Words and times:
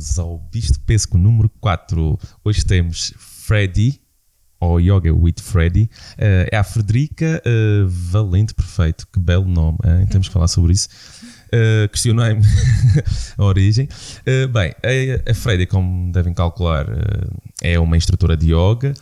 Bem-vindos 0.00 0.18
ao 0.18 0.38
Bisto 0.50 0.80
Pesco 0.80 1.18
número 1.18 1.50
4. 1.60 2.18
Hoje 2.42 2.64
temos 2.64 3.12
Freddy, 3.18 4.00
ou 4.58 4.80
Yoga 4.80 5.12
with 5.12 5.34
Freddy. 5.42 5.90
Uh, 6.14 6.48
é 6.50 6.56
a 6.56 6.64
Frederica 6.64 7.42
uh, 7.44 7.86
Valente 7.86 8.54
Perfeito. 8.54 9.06
Que 9.12 9.20
belo 9.20 9.46
nome, 9.46 9.76
hein? 9.84 10.06
temos 10.06 10.26
que 10.26 10.32
falar 10.32 10.48
sobre 10.48 10.72
isso. 10.72 10.88
Uh, 11.52 11.86
questionei-me 11.90 12.40
a 13.36 13.44
origem. 13.44 13.90
Uh, 14.20 14.48
bem, 14.48 14.72
a, 14.82 15.30
a 15.30 15.34
Freddy, 15.34 15.66
como 15.66 16.10
devem 16.10 16.32
calcular, 16.32 16.88
uh, 16.88 17.42
é 17.60 17.78
uma 17.78 17.94
instrutora 17.94 18.38
de 18.38 18.54
yoga. 18.54 18.94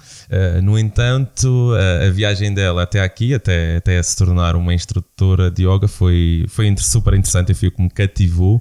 no 0.65 0.77
entanto, 0.77 1.75
a 2.05 2.11
viagem 2.11 2.53
dela 2.53 2.83
até 2.83 3.01
aqui, 3.01 3.34
até, 3.34 3.77
até 3.77 4.03
se 4.03 4.17
tornar 4.17 4.56
uma 4.56 4.75
instrutora 4.75 5.48
de 5.48 5.62
yoga, 5.62 5.87
foi, 5.87 6.45
foi 6.48 6.75
super 6.77 7.15
interessante 7.15 7.55
foi 7.55 7.69
o 7.69 7.73
que 7.73 7.83
me 7.83 7.89
cativou. 7.89 8.61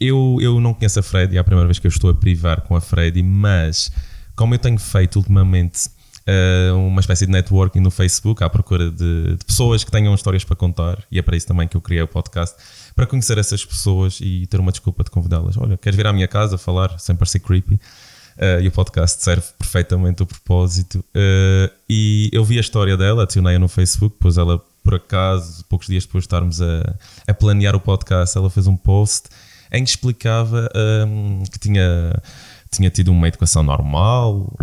Eu, 0.00 0.38
eu 0.40 0.60
não 0.60 0.72
conheço 0.72 0.98
a 0.98 1.02
Freddy, 1.02 1.36
é 1.36 1.40
a 1.40 1.44
primeira 1.44 1.66
vez 1.66 1.78
que 1.78 1.86
eu 1.86 1.90
estou 1.90 2.10
a 2.10 2.14
privar 2.14 2.62
com 2.62 2.74
a 2.74 2.80
Freddy, 2.80 3.22
mas 3.22 3.90
como 4.34 4.54
eu 4.54 4.58
tenho 4.58 4.78
feito 4.78 5.16
ultimamente 5.16 5.88
uh, 6.26 6.76
uma 6.76 7.00
espécie 7.00 7.26
de 7.26 7.32
networking 7.32 7.80
no 7.80 7.90
Facebook 7.90 8.42
à 8.42 8.48
procura 8.48 8.90
de, 8.90 9.36
de, 9.36 9.44
pessoas 9.44 9.84
que 9.84 9.90
tenham 9.90 10.14
histórias 10.14 10.44
para 10.44 10.56
contar, 10.56 11.04
e 11.10 11.18
é 11.18 11.22
para 11.22 11.36
isso 11.36 11.46
também 11.46 11.68
que 11.68 11.76
eu 11.76 11.80
criei 11.80 12.02
o 12.02 12.08
podcast, 12.08 12.56
para 12.94 13.06
conhecer 13.06 13.36
essas 13.38 13.64
pessoas 13.64 14.18
e 14.20 14.46
ter 14.46 14.58
uma 14.58 14.72
desculpa 14.72 15.04
de 15.04 15.10
convidá-las. 15.10 15.56
Olha, 15.56 15.76
queres 15.76 15.96
vir 15.96 16.06
à 16.06 16.12
minha 16.12 16.28
casa 16.28 16.56
falar 16.56 16.98
sem 16.98 17.14
parecer 17.14 17.40
creepy? 17.40 17.74
Uh, 17.74 18.62
e 18.62 18.68
o 18.68 18.70
podcast 18.70 19.22
serve 19.22 19.44
perfeitamente 19.58 20.22
o 20.22 20.26
propósito. 20.26 21.04
Uh, 21.14 21.70
e 21.88 22.30
eu 22.32 22.42
vi 22.42 22.56
a 22.56 22.60
história 22.60 22.96
dela, 22.96 23.24
adicionei-a 23.24 23.58
no 23.58 23.68
Facebook, 23.68 24.16
pois 24.18 24.38
ela, 24.38 24.58
por 24.82 24.94
acaso, 24.94 25.62
poucos 25.66 25.88
dias 25.88 26.06
depois 26.06 26.22
de 26.22 26.26
estarmos 26.26 26.62
a, 26.62 26.96
a 27.28 27.34
planear 27.34 27.76
o 27.76 27.80
podcast, 27.80 28.38
ela 28.38 28.48
fez 28.48 28.66
um 28.66 28.76
post 28.76 29.28
em 29.72 29.84
que 29.84 29.90
explicava 29.90 30.68
um, 31.06 31.42
que 31.44 31.58
tinha 31.58 32.12
tinha 32.70 32.88
tido 32.88 33.10
uma 33.10 33.26
educação 33.26 33.62
normal, 33.64 34.56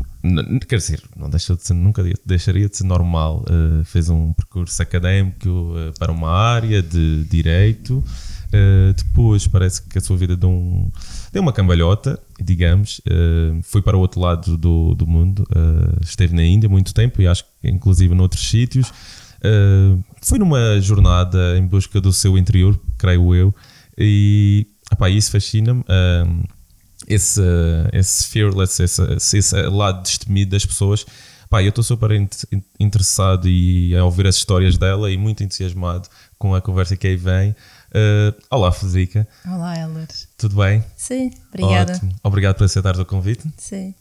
quer 0.67 0.77
dizer, 0.77 1.03
não 1.16 1.30
de 1.30 1.39
ser, 1.39 1.73
nunca 1.73 2.02
deixaria 2.25 2.69
de 2.69 2.77
ser 2.77 2.86
normal. 2.86 3.44
Uh, 3.50 3.83
fez 3.83 4.09
um 4.09 4.31
percurso 4.33 4.81
académico 4.81 5.50
uh, 5.50 5.94
para 6.00 6.11
uma 6.11 6.31
área 6.31 6.81
de 6.81 7.25
direito. 7.25 8.03
Uh, 8.47 8.94
depois 8.95 9.45
parece 9.45 9.81
que 9.81 9.97
a 9.97 10.02
sua 10.02 10.16
vida 10.16 10.38
deu, 10.38 10.50
um, 10.50 10.89
deu 11.33 11.41
uma 11.41 11.52
cambalhota, 11.52 12.17
digamos. 12.39 13.02
foi 13.63 13.81
para 13.81 13.97
o 13.97 14.00
outro 14.00 14.22
lado 14.22 14.58
do, 14.58 14.95
do 14.95 15.05
mundo. 15.05 15.45
esteve 16.02 16.33
na 16.33 16.44
Índia 16.44 16.69
muito 16.69 16.94
tempo 16.94 17.22
e 17.22 17.28
acho 17.28 17.44
que 17.44 17.69
inclusive 17.69 18.16
noutros 18.16 18.50
sítios. 18.50 18.91
foi 20.22 20.39
numa 20.39 20.80
jornada 20.80 21.58
em 21.58 21.67
busca 21.67 22.00
do 22.00 22.13
seu 22.13 22.38
interior, 22.38 22.80
creio 22.97 23.35
eu. 23.35 23.53
E 23.97 24.67
epá, 24.91 25.09
isso 25.09 25.31
fascina-me 25.31 25.83
esse, 27.07 27.41
esse 27.93 28.27
fearless, 28.27 28.81
esse, 28.81 29.38
esse 29.38 29.61
lado 29.63 30.02
destemido 30.02 30.52
das 30.52 30.66
pessoas. 30.66 31.05
Pá, 31.49 31.63
eu 31.63 31.69
estou 31.69 31.83
super 31.83 32.11
interessado 32.77 33.47
e 33.47 33.95
a 33.95 34.03
ouvir 34.03 34.27
as 34.27 34.35
histórias 34.35 34.77
dela 34.77 35.09
e 35.09 35.17
muito 35.17 35.44
entusiasmado 35.44 36.09
com 36.38 36.53
a 36.53 36.61
conversa 36.61 36.97
que 36.97 37.07
aí 37.07 37.16
vem. 37.16 37.52
Uh, 37.89 38.35
olá, 38.52 38.69
Federica. 38.71 39.25
Olá, 39.45 39.77
Heller. 39.77 40.07
Tudo 40.38 40.57
bem? 40.57 40.83
Sim, 40.97 41.31
obrigada. 41.47 41.94
Ótimo. 41.94 42.16
Obrigado 42.22 42.55
por 42.57 42.66
aceitar 42.66 42.99
o 42.99 43.05
convite. 43.05 43.49
Sim. 43.57 43.95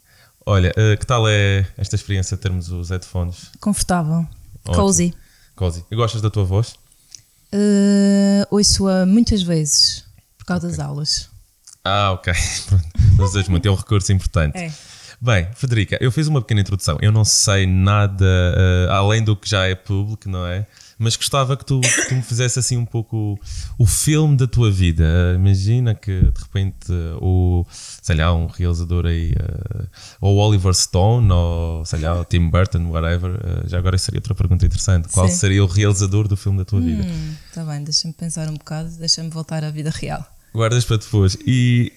Olha, 0.45 0.71
uh, 0.71 0.97
que 0.97 1.05
tal 1.05 1.27
é 1.27 1.65
esta 1.77 1.95
experiência 1.95 2.35
de 2.35 2.43
termos 2.43 2.69
os 2.69 2.89
headphones? 2.89 3.49
Confortável. 3.61 4.27
Ótimo. 4.65 4.83
Cozy. 4.83 5.13
Cozy. 5.55 5.85
E 5.89 5.95
gostas 5.95 6.21
da 6.21 6.29
tua 6.29 6.43
voz? 6.43 6.75
Uh, 7.53 8.45
Ouço-a 8.51 9.05
muitas 9.05 9.41
vezes 9.41 10.06
causa 10.47 10.67
okay. 10.67 10.77
das 10.77 10.85
aulas. 10.85 11.29
Ah, 11.83 12.11
ok. 12.11 12.33
Usas 13.19 13.47
muito, 13.47 13.67
é 13.67 13.71
um 13.71 13.75
recurso 13.75 14.11
importante. 14.11 14.57
É. 14.57 14.71
Bem, 15.19 15.47
Federica, 15.55 15.97
eu 15.99 16.11
fiz 16.11 16.27
uma 16.27 16.41
pequena 16.41 16.61
introdução. 16.61 16.99
Eu 17.01 17.11
não 17.11 17.25
sei 17.25 17.65
nada 17.65 18.23
uh, 18.23 18.91
além 18.91 19.23
do 19.23 19.35
que 19.35 19.49
já 19.49 19.65
é 19.65 19.73
público, 19.73 20.29
não 20.29 20.45
é? 20.45 20.67
Mas 20.99 21.15
gostava 21.15 21.57
que 21.57 21.65
tu, 21.65 21.81
que 21.81 22.09
tu 22.09 22.15
me 22.15 22.21
fizesse 22.21 22.59
assim 22.59 22.77
um 22.77 22.85
pouco 22.85 23.17
o, 23.17 23.39
o 23.79 23.85
filme 23.87 24.37
da 24.37 24.45
tua 24.45 24.69
vida. 24.69 25.03
Uh, 25.03 25.35
imagina 25.35 25.95
que 25.95 26.21
de 26.21 26.39
repente 26.39 26.91
uh, 26.91 27.17
o, 27.19 27.65
sei 27.99 28.15
lá, 28.15 28.31
um 28.31 28.45
realizador 28.45 29.07
aí, 29.07 29.33
ou 30.21 30.37
Oliver 30.37 30.73
Stone, 30.75 31.31
ou 31.31 31.83
sei 31.83 31.99
lá, 31.99 32.19
o 32.19 32.23
Tim 32.23 32.49
Burton, 32.49 32.87
whatever. 32.91 33.39
já 33.65 33.79
agora 33.79 33.97
seria 33.97 34.19
outra 34.19 34.35
pergunta 34.35 34.67
interessante. 34.67 35.07
Qual 35.07 35.27
Sim. 35.27 35.35
seria 35.35 35.63
o 35.63 35.67
realizador 35.67 36.27
do 36.27 36.37
filme 36.37 36.59
da 36.59 36.65
tua 36.65 36.79
hum, 36.79 36.85
vida? 36.85 37.07
Tá 37.55 37.63
bem, 37.63 37.83
deixa-me 37.83 38.13
pensar 38.13 38.47
um 38.49 38.53
bocado, 38.53 38.89
deixa-me 38.99 39.31
voltar 39.31 39.63
à 39.63 39.71
vida 39.71 39.89
real. 39.89 40.36
Guardas 40.57 40.85
para 40.85 40.97
depois. 40.97 41.37
E 41.45 41.93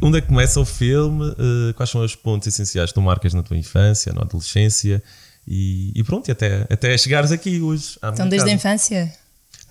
onde 0.00 0.16
é 0.16 0.20
que 0.22 0.28
começa 0.28 0.58
o 0.58 0.64
filme? 0.64 1.26
Uh, 1.32 1.74
quais 1.76 1.90
são 1.90 2.02
os 2.02 2.16
pontos 2.16 2.48
essenciais 2.48 2.88
que 2.88 2.94
tu 2.94 3.02
marcas 3.02 3.34
na 3.34 3.42
tua 3.42 3.58
infância, 3.58 4.10
na 4.10 4.22
adolescência? 4.22 5.02
E, 5.46 5.92
e 5.94 6.02
pronto, 6.02 6.26
e 6.28 6.32
até, 6.32 6.66
até 6.70 6.96
chegares 6.96 7.30
aqui 7.30 7.60
hoje. 7.60 7.98
Então, 7.98 8.26
desde 8.26 8.38
casa. 8.38 8.46
a 8.46 8.52
infância? 8.54 9.14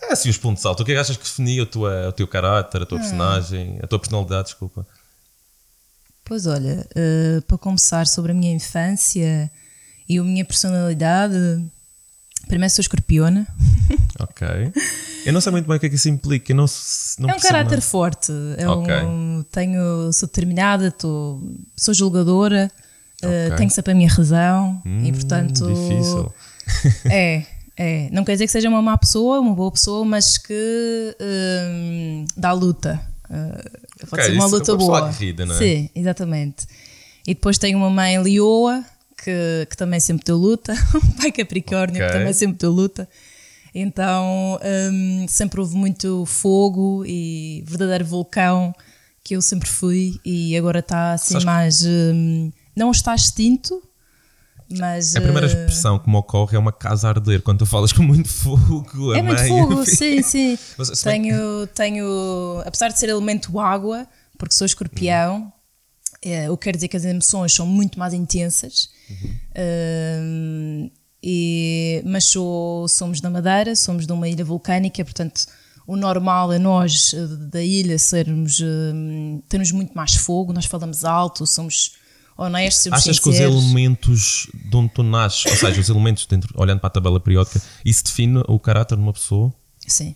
É, 0.03 0.13
assim, 0.13 0.29
os 0.29 0.37
pontos 0.37 0.63
altos. 0.63 0.83
O 0.83 0.85
que 0.85 0.91
é 0.91 0.95
que 0.95 1.01
achas 1.01 1.17
que 1.17 1.23
definia 1.23 1.63
o, 1.63 1.65
tua, 1.65 2.09
o 2.09 2.11
teu 2.11 2.27
caráter, 2.27 2.83
a 2.83 2.85
tua 2.85 2.99
ah. 2.99 3.01
personagem, 3.01 3.79
a 3.81 3.87
tua 3.87 3.97
personalidade? 3.97 4.49
Desculpa. 4.49 4.85
Pois 6.23 6.45
olha, 6.45 6.87
uh, 6.91 7.41
para 7.41 7.57
começar 7.57 8.05
sobre 8.05 8.31
a 8.31 8.35
minha 8.35 8.53
infância 8.53 9.51
e 10.07 10.19
a 10.19 10.23
minha 10.23 10.45
personalidade, 10.45 11.65
primeiro 12.47 12.73
sou 12.73 12.81
escorpiona. 12.81 13.47
Ok. 14.19 14.47
Eu 15.25 15.33
não 15.33 15.41
sei 15.41 15.51
muito 15.51 15.67
bem 15.67 15.75
o 15.75 15.79
que 15.79 15.87
é 15.87 15.89
que 15.89 15.95
isso 15.95 16.07
implica. 16.07 16.51
Eu 16.51 16.55
não, 16.55 16.65
não 17.19 17.29
é 17.29 17.35
um 17.35 17.39
caráter 17.39 17.71
nada. 17.71 17.81
forte. 17.81 18.31
É 18.57 18.69
okay. 18.69 18.95
um, 19.03 19.43
tenho, 19.51 20.13
sou 20.13 20.27
determinada, 20.27 20.91
tô, 20.91 21.41
sou 21.75 21.93
julgadora, 21.93 22.71
eh, 23.21 23.27
okay. 23.27 23.53
uh, 23.53 23.57
tenho 23.57 23.69
sempre 23.69 23.91
a 23.91 23.95
minha 23.95 24.09
razão 24.09 24.81
hum, 24.85 25.03
e 25.03 25.11
portanto. 25.11 25.67
Difícil. 25.67 26.33
É, 27.11 27.43
é. 27.75 28.09
Não 28.11 28.23
quer 28.23 28.33
dizer 28.33 28.45
que 28.45 28.51
seja 28.51 28.69
uma 28.69 28.81
má 28.81 28.97
pessoa, 28.97 29.39
uma 29.41 29.53
boa 29.53 29.71
pessoa, 29.71 30.05
mas 30.05 30.37
que 30.37 31.17
um, 31.19 32.25
dá 32.37 32.53
luta. 32.53 33.01
Uh, 33.25 34.07
pode 34.07 34.21
okay, 34.21 34.25
ser 34.25 34.31
uma 34.31 34.45
luta 34.45 34.75
boa. 34.75 35.09
Guerrida, 35.09 35.45
não 35.45 35.55
é? 35.55 35.57
Sim, 35.57 35.89
exatamente. 35.93 36.65
E 37.27 37.33
depois 37.33 37.57
tenho 37.57 37.77
uma 37.77 37.89
mãe 37.89 38.17
leoa, 38.19 38.83
que, 39.23 39.67
que 39.69 39.77
também 39.77 39.99
sempre 39.99 40.25
deu 40.25 40.37
luta, 40.37 40.73
um 40.95 41.11
pai 41.11 41.31
capricórnio, 41.31 42.05
que 42.05 42.11
também 42.11 42.33
sempre 42.33 42.57
deu 42.57 42.71
luta. 42.71 43.07
Então 43.75 44.59
um, 44.91 45.25
sempre 45.27 45.59
houve 45.59 45.75
muito 45.75 46.25
fogo 46.25 47.03
e 47.07 47.63
verdadeiro 47.65 48.05
vulcão 48.05 48.73
que 49.23 49.35
eu 49.35 49.41
sempre 49.41 49.67
fui 49.67 50.19
e 50.23 50.55
agora 50.55 50.79
está 50.79 51.13
assim 51.13 51.33
Sabes 51.33 51.45
mais. 51.45 51.85
Um, 51.85 52.51
não 52.75 52.91
está 52.91 53.15
extinto, 53.15 53.81
mas. 54.69 55.15
A 55.15 55.21
primeira 55.21 55.47
eh, 55.47 55.49
expressão 55.49 55.97
que 55.97 56.09
me 56.09 56.15
ocorre 56.17 56.55
é 56.55 56.59
uma 56.59 56.71
casa 56.71 57.07
a 57.07 57.11
arder 57.11 57.41
quando 57.41 57.59
tu 57.59 57.65
falas 57.65 57.93
com 57.93 58.03
muito 58.03 58.27
fogo. 58.27 59.13
É 59.13 59.21
muito 59.21 59.39
mãe, 59.39 59.47
fogo, 59.47 59.85
sim, 59.87 60.21
sim. 60.21 60.57
Mas, 60.77 61.01
tenho, 61.01 61.67
tenho. 61.67 62.61
Apesar 62.65 62.89
de 62.89 62.99
ser 62.99 63.09
elemento 63.09 63.57
água, 63.59 64.05
porque 64.37 64.53
sou 64.53 64.65
escorpião, 64.65 65.35
uhum. 65.35 65.51
É, 66.23 66.49
o 66.49 66.57
que 66.57 66.65
quer 66.65 66.75
dizer 66.75 66.87
que 66.87 66.97
as 66.97 67.05
emoções 67.05 67.53
são 67.53 67.65
muito 67.65 67.99
mais 67.99 68.13
intensas. 68.13 68.89
Uhum. 69.09 69.35
Hum, 70.21 70.91
e, 71.21 72.01
mas 72.05 72.25
sou, 72.25 72.87
somos 72.87 73.21
da 73.21 73.29
Madeira, 73.29 73.75
somos 73.75 74.05
de 74.05 74.11
uma 74.11 74.27
ilha 74.27 74.43
vulcânica, 74.43 75.03
portanto 75.03 75.45
o 75.85 75.95
normal 75.95 76.51
é 76.53 76.59
nós 76.59 77.13
eh, 77.13 77.27
da 77.49 77.61
ilha 77.61 77.97
sermos 77.97 78.59
um, 78.61 79.41
termos 79.49 79.71
muito 79.71 79.93
mais 79.93 80.15
fogo, 80.15 80.53
nós 80.53 80.65
falamos 80.65 81.03
alto, 81.03 81.45
somos 81.45 81.93
honestos. 82.37 82.83
Somos 82.83 82.99
Achas 82.99 83.17
sinceros. 83.17 83.19
que 83.19 83.29
os 83.29 83.39
elementos 83.39 84.47
de 84.53 84.75
onde 84.75 84.93
tu 84.93 85.03
nasces, 85.03 85.45
ou 85.45 85.57
seja, 85.57 85.79
os 85.79 85.89
elementos 85.89 86.25
dentro, 86.25 86.53
olhando 86.57 86.79
para 86.79 86.87
a 86.87 86.91
tabela 86.91 87.19
periódica, 87.19 87.61
isso 87.85 88.03
define 88.03 88.41
o 88.47 88.59
caráter 88.59 88.95
de 88.95 89.03
uma 89.03 89.13
pessoa? 89.13 89.53
Sim. 89.85 90.15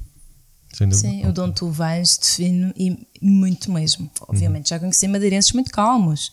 Sim, 0.95 1.25
o 1.25 1.31
de 1.31 1.39
onde 1.41 1.53
tu 1.55 1.69
vais 1.69 2.17
define 2.17 2.73
e 2.77 3.07
muito 3.21 3.71
mesmo. 3.71 4.09
Obviamente, 4.27 4.65
uhum. 4.65 4.69
já 4.69 4.79
conheci 4.79 5.07
madeirenses 5.07 5.51
muito 5.53 5.71
calmos 5.71 6.31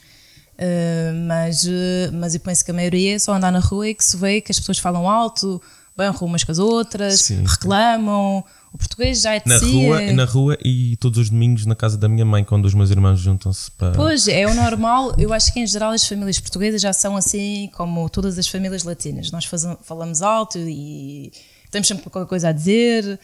Uh, 0.55 1.13
mas, 1.27 1.65
uh, 1.65 2.13
mas 2.13 2.35
eu 2.35 2.41
penso 2.41 2.65
que 2.65 2.71
a 2.71 2.75
maioria 2.75 3.17
é 3.17 3.19
só 3.19 3.35
andar 3.35 3.51
na 3.51 3.59
rua 3.59 3.89
e 3.89 3.95
que 3.95 4.05
se 4.05 4.17
vê 4.17 4.41
que 4.41 4.53
as 4.53 4.59
pessoas 4.59 4.79
falam 4.79 5.09
alto, 5.09 5.61
berram 5.97 6.17
umas 6.23 6.45
com 6.45 6.53
as 6.53 6.59
outras, 6.59 7.23
Sim. 7.23 7.45
reclamam. 7.45 8.45
O 8.73 8.79
português 8.79 9.21
já 9.23 9.35
é 9.35 9.41
de 9.41 9.49
na 9.49 9.59
si, 9.59 9.71
rua, 9.71 10.03
é... 10.03 10.13
na 10.13 10.25
rua 10.25 10.59
e 10.65 10.97
todos 10.97 11.19
os 11.19 11.31
domingos 11.31 11.65
na 11.65 11.77
casa 11.77 11.97
da 11.97 12.09
minha 12.09 12.25
mãe, 12.25 12.43
quando 12.43 12.65
os 12.67 12.75
meus 12.75 12.91
irmãos 12.91 13.21
juntam-se 13.21 13.71
para. 13.73 13.93
Pois, 13.93 14.27
é 14.27 14.47
o 14.47 14.55
normal. 14.55 15.15
Eu 15.17 15.33
acho 15.33 15.53
que 15.53 15.61
em 15.61 15.67
geral 15.67 15.93
as 15.93 16.07
famílias 16.07 16.41
portuguesas 16.41 16.81
já 16.81 16.93
são 16.93 17.17
assim 17.17 17.71
como 17.75 18.09
todas 18.09 18.37
as 18.37 18.49
famílias 18.49 18.83
latinas. 18.83 19.31
Nós 19.31 19.45
fazemos, 19.45 19.79
falamos 19.83 20.23
alto 20.23 20.59
e 20.59 21.33
temos 21.71 21.87
sempre 21.87 22.11
qualquer 22.11 22.29
coisa 22.29 22.49
a 22.49 22.53
dizer. 22.53 23.19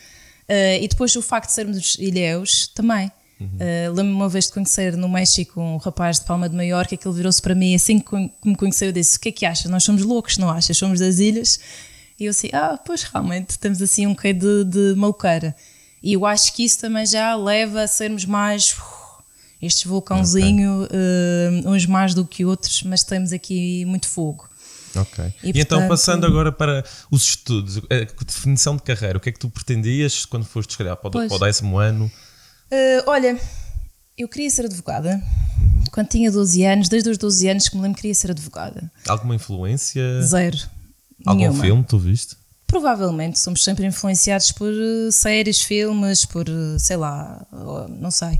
Uh, 0.51 0.83
e 0.83 0.89
depois 0.89 1.15
o 1.15 1.23
facto 1.23 1.51
de 1.51 1.55
sermos 1.55 1.97
ilhéus 2.01 2.67
também. 2.67 3.13
Uhum. 3.41 3.47
Uh, 3.47 3.95
Lembro-me 3.95 4.13
uma 4.13 4.29
vez 4.29 4.47
de 4.47 4.53
conhecer 4.53 4.97
no 4.97 5.09
México 5.09 5.61
um 5.61 5.77
rapaz 5.77 6.19
de 6.19 6.27
Palma 6.27 6.49
de 6.49 6.57
Maiorca 6.57 6.97
que 6.97 7.07
ele 7.07 7.17
virou-se 7.17 7.41
para 7.41 7.55
mim 7.55 7.73
assim 7.73 8.01
que 8.01 8.15
me 8.45 8.57
conheceu 8.57 8.91
disse: 8.91 9.17
O 9.17 9.21
que 9.21 9.29
é 9.29 9.33
que 9.33 9.47
achas? 9.47 9.71
Nós 9.71 9.85
somos 9.85 10.03
loucos, 10.03 10.39
não 10.39 10.51
achas? 10.51 10.77
Somos 10.77 10.99
das 10.99 11.21
ilhas. 11.21 11.61
E 12.19 12.25
eu 12.25 12.31
assim: 12.33 12.49
Ah, 12.53 12.77
pois 12.85 13.05
realmente 13.05 13.61
temos 13.61 13.81
assim 13.81 14.09
um 14.09 14.15
quê 14.15 14.33
de, 14.33 14.65
de 14.65 14.95
maluqueira. 14.97 15.55
E 16.03 16.15
eu 16.15 16.27
acho 16.27 16.53
que 16.53 16.65
isso 16.65 16.81
também 16.81 17.07
já 17.07 17.37
leva 17.37 17.83
a 17.83 17.87
sermos 17.87 18.25
mais. 18.25 18.75
este 19.63 19.87
vulcãozinho, 19.87 20.83
okay. 20.83 21.65
uh, 21.65 21.71
uns 21.71 21.87
mais 21.87 22.13
do 22.13 22.25
que 22.25 22.45
outros, 22.45 22.83
mas 22.83 23.05
temos 23.05 23.33
aqui 23.33 23.85
muito 23.85 24.09
fogo. 24.09 24.50
Ok. 24.97 25.25
E, 25.25 25.27
e 25.27 25.51
então, 25.51 25.53
portanto, 25.53 25.61
então, 25.61 25.89
passando 25.89 26.27
agora 26.27 26.51
para 26.51 26.85
os 27.11 27.23
estudos, 27.23 27.79
a 27.79 28.25
definição 28.25 28.77
de 28.77 28.83
carreira, 28.83 29.19
o 29.19 29.21
que 29.21 29.29
é 29.29 29.33
que 29.33 29.39
tu 29.39 29.49
pretendias 29.49 30.25
quando 30.25 30.45
foste, 30.45 30.73
se 30.73 30.77
para, 30.77 30.97
pois. 30.97 31.29
para 31.29 31.37
o 31.37 31.39
décimo 31.39 31.79
ano? 31.79 32.11
Uh, 32.71 33.03
olha, 33.07 33.39
eu 34.17 34.29
queria 34.29 34.51
ser 34.51 34.67
advogada. 34.67 35.15
Uhum. 35.15 35.85
Quando 35.93 36.09
tinha 36.09 36.31
12 36.31 36.65
anos, 36.65 36.89
desde 36.89 37.11
os 37.11 37.19
12 37.19 37.49
anos 37.49 37.69
que 37.69 37.77
me 37.77 37.83
lembro 37.83 37.97
que 37.97 38.03
queria 38.03 38.15
ser 38.15 38.31
advogada. 38.31 38.91
Alguma 39.09 39.35
influência? 39.35 40.23
Zero. 40.23 40.59
Algum 41.27 41.41
nenhuma. 41.41 41.63
filme 41.63 41.85
tu 41.85 41.99
viste? 41.99 42.37
Provavelmente, 42.67 43.39
somos 43.39 43.65
sempre 43.65 43.85
influenciados 43.85 44.53
por 44.53 44.71
uh, 44.73 45.11
séries, 45.11 45.61
filmes, 45.61 46.25
por, 46.25 46.49
uh, 46.49 46.79
sei 46.79 46.97
lá, 46.97 47.45
não 47.89 48.11
sei. 48.11 48.39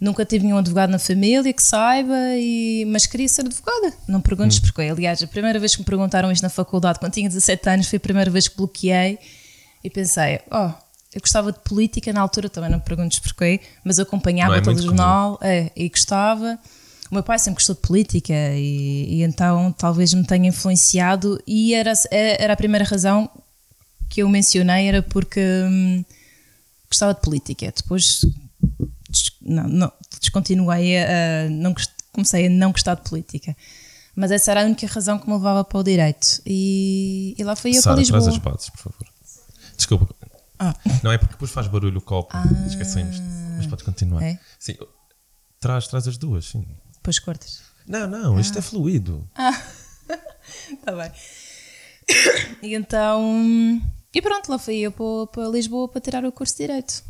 Nunca 0.00 0.24
tive 0.24 0.44
nenhum 0.46 0.56
advogado 0.56 0.88
na 0.88 0.98
família 0.98 1.52
que 1.52 1.62
saiba, 1.62 2.16
e, 2.36 2.86
mas 2.86 3.06
queria 3.06 3.28
ser 3.28 3.42
advogada. 3.42 3.92
Não 4.08 4.20
perguntes 4.20 4.58
hum. 4.58 4.62
porquê. 4.62 4.82
Aliás, 4.90 5.22
a 5.22 5.26
primeira 5.26 5.58
vez 5.58 5.74
que 5.74 5.82
me 5.82 5.84
perguntaram 5.84 6.32
isto 6.32 6.42
na 6.42 6.48
faculdade, 6.48 6.98
quando 6.98 7.12
tinha 7.12 7.28
17 7.28 7.68
anos, 7.68 7.86
foi 7.86 7.98
a 7.98 8.00
primeira 8.00 8.30
vez 8.30 8.48
que 8.48 8.56
bloqueei 8.56 9.18
e 9.84 9.90
pensei: 9.90 10.40
oh, 10.50 10.70
eu 11.12 11.20
gostava 11.20 11.52
de 11.52 11.58
política 11.58 12.12
na 12.12 12.20
altura, 12.20 12.48
também 12.48 12.70
não 12.70 12.80
perguntes 12.80 13.18
porquê, 13.18 13.60
mas 13.84 13.98
eu 13.98 14.04
acompanhava 14.04 14.56
é 14.56 14.60
todo 14.60 14.78
o 14.78 14.82
jornal 14.82 15.38
é, 15.42 15.70
e 15.76 15.88
gostava. 15.88 16.58
O 17.10 17.14
meu 17.14 17.22
pai 17.24 17.38
sempre 17.38 17.56
gostou 17.56 17.74
de 17.74 17.80
política 17.82 18.32
e, 18.32 19.16
e, 19.16 19.22
então 19.24 19.72
talvez 19.72 20.14
me 20.14 20.24
tenha 20.24 20.48
influenciado 20.48 21.42
e 21.44 21.74
era, 21.74 21.92
era 22.10 22.52
a 22.52 22.56
primeira 22.56 22.84
razão 22.84 23.28
que 24.08 24.22
eu 24.22 24.28
mencionei, 24.28 24.86
era 24.86 25.02
porque 25.02 25.40
hum, 25.40 26.04
gostava 26.88 27.12
de 27.12 27.20
política. 27.20 27.72
Depois 27.76 28.24
não, 29.50 29.68
não, 29.68 29.92
descontinuei 30.20 30.98
a, 30.98 31.48
não 31.50 31.74
comecei 32.12 32.46
a 32.46 32.50
não 32.50 32.72
gostar 32.72 32.94
de 32.94 33.08
política. 33.08 33.56
Mas 34.14 34.30
essa 34.30 34.50
era 34.50 34.62
a 34.62 34.64
única 34.64 34.86
razão 34.86 35.18
que 35.18 35.26
me 35.26 35.34
levava 35.34 35.64
para 35.64 35.78
o 35.78 35.82
direito. 35.82 36.42
E, 36.44 37.34
e 37.38 37.44
lá 37.44 37.54
fui 37.54 37.70
eu 37.70 37.82
Sara, 37.82 37.94
para 37.94 38.00
Lisboa. 38.00 38.20
traz 38.20 38.34
as 38.36 38.38
bases, 38.42 38.70
por 38.70 38.78
favor. 38.78 39.06
Desculpa. 39.76 40.14
Ah. 40.58 40.74
Não 41.02 41.10
é 41.10 41.16
porque 41.16 41.32
depois 41.32 41.50
faz 41.50 41.66
barulho 41.68 41.98
o 41.98 42.02
copo. 42.02 42.30
Ah. 42.36 42.44
Esquecemos. 42.66 43.16
Mas 43.56 43.66
pode 43.66 43.82
continuar. 43.84 44.22
É? 44.22 44.38
Sim. 44.58 44.76
Traz, 45.58 45.86
traz 45.88 46.06
as 46.06 46.18
duas, 46.18 46.46
sim. 46.46 46.66
Depois 46.94 47.18
cortas. 47.18 47.62
Não, 47.86 48.06
não, 48.06 48.36
ah. 48.36 48.40
isto 48.40 48.58
é 48.58 48.62
fluido. 48.62 49.28
Ah. 49.34 49.58
Está 50.70 50.92
bem. 50.96 51.12
E 52.62 52.74
então. 52.74 53.80
E 54.12 54.20
pronto, 54.20 54.50
lá 54.50 54.58
fui 54.58 54.80
eu 54.80 54.92
para, 54.92 55.26
para 55.28 55.48
Lisboa 55.48 55.88
para 55.88 56.00
tirar 56.00 56.24
o 56.24 56.32
curso 56.32 56.54
de 56.54 56.66
Direito. 56.66 57.02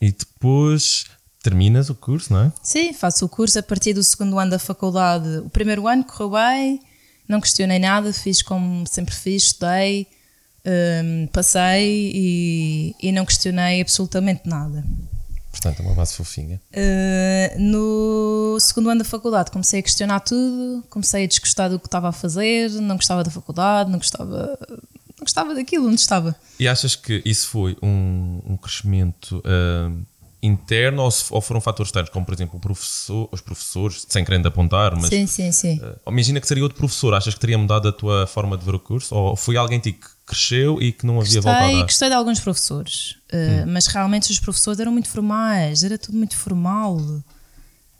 E 0.00 0.10
depois 0.10 1.04
terminas 1.42 1.88
o 1.90 1.94
curso, 1.94 2.32
não 2.32 2.44
é? 2.44 2.52
Sim, 2.62 2.92
faço 2.92 3.24
o 3.24 3.28
curso 3.28 3.58
a 3.58 3.62
partir 3.62 3.94
do 3.94 4.02
segundo 4.02 4.38
ano 4.38 4.50
da 4.50 4.58
faculdade. 4.58 5.38
O 5.38 5.50
primeiro 5.50 5.86
ano 5.86 6.04
correu 6.04 6.30
bem, 6.30 6.80
não 7.28 7.40
questionei 7.40 7.78
nada, 7.78 8.12
fiz 8.12 8.42
como 8.42 8.86
sempre 8.86 9.14
fiz, 9.14 9.44
estudei, 9.44 10.06
um, 10.64 11.26
passei 11.28 12.12
e, 12.14 12.94
e, 13.00 13.12
não 13.12 13.24
questionei 13.24 13.80
absolutamente 13.80 14.42
nada. 14.46 14.84
Portanto, 15.50 15.80
é 15.80 15.82
uma 15.82 15.94
base 15.94 16.14
fofinha. 16.14 16.60
Uh, 16.72 17.60
no 17.60 18.58
segundo 18.60 18.90
ano 18.90 19.02
da 19.02 19.04
faculdade 19.04 19.50
comecei 19.50 19.80
a 19.80 19.82
questionar 19.82 20.20
tudo, 20.20 20.84
comecei 20.90 21.24
a 21.24 21.26
desgostar 21.26 21.70
do 21.70 21.78
que 21.78 21.86
estava 21.86 22.08
a 22.08 22.12
fazer, 22.12 22.70
não 22.70 22.96
gostava 22.96 23.24
da 23.24 23.30
faculdade, 23.30 23.90
não 23.90 23.98
gostava, 23.98 24.58
não 24.68 25.22
gostava 25.22 25.54
daquilo 25.54 25.88
onde 25.88 26.00
estava. 26.00 26.36
E 26.60 26.68
achas 26.68 26.94
que 26.94 27.22
isso 27.24 27.48
foi 27.48 27.76
um, 27.82 28.40
um 28.46 28.56
crescimento 28.56 29.38
uh, 29.38 30.06
interno 30.42 31.02
ou, 31.02 31.10
ou, 31.30 31.40
foram 31.40 31.60
fatores 31.60 31.88
externos, 31.88 32.10
como 32.10 32.24
por 32.24 32.34
exemplo 32.34 32.58
professor, 32.60 33.28
os 33.32 33.40
professores, 33.40 34.06
sem 34.08 34.24
querendo 34.24 34.46
apontar, 34.46 34.94
mas. 34.94 35.08
Sim, 35.08 35.26
sim, 35.26 35.50
sim. 35.50 35.80
Uh, 35.80 36.10
imagina 36.10 36.40
que 36.40 36.46
seria 36.46 36.62
outro 36.62 36.78
professor, 36.78 37.14
achas 37.14 37.34
que 37.34 37.40
teria 37.40 37.58
mudado 37.58 37.88
a 37.88 37.92
tua 37.92 38.26
forma 38.26 38.56
de 38.56 38.64
ver 38.64 38.74
o 38.74 38.78
curso? 38.78 39.14
Ou 39.14 39.36
foi 39.36 39.56
alguém 39.56 39.80
que 39.80 39.98
cresceu 40.24 40.80
e 40.80 40.92
que 40.92 41.04
não 41.04 41.20
havia 41.20 41.40
gostei, 41.40 41.40
voltado 41.40 41.76
a 41.76 41.78
dar? 41.78 41.82
Gostei 41.82 42.08
de 42.08 42.14
alguns 42.14 42.40
professores, 42.40 43.16
uh, 43.32 43.36
hum. 43.36 43.72
mas 43.72 43.86
realmente 43.86 44.30
os 44.30 44.38
professores 44.38 44.78
eram 44.78 44.92
muito 44.92 45.08
formais, 45.08 45.82
era 45.82 45.98
tudo 45.98 46.16
muito 46.16 46.36
formal. 46.36 46.98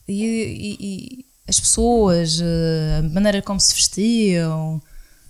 E, 0.07 0.25
e, 0.25 0.77
e 0.81 1.27
as 1.49 1.59
pessoas, 1.59 2.41
uh, 2.41 2.45
a 3.01 3.03
maneira 3.09 3.43
como 3.43 3.59
se 3.59 3.75
vestiam 3.75 4.81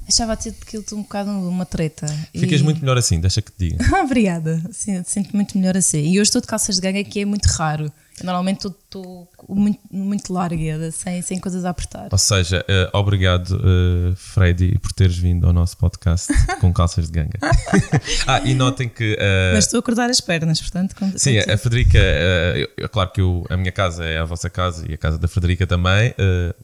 achava 0.08 0.32
aquilo 0.32 0.84
um 0.92 1.02
bocado 1.02 1.30
uma 1.30 1.66
treta. 1.66 2.06
Ficas 2.34 2.60
e... 2.60 2.64
muito 2.64 2.80
melhor 2.80 2.96
assim, 2.96 3.20
deixa 3.20 3.42
que 3.42 3.52
te 3.52 3.70
diga. 3.70 3.84
Obrigada, 4.02 4.62
sinto 4.70 5.34
muito 5.34 5.56
melhor 5.58 5.76
assim. 5.76 6.02
E 6.02 6.20
hoje 6.20 6.28
estou 6.28 6.40
de 6.40 6.46
calças 6.46 6.76
de 6.76 6.80
ganga, 6.80 7.04
que 7.04 7.20
é 7.20 7.24
muito 7.24 7.46
raro. 7.46 7.92
Eu 8.20 8.26
normalmente 8.26 8.66
estou 8.66 9.28
muito, 9.48 9.78
muito 9.90 10.32
larga, 10.32 10.90
sem, 10.90 11.22
sem 11.22 11.38
coisas 11.38 11.64
a 11.64 11.70
apertar. 11.70 12.08
Ou 12.10 12.18
seja, 12.18 12.64
uh, 12.68 12.96
obrigado, 12.98 13.52
uh, 13.52 14.16
Freddy, 14.16 14.76
por 14.80 14.92
teres 14.92 15.16
vindo 15.16 15.46
ao 15.46 15.52
nosso 15.52 15.76
podcast 15.76 16.32
com 16.60 16.72
calças 16.72 17.06
de 17.06 17.12
ganga. 17.12 17.38
ah, 18.26 18.40
e 18.44 18.54
notem 18.54 18.88
que. 18.88 19.14
Uh, 19.14 19.54
Mas 19.54 19.66
estou 19.66 19.78
a 19.78 19.80
acordar 19.80 20.10
as 20.10 20.20
pernas, 20.20 20.60
portanto. 20.60 20.96
Sim, 21.16 21.38
a 21.38 21.56
Frederica, 21.56 21.98
uh, 21.98 22.88
claro 22.88 23.12
que 23.12 23.20
eu, 23.20 23.46
a 23.48 23.56
minha 23.56 23.70
casa 23.70 24.04
é 24.04 24.18
a 24.18 24.24
vossa 24.24 24.50
casa 24.50 24.84
e 24.88 24.94
a 24.94 24.98
casa 24.98 25.16
da 25.16 25.28
Frederica 25.28 25.64
também. 25.66 26.12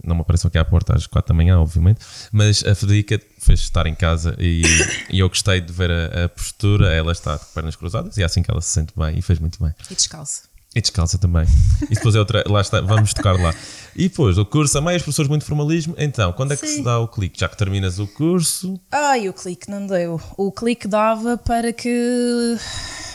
não 0.03 0.17
me 0.17 0.23
apareçam 0.23 0.49
aqui 0.49 0.59
à 0.59 0.65
porta 0.65 0.97
às 0.97 1.07
quatro 1.07 1.33
da 1.33 1.37
manhã, 1.37 1.59
obviamente. 1.61 2.01
Mas 2.33 2.65
a 2.65 2.75
Frederica 2.75 3.21
fez 3.45 3.61
estar 3.61 3.87
em 3.87 3.95
casa 3.95 4.35
e, 4.39 4.63
e 5.11 5.19
eu 5.19 5.29
gostei 5.29 5.61
de 5.61 5.73
ver 5.73 5.91
a, 5.91 6.25
a 6.25 6.29
postura. 6.29 6.93
Ela 6.93 7.13
está 7.13 7.37
de 7.37 7.45
pernas 7.55 7.77
cruzadas 7.77 8.17
e 8.17 8.23
é 8.23 8.25
assim 8.25 8.43
que 8.43 8.51
ela 8.51 8.61
se 8.61 8.71
sente 8.71 8.93
bem 8.97 9.19
e 9.19 9.23
fez 9.23 9.39
muito 9.39 9.63
bem. 9.63 9.73
E 9.91 9.95
descalça. 9.95 10.43
E 10.75 10.81
descalça 10.81 11.19
também. 11.19 11.47
E 11.89 11.95
depois 11.95 12.17
é 12.17 12.19
outra. 12.19 12.43
Lá 12.49 12.61
está, 12.61 12.81
vamos 12.81 13.15
tocar 13.15 13.39
lá. 13.39 13.55
E 13.95 14.09
depois, 14.09 14.37
o 14.39 14.45
curso 14.45 14.77
a 14.77 14.81
meio, 14.81 14.97
as 14.97 15.03
professores 15.03 15.29
muito 15.29 15.45
formalismo. 15.45 15.95
Então, 15.97 16.33
quando 16.33 16.53
é 16.53 16.57
que 16.57 16.67
Sim. 16.67 16.77
se 16.77 16.83
dá 16.83 16.99
o 16.99 17.07
clique? 17.07 17.39
Já 17.39 17.49
que 17.49 17.57
terminas 17.57 18.01
o 18.01 18.09
curso? 18.09 18.81
Ai, 18.91 19.29
o 19.29 19.33
clique 19.33 19.71
não 19.71 19.87
deu. 19.87 20.21
O 20.37 20.51
clique 20.51 20.89
dava 20.89 21.39
para 21.39 21.73
que. 21.73 22.57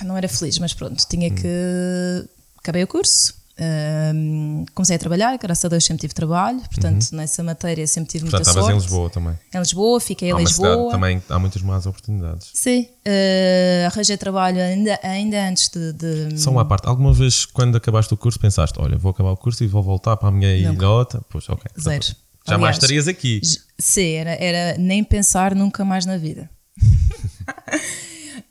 Não 0.05 0.15
era 0.15 0.29
feliz, 0.29 0.57
mas 0.57 0.73
pronto, 0.73 1.03
tinha 1.09 1.29
que. 1.29 2.25
Acabei 2.57 2.83
o 2.83 2.87
curso, 2.87 3.33
um, 3.59 4.65
comecei 4.73 4.95
a 4.95 4.99
trabalhar, 4.99 5.37
graças 5.37 5.65
a 5.65 5.67
Deus 5.67 5.83
sempre 5.83 6.01
tive 6.01 6.13
trabalho, 6.13 6.59
portanto 6.59 7.03
uhum. 7.11 7.17
nessa 7.17 7.43
matéria 7.43 7.85
sempre 7.85 8.11
tive 8.11 8.23
portanto, 8.23 8.45
muita 8.45 8.53
sorte. 8.53 8.59
estavas 8.59 8.83
em 8.83 8.87
Lisboa 8.87 9.09
também? 9.09 9.39
Em 9.53 9.59
Lisboa, 9.59 9.99
fiquei 9.99 10.31
em 10.31 10.37
Lisboa. 10.37 10.69
Cidade, 10.69 10.91
também 10.91 11.23
há 11.29 11.39
muitas 11.39 11.61
más 11.61 11.85
oportunidades. 11.85 12.49
Sim, 12.53 12.87
uh, 13.05 13.87
arranjei 13.87 14.17
trabalho 14.17 14.61
ainda, 14.61 14.99
ainda 15.03 15.49
antes 15.49 15.69
de, 15.69 15.93
de... 15.93 16.39
Só 16.39 16.51
uma 16.51 16.65
parte, 16.65 16.87
alguma 16.87 17.13
vez 17.13 17.45
quando 17.45 17.75
acabaste 17.75 18.13
o 18.13 18.17
curso 18.17 18.39
pensaste, 18.39 18.79
olha, 18.79 18.97
vou 18.97 19.11
acabar 19.11 19.31
o 19.31 19.37
curso 19.37 19.63
e 19.63 19.67
vou 19.67 19.83
voltar 19.83 20.15
para 20.17 20.29
a 20.29 20.31
minha 20.31 20.55
ilhota? 20.55 21.21
Pois, 21.29 21.47
ok. 21.49 21.69
Zero. 21.79 22.05
Já 22.47 22.57
mais 22.57 22.77
estarias 22.77 23.07
aqui. 23.07 23.41
Sim, 23.77 24.13
era, 24.13 24.31
era 24.31 24.77
nem 24.77 25.03
pensar 25.03 25.53
nunca 25.53 25.85
mais 25.85 26.05
na 26.05 26.17
vida. 26.17 26.49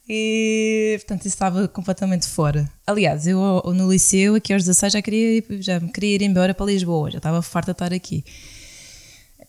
E, 0.09 0.97
portanto, 1.01 1.21
isso 1.27 1.35
estava 1.35 1.69
completamente 1.69 2.27
fora. 2.27 2.71
Aliás, 2.87 3.27
eu 3.27 3.63
no 3.75 3.93
liceu, 3.93 4.37
aqui 4.37 4.55
aos 4.55 4.65
16, 4.65 4.95
já 4.95 5.03
queria, 5.03 5.45
já 5.61 5.81
queria 5.81 6.15
ir 6.15 6.23
embora 6.23 6.55
para 6.55 6.65
Lisboa, 6.65 7.11
já 7.11 7.19
estava 7.19 7.43
farta 7.43 7.73
de 7.73 7.75
estar 7.75 7.93
aqui. 7.93 8.25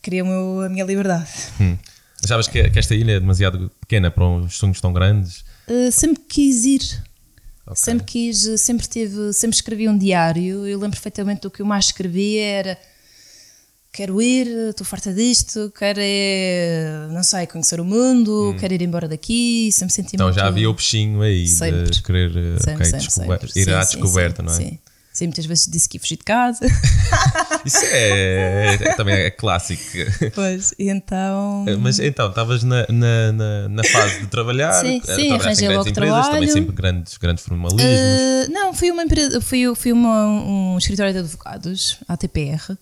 Queria 0.02 0.22
meu, 0.22 0.60
a 0.60 0.68
minha 0.68 0.84
liberdade. 0.84 1.30
Hum. 1.60 1.78
Achavas 2.22 2.46
que, 2.46 2.68
que, 2.68 2.78
esta 2.78 2.94
ilha 2.94 3.12
é 3.12 3.20
demasiado 3.20 3.70
pequena 3.80 4.10
para 4.10 4.26
uns 4.26 4.56
sonhos 4.56 4.80
tão 4.80 4.92
grandes? 4.92 5.44
Uh, 5.66 5.90
sempre 5.90 6.22
quis 6.28 6.64
ir. 6.64 6.82
Okay. 7.64 7.76
Sempre 7.76 8.04
quis, 8.04 8.60
sempre 8.60 8.86
tive, 8.86 9.32
sempre 9.32 9.54
escrevi 9.54 9.88
um 9.88 9.96
diário. 9.96 10.66
Eu 10.66 10.78
lembro 10.78 10.96
perfeitamente 10.96 11.42
do 11.42 11.50
que 11.50 11.62
eu 11.62 11.66
mais 11.66 11.86
escrevia 11.86 12.44
era 12.44 12.78
quero 13.92 14.20
ir, 14.22 14.46
estou 14.70 14.86
farta 14.86 15.12
disto, 15.12 15.72
quero, 15.76 15.98
é, 16.00 17.08
não 17.10 17.22
sei, 17.22 17.46
conhecer 17.46 17.80
o 17.80 17.84
mundo, 17.84 18.50
hum. 18.50 18.56
quero 18.56 18.72
ir 18.74 18.82
embora 18.82 19.08
daqui, 19.08 19.70
sempre 19.72 19.94
senti 19.94 20.14
Então 20.14 20.26
muito... 20.26 20.38
já 20.38 20.46
havia 20.46 20.70
o 20.70 20.74
peixinho 20.74 21.20
aí 21.22 21.46
sempre. 21.46 21.90
de 21.90 22.02
querer 22.02 22.30
eh, 22.30 22.58
sempre, 22.58 22.74
okay, 22.74 22.84
sempre, 22.86 23.10
sempre. 23.10 23.46
ir 23.56 23.64
sim, 23.64 23.72
à 23.72 23.80
descoberta, 23.80 24.42
sim, 24.42 24.46
não 24.46 24.52
é? 24.52 24.56
Sim. 24.56 24.78
Sim, 25.12 25.26
muitas 25.26 25.44
vezes 25.44 25.66
disse 25.66 25.88
que 25.88 25.96
ia 25.96 26.00
fugir 26.00 26.16
de 26.16 26.24
casa. 26.24 26.64
Isso 27.66 27.84
é, 27.84 28.74
é, 28.76 28.94
também 28.94 29.14
é 29.16 29.30
clássico. 29.30 29.82
Pois, 30.34 30.72
e 30.78 30.88
então. 30.88 31.64
Eh, 31.66 31.76
mas 31.76 31.98
então, 31.98 32.28
estavas 32.28 32.62
na, 32.62 32.86
na, 32.88 33.32
na, 33.32 33.68
na, 33.68 33.84
fase 33.84 34.20
de 34.20 34.28
trabalhar? 34.28 34.72
Sim, 34.72 35.02
sim, 35.04 35.32
arranjei 35.32 35.68
logo 35.68 35.88
empresas, 35.88 35.92
trabalho. 35.92 36.32
Também 36.32 36.48
sempre 36.48 36.74
grandes, 36.74 37.18
grandes 37.18 37.44
formalismos? 37.44 37.82
Uh, 37.82 38.52
não, 38.52 38.72
fui, 38.72 38.90
uma 38.92 39.02
empresa, 39.02 39.40
fui, 39.40 39.74
fui 39.74 39.92
uma, 39.92 40.26
um 40.26 40.78
escritório 40.78 41.12
de 41.12 41.18
advogados, 41.18 41.98
ATPR, 42.06 42.78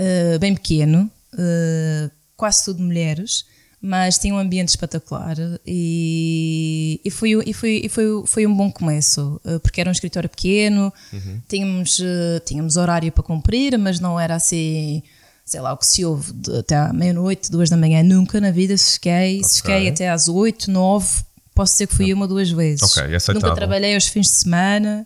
uh, 0.00 0.38
bem 0.38 0.54
pequeno, 0.54 1.10
uh, 1.34 2.10
quase 2.36 2.64
tudo 2.64 2.82
mulheres, 2.82 3.44
mas 3.80 4.18
tinha 4.18 4.34
um 4.34 4.38
ambiente 4.38 4.68
espetacular 4.68 5.36
e, 5.66 7.00
e, 7.04 7.10
foi, 7.10 7.30
e, 7.46 7.52
foi, 7.52 7.80
e 7.84 7.88
foi, 7.88 8.04
foi 8.26 8.46
um 8.46 8.54
bom 8.54 8.70
começo, 8.70 9.40
uh, 9.44 9.60
porque 9.60 9.80
era 9.80 9.88
um 9.88 9.92
escritório 9.92 10.28
pequeno, 10.28 10.92
uhum. 11.12 11.40
tínhamos, 11.48 12.00
tínhamos 12.44 12.76
horário 12.76 13.12
para 13.12 13.22
cumprir, 13.22 13.78
mas 13.78 14.00
não 14.00 14.18
era 14.18 14.34
assim 14.34 15.02
sei 15.44 15.60
lá, 15.60 15.72
o 15.72 15.76
que 15.76 15.86
se 15.86 16.04
ouve 16.04 16.32
até 16.60 16.76
à 16.76 16.92
meia-noite, 16.92 17.50
duas 17.50 17.68
da 17.68 17.76
manhã, 17.76 18.04
nunca 18.04 18.40
na 18.40 18.52
vida 18.52 18.76
se 18.76 18.92
fiquei, 18.92 19.38
okay. 19.38 19.42
se 19.42 19.56
fiquei 19.56 19.88
até 19.88 20.08
às 20.08 20.28
oito, 20.28 20.70
nove, 20.70 21.24
posso 21.52 21.72
dizer 21.72 21.88
que 21.88 21.94
fui 21.96 22.14
uma 22.14 22.22
ou 22.22 22.28
duas 22.28 22.52
vezes. 22.52 22.82
Okay, 22.82 23.34
nunca 23.34 23.52
trabalhei 23.56 23.96
aos 23.96 24.06
fins 24.06 24.26
de 24.26 24.32
semana 24.34 25.04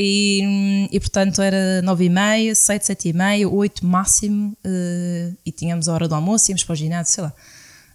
E, 0.00 0.88
e 0.92 1.00
portanto 1.00 1.42
era 1.42 1.82
nove 1.82 2.04
e 2.04 2.08
meia, 2.08 2.54
sete, 2.54 2.86
sete 2.86 3.08
e 3.08 3.12
meia, 3.12 3.48
oito 3.48 3.84
máximo, 3.84 4.56
uh, 4.64 5.36
e 5.44 5.50
tínhamos 5.50 5.88
a 5.88 5.92
hora 5.92 6.06
do 6.06 6.14
almoço, 6.14 6.52
íamos 6.52 6.62
para 6.62 6.74
o 6.74 6.76
ginásio, 6.76 7.14
sei 7.14 7.24
lá. 7.24 7.32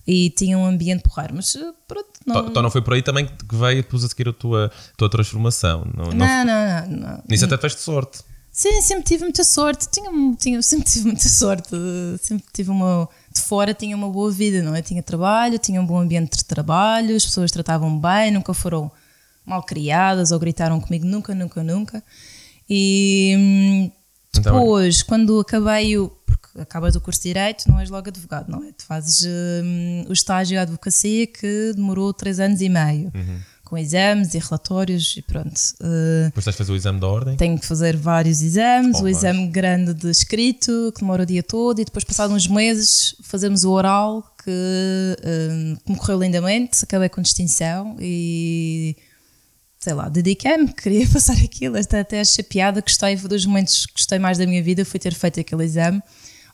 E 0.05 0.29
tinha 0.31 0.57
um 0.57 0.65
ambiente 0.65 1.01
porreiro, 1.03 1.33
mas 1.33 1.55
eh, 1.55 1.71
pronto. 1.87 2.09
Não... 2.25 2.47
Então 2.47 2.61
não 2.61 2.69
foi 2.69 2.81
por 2.81 2.93
aí 2.93 3.01
também 3.01 3.25
que 3.25 3.55
veio 3.55 3.83
depois 3.83 4.03
a 4.03 4.09
seguir 4.09 4.27
a 4.27 4.33
tua, 4.33 4.65
a 4.65 4.97
tua 4.97 5.09
transformação? 5.09 5.87
Não, 5.95 6.07
não, 6.07 6.13
não, 6.13 6.45
não, 6.45 6.87
não, 6.89 7.07
não. 7.07 7.23
Nisso 7.29 7.45
até 7.45 7.55
tiveste 7.55 7.79
sorte. 7.79 8.19
Sim, 8.51 8.81
sempre 8.81 9.05
tive 9.05 9.23
muita 9.23 9.45
sorte. 9.45 9.87
Tinha, 9.89 10.11
tinha, 10.35 10.61
sempre 10.61 10.91
tive 10.91 11.05
muita 11.05 11.29
sorte. 11.29 11.69
Sempre 12.21 12.45
tive 12.51 12.69
uma. 12.69 13.07
De 13.33 13.39
fora 13.39 13.73
tinha 13.73 13.95
uma 13.95 14.09
boa 14.09 14.29
vida, 14.29 14.61
não 14.61 14.75
é? 14.75 14.81
Tinha 14.81 15.01
trabalho, 15.01 15.57
tinha 15.57 15.81
um 15.81 15.85
bom 15.85 15.97
ambiente 15.97 16.35
de 16.35 16.43
trabalho, 16.43 17.15
as 17.15 17.23
pessoas 17.23 17.49
tratavam 17.49 17.97
bem, 17.97 18.29
nunca 18.29 18.53
foram 18.53 18.91
mal 19.45 19.63
criadas 19.63 20.31
ou 20.31 20.39
gritaram 20.39 20.79
comigo, 20.79 21.05
nunca, 21.05 21.33
nunca, 21.33 21.63
nunca. 21.63 22.03
E 22.69 23.35
hum, 23.37 23.91
então, 24.35 24.53
depois, 24.53 24.97
então, 24.97 25.07
quando 25.07 25.39
acabei 25.39 25.97
o. 25.97 26.09
Porque 26.09 26.61
acabas 26.61 26.95
o 26.95 27.01
curso 27.01 27.21
de 27.21 27.29
Direito, 27.29 27.69
não 27.69 27.79
és 27.79 27.89
logo 27.89 28.07
advogado, 28.07 28.49
não 28.49 28.63
é? 28.63 28.71
Tu 28.71 28.85
fazes 28.85 29.25
hum, 29.25 30.05
o 30.07 30.13
estágio 30.13 30.55
de 30.55 30.57
advocacia 30.57 31.27
que 31.27 31.73
demorou 31.75 32.13
três 32.13 32.39
anos 32.39 32.61
e 32.61 32.69
meio. 32.69 33.11
Uhum 33.13 33.39
com 33.73 33.77
exames 33.77 34.35
e 34.35 34.37
relatórios 34.37 35.15
e 35.17 35.21
pronto. 35.23 35.57
Uh, 35.81 36.25
Depois 36.25 36.45
tens 36.45 36.53
de 36.53 36.57
fazer 36.59 36.71
o 36.73 36.75
exame 36.75 36.99
da 36.99 37.07
ordem? 37.07 37.35
Tenho 37.37 37.57
que 37.57 37.65
fazer 37.65 37.97
vários 37.97 38.39
exames, 38.43 38.99
oh, 38.99 39.05
o 39.05 39.07
exame 39.07 39.47
grande 39.47 39.95
de 39.95 40.11
escrito, 40.11 40.91
que 40.93 41.01
demora 41.01 41.23
o 41.23 41.25
dia 41.25 41.41
todo, 41.41 41.79
e 41.81 41.85
depois, 41.85 42.03
passados 42.03 42.35
uns 42.35 42.47
meses, 42.47 43.15
fazemos 43.23 43.63
o 43.63 43.71
oral, 43.71 44.21
que, 44.43 44.51
uh, 44.51 45.83
que 45.83 45.91
me 45.91 45.97
correu 45.97 46.19
lindamente, 46.19 46.83
acabei 46.83 47.09
com 47.09 47.19
distinção 47.19 47.95
e 47.99 48.95
sei 49.83 49.93
lá, 49.93 50.07
dediquei-me, 50.07 50.71
queria 50.73 51.07
passar 51.07 51.35
aquilo, 51.37 51.77
até, 51.77 51.99
até 51.99 52.21
achei 52.21 52.43
piada, 52.43 52.81
gostei, 52.81 53.17
foi 53.17 53.29
dos 53.29 53.45
momentos 53.45 53.85
que 53.85 53.93
gostei 53.93 54.17
mais 54.17 54.37
da 54.37 54.45
minha 54.45 54.63
vida, 54.63 54.85
foi 54.85 54.99
ter 54.99 55.13
feito 55.13 55.39
aquele 55.39 55.63
exame 55.63 56.01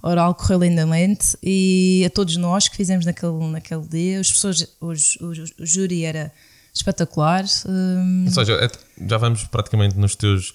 oral 0.02 0.34
correu 0.34 0.60
lindamente 0.60 1.38
e 1.44 2.04
a 2.06 2.10
todos 2.10 2.38
nós 2.38 2.68
que 2.68 2.76
fizemos 2.76 3.06
naquele, 3.06 3.38
naquele 3.52 3.86
dia, 3.88 4.20
as 4.20 4.32
pessoas, 4.32 4.66
os, 4.80 5.18
os, 5.18 5.54
o 5.60 5.66
júri 5.66 6.06
era 6.06 6.32
espetacular. 6.74 7.46
Um... 7.68 8.26
Ou 8.26 8.32
seja, 8.32 8.54
é, 8.54 8.70
já 9.08 9.18
vamos 9.18 9.44
praticamente 9.46 9.98
nos 9.98 10.16
teus. 10.16 10.54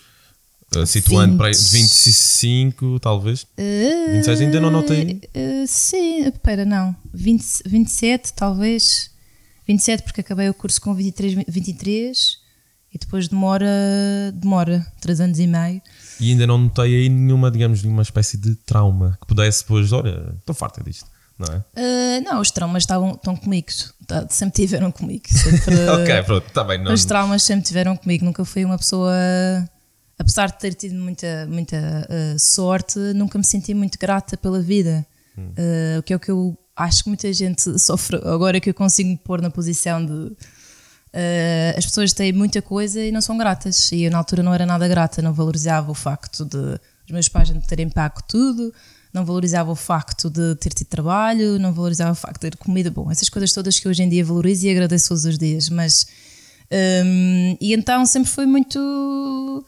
Uh, 0.75 0.87
situando 0.87 1.33
20. 1.33 1.39
para 1.39 1.49
25, 1.49 2.99
talvez? 2.99 3.43
Uh, 3.43 4.13
26 4.13 4.41
ainda 4.41 4.61
não 4.61 4.71
notei. 4.71 5.21
Uh, 5.37 5.67
sim, 5.67 6.25
espera, 6.25 6.65
não. 6.65 6.97
20, 7.13 7.45
27, 7.67 8.33
talvez. 8.33 9.11
27, 9.69 10.03
porque 10.03 10.23
acabei 10.23 10.49
o 10.49 10.55
curso 10.55 10.81
com 10.81 10.95
23, 10.95 11.45
23 11.47 12.44
e 12.95 12.99
depois 12.99 13.27
demora, 13.27 13.67
demora 14.33 14.87
3 15.01 15.21
anos 15.21 15.39
e 15.41 15.47
meio. 15.47 15.83
E 16.21 16.31
ainda 16.31 16.47
não 16.47 16.59
notei 16.59 16.95
aí 16.95 17.09
nenhuma, 17.09 17.51
digamos, 17.51 17.83
nenhuma 17.83 18.03
espécie 18.03 18.37
de 18.39 18.55
trauma 18.55 19.19
que 19.21 19.27
pudesse 19.27 19.63
depois, 19.63 19.93
olha, 19.93 20.33
estou 20.39 20.55
farta 20.55 20.83
disto 20.83 21.13
não 21.39 21.55
é? 21.55 21.59
Uh, 21.59 22.25
não, 22.25 22.41
os 22.41 22.51
traumas 22.51 22.83
estavam, 22.85 23.13
estão 23.13 23.37
comigo, 23.37 23.69
tá, 24.07 24.27
sempre 24.29 24.63
tiveram 24.63 24.91
comigo. 24.91 25.25
Sempre, 25.29 25.89
ok, 25.91 26.23
pronto, 26.23 26.47
está 26.47 26.65
bem. 26.65 26.83
Não... 26.83 26.93
Os 26.93 27.05
traumas 27.05 27.43
sempre 27.43 27.65
tiveram 27.65 27.97
comigo, 27.97 28.25
nunca 28.25 28.45
fui 28.45 28.65
uma 28.65 28.79
pessoa, 28.79 29.13
apesar 30.19 30.47
de 30.47 30.59
ter 30.59 30.75
tido 30.75 30.95
muita, 30.95 31.47
muita 31.47 31.77
uh, 31.77 32.39
sorte, 32.39 32.99
nunca 33.15 33.37
me 33.37 33.45
senti 33.45 33.75
muito 33.75 33.99
grata 33.99 34.37
pela 34.37 34.61
vida. 34.61 35.05
Hum. 35.37 35.49
Uh, 35.49 35.99
o 35.99 36.03
que 36.03 36.13
é 36.13 36.17
o 36.17 36.21
que 36.21 36.31
eu 36.31 36.57
acho 36.77 37.05
que 37.05 37.09
muita 37.09 37.33
gente 37.33 37.79
sofre, 37.79 38.17
agora 38.25 38.61
que 38.61 38.71
eu 38.71 38.75
consigo 38.75 39.11
me 39.11 39.17
pôr 39.17 39.41
na 39.41 39.51
posição 39.51 40.05
de. 40.05 40.37
Uh, 41.15 41.79
as 41.79 41.87
pessoas 41.87 42.13
têm 42.13 42.33
muita 42.33 42.61
coisa 42.61 43.01
e 43.01 43.13
não 43.13 43.21
são 43.21 43.39
gratas. 43.39 43.93
E 43.93 44.03
eu, 44.03 44.11
na 44.11 44.19
altura, 44.19 44.43
não 44.43 44.53
era 44.53 44.67
nada 44.67 44.89
grata, 44.89 45.23
não 45.23 45.33
valorizava 45.33 45.89
o 45.91 45.95
facto 45.95 46.45
de 46.45 46.81
os 47.07 47.13
meus 47.13 47.29
pais 47.29 47.51
não 47.51 47.61
terem 47.61 47.89
pago 47.89 48.21
tudo, 48.27 48.75
não 49.13 49.25
valorizava 49.25 49.71
o 49.71 49.77
facto 49.77 50.29
de 50.29 50.57
ter 50.57 50.73
tido 50.73 50.89
trabalho, 50.89 51.59
não 51.59 51.73
valorizava 51.73 52.11
o 52.11 52.17
facto 52.17 52.41
de 52.41 52.51
ter 52.51 52.57
comida. 52.57 52.91
Bom, 52.91 53.11
essas 53.13 53.29
coisas 53.29 53.53
todas 53.53 53.79
que 53.79 53.87
hoje 53.87 54.03
em 54.03 54.09
dia 54.09 54.25
valorizo 54.25 54.67
e 54.67 54.71
agradeço 54.71 55.09
todos 55.09 55.25
os 55.25 55.39
dias, 55.39 55.69
mas. 55.69 56.07
Um, 56.73 57.57
e 57.61 57.75
então 57.75 58.05
sempre 58.07 58.31
foi 58.31 58.47
muito. 58.47 59.65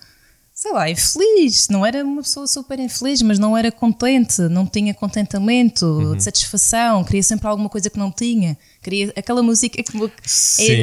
Sei 0.57 0.73
lá, 0.73 0.89
infeliz. 0.89 1.69
Não 1.69 1.85
era 1.85 2.03
uma 2.03 2.23
pessoa 2.23 2.47
super 2.47 2.81
infeliz, 2.81 3.21
mas 3.21 3.39
não 3.39 3.55
era 3.55 3.71
contente, 3.71 4.41
não 4.49 4.67
tinha 4.67 4.95
contentamento, 4.95 5.85
uhum. 5.85 6.19
satisfação, 6.19 7.05
queria 7.05 7.23
sempre 7.23 7.47
alguma 7.47 7.69
coisa 7.69 7.91
que 7.91 7.99
não 7.99 8.11
tinha. 8.11 8.57
Queria 8.83 9.13
aquela 9.15 9.43
música 9.43 9.83
que 9.83 9.93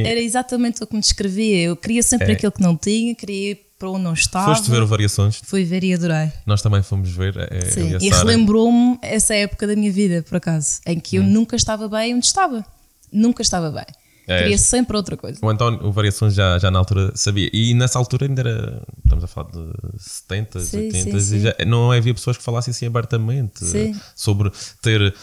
era 0.05 0.21
exatamente 0.21 0.83
o 0.83 0.87
que 0.87 0.93
me 0.93 1.01
descrevia. 1.01 1.63
Eu 1.63 1.75
queria 1.75 2.03
sempre 2.03 2.31
é. 2.31 2.35
aquilo 2.35 2.51
que 2.51 2.61
não 2.61 2.77
tinha, 2.77 3.15
queria 3.15 3.57
para 3.79 3.89
onde 3.89 4.03
não 4.03 4.13
estava. 4.13 4.53
Foste 4.53 4.69
ver 4.69 4.85
variações? 4.85 5.41
Fui 5.43 5.63
ver 5.63 5.83
e 5.83 5.93
adorei. 5.95 6.31
Nós 6.45 6.61
também 6.61 6.83
fomos 6.83 7.09
ver. 7.09 7.35
É, 7.51 7.71
Sim, 7.71 7.97
e, 7.99 8.07
e 8.07 8.09
relembrou-me 8.11 8.99
essa 9.01 9.33
época 9.33 9.65
da 9.65 9.75
minha 9.75 9.91
vida, 9.91 10.21
por 10.21 10.37
acaso, 10.37 10.81
em 10.85 10.99
que 10.99 11.15
eu 11.15 11.23
hum. 11.23 11.27
nunca 11.27 11.55
estava 11.55 11.89
bem 11.89 12.13
onde 12.13 12.27
estava. 12.27 12.63
Nunca 13.11 13.41
estava 13.41 13.71
bem. 13.71 13.85
É, 14.27 14.39
Queria 14.43 14.57
sempre 14.57 14.95
outra 14.95 15.17
coisa. 15.17 15.39
O 15.41 15.49
António, 15.49 15.85
o 15.85 15.91
Variações 15.91 16.33
já, 16.33 16.57
já 16.57 16.71
na 16.71 16.79
altura 16.79 17.11
sabia. 17.15 17.49
E 17.51 17.73
nessa 17.73 17.99
altura 17.99 18.25
ainda 18.25 18.41
era. 18.41 18.81
Estamos 19.03 19.23
a 19.23 19.27
falar 19.27 19.49
de 19.51 19.73
70, 19.97 20.59
sim, 20.59 20.77
80 20.77 21.19
sim, 21.19 21.19
sim. 21.19 21.39
Já, 21.41 21.55
não 21.67 21.91
havia 21.91 22.13
pessoas 22.13 22.37
que 22.37 22.43
falassem 22.43 22.71
assim 22.71 22.85
abertamente 22.85 23.65
sim. 23.65 23.95
sobre 24.15 24.51
ter 24.81 25.01
uh, 25.01 25.13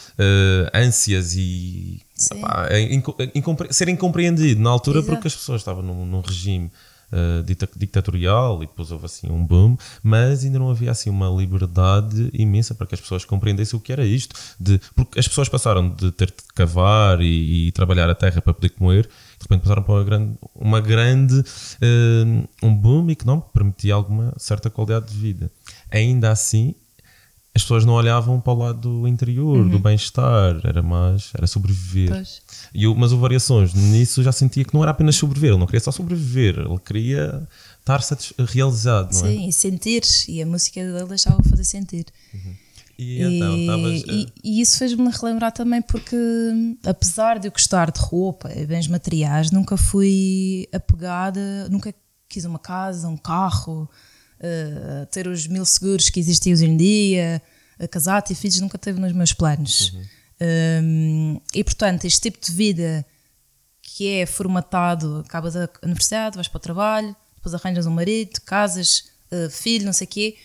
ânsias 0.75 1.35
e. 1.35 2.02
Epá, 2.33 2.69
incompre 3.35 3.73
ser 3.73 3.88
incompreendido 3.88 4.61
na 4.61 4.69
altura 4.69 4.99
Exato. 4.99 5.12
porque 5.14 5.28
as 5.28 5.35
pessoas 5.35 5.62
estavam 5.62 5.83
num, 5.83 6.04
num 6.04 6.21
regime 6.21 6.71
uh, 7.12 7.42
ditatorial 7.76 8.62
e 8.62 8.66
depois 8.66 8.90
houve 8.90 9.06
assim 9.06 9.30
um 9.30 9.44
boom, 9.44 9.76
mas 10.02 10.44
ainda 10.44 10.58
não 10.58 10.70
havia 10.70 10.90
assim 10.90 11.10
uma 11.10 11.28
liberdade 11.28 12.30
imensa 12.32 12.74
para 12.74 12.86
que 12.86 12.94
as 12.94 13.00
pessoas 13.00 13.24
compreendessem 13.24 13.78
o 13.78 13.82
que 13.82 13.92
era 13.92 14.04
isto. 14.04 14.34
De, 14.58 14.80
porque 14.94 15.18
as 15.18 15.28
pessoas 15.28 15.48
passaram 15.48 15.88
de 15.88 16.10
ter 16.12 16.26
de 16.26 16.34
cavar 16.54 17.20
e, 17.20 17.68
e 17.68 17.72
trabalhar 17.72 18.08
a 18.08 18.14
terra 18.14 18.40
para 18.40 18.54
poder 18.54 18.70
comer, 18.70 19.04
de 19.04 19.42
repente 19.42 19.62
passaram 19.62 19.82
para 19.82 19.94
uma 19.94 20.04
grande, 20.04 20.38
uma 20.54 20.80
grande 20.80 21.40
uh, 21.40 22.48
um 22.62 22.74
boom 22.74 23.10
económico 23.10 23.48
que 23.48 23.54
permitia 23.54 23.94
alguma 23.94 24.32
certa 24.36 24.70
qualidade 24.70 25.12
de 25.12 25.18
vida. 25.18 25.50
Ainda 25.90 26.30
assim, 26.30 26.74
as 27.54 27.62
pessoas 27.62 27.84
não 27.84 27.94
olhavam 27.94 28.40
para 28.40 28.52
o 28.52 28.58
lado 28.58 29.00
do 29.00 29.08
interior, 29.08 29.58
uhum. 29.58 29.68
do 29.68 29.78
bem-estar, 29.78 30.60
era 30.62 30.82
mais, 30.82 31.32
era 31.34 31.46
sobreviver. 31.46 32.10
Pois. 32.10 32.42
E 32.74 32.84
eu, 32.84 32.94
mas 32.94 33.12
o 33.12 33.18
Variações, 33.18 33.74
nisso 33.74 34.22
já 34.22 34.32
sentia 34.32 34.64
que 34.64 34.72
não 34.72 34.82
era 34.82 34.92
apenas 34.92 35.16
sobreviver, 35.16 35.50
ele 35.50 35.58
não 35.58 35.66
queria 35.66 35.80
só 35.80 35.90
sobreviver, 35.90 36.58
ele 36.58 36.78
queria 36.78 37.46
estar 37.80 38.00
realizado, 38.46 39.12
não 39.14 39.26
é? 39.26 39.30
Sim, 39.30 39.48
e 39.48 39.52
sentir, 39.52 40.02
e 40.28 40.40
a 40.40 40.46
música 40.46 40.80
dele 40.80 41.08
deixava 41.08 41.42
fazer 41.42 41.64
sentir. 41.64 42.06
Uhum. 42.32 42.54
E, 42.96 43.22
então, 43.22 43.56
e, 43.56 43.60
estavas, 43.60 44.02
e, 44.06 44.32
e, 44.44 44.60
isso 44.60 44.76
fez-me 44.78 45.10
relembrar 45.10 45.52
também 45.52 45.80
porque, 45.80 46.16
apesar 46.84 47.38
de 47.38 47.48
eu 47.48 47.52
gostar 47.52 47.90
de 47.90 47.98
roupa 47.98 48.52
e 48.54 48.66
bens 48.66 48.86
materiais, 48.86 49.50
nunca 49.50 49.76
fui 49.76 50.68
apegada, 50.70 51.66
nunca 51.70 51.94
quis 52.28 52.44
uma 52.44 52.58
casa, 52.58 53.08
um 53.08 53.16
carro, 53.16 53.88
uh, 54.38 55.06
ter 55.06 55.26
os 55.26 55.46
mil 55.46 55.64
seguros 55.64 56.10
que 56.10 56.20
existem 56.20 56.52
hoje 56.52 56.66
em 56.66 56.76
dia, 56.76 57.42
casar, 57.90 58.20
ter 58.22 58.34
filhos, 58.34 58.60
nunca 58.60 58.76
teve 58.76 59.00
nos 59.00 59.12
meus 59.12 59.32
planos. 59.32 59.92
Uhum. 59.94 60.02
Um, 60.42 61.40
e 61.54 61.62
portanto, 61.62 62.06
este 62.06 62.30
tipo 62.30 62.38
de 62.44 62.52
vida 62.52 63.04
que 63.82 64.09
é 64.09 64.25
formatado, 64.25 65.23
acabas 65.26 65.54
a 65.56 65.68
universidade, 65.82 66.37
vais 66.37 66.49
para 66.49 66.56
o 66.56 66.61
trabalho, 66.61 67.14
depois 67.37 67.54
arranjas 67.54 67.87
um 67.87 67.90
marido, 67.90 68.40
casas, 68.47 69.04
uh, 69.30 69.50
filho, 69.50 69.85
não 69.85 69.92
sei 69.92 70.06
o 70.06 70.09
quê, 70.09 70.37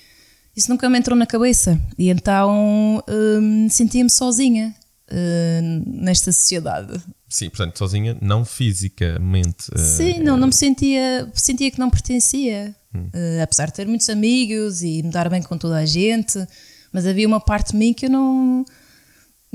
isso 0.56 0.70
nunca 0.70 0.90
me 0.90 0.98
entrou 0.98 1.18
na 1.18 1.26
cabeça. 1.26 1.80
E 1.98 2.10
então 2.10 3.04
um, 3.08 3.70
sentia-me 3.70 4.10
sozinha 4.10 4.76
uh, 5.10 6.02
nesta 6.02 6.32
sociedade. 6.32 7.02
Sim, 7.30 7.50
portanto, 7.50 7.78
sozinha, 7.78 8.18
não 8.22 8.44
fisicamente. 8.44 9.70
Uh, 9.74 9.78
Sim, 9.78 10.20
não, 10.20 10.36
não 10.38 10.48
me 10.48 10.54
sentia, 10.54 11.30
sentia 11.34 11.72
que 11.72 11.80
não 11.80 11.90
pertencia. 11.90 12.76
Hum. 12.94 13.10
apesar 13.44 13.66
de 13.66 13.74
ter 13.74 13.86
muitos 13.86 14.10
amigos 14.10 14.82
e 14.82 15.04
me 15.04 15.12
dar 15.12 15.30
bem 15.30 15.42
com 15.42 15.58
toda 15.58 15.76
a 15.76 15.86
gente, 15.86 16.48
mas 16.94 17.06
havia 17.06 17.28
uma 17.28 17.42
parte 17.42 17.74
de 17.74 17.78
mim 17.78 17.94
que 17.94 18.06
eu 18.06 18.10
não 18.10 18.64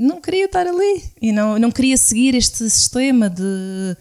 não 0.01 0.19
queria 0.19 0.45
estar 0.45 0.65
ali 0.65 1.03
e 1.21 1.31
não, 1.31 1.59
não 1.59 1.71
queria 1.71 1.95
seguir 1.95 2.35
este 2.35 2.69
sistema 2.69 3.29
de 3.29 3.95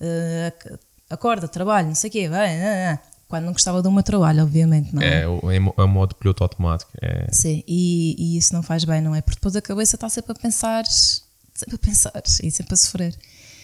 uh, 0.00 0.78
acorda, 1.10 1.46
trabalho, 1.46 1.88
não 1.88 1.94
sei 1.94 2.08
o 2.08 2.12
quê, 2.12 2.28
vai, 2.28 2.56
não, 2.56 2.92
não. 2.92 2.98
quando 3.28 3.44
não 3.44 3.52
gostava 3.52 3.82
do 3.82 3.92
meu 3.92 4.02
trabalho, 4.02 4.42
obviamente. 4.42 4.94
Não 4.94 5.02
é, 5.02 5.22
é, 5.22 5.56
é 5.56 5.82
é 5.82 5.86
modo 5.86 6.14
piloto 6.14 6.42
automático. 6.42 6.90
É. 7.00 7.26
Sim, 7.30 7.62
e, 7.68 8.16
e, 8.18 8.38
isso 8.38 8.54
não 8.54 8.62
faz 8.62 8.84
bem, 8.84 9.00
não 9.00 9.14
é? 9.14 9.20
Porque 9.20 9.36
depois 9.36 9.54
a 9.54 9.62
cabeça 9.62 9.96
está 9.96 10.08
sempre 10.08 10.32
a 10.32 10.34
pensar, 10.34 10.84
sempre 10.86 11.76
a 11.76 11.78
pensar 11.78 12.22
e 12.42 12.50
sempre 12.50 12.74
a 12.74 12.76
sofrer. 12.76 13.14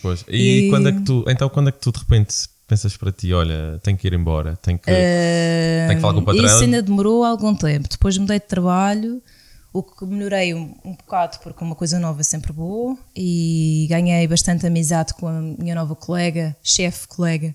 Pois, 0.03 0.25
e, 0.29 0.67
e, 0.67 0.71
quando 0.71 0.89
é 0.89 0.93
que 0.93 1.01
tu, 1.01 1.25
então 1.29 1.49
quando 1.49 1.69
é 1.69 1.73
que 1.73 1.81
tu 1.81 1.93
de 1.93 1.99
repente 1.99 2.35
pensas 2.67 2.97
para 2.97 3.11
ti, 3.11 3.33
olha, 3.33 3.81
tenho 3.83 3.97
que 3.97 4.07
ir 4.07 4.13
embora, 4.13 4.57
tenho 4.63 4.79
que, 4.79 4.91
uh, 4.91 5.89
tenho 5.89 5.97
que 5.97 6.01
falar 6.01 6.15
com 6.15 6.21
o 6.21 6.25
patrão? 6.25 6.45
Isso 6.45 6.63
ainda 6.63 6.81
demorou 6.81 7.25
algum 7.25 7.55
tempo, 7.55 7.89
depois 7.89 8.17
mudei 8.17 8.39
de 8.39 8.47
trabalho 8.47 9.21
o 9.73 9.83
que 9.83 10.05
melhorei 10.05 10.55
um, 10.55 10.75
um 10.85 10.95
bocado, 10.95 11.39
porque 11.43 11.63
uma 11.63 11.75
coisa 11.75 11.99
nova 11.99 12.21
é 12.21 12.25
sempre 12.25 12.53
boa, 12.53 12.97
e 13.15 13.87
ganhei 13.89 14.27
bastante 14.27 14.67
amizade 14.67 15.15
com 15.15 15.29
a 15.29 15.41
minha 15.41 15.75
nova 15.75 15.95
colega, 15.95 16.57
chefe 16.63 17.07
colega, 17.07 17.55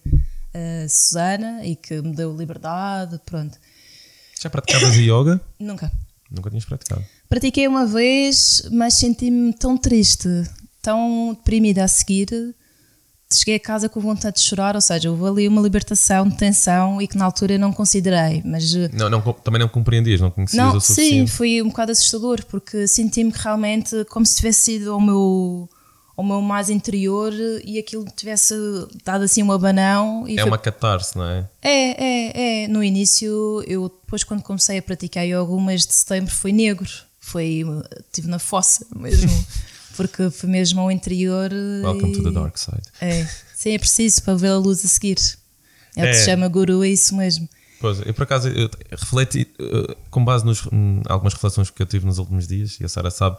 a 0.54 0.88
Susana 0.88 1.66
e 1.66 1.76
que 1.76 2.02
me 2.02 2.16
deu 2.16 2.36
liberdade, 2.36 3.20
pronto. 3.26 3.58
Já 4.42 4.50
praticavas 4.50 4.96
yoga? 4.96 5.42
Nunca. 5.60 5.92
Nunca 6.32 6.50
tinhas 6.50 6.66
praticado? 6.66 7.04
Pratiquei 7.30 7.68
uma 7.68 7.86
vez, 7.86 8.68
mas 8.72 8.96
senti-me 8.96 9.54
tão 9.54 9.78
triste, 9.78 10.30
tão 10.82 11.34
deprimida 11.34 11.84
a 11.84 11.88
seguir. 11.88 12.28
Cheguei 13.32 13.56
a 13.56 13.60
casa 13.60 13.90
com 13.90 14.00
vontade 14.00 14.38
de 14.38 14.44
chorar, 14.44 14.76
ou 14.76 14.82
seja, 14.82 15.10
houve 15.10 15.26
ali 15.26 15.48
uma 15.48 15.62
libertação 15.62 16.28
de 16.28 16.38
tensão 16.38 17.02
e 17.02 17.08
que 17.08 17.18
na 17.18 17.26
altura 17.26 17.54
eu 17.54 17.60
não 17.60 17.74
considerei, 17.74 18.42
mas... 18.46 18.74
Não, 18.94 19.10
não 19.10 19.22
também 19.22 19.60
não 19.60 19.68
compreendias, 19.68 20.22
não 20.22 20.30
conhecias 20.30 20.64
não, 20.64 20.78
o 20.78 20.82
suficiente? 20.82 21.32
Sim, 21.32 21.36
foi 21.36 21.62
um 21.62 21.70
bocado 21.70 21.92
assustador, 21.92 22.46
porque 22.46 22.88
senti-me 22.88 23.34
realmente 23.36 24.06
como 24.06 24.26
se 24.26 24.36
tivesse 24.36 24.62
sido 24.62 24.92
ao 24.92 25.02
meu 25.02 25.68
ao 26.16 26.24
meu 26.24 26.42
mais 26.42 26.70
interior 26.70 27.34
e 27.64 27.78
aquilo 27.78 28.06
tivesse 28.16 28.56
dado 29.04 29.24
assim 29.26 29.44
um 29.44 29.52
abanão. 29.52 30.26
é 30.28 30.36
foi... 30.36 30.44
uma 30.44 30.58
catarse, 30.58 31.18
não 31.18 31.26
é? 31.26 31.46
É, 31.62 32.04
é, 32.04 32.64
é. 32.64 32.68
No 32.68 32.84
início, 32.84 33.62
eu 33.68 33.90
depois 33.90 34.24
quando 34.24 34.42
comecei 34.42 34.78
a 34.78 34.82
praticar 34.82 35.26
yoga, 35.26 35.44
o 35.44 35.60
mês 35.60 35.86
de 35.86 35.94
setembro 35.94 36.34
foi 36.34 36.52
negro. 36.52 36.90
Foi, 37.20 37.64
estive 38.06 38.28
na 38.28 38.40
fossa 38.40 38.86
mesmo, 38.96 39.30
porque 39.96 40.30
foi 40.30 40.50
mesmo 40.50 40.82
ao 40.82 40.92
interior. 40.92 41.52
Welcome 41.84 42.12
e... 42.12 42.16
to 42.18 42.24
the 42.24 42.32
dark 42.32 42.58
side. 42.58 42.84
É, 43.02 43.26
sim, 43.56 43.72
é 43.72 43.80
preciso 43.80 44.22
para 44.24 44.36
ver 44.36 44.50
a 44.50 44.58
luz 44.58 44.84
a 44.86 44.88
seguir. 44.88 45.18
É 45.96 46.04
o 46.04 46.08
que 46.08 46.14
se 46.14 46.22
é. 46.22 46.26
chama 46.26 46.48
guru, 46.48 46.84
é 46.84 46.90
isso 46.90 47.16
mesmo. 47.16 47.48
Pois, 47.80 48.00
eu 48.06 48.14
por 48.14 48.24
acaso 48.24 48.48
eu 48.50 48.70
refleti, 48.92 49.48
eh, 49.60 49.96
com 50.10 50.24
base 50.24 50.46
nos 50.46 50.64
algumas 51.08 51.34
reflexões 51.34 51.70
que 51.70 51.82
eu 51.82 51.86
tive 51.86 52.06
nos 52.06 52.18
últimos 52.18 52.48
dias, 52.48 52.80
e 52.80 52.86
a 52.86 52.90
Sara 52.90 53.12
sabe, 53.12 53.38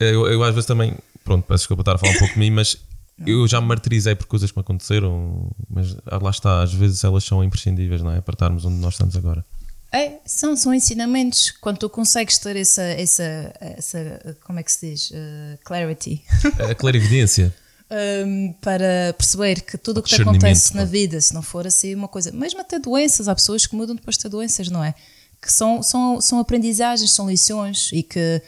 eu, 0.00 0.26
eu 0.26 0.42
às 0.42 0.54
vezes 0.54 0.66
também 0.66 0.94
pronto, 1.24 1.44
peço 1.44 1.62
desculpa 1.62 1.82
estar 1.82 1.94
a 1.94 1.98
falar 1.98 2.12
um 2.12 2.18
pouco 2.18 2.34
de 2.34 2.40
mim, 2.40 2.50
mas 2.50 2.78
eu 3.26 3.46
já 3.46 3.60
me 3.60 3.66
martirizei 3.66 4.14
por 4.14 4.26
coisas 4.26 4.50
que 4.50 4.56
me 4.56 4.62
aconteceram, 4.62 5.50
mas 5.68 5.96
ah, 6.06 6.18
lá 6.22 6.30
está, 6.30 6.62
às 6.62 6.72
vezes 6.72 7.02
elas 7.04 7.24
são 7.24 7.42
imprescindíveis, 7.42 8.02
não 8.02 8.12
é? 8.12 8.20
Para 8.20 8.34
estarmos 8.34 8.64
onde 8.64 8.76
nós 8.76 8.94
estamos 8.94 9.16
agora. 9.16 9.44
É, 9.90 10.18
são, 10.24 10.54
são 10.56 10.74
ensinamentos. 10.74 11.50
Quando 11.50 11.78
tu 11.78 11.88
consegues 11.88 12.38
ter 12.38 12.56
essa, 12.56 12.82
essa, 12.82 13.54
essa 13.60 14.36
como 14.44 14.58
é 14.58 14.62
que 14.62 14.70
se 14.70 14.90
diz? 14.90 15.10
Uh, 15.10 15.58
clarity. 15.64 16.22
A 16.70 16.74
clarividência. 16.74 17.54
um, 17.90 18.52
para 18.60 19.14
perceber 19.16 19.62
que 19.62 19.78
tudo 19.78 19.98
o 19.98 20.02
que 20.02 20.14
te 20.14 20.20
acontece 20.20 20.74
na 20.76 20.84
vida, 20.84 21.20
se 21.20 21.32
não 21.32 21.42
for 21.42 21.66
assim 21.66 21.94
uma 21.94 22.08
coisa, 22.08 22.30
mesmo 22.32 22.60
até 22.60 22.78
doenças, 22.78 23.28
há 23.28 23.34
pessoas 23.34 23.66
que 23.66 23.74
mudam 23.74 23.96
depois 23.96 24.16
de 24.16 24.22
ter 24.22 24.28
doenças, 24.28 24.68
não 24.68 24.84
é? 24.84 24.94
Que 25.40 25.52
são, 25.52 25.82
são, 25.82 26.20
são 26.20 26.38
aprendizagens, 26.38 27.12
são 27.12 27.28
lições 27.28 27.90
e 27.92 28.02
que 28.02 28.42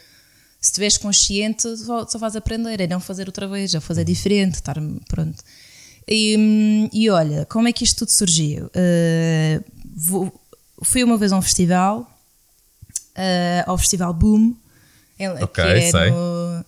se 0.60 0.68
estiveres 0.70 0.98
consciente, 0.98 1.62
só 1.76 2.18
vais 2.18 2.36
aprender, 2.36 2.80
é 2.80 2.86
não 2.86 3.00
fazer 3.00 3.26
outra 3.26 3.48
vez, 3.48 3.74
é 3.74 3.80
fazer 3.80 4.04
diferente, 4.04 4.56
estar 4.56 4.76
pronto. 5.08 5.42
E, 6.06 6.88
e 6.92 7.08
olha, 7.08 7.46
como 7.46 7.68
é 7.68 7.72
que 7.72 7.84
isto 7.84 8.00
tudo 8.00 8.10
surgiu? 8.10 8.66
Uh, 8.66 9.64
vou, 9.96 10.40
fui 10.82 11.04
uma 11.04 11.16
vez 11.16 11.32
a 11.32 11.36
um 11.36 11.42
festival, 11.42 12.00
uh, 13.16 13.70
ao 13.70 13.78
Festival 13.78 14.12
Boom, 14.12 14.54
Ok, 15.42 15.62
é 15.62 15.90
sei. 15.90 16.10
No, 16.10 16.64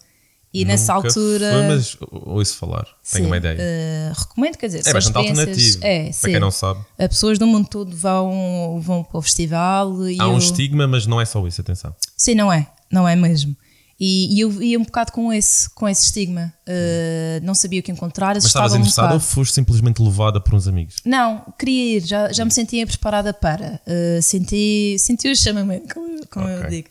e 0.52 0.61
Nunca 0.61 0.73
nessa 0.73 0.92
altura. 0.92 1.50
Foi, 1.50 1.69
mas 1.69 1.97
ouço 2.11 2.59
falar, 2.59 2.85
tenho 3.11 3.25
sim, 3.25 3.26
uma 3.26 3.38
ideia. 3.38 3.57
Uh, 3.59 4.21
recomendo, 4.21 4.59
quer 4.59 4.66
dizer, 4.66 4.83
é 4.87 4.92
bastante 4.92 5.16
alternativo. 5.16 5.78
É, 5.81 6.02
para 6.04 6.12
sim. 6.12 6.31
quem 6.31 6.40
não 6.40 6.50
sabe. 6.50 6.81
As 6.99 7.09
pessoas 7.09 7.38
do 7.38 7.47
mundo 7.47 7.69
todo 7.69 7.97
vão, 7.97 8.78
vão 8.83 9.02
para 9.02 9.19
o 9.19 9.23
festival. 9.23 9.97
Há 10.19 10.28
um 10.28 10.37
estigma, 10.37 10.87
mas 10.87 11.07
não 11.07 11.19
é 11.21 11.25
só 11.25 11.47
isso, 11.47 11.61
atenção. 11.62 11.94
Sim, 12.16 12.35
não 12.35 12.53
é, 12.53 12.66
não 12.90 13.09
é 13.09 13.16
mesmo. 13.16 13.57
E, 14.05 14.35
e, 14.35 14.41
eu 14.41 14.61
ia 14.61 14.81
um 14.81 14.83
bocado 14.83 15.12
com 15.12 15.33
esse, 15.33 15.71
com 15.71 15.88
esse 15.88 16.07
estigma. 16.07 16.53
Uh, 16.67 17.38
não 17.45 17.55
sabia 17.55 17.79
o 17.79 17.83
que 17.85 17.93
encontrar. 17.93 18.35
Mas 18.35 18.47
estavas 18.47 18.75
interessada 18.75 19.12
um 19.12 19.15
ou 19.15 19.21
foste 19.21 19.55
simplesmente 19.55 20.03
levada 20.03 20.41
por 20.41 20.55
uns 20.55 20.67
amigos? 20.67 20.97
Não, 21.05 21.55
queria 21.57 21.99
ir, 21.99 22.05
já, 22.05 22.33
já 22.33 22.45
me 22.45 22.51
sentia 22.51 22.85
preparada 22.85 23.33
para. 23.33 23.81
Uh, 23.87 24.21
senti, 24.21 24.97
senti 24.99 25.29
o 25.29 25.37
chamamento, 25.37 25.95
como, 25.95 26.27
como 26.27 26.47
okay. 26.47 26.57
eu 26.57 26.69
digo. 26.69 26.88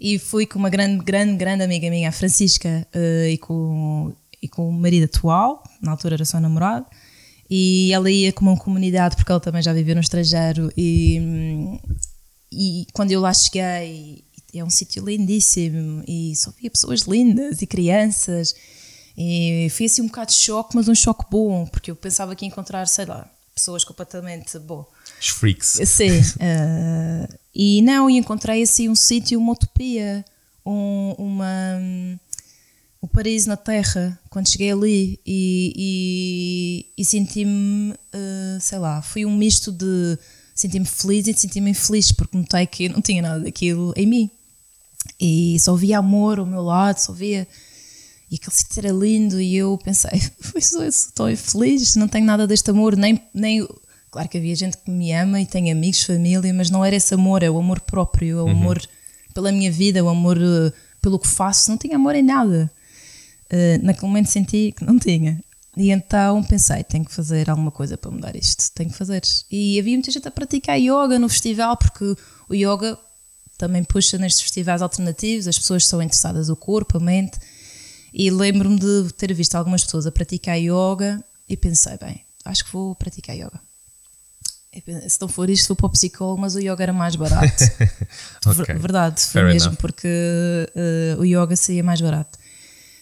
E 0.00 0.16
fui 0.16 0.46
com 0.46 0.56
uma 0.56 0.70
grande, 0.70 1.04
grande, 1.04 1.36
grande 1.36 1.64
amiga 1.64 1.90
minha, 1.90 2.08
a 2.08 2.12
Francisca, 2.12 2.86
uh, 2.94 3.28
e, 3.28 3.36
com, 3.36 4.14
e 4.40 4.46
com 4.46 4.68
o 4.68 4.72
marido 4.72 5.06
atual, 5.06 5.60
na 5.82 5.90
altura 5.90 6.14
era 6.14 6.24
só 6.24 6.38
namorado. 6.38 6.86
E 7.50 7.92
ela 7.92 8.08
ia 8.08 8.32
com 8.32 8.44
uma 8.44 8.56
comunidade, 8.56 9.16
porque 9.16 9.32
ela 9.32 9.40
também 9.40 9.60
já 9.60 9.72
viveu 9.72 9.96
no 9.96 10.00
estrangeiro. 10.00 10.72
E, 10.76 11.20
e 12.52 12.86
quando 12.92 13.10
eu 13.10 13.20
lá 13.20 13.34
cheguei 13.34 14.22
é 14.58 14.64
um 14.64 14.70
sítio 14.70 15.04
lindíssimo 15.04 16.02
e 16.06 16.34
só 16.36 16.52
via 16.58 16.70
pessoas 16.70 17.02
lindas 17.02 17.62
e 17.62 17.66
crianças. 17.66 18.54
E 19.16 19.68
fui 19.70 19.86
assim 19.86 20.02
um 20.02 20.06
bocado 20.06 20.32
de 20.32 20.38
choque, 20.38 20.74
mas 20.74 20.88
um 20.88 20.94
choque 20.94 21.24
bom, 21.30 21.66
porque 21.66 21.90
eu 21.90 21.96
pensava 21.96 22.34
que 22.34 22.44
ia 22.44 22.48
encontrar, 22.48 22.86
sei 22.88 23.06
lá, 23.06 23.30
pessoas 23.54 23.84
completamente. 23.84 24.58
Bom. 24.58 24.84
Os 25.20 25.28
freaks. 25.28 25.78
Sim. 25.86 26.18
uh, 26.18 27.34
e 27.54 27.80
não, 27.82 28.10
e 28.10 28.16
encontrei 28.16 28.62
assim 28.62 28.88
um 28.88 28.94
sítio, 28.94 29.38
uma 29.38 29.52
utopia, 29.52 30.24
um, 30.66 31.14
uma. 31.18 31.80
Um 33.00 33.06
paraíso 33.06 33.50
na 33.50 33.56
terra 33.56 34.18
quando 34.30 34.48
cheguei 34.48 34.72
ali 34.72 35.20
e, 35.26 35.74
e, 35.76 36.86
e 36.96 37.04
senti-me, 37.04 37.92
uh, 37.92 38.58
sei 38.58 38.78
lá, 38.78 39.02
foi 39.02 39.26
um 39.26 39.36
misto 39.36 39.70
de 39.70 40.18
senti-me 40.54 40.86
feliz 40.86 41.28
e 41.28 41.34
senti-me 41.34 41.72
infeliz 41.72 42.12
porque 42.12 42.34
notei 42.34 42.66
que 42.66 42.88
não 42.88 43.02
tinha 43.02 43.20
nada 43.20 43.40
daquilo 43.40 43.92
em 43.94 44.06
mim 44.06 44.30
e 45.20 45.58
só 45.60 45.74
via 45.74 45.98
amor 45.98 46.38
ao 46.38 46.46
meu 46.46 46.62
lado, 46.62 46.98
só 46.98 47.12
via. 47.12 47.46
E 48.30 48.36
aquele 48.36 48.56
sítio 48.56 48.80
era 48.80 48.92
lindo 48.92 49.40
e 49.40 49.56
eu 49.56 49.78
pensei, 49.78 50.20
estou 50.56 51.30
infeliz, 51.30 51.94
não 51.94 52.08
tenho 52.08 52.26
nada 52.26 52.46
deste 52.46 52.70
amor, 52.70 52.96
nem, 52.96 53.20
nem. 53.32 53.66
Claro 54.10 54.28
que 54.28 54.38
havia 54.38 54.54
gente 54.54 54.76
que 54.78 54.90
me 54.90 55.12
ama 55.12 55.40
e 55.40 55.46
tem 55.46 55.70
amigos, 55.70 56.02
família, 56.02 56.52
mas 56.54 56.70
não 56.70 56.84
era 56.84 56.96
esse 56.96 57.14
amor, 57.14 57.42
é 57.42 57.50
o 57.50 57.58
amor 57.58 57.80
próprio, 57.80 58.38
é 58.38 58.42
o 58.42 58.44
uhum. 58.44 58.50
amor 58.50 58.82
pela 59.34 59.50
minha 59.50 59.70
vida, 59.70 60.04
o 60.04 60.08
amor 60.08 60.38
uh, 60.38 60.72
pelo 61.02 61.18
que 61.18 61.26
faço, 61.26 61.70
não 61.70 61.76
tinha 61.76 61.96
amor 61.96 62.14
em 62.14 62.22
nada. 62.22 62.70
Uh, 63.52 63.84
naquele 63.84 64.06
momento 64.06 64.30
senti 64.30 64.72
que 64.76 64.84
não 64.84 64.98
tinha. 64.98 65.40
E 65.76 65.90
então 65.90 66.42
pensei, 66.44 66.84
tenho 66.84 67.04
que 67.04 67.12
fazer 67.12 67.50
alguma 67.50 67.70
coisa 67.70 67.98
para 67.98 68.10
mudar 68.10 68.36
isto, 68.36 68.72
tenho 68.72 68.90
que 68.90 68.96
fazer. 68.96 69.22
E 69.50 69.78
havia 69.78 69.94
muita 69.94 70.10
gente 70.10 70.26
a 70.28 70.30
praticar 70.30 70.78
yoga 70.78 71.18
no 71.18 71.28
festival, 71.28 71.76
porque 71.76 72.16
o 72.48 72.54
yoga 72.54 72.96
também 73.56 73.84
puxa 73.84 74.18
nestes 74.18 74.42
festivais 74.42 74.82
alternativos, 74.82 75.46
as 75.46 75.58
pessoas 75.58 75.86
são 75.86 76.02
interessadas 76.02 76.48
no 76.48 76.56
corpo, 76.56 76.96
a 76.96 77.00
mente. 77.00 77.38
E 78.12 78.30
lembro-me 78.30 78.78
de 78.78 79.12
ter 79.14 79.32
visto 79.32 79.54
algumas 79.54 79.82
pessoas 79.84 80.06
a 80.06 80.12
praticar 80.12 80.56
yoga 80.56 81.22
e 81.48 81.56
pensei, 81.56 81.96
bem, 81.98 82.22
acho 82.44 82.64
que 82.64 82.72
vou 82.72 82.94
praticar 82.94 83.36
yoga. 83.36 83.60
Se 85.08 85.20
não 85.20 85.28
for 85.28 85.48
isto, 85.48 85.68
vou 85.68 85.76
para 85.76 85.86
o 85.86 85.90
psicólogo, 85.90 86.40
mas 86.40 86.54
o 86.54 86.58
yoga 86.58 86.82
era 86.82 86.92
mais 86.92 87.14
barato. 87.14 87.64
okay. 88.46 88.74
Verdade, 88.74 89.20
foi 89.20 89.42
Fair 89.42 89.52
mesmo, 89.52 89.68
enough. 89.68 89.80
porque 89.80 90.08
uh, 91.16 91.20
o 91.20 91.24
yoga 91.24 91.54
seria 91.54 91.82
mais 91.82 92.00
barato. 92.00 92.36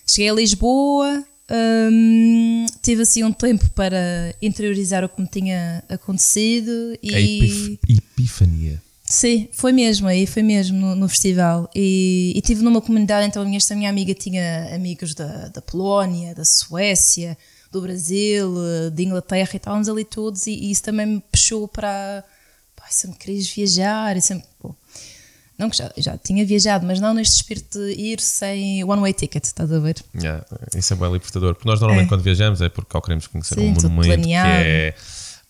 Cheguei 0.07 0.29
a 0.29 0.35
Lisboa, 0.35 1.25
um, 1.51 2.67
tive 2.83 3.03
assim 3.03 3.25
um 3.25 3.33
tempo 3.33 3.69
para 3.71 4.35
interiorizar 4.41 5.05
o 5.05 5.09
que 5.09 5.21
me 5.21 5.29
tinha 5.29 5.83
acontecido 5.89 6.97
e. 7.03 7.15
A 7.15 7.21
epifania. 7.21 8.83
Sim, 9.13 9.47
foi 9.53 9.73
mesmo, 9.73 10.09
aí 10.09 10.27
foi 10.27 10.43
mesmo 10.43 10.79
no, 10.79 10.95
no 10.95 11.07
festival. 11.07 11.69
E, 11.75 12.33
estive 12.35 12.63
numa 12.63 12.81
comunidade, 12.81 13.27
então 13.27 13.47
esta 13.55 13.77
minha 13.77 13.91
amiga 13.91 14.15
tinha 14.15 14.75
amigos 14.75 15.15
da, 15.15 15.49
da 15.49 15.61
Polónia, 15.61 16.35
da 16.35 16.47
Suécia, 16.47 17.37
do 17.71 17.83
Brasil, 17.83 18.55
de 18.91 19.05
Inglaterra 19.05 19.51
e 19.53 19.57
estávamos 19.59 19.87
ali 19.91 20.03
todos 20.07 20.47
e, 20.47 20.53
e, 20.53 20.71
isso 20.71 20.83
também 20.83 21.05
me 21.05 21.21
puxou 21.31 21.69
para 21.69 22.25
pá, 22.75 22.85
sempre 22.89 23.19
querias 23.19 23.47
viajar 23.49 24.17
e 24.17 24.23
sempre 24.23 24.47
pô, 24.59 24.75
não 25.59 25.69
que 25.69 25.77
já, 25.77 25.93
já 25.99 26.17
tinha 26.17 26.47
viajado, 26.47 26.87
mas 26.87 26.99
não 26.99 27.13
neste 27.13 27.37
espírito 27.37 27.79
de 27.79 27.93
ir 27.93 28.19
sem 28.19 28.83
one 28.83 29.03
way 29.03 29.13
ticket, 29.13 29.45
estás 29.45 29.71
a 29.71 29.79
ver? 29.79 30.03
Yeah, 30.19 30.43
isso 30.75 30.95
é 30.95 30.97
bem 30.97 31.13
libertador, 31.13 31.55
porque 31.55 31.69
nós 31.69 31.79
normalmente 31.81 32.07
é. 32.07 32.09
quando 32.09 32.23
viajamos 32.23 32.63
é 32.63 32.71
porque 32.71 32.97
ao 32.97 33.03
queremos 33.03 33.27
conhecer 33.27 33.57
Sim, 33.57 33.69
um 33.69 33.75
monumento 33.75 34.27
que 34.27 34.33
é 34.33 34.95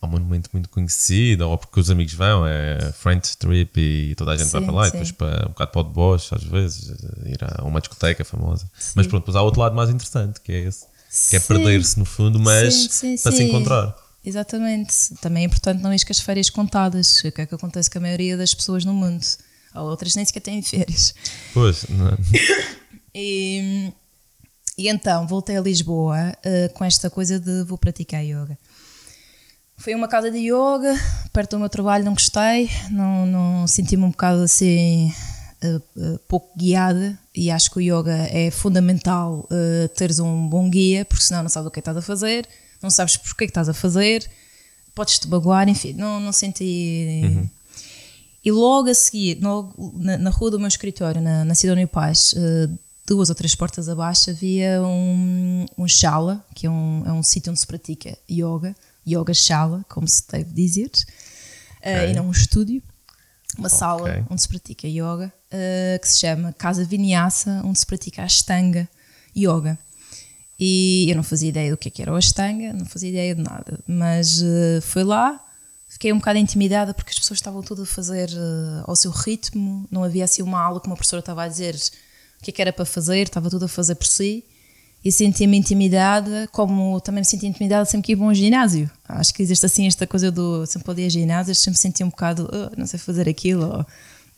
a 0.02 0.06
um 0.06 0.10
monumento 0.10 0.50
muito 0.52 0.68
conhecido, 0.68 1.48
ou 1.48 1.56
porque 1.56 1.78
os 1.78 1.88
amigos 1.88 2.12
vão, 2.12 2.44
é 2.44 2.92
friend 2.92 3.22
trip 3.38 3.80
e 3.80 4.14
toda 4.16 4.32
a 4.32 4.36
gente 4.36 4.48
sim, 4.48 4.52
vai 4.52 4.62
para 4.62 4.74
lá, 4.74 4.82
sim. 4.82 4.88
e 4.88 4.92
depois 4.92 5.12
para 5.12 5.46
um 5.46 5.50
bocado 5.50 5.70
para 5.70 5.80
o 5.80 5.84
deboche, 5.84 6.34
às 6.34 6.42
vezes, 6.42 6.88
ir 7.24 7.38
a 7.40 7.62
uma 7.64 7.80
discoteca 7.80 8.24
famosa. 8.24 8.68
Sim. 8.76 8.92
Mas 8.96 9.06
pronto, 9.06 9.22
depois 9.22 9.36
há 9.36 9.42
outro 9.42 9.60
lado 9.60 9.76
mais 9.76 9.88
interessante, 9.88 10.40
que 10.40 10.52
é 10.52 10.58
esse, 10.64 10.86
que 11.30 11.36
é 11.36 11.40
perder-se 11.40 11.98
no 12.00 12.04
fundo, 12.04 12.40
mas 12.40 12.88
para 13.22 13.32
se 13.32 13.44
encontrar. 13.44 13.96
Exatamente. 14.24 15.14
Também 15.20 15.44
é 15.44 15.46
importante 15.46 15.80
não 15.80 15.94
ir 15.94 16.04
com 16.04 16.12
as 16.12 16.20
férias 16.20 16.50
contadas, 16.50 17.20
o 17.20 17.30
que 17.30 17.40
é 17.40 17.46
que 17.46 17.54
acontece 17.54 17.88
com 17.88 17.98
a 17.98 18.00
maioria 18.02 18.36
das 18.36 18.52
pessoas 18.52 18.84
no 18.84 18.92
mundo. 18.92 19.24
Há 19.72 19.82
outras 19.82 20.14
nem 20.16 20.24
sequer 20.24 20.40
têm 20.40 20.62
férias. 20.62 21.14
Pois, 21.54 21.84
não. 21.88 22.08
É? 22.08 22.16
e, 23.14 23.92
e 24.76 24.88
então 24.88 25.26
voltei 25.26 25.56
a 25.56 25.60
Lisboa 25.60 26.36
uh, 26.44 26.72
com 26.74 26.84
esta 26.84 27.08
coisa 27.08 27.38
de 27.38 27.62
vou 27.64 27.78
praticar 27.78 28.24
yoga. 28.24 28.58
Fui 29.82 29.94
a 29.94 29.96
uma 29.96 30.06
casa 30.06 30.30
de 30.30 30.38
yoga, 30.38 30.96
perto 31.32 31.56
do 31.56 31.58
meu 31.58 31.68
trabalho, 31.68 32.04
não 32.04 32.12
gostei, 32.12 32.70
não, 32.88 33.26
não 33.26 33.66
senti-me 33.66 34.04
um 34.04 34.10
bocado 34.10 34.42
assim 34.42 35.12
uh, 35.60 35.82
uh, 35.96 36.18
pouco 36.28 36.56
guiada 36.56 37.18
e 37.34 37.50
acho 37.50 37.68
que 37.68 37.78
o 37.78 37.80
yoga 37.80 38.14
é 38.30 38.48
fundamental 38.52 39.40
uh, 39.50 39.88
teres 39.88 40.20
um 40.20 40.46
bom 40.46 40.70
guia, 40.70 41.04
porque 41.04 41.24
senão 41.24 41.42
não 41.42 41.50
sabes 41.50 41.66
o 41.66 41.70
que, 41.72 41.80
é 41.80 41.82
que 41.82 41.90
estás 41.90 41.96
a 41.96 42.00
fazer, 42.00 42.48
não 42.80 42.90
sabes 42.90 43.16
porque 43.16 43.42
é 43.42 43.46
que 43.48 43.50
estás 43.50 43.68
a 43.68 43.74
fazer, 43.74 44.30
podes-te 44.94 45.26
baguar, 45.26 45.68
enfim, 45.68 45.94
não, 45.94 46.20
não 46.20 46.30
senti. 46.30 47.20
Uhum. 47.24 47.50
E 48.44 48.52
logo 48.52 48.88
a 48.88 48.94
seguir, 48.94 49.40
logo 49.42 49.94
na, 49.96 50.16
na, 50.16 50.30
rua 50.30 50.52
do 50.52 50.60
meu 50.60 50.68
escritório, 50.68 51.20
na, 51.20 51.44
na 51.44 51.56
Sidónio 51.56 51.88
Paz, 51.88 52.34
uh, 52.34 52.78
duas 53.04 53.30
ou 53.30 53.34
três 53.34 53.56
portas 53.56 53.88
abaixo, 53.88 54.30
havia 54.30 54.80
um, 54.80 55.66
um 55.76 55.88
shala, 55.88 56.46
que 56.54 56.68
é 56.68 56.70
um, 56.70 57.02
é 57.04 57.12
um 57.12 57.22
sítio 57.24 57.50
onde 57.50 57.58
se 57.58 57.66
pratica 57.66 58.16
yoga, 58.30 58.76
yoga 59.06 59.34
shala, 59.34 59.84
como 59.88 60.06
se 60.06 60.22
deve 60.30 60.52
dizer, 60.52 60.90
okay. 61.78 62.06
uh, 62.06 62.10
e 62.10 62.14
não 62.14 62.28
um 62.28 62.30
estúdio, 62.30 62.82
uma 63.58 63.68
okay. 63.68 63.78
sala 63.78 64.26
onde 64.30 64.42
se 64.42 64.48
pratica 64.48 64.86
yoga, 64.86 65.32
uh, 65.52 66.00
que 66.00 66.08
se 66.08 66.20
chama 66.20 66.52
Casa 66.52 66.84
Vinyasa, 66.84 67.62
onde 67.64 67.78
se 67.78 67.86
pratica 67.86 68.22
a 68.22 68.24
Ashtanga 68.24 68.88
Yoga. 69.36 69.78
E 70.58 71.06
eu 71.10 71.16
não 71.16 71.22
fazia 71.22 71.48
ideia 71.48 71.70
do 71.70 71.76
que, 71.76 71.88
é 71.88 71.90
que 71.90 72.02
era 72.02 72.12
o 72.12 72.16
Ashtanga, 72.16 72.72
não 72.72 72.86
fazia 72.86 73.08
ideia 73.08 73.34
de 73.34 73.42
nada, 73.42 73.80
mas 73.86 74.40
uh, 74.40 74.80
fui 74.80 75.02
lá, 75.02 75.44
fiquei 75.88 76.12
um 76.12 76.18
bocado 76.18 76.38
intimidada 76.38 76.94
porque 76.94 77.10
as 77.10 77.18
pessoas 77.18 77.38
estavam 77.38 77.62
tudo 77.62 77.82
a 77.82 77.86
fazer 77.86 78.30
uh, 78.30 78.84
ao 78.86 78.94
seu 78.94 79.10
ritmo, 79.10 79.86
não 79.90 80.04
havia 80.04 80.24
assim 80.24 80.42
uma 80.42 80.60
aula 80.60 80.80
que 80.80 80.86
uma 80.86 80.96
professora 80.96 81.20
estava 81.20 81.42
a 81.42 81.48
dizer 81.48 81.74
o 81.74 82.44
que, 82.44 82.50
é 82.50 82.52
que 82.52 82.62
era 82.62 82.72
para 82.72 82.84
fazer, 82.84 83.22
estava 83.22 83.50
tudo 83.50 83.64
a 83.64 83.68
fazer 83.68 83.96
por 83.96 84.06
si 84.06 84.44
e 85.04 85.10
sentia-me 85.10 85.56
intimidada, 85.56 86.48
como 86.52 87.00
também 87.00 87.20
me 87.20 87.24
sentia 87.24 87.48
intimidada 87.48 87.84
sempre 87.84 88.06
que 88.06 88.12
ia 88.12 88.24
a 88.24 88.26
um 88.26 88.34
ginásio. 88.34 88.90
Acho 89.08 89.34
que 89.34 89.42
existe 89.42 89.66
assim 89.66 89.86
esta 89.86 90.06
coisa 90.06 90.30
do 90.30 90.64
sempre 90.66 90.86
podia 90.86 91.04
ir 91.04 91.08
a 91.08 91.10
ginásio, 91.10 91.54
sempre 91.54 91.80
sentia 91.80 92.06
um 92.06 92.10
bocado, 92.10 92.48
oh, 92.52 92.78
não 92.78 92.86
sei 92.86 92.98
fazer 92.98 93.28
aquilo, 93.28 93.78
ou 93.78 93.86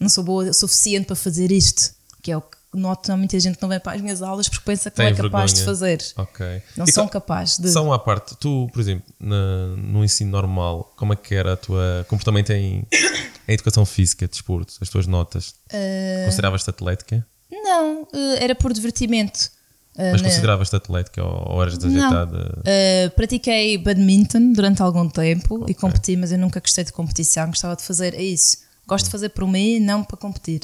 não 0.01 0.09
sou 0.09 0.25
boa 0.25 0.45
o 0.45 0.55
suficiente 0.55 1.07
para 1.07 1.17
fazer 1.17 1.53
isto, 1.53 1.95
que 2.23 2.31
é 2.33 2.37
o 2.37 2.41
que 2.41 2.57
noto 2.75 3.17
muita 3.17 3.39
gente 3.39 3.61
não 3.61 3.69
vem 3.69 3.79
para 3.79 3.93
as 3.93 4.01
minhas 4.01 4.21
aulas 4.21 4.49
porque 4.49 4.65
pensa 4.65 4.91
que 4.91 4.97
Tem 4.97 5.07
não 5.07 5.13
é 5.13 5.17
capaz 5.17 5.53
vergonha. 5.53 5.55
de 5.55 5.65
fazer. 5.65 6.05
Ok. 6.17 6.63
Não 6.77 6.85
e 6.87 6.93
são 6.93 7.07
capazes 7.07 7.59
de. 7.59 7.71
São 7.71 7.93
à 7.93 7.99
parte, 7.99 8.35
tu, 8.37 8.69
por 8.73 8.81
exemplo, 8.81 9.05
na, 9.21 9.77
no 9.77 10.05
ensino 10.05 10.31
normal, 10.31 10.93
como 10.97 11.13
é 11.13 11.17
que 11.17 11.35
era 11.35 11.55
o 11.55 11.57
teu 11.57 11.77
comportamento 12.09 12.51
em, 12.51 12.87
em 13.47 13.53
educação 13.53 13.85
física, 13.87 14.27
desporto, 14.27 14.75
as 14.81 14.89
tuas 14.89 15.07
notas? 15.07 15.55
Uh... 15.71 16.25
Consideravas-te 16.25 16.71
atlética? 16.71 17.27
Não, 17.51 18.09
eh, 18.13 18.45
era 18.45 18.55
por 18.55 18.73
divertimento. 18.73 19.51
Eh, 19.97 20.13
Mas 20.13 20.23
consideravas-te 20.23 20.75
atlética 20.75 21.23
ou, 21.23 21.55
ou 21.55 21.63
eras 21.63 21.79
desajeitada? 21.79 22.59
Uh, 22.61 23.11
pratiquei 23.15 23.79
badminton 23.79 24.53
durante 24.53 24.83
algum 24.83 25.09
tempo 25.09 25.57
okay. 25.57 25.73
e 25.73 25.75
competi, 25.75 26.17
mas 26.17 26.33
eu 26.33 26.39
nunca 26.39 26.59
gostei 26.61 26.85
de 26.85 26.93
competição, 26.93 27.47
gostava 27.47 27.77
de 27.77 27.83
fazer 27.83 28.15
é 28.15 28.23
isso. 28.23 28.59
Gosto 28.87 29.07
de 29.07 29.11
fazer 29.13 29.29
por 29.31 29.47
mim, 29.47 29.79
não 29.79 30.03
para 30.03 30.17
competir. 30.17 30.63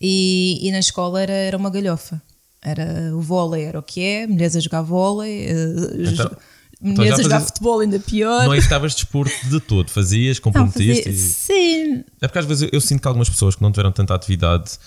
E, 0.00 0.58
e 0.62 0.70
na 0.70 0.80
escola 0.80 1.22
era, 1.22 1.32
era 1.32 1.56
uma 1.56 1.70
galhofa. 1.70 2.20
Era 2.60 3.10
o 3.16 3.20
vôlei, 3.20 3.64
era 3.64 3.78
o 3.78 3.82
que 3.82 4.00
é, 4.00 4.26
mulheres 4.26 4.54
a 4.54 4.60
jogar 4.60 4.82
vôlei, 4.82 5.48
então, 5.50 6.30
mulheres 6.80 7.18
então 7.18 7.18
a 7.18 7.22
jogar 7.22 7.40
futebol 7.40 7.80
ainda 7.80 7.98
pior. 7.98 8.44
Não 8.44 8.54
estavas 8.54 8.94
desporto 8.94 9.34
de 9.48 9.58
todo, 9.58 9.90
fazias, 9.90 10.38
comprometiste? 10.40 11.04
Fazia... 11.04 11.12
E... 11.12 11.16
Sim. 11.16 12.04
É 12.20 12.28
porque 12.28 12.38
às 12.38 12.44
vezes 12.44 12.62
eu, 12.62 12.68
eu 12.72 12.80
sinto 12.80 13.00
que 13.00 13.08
algumas 13.08 13.28
pessoas 13.28 13.56
que 13.56 13.62
não 13.62 13.72
tiveram 13.72 13.90
tanta 13.90 14.14
atividade 14.14 14.78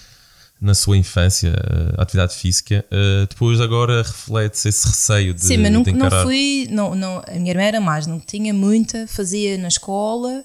na 0.59 0.73
sua 0.73 0.97
infância, 0.97 1.51
uh, 1.51 2.01
atividade 2.01 2.35
física, 2.35 2.85
uh, 2.91 3.27
depois 3.27 3.59
agora 3.59 4.01
reflete-se 4.01 4.69
esse 4.69 4.87
receio 4.87 5.33
de 5.33 5.45
Sim, 5.45 5.57
mas 5.57 5.71
nunca, 5.71 5.91
não 5.91 6.23
fui, 6.23 6.67
não, 6.71 6.95
não, 6.95 7.21
a 7.27 7.33
minha 7.33 7.51
irmã 7.51 7.63
era 7.63 7.81
mais, 7.81 8.07
não 8.07 8.19
tinha 8.19 8.53
muita, 8.53 9.05
fazia 9.07 9.57
na 9.57 9.67
escola, 9.67 10.43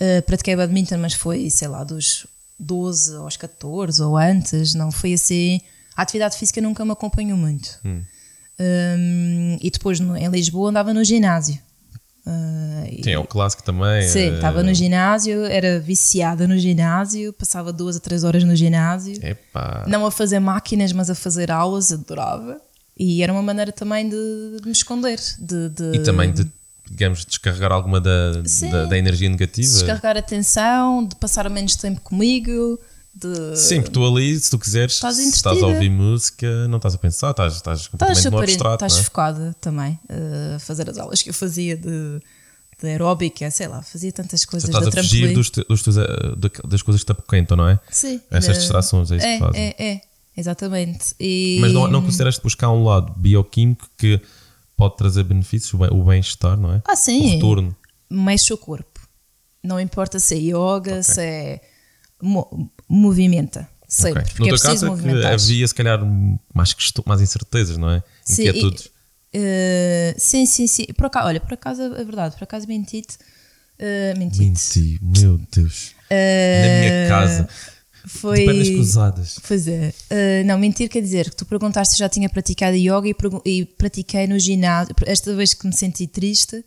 uh, 0.00 0.22
pratiquei 0.22 0.56
badminton, 0.56 0.98
mas 0.98 1.14
foi, 1.14 1.48
sei 1.50 1.68
lá, 1.68 1.84
dos 1.84 2.26
12 2.58 3.16
aos 3.16 3.36
14 3.36 4.02
ou 4.02 4.16
antes, 4.16 4.74
não 4.74 4.90
foi 4.90 5.14
assim, 5.14 5.60
a 5.96 6.02
atividade 6.02 6.36
física 6.36 6.60
nunca 6.60 6.84
me 6.84 6.92
acompanhou 6.92 7.38
muito. 7.38 7.78
Hum. 7.84 8.02
Um, 8.58 9.58
e 9.60 9.70
depois 9.70 9.98
no, 9.98 10.16
em 10.16 10.28
Lisboa 10.28 10.70
andava 10.70 10.94
no 10.94 11.02
ginásio. 11.02 11.58
Uh, 12.26 13.04
Sim, 13.04 13.10
é 13.10 13.18
o 13.18 13.24
clássico 13.24 13.62
também. 13.62 14.08
Sim, 14.08 14.30
eh, 14.30 14.34
estava 14.36 14.60
uh... 14.60 14.64
no 14.64 14.72
ginásio, 14.72 15.44
era 15.44 15.78
viciada 15.78 16.48
no 16.48 16.58
ginásio, 16.58 17.32
passava 17.34 17.72
duas 17.72 17.96
a 17.96 18.00
três 18.00 18.24
horas 18.24 18.44
no 18.44 18.56
ginásio. 18.56 19.16
Não 19.86 20.06
a 20.06 20.10
fazer 20.10 20.40
máquinas, 20.40 20.92
mas 20.92 21.10
a 21.10 21.14
fazer 21.14 21.50
aulas, 21.50 21.92
adorava. 21.92 22.60
E 22.98 23.22
era 23.22 23.32
uma 23.32 23.42
maneira 23.42 23.72
também 23.72 24.08
de, 24.08 24.16
de 24.60 24.66
me 24.66 24.72
esconder. 24.72 25.20
De, 25.38 25.68
de, 25.68 25.96
E 25.96 26.02
também 26.02 26.32
de, 26.32 26.46
digamos, 26.90 27.24
descarregar 27.24 27.72
alguma 27.72 28.00
da, 28.00 28.42
da, 28.70 28.84
da, 28.86 28.96
energia 28.96 29.28
negativa. 29.28 29.68
Descarregar 29.68 30.16
a 30.16 30.22
tensão, 30.22 31.04
de 31.04 31.16
passar 31.16 31.48
menos 31.50 31.76
tempo 31.76 32.00
comigo. 32.00 32.78
De... 33.14 33.56
Sim, 33.56 33.80
porque 33.80 33.92
tu 33.92 34.04
ali, 34.04 34.38
se 34.38 34.50
tu 34.50 34.58
quiseres, 34.58 34.94
estás, 34.94 35.18
estás 35.18 35.62
a 35.62 35.66
ouvir 35.66 35.88
música, 35.88 36.66
não 36.66 36.78
estás 36.78 36.96
a 36.96 36.98
pensar, 36.98 37.30
estás, 37.30 37.54
estás 37.54 37.86
completamente 37.86 38.18
estás 38.18 38.34
super, 38.34 38.50
abstrato, 38.50 38.84
Estás 38.84 38.98
é? 38.98 39.04
focada 39.04 39.56
também 39.60 39.98
uh, 40.10 40.56
a 40.56 40.58
fazer 40.58 40.90
as 40.90 40.98
aulas 40.98 41.22
que 41.22 41.30
eu 41.30 41.34
fazia 41.34 41.76
de, 41.76 42.20
de 42.80 42.88
aeróbica, 42.88 43.48
sei 43.52 43.68
lá, 43.68 43.82
fazia 43.82 44.10
tantas 44.10 44.44
coisas. 44.44 44.68
Você 44.68 44.76
estás 44.76 44.88
a 44.88 45.02
fugir 45.02 45.32
dos, 45.32 45.48
dos 45.48 45.82
teus, 45.82 45.96
eh, 45.96 46.06
das 46.66 46.82
coisas 46.82 47.02
que 47.02 47.06
te 47.06 47.12
apoquentam, 47.12 47.56
não 47.56 47.68
é? 47.68 47.78
Sim. 47.88 48.20
Essas 48.28 48.58
distrações, 48.58 49.12
é 49.12 49.16
isso 49.16 49.26
é, 49.26 49.32
que 49.32 49.44
fazem. 49.44 49.62
É, 49.62 49.74
é, 49.78 50.00
exatamente. 50.36 51.14
E... 51.20 51.58
Mas 51.60 51.72
não, 51.72 51.86
não 51.86 52.02
consideras 52.02 52.36
buscar 52.38 52.70
um 52.70 52.82
lado 52.82 53.12
bioquímico 53.16 53.88
que 53.96 54.20
pode 54.76 54.96
trazer 54.96 55.22
benefícios, 55.22 55.72
o 55.72 56.02
bem-estar, 56.02 56.56
não 56.56 56.72
é? 56.72 56.82
Ah, 56.84 56.96
sim. 56.96 57.28
O 57.28 57.30
retorno. 57.30 57.76
Mexe 58.10 58.52
o 58.52 58.58
corpo. 58.58 59.00
Não 59.62 59.78
importa 59.78 60.18
se 60.18 60.34
é 60.34 60.38
yoga, 60.38 60.98
okay. 60.98 61.02
se 61.04 61.20
é 61.22 61.60
mo 62.22 62.70
movimenta. 62.88 63.68
Sempre. 63.86 64.22
Okay. 64.22 64.32
Porque 64.32 64.42
no 64.42 64.46
é 64.48 64.58
teu 64.58 64.58
caso 64.58 64.86
é 64.86 65.02
que 65.02 65.26
havia 65.26 65.68
se 65.68 65.74
calhar 65.74 66.00
mais, 66.52 66.74
mais 67.06 67.20
incertezas, 67.20 67.76
não 67.76 67.90
é? 67.90 68.02
Sim, 68.24 68.42
Inquietudes. 68.42 68.86
Uh, 68.86 70.14
sim, 70.16 70.46
sim, 70.46 70.66
sim. 70.66 70.86
Por 70.96 71.06
acaso, 71.06 71.26
olha, 71.26 71.40
por 71.40 71.54
acaso 71.54 71.82
é 71.82 72.04
verdade, 72.04 72.36
por 72.36 72.44
acaso 72.44 72.66
mentite. 72.66 73.18
Uh, 73.78 74.18
mentite. 74.18 74.44
Menti, 74.44 74.98
meu 75.02 75.40
Deus. 75.52 75.94
Uh, 76.10 76.62
Na 76.62 76.80
minha 76.80 77.08
casa. 77.08 77.48
Foi, 78.06 78.38
de 78.38 78.44
pernas 78.44 78.68
cruzadas. 78.68 79.40
Pois 79.46 79.66
é. 79.66 79.92
Uh, 80.10 80.46
não, 80.46 80.58
mentir 80.58 80.88
quer 80.88 81.00
dizer 81.00 81.30
que 81.30 81.36
tu 81.36 81.46
perguntaste 81.46 81.94
se 81.94 81.98
já 81.98 82.08
tinha 82.08 82.28
praticado 82.28 82.76
yoga 82.76 83.08
e, 83.08 83.14
e 83.44 83.64
pratiquei 83.64 84.26
no 84.26 84.38
ginásio. 84.38 84.94
Esta 85.06 85.34
vez 85.34 85.54
que 85.54 85.66
me 85.66 85.74
senti 85.74 86.06
triste, 86.06 86.64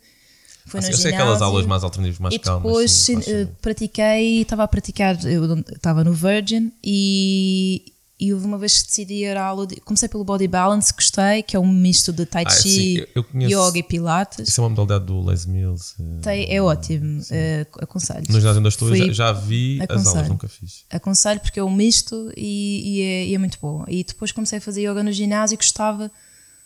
foi 0.68 0.80
assim, 0.80 0.90
no 0.90 0.94
eu 0.94 0.98
sei 0.98 1.12
aquelas 1.12 1.42
aulas 1.42 1.66
mais 1.66 1.82
alternativas, 1.82 2.20
mais 2.20 2.34
e 2.34 2.38
calmas. 2.38 2.62
depois 2.62 2.90
sim, 2.90 3.16
uh, 3.16 3.48
pratiquei, 3.60 4.42
estava 4.42 4.64
a 4.64 4.68
praticar, 4.68 5.18
eu 5.24 5.58
estava 5.58 6.04
no 6.04 6.12
Virgin 6.12 6.72
e, 6.84 7.92
e 8.20 8.32
houve 8.34 8.46
uma 8.46 8.58
vez 8.58 8.82
que 8.82 8.88
decidi 8.88 9.14
ir 9.24 9.36
à 9.36 9.44
aula, 9.44 9.66
de, 9.66 9.80
comecei 9.80 10.08
pelo 10.08 10.24
Body 10.24 10.48
Balance, 10.48 10.92
gostei, 10.92 11.42
que 11.42 11.56
é 11.56 11.60
um 11.60 11.66
misto 11.66 12.12
de 12.12 12.26
Tai 12.26 12.44
Chi, 12.50 13.06
ah, 13.16 13.22
sim, 13.22 13.44
Yoga 13.44 13.78
e 13.78 13.82
Pilates. 13.82 14.48
Isso 14.48 14.60
é 14.60 14.64
uma 14.64 14.70
modalidade 14.70 15.06
do 15.06 15.24
Les 15.24 15.46
Mills. 15.46 15.94
É, 16.26 16.56
é 16.56 16.62
ótimo, 16.62 17.20
uh, 17.20 17.82
aconselho. 17.82 18.24
No 18.28 18.40
ginásio 18.40 18.60
onde 18.60 18.68
estou, 18.68 18.94
já, 18.94 19.12
já 19.12 19.32
vi 19.32 19.80
aconselho. 19.80 20.00
as 20.00 20.06
aulas, 20.08 20.28
nunca 20.28 20.48
fiz. 20.48 20.84
Aconselho 20.90 21.40
porque 21.40 21.60
é 21.60 21.64
um 21.64 21.70
misto 21.70 22.32
e, 22.36 22.82
e, 22.84 23.02
é, 23.02 23.26
e 23.26 23.34
é 23.34 23.38
muito 23.38 23.58
bom. 23.62 23.84
E 23.86 24.02
depois 24.02 24.32
comecei 24.32 24.58
a 24.58 24.60
fazer 24.60 24.82
yoga 24.82 25.02
no 25.02 25.12
ginásio 25.12 25.54
e 25.54 25.56
gostava, 25.56 26.10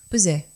pois 0.09 0.27
é, 0.27 0.47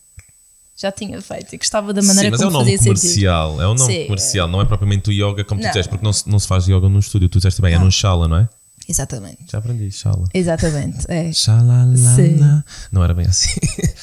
já 0.76 0.92
tinha 0.92 1.20
feito 1.22 1.54
e 1.54 1.58
gostava 1.58 1.92
da 1.92 2.02
maneira 2.02 2.24
Sim, 2.24 2.30
mas 2.30 2.40
como 2.40 2.56
é 2.56 2.60
um 2.60 2.64
nome 2.64 2.78
comercial, 2.78 3.48
sentido. 3.50 3.62
é 3.62 3.68
um 3.68 3.74
nome 3.74 3.92
Sim, 3.94 4.04
comercial, 4.04 4.48
não 4.48 4.60
é 4.60 4.64
propriamente 4.64 5.10
o 5.10 5.12
yoga 5.12 5.42
como 5.44 5.60
não. 5.60 5.68
tu 5.68 5.72
disseste, 5.72 5.88
porque 5.88 6.04
não 6.04 6.12
se, 6.12 6.28
não 6.28 6.38
se 6.38 6.46
faz 6.46 6.66
yoga 6.68 6.88
num 6.88 6.98
estúdio, 6.98 7.28
tu 7.28 7.38
disseste 7.38 7.62
bem, 7.62 7.72
é 7.72 7.76
não. 7.76 7.82
é 7.82 7.84
num 7.84 7.90
shala, 7.90 8.28
não 8.28 8.36
é? 8.36 8.48
Exatamente. 8.88 9.38
Já 9.50 9.58
aprendi, 9.58 9.90
shala. 9.90 10.28
Exatamente, 10.32 11.06
é. 11.08 11.32
Xalalala. 11.32 12.64
Não 12.92 13.02
era 13.02 13.14
bem 13.14 13.26
assim. 13.26 13.50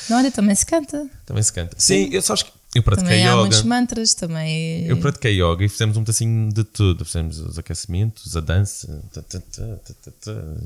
Não, 0.10 0.18
olha, 0.18 0.30
também 0.32 0.56
se 0.56 0.66
canta. 0.66 1.08
Também 1.26 1.42
se 1.42 1.54
canta. 1.54 1.76
Sim, 1.80 2.08
Sim. 2.08 2.10
eu 2.14 2.22
só 2.22 2.34
acho 2.34 2.46
que 2.46 2.52
eu 2.76 2.84
pratiquei 2.84 3.12
também 3.12 3.24
yoga. 3.24 3.34
Há 3.34 3.38
muitos 3.38 3.64
mantras 3.64 4.14
também. 4.14 4.86
Eu 4.86 4.98
pratiquei 4.98 5.42
yoga 5.42 5.64
e 5.64 5.70
fizemos 5.70 5.98
um 5.98 6.02
pedacinho 6.02 6.52
de 6.52 6.64
tudo. 6.64 7.06
Fizemos 7.06 7.40
os 7.40 7.58
aquecimentos, 7.60 8.36
a 8.36 8.40
dança. 8.40 9.02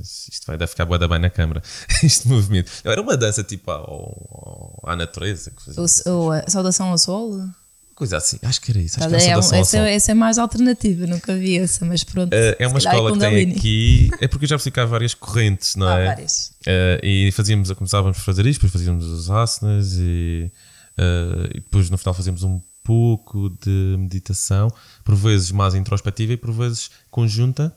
Isto 0.02 0.48
vai 0.48 0.58
deve 0.58 0.70
ficar 0.70 0.86
boa 0.86 0.98
da 0.98 1.08
bem 1.08 1.20
na 1.20 1.30
câmara. 1.30 1.62
este 2.04 2.28
movimento. 2.28 2.72
Era 2.84 3.02
uma 3.02 3.18
dança 3.18 3.44
tipo 3.44 3.70
ao, 3.72 4.80
à 4.84 4.96
natureza. 4.96 5.52
Que 5.52 6.10
o, 6.10 6.32
a 6.32 6.50
saudação 6.50 6.88
ao 6.88 6.98
sol? 6.98 7.50
Coisa 7.98 8.18
assim, 8.18 8.38
acho 8.44 8.62
que 8.62 8.70
era 8.70 8.80
isso. 8.80 9.00
Acho 9.00 9.10
que 9.10 9.16
é, 9.16 9.36
um, 9.36 9.40
essa, 9.40 9.78
essa, 9.80 10.12
é 10.12 10.14
mais 10.14 10.38
alternativa, 10.38 11.08
nunca 11.08 11.36
vi 11.36 11.58
essa, 11.58 11.84
mas 11.84 12.04
pronto. 12.04 12.32
Uh, 12.32 12.56
é 12.60 12.68
uma 12.68 12.78
escola 12.78 13.12
que 13.12 13.18
tem 13.18 13.52
aqui. 13.52 14.12
É 14.22 14.28
porque 14.28 14.46
eu 14.46 14.50
já 14.50 14.72
cá 14.72 14.86
várias 14.86 15.16
correntes, 15.16 15.76
não 15.76 15.88
ah, 15.88 15.98
é? 15.98 16.06
várias. 16.06 16.52
Uh, 16.62 17.02
e 17.02 17.32
fazíamos, 17.32 17.72
começávamos 17.72 18.20
a 18.20 18.22
fazer 18.22 18.46
isto, 18.46 18.62
depois 18.62 18.72
fazíamos 18.72 19.04
os 19.04 19.28
asanas 19.32 19.96
e, 19.98 20.52
uh, 20.98 21.46
e 21.52 21.60
depois 21.60 21.90
no 21.90 21.98
final 21.98 22.14
fazíamos 22.14 22.44
um 22.44 22.60
pouco 22.84 23.50
de 23.62 23.96
meditação, 23.98 24.72
por 25.04 25.14
vezes 25.16 25.52
mais 25.52 25.76
introspectiva 25.76 26.34
e 26.34 26.38
por 26.38 26.52
vezes 26.52 26.90
conjunta 27.12 27.76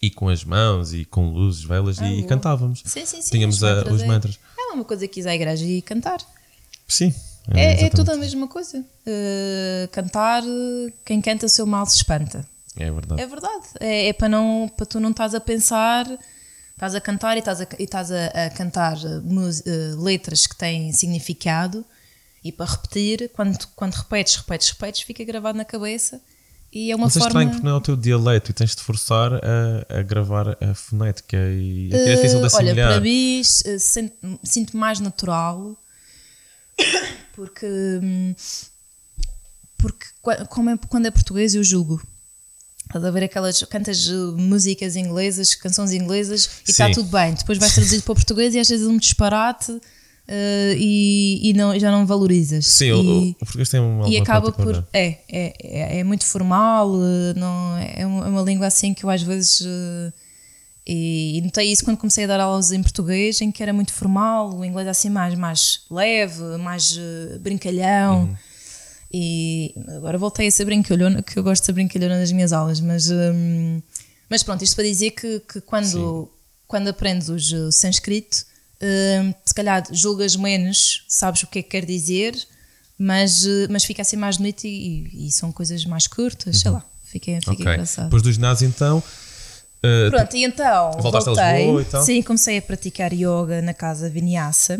e 0.00 0.10
com 0.10 0.28
as 0.28 0.42
mãos 0.42 0.92
e 0.92 1.04
com 1.04 1.28
luzes, 1.28 1.62
velas 1.62 2.00
ah, 2.00 2.08
e, 2.08 2.20
e, 2.20 2.24
cantávamos. 2.24 2.82
Sim, 2.84 3.06
sim, 3.06 3.22
sim. 3.22 3.30
Tínhamos 3.30 3.56
os 3.56 3.62
mantras. 3.62 3.94
Os 3.94 4.04
mantras. 4.04 4.40
É 4.58 4.72
uma 4.72 4.84
coisa 4.84 5.06
que 5.06 5.20
ir 5.20 5.28
à 5.28 5.34
igreja 5.34 5.64
e 5.64 5.80
cantar. 5.80 6.20
Sim. 6.88 7.14
É, 7.54 7.82
é, 7.82 7.84
é 7.84 7.88
tudo 7.88 8.10
a 8.10 8.16
mesma 8.16 8.48
coisa. 8.48 8.78
Uh, 8.80 9.88
cantar, 9.92 10.42
quem 11.04 11.20
canta 11.20 11.46
o 11.46 11.48
seu 11.48 11.66
mal 11.66 11.86
se 11.86 11.96
espanta. 11.96 12.44
É 12.76 12.90
verdade. 12.90 13.22
É 13.22 13.26
verdade. 13.26 13.66
É, 13.78 14.08
é, 14.08 14.12
para, 14.12 14.28
não, 14.28 14.70
para 14.76 14.86
tu 14.86 14.98
não 14.98 15.10
estás 15.10 15.34
a 15.34 15.40
pensar, 15.40 16.06
estás 16.72 16.94
a 16.94 17.00
cantar 17.00 17.36
e 17.36 17.40
estás 17.40 17.60
a, 17.60 17.66
e 17.78 17.84
estás 17.84 18.10
a, 18.10 18.26
a 18.26 18.50
cantar 18.50 18.96
uh, 18.96 20.02
letras 20.02 20.46
que 20.46 20.56
têm 20.56 20.92
significado 20.92 21.84
E 22.44 22.50
para 22.50 22.66
repetir, 22.70 23.30
quando, 23.34 23.66
quando 23.76 23.94
repetes, 23.94 24.36
repetes, 24.36 24.70
repetes, 24.70 25.02
fica 25.02 25.22
gravado 25.24 25.56
na 25.56 25.64
cabeça 25.64 26.20
e 26.72 26.90
é 26.90 26.96
uma 26.96 27.06
Mas 27.06 27.12
forma... 27.14 27.26
é 27.26 27.28
estranho 27.28 27.50
porque 27.50 27.64
não 27.66 27.72
é 27.72 27.76
o 27.76 27.80
teu 27.80 27.96
dialeto 27.96 28.50
e 28.50 28.54
tens 28.54 28.74
de 28.74 28.82
forçar 28.82 29.32
a, 29.34 29.98
a 29.98 30.02
gravar 30.02 30.56
a 30.60 30.74
fonética 30.74 31.36
e 31.36 31.90
é 31.92 32.16
difícil 32.16 32.40
de 32.40 32.46
Uh, 32.46 32.56
olha, 32.56 32.72
assimilar. 32.72 32.92
para 32.92 33.00
mim 33.00 33.40
uh, 33.40 33.78
sinto- 33.78 34.40
sinto 34.42 34.76
mais 34.76 34.98
natural 34.98 35.76
porque 37.34 37.66
hum, 38.02 38.34
porque 39.78 40.06
como 40.48 40.70
é- 40.70 40.78
quando 40.88 41.06
é 41.06 41.10
português 41.10 41.54
eu 41.54 41.62
julgo 41.64 42.00
Estás 42.84 43.04
a 43.06 43.10
ver 43.10 43.24
aquelas 43.24 43.62
cantas 43.62 44.06
uh, 44.08 44.36
músicas 44.36 44.96
inglesas, 44.96 45.54
canções 45.54 45.92
inglesas 45.92 46.46
e 46.68 46.72
está 46.72 46.90
tudo 46.90 47.08
bem. 47.08 47.32
Depois 47.32 47.56
vais 47.56 47.72
traduzido 47.72 48.02
para 48.02 48.12
o 48.12 48.16
português 48.16 48.54
e 48.54 48.58
às 48.58 48.68
vezes 48.68 48.86
é 48.86 48.90
um 48.90 48.98
disparate 48.98 49.80
uh, 50.32 50.74
e, 50.76 51.50
e 51.50 51.52
não, 51.52 51.78
já 51.78 51.90
não 51.90 52.06
valorizas. 52.06 52.66
Sim, 52.66 52.86
e, 52.86 52.92
o, 52.92 53.30
o 53.30 53.34
português 53.34 53.68
tem 53.68 53.80
uma 53.80 54.08
e 54.08 54.16
acaba 54.16 54.50
por. 54.50 54.84
É, 54.92 55.18
é, 55.28 55.54
é, 55.62 55.98
é 56.00 56.04
muito 56.04 56.24
formal, 56.26 56.90
eh, 56.96 57.38
não, 57.38 57.76
é 57.76 58.06
uma, 58.06 58.26
é 58.26 58.28
uma 58.28 58.42
língua 58.42 58.66
assim 58.66 58.94
que 58.94 59.04
eu 59.04 59.10
às 59.10 59.22
vezes. 59.22 59.62
eh, 59.64 60.12
E, 60.84 61.38
e 61.38 61.40
notei 61.42 61.70
isso 61.70 61.84
quando 61.84 61.96
comecei 61.96 62.24
a 62.24 62.26
dar 62.26 62.40
aulas 62.40 62.72
em 62.72 62.82
português, 62.82 63.40
em 63.40 63.52
que 63.52 63.62
era 63.62 63.72
muito 63.72 63.92
formal, 63.92 64.52
o 64.58 64.64
inglês 64.64 64.88
assim 64.88 65.10
mais, 65.10 65.32
mais 65.36 65.82
leve, 65.88 66.42
mais 66.58 66.98
eh, 66.98 67.38
brincalhão. 67.38 68.24
Uhum. 68.24 68.36
E 69.14 69.74
agora 69.96 70.18
voltei 70.18 70.48
a 70.48 70.50
ser 70.50 70.64
brincalhona, 70.64 71.22
que 71.22 71.38
eu 71.38 71.42
gosto 71.44 71.62
de 71.62 71.66
ser 71.66 71.72
brincalhona 71.72 72.18
nas 72.18 72.32
minhas 72.32 72.52
aulas, 72.52 72.80
mas, 72.80 73.10
hum, 73.10 73.80
mas 74.28 74.42
pronto, 74.42 74.64
isto 74.64 74.74
para 74.74 74.84
dizer 74.86 75.10
que, 75.12 75.38
que 75.40 75.60
quando, 75.60 76.28
quando 76.66 76.88
aprendes 76.88 77.28
o 77.28 77.70
sânscrito, 77.70 78.44
hum, 78.82 79.34
se 79.44 79.54
calhar 79.54 79.82
julgas 79.92 80.36
menos, 80.36 81.04
sabes 81.08 81.42
o 81.42 81.46
que 81.46 81.60
é 81.60 81.62
que 81.62 81.68
quer 81.70 81.84
dizer, 81.84 82.36
mas, 82.98 83.44
eh, 83.46 83.66
mas 83.70 83.84
fica 83.84 84.02
assim 84.02 84.16
mais 84.16 84.36
bonito 84.36 84.64
e, 84.64 85.26
e- 85.28 85.32
são 85.32 85.50
coisas 85.52 85.84
mais 85.84 86.06
curtas, 86.06 86.58
sei 86.60 86.70
lá, 86.70 86.84
fica, 87.04 87.32
fica 87.40 87.50
Uhum. 87.50 87.52
Ok. 87.54 87.66
engraçado. 87.72 88.04
Depois 88.04 88.22
do 88.22 88.32
ginásio, 88.32 88.68
então. 88.68 88.98
uh, 88.98 90.10
Pronto, 90.10 90.36
e 90.36 90.44
então 90.44 90.90
Voltaste 91.00 91.28
a 91.30 91.32
voltei, 91.32 91.56
Lisboa 91.58 91.82
e 91.82 91.84
tal? 91.86 92.04
sim, 92.04 92.22
comecei 92.22 92.58
a 92.58 92.62
praticar 92.62 93.12
yoga 93.12 93.60
na 93.62 93.74
casa 93.74 94.08
Vinyasa 94.08 94.78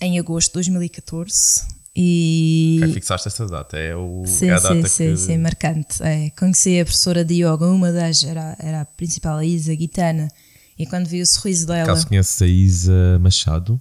em 0.00 0.18
agosto 0.18 0.48
de 0.48 0.54
2014 0.54 1.62
e 1.96 2.80
fixaste 2.94 3.28
esta 3.28 3.46
data. 3.46 3.76
É, 3.76 3.94
o, 3.96 4.22
Sim, 4.26 4.46
é 4.48 4.52
a 4.52 4.58
sim, 4.58 4.62
data 4.74 4.88
sim, 4.88 5.16
que. 5.16 5.16
sim, 5.16 5.38
marcante. 5.38 6.02
É, 6.02 6.30
conheci 6.30 6.80
a 6.80 6.84
professora 6.84 7.24
de 7.24 7.34
yoga, 7.42 7.66
uma 7.66 7.90
das, 7.92 8.22
era, 8.24 8.56
era 8.58 8.80
a 8.82 8.84
principal, 8.84 9.38
a 9.38 9.44
Isa 9.44 9.74
Guitana, 9.74 10.28
e 10.82 10.86
quando 10.86 11.06
vi 11.06 11.20
o 11.22 11.26
sorriso 11.26 11.66
dela, 11.66 11.86
Caso 11.86 12.06
conheces 12.06 12.40
a 12.42 12.46
Isa 12.46 13.18
Machado. 13.20 13.80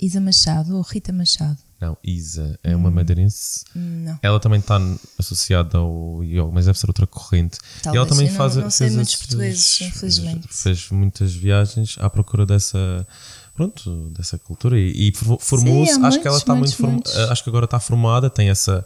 Isa 0.00 0.20
Machado 0.20 0.76
ou 0.76 0.82
Rita 0.82 1.12
Machado? 1.12 1.58
Não, 1.80 1.96
Isa 2.02 2.58
é 2.64 2.74
Hum. 2.74 2.80
uma 2.80 2.90
madeirense. 2.90 3.64
Não. 3.74 4.18
Ela 4.22 4.40
também 4.40 4.58
está 4.58 4.78
associada 5.18 5.78
ao 5.78 6.24
yoga, 6.24 6.50
mas 6.52 6.66
deve 6.66 6.78
ser 6.78 6.86
outra 6.88 7.06
corrente. 7.06 7.58
e 7.78 7.82
Talvez, 7.82 7.96
ela 8.00 8.06
também 8.08 8.26
eu 8.26 8.32
não- 8.32 8.36
faz 8.38 8.56
não 8.56 8.70
sei 8.70 8.86
fez 8.86 8.96
muitos 8.96 9.14
portugueses, 9.16 9.80
infelizmente. 9.80 10.48
Fez 10.50 10.90
muitas 10.90 11.32
viagens 11.34 11.96
à 12.00 12.10
procura 12.10 12.44
dessa. 12.44 13.06
Pronto, 13.54 14.10
dessa 14.10 14.38
cultura 14.38 14.78
e, 14.78 15.08
e 15.08 15.12
for- 15.14 15.38
formou-se. 15.40 15.92
acho 16.00 16.20
que 16.20 16.28
ela 16.28 16.36
muitos, 16.36 16.38
está 16.38 16.54
muito 16.54 16.58
muitos, 16.60 16.74
form- 16.74 16.92
muitos. 16.92 17.16
Acho 17.30 17.42
que 17.42 17.50
agora 17.50 17.64
está 17.64 17.80
formada, 17.80 18.30
tem 18.30 18.50
essa. 18.50 18.84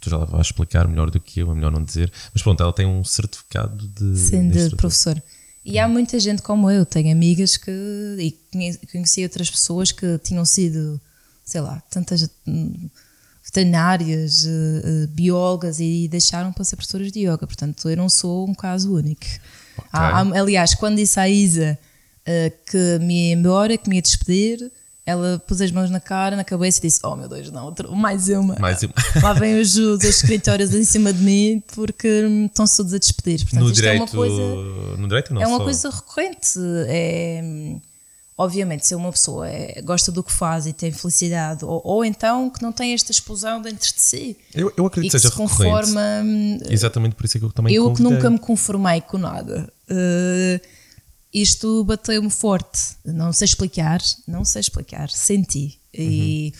Tu 0.00 0.10
já 0.10 0.18
vais 0.18 0.46
explicar 0.48 0.88
melhor 0.88 1.08
do 1.10 1.20
que 1.20 1.38
eu, 1.40 1.50
é 1.52 1.54
melhor 1.54 1.70
não 1.70 1.82
dizer. 1.84 2.12
Mas 2.34 2.42
pronto, 2.42 2.60
ela 2.60 2.72
tem 2.72 2.84
um 2.86 3.04
certificado 3.04 3.86
de. 3.88 4.16
Sim, 4.18 4.48
de 4.48 4.70
professor. 4.76 5.20
E 5.64 5.78
há 5.78 5.86
muita 5.86 6.18
gente 6.18 6.42
como 6.42 6.70
eu, 6.70 6.84
tenho 6.84 7.12
amigas 7.12 7.56
que. 7.56 7.70
e 8.18 8.30
conhe- 8.52 8.78
conheci 8.90 9.22
outras 9.22 9.48
pessoas 9.50 9.92
que 9.92 10.18
tinham 10.18 10.44
sido, 10.44 11.00
sei 11.44 11.60
lá, 11.60 11.80
tantas 11.88 12.28
hum, 12.46 12.88
veterinárias, 13.44 14.44
eh, 14.44 14.50
eh, 14.84 15.06
biólogas 15.08 15.78
e 15.80 16.08
deixaram 16.08 16.52
para 16.52 16.64
ser 16.64 16.76
professoras 16.76 17.12
de 17.12 17.20
yoga. 17.20 17.46
Portanto, 17.46 17.88
eu 17.88 17.96
não 17.96 18.08
sou 18.08 18.48
um 18.48 18.54
caso 18.54 18.94
único. 18.94 19.24
Há- 19.92 20.20
há- 20.20 20.40
aliás, 20.40 20.74
quando 20.74 20.96
disse 20.96 21.18
à 21.20 21.28
Isa 21.28 21.78
eh, 22.26 22.52
que 22.70 22.98
me 23.00 23.28
ia 23.28 23.34
embora, 23.34 23.76
que 23.76 23.88
me 23.88 23.96
ia 23.96 24.02
despedir, 24.02 24.70
ela 25.04 25.42
pôs 25.46 25.60
as 25.60 25.70
mãos 25.72 25.90
na 25.90 25.98
cara, 26.00 26.36
na 26.36 26.44
cabeça 26.44 26.78
e 26.78 26.82
disse: 26.82 27.00
Oh 27.04 27.16
meu 27.16 27.28
Deus, 27.28 27.50
não, 27.50 27.64
outro- 27.64 27.94
mais 27.94 28.28
uma. 28.28 28.56
Mais 28.60 28.82
uma. 28.82 28.92
Lá 29.22 29.32
vêm 29.32 29.60
os, 29.60 29.76
os 29.76 30.02
escritórios 30.04 30.72
em 30.74 30.84
cima 30.84 31.12
de 31.12 31.22
mim 31.22 31.62
porque 31.74 32.24
hum, 32.24 32.46
estão-se 32.46 32.76
todos 32.76 32.94
a 32.94 32.98
despedir. 32.98 33.40
Portanto, 33.40 33.60
No 33.60 33.66
isto 33.66 33.74
direito, 33.74 33.96
é 33.98 34.02
uma 34.02 34.08
coisa 34.08 34.96
no 34.98 35.08
direito 35.08 35.34
não 35.34 35.42
é 35.42 35.46
uma 35.46 35.58
só. 35.58 35.64
coisa 35.64 35.90
recorrente. 35.90 36.58
É, 36.86 37.40
hum, 37.42 37.80
obviamente, 38.38 38.86
se 38.86 38.94
uma 38.94 39.10
pessoa 39.10 39.48
é- 39.48 39.82
gosta 39.82 40.10
do 40.12 40.22
que 40.22 40.32
faz 40.32 40.66
e 40.66 40.72
tem 40.72 40.90
felicidade, 40.92 41.64
ou, 41.64 41.80
ou 41.84 42.04
então 42.04 42.48
que 42.48 42.62
não 42.62 42.70
tem 42.72 42.92
esta 42.94 43.10
explosão 43.12 43.60
dentro 43.60 43.92
de 43.92 44.00
si 44.00 44.36
Eu, 44.54 44.72
eu 44.76 44.86
acredito 44.86 45.10
que 45.12 45.16
que 45.16 45.20
seja 45.22 45.30
se 45.30 45.36
conforma. 45.36 46.00
hum, 46.24 46.58
Exatamente 46.68 47.14
por 47.16 47.24
isso 47.26 47.36
é 47.36 47.40
que 47.40 47.46
eu 47.46 47.52
também 47.52 47.74
Eu 47.74 47.84
que 47.90 47.96
convidei. 47.98 48.12
nunca 48.12 48.30
me 48.30 48.38
conformei 48.38 49.00
com 49.00 49.18
nada. 49.18 49.68
eh, 49.88 50.60
isto 51.32 51.84
bateu-me 51.84 52.30
forte. 52.30 52.80
Não 53.04 53.32
sei 53.32 53.46
explicar, 53.46 54.00
não 54.26 54.44
sei 54.44 54.60
explicar. 54.60 55.10
Senti. 55.10 55.78
E, 55.92 56.52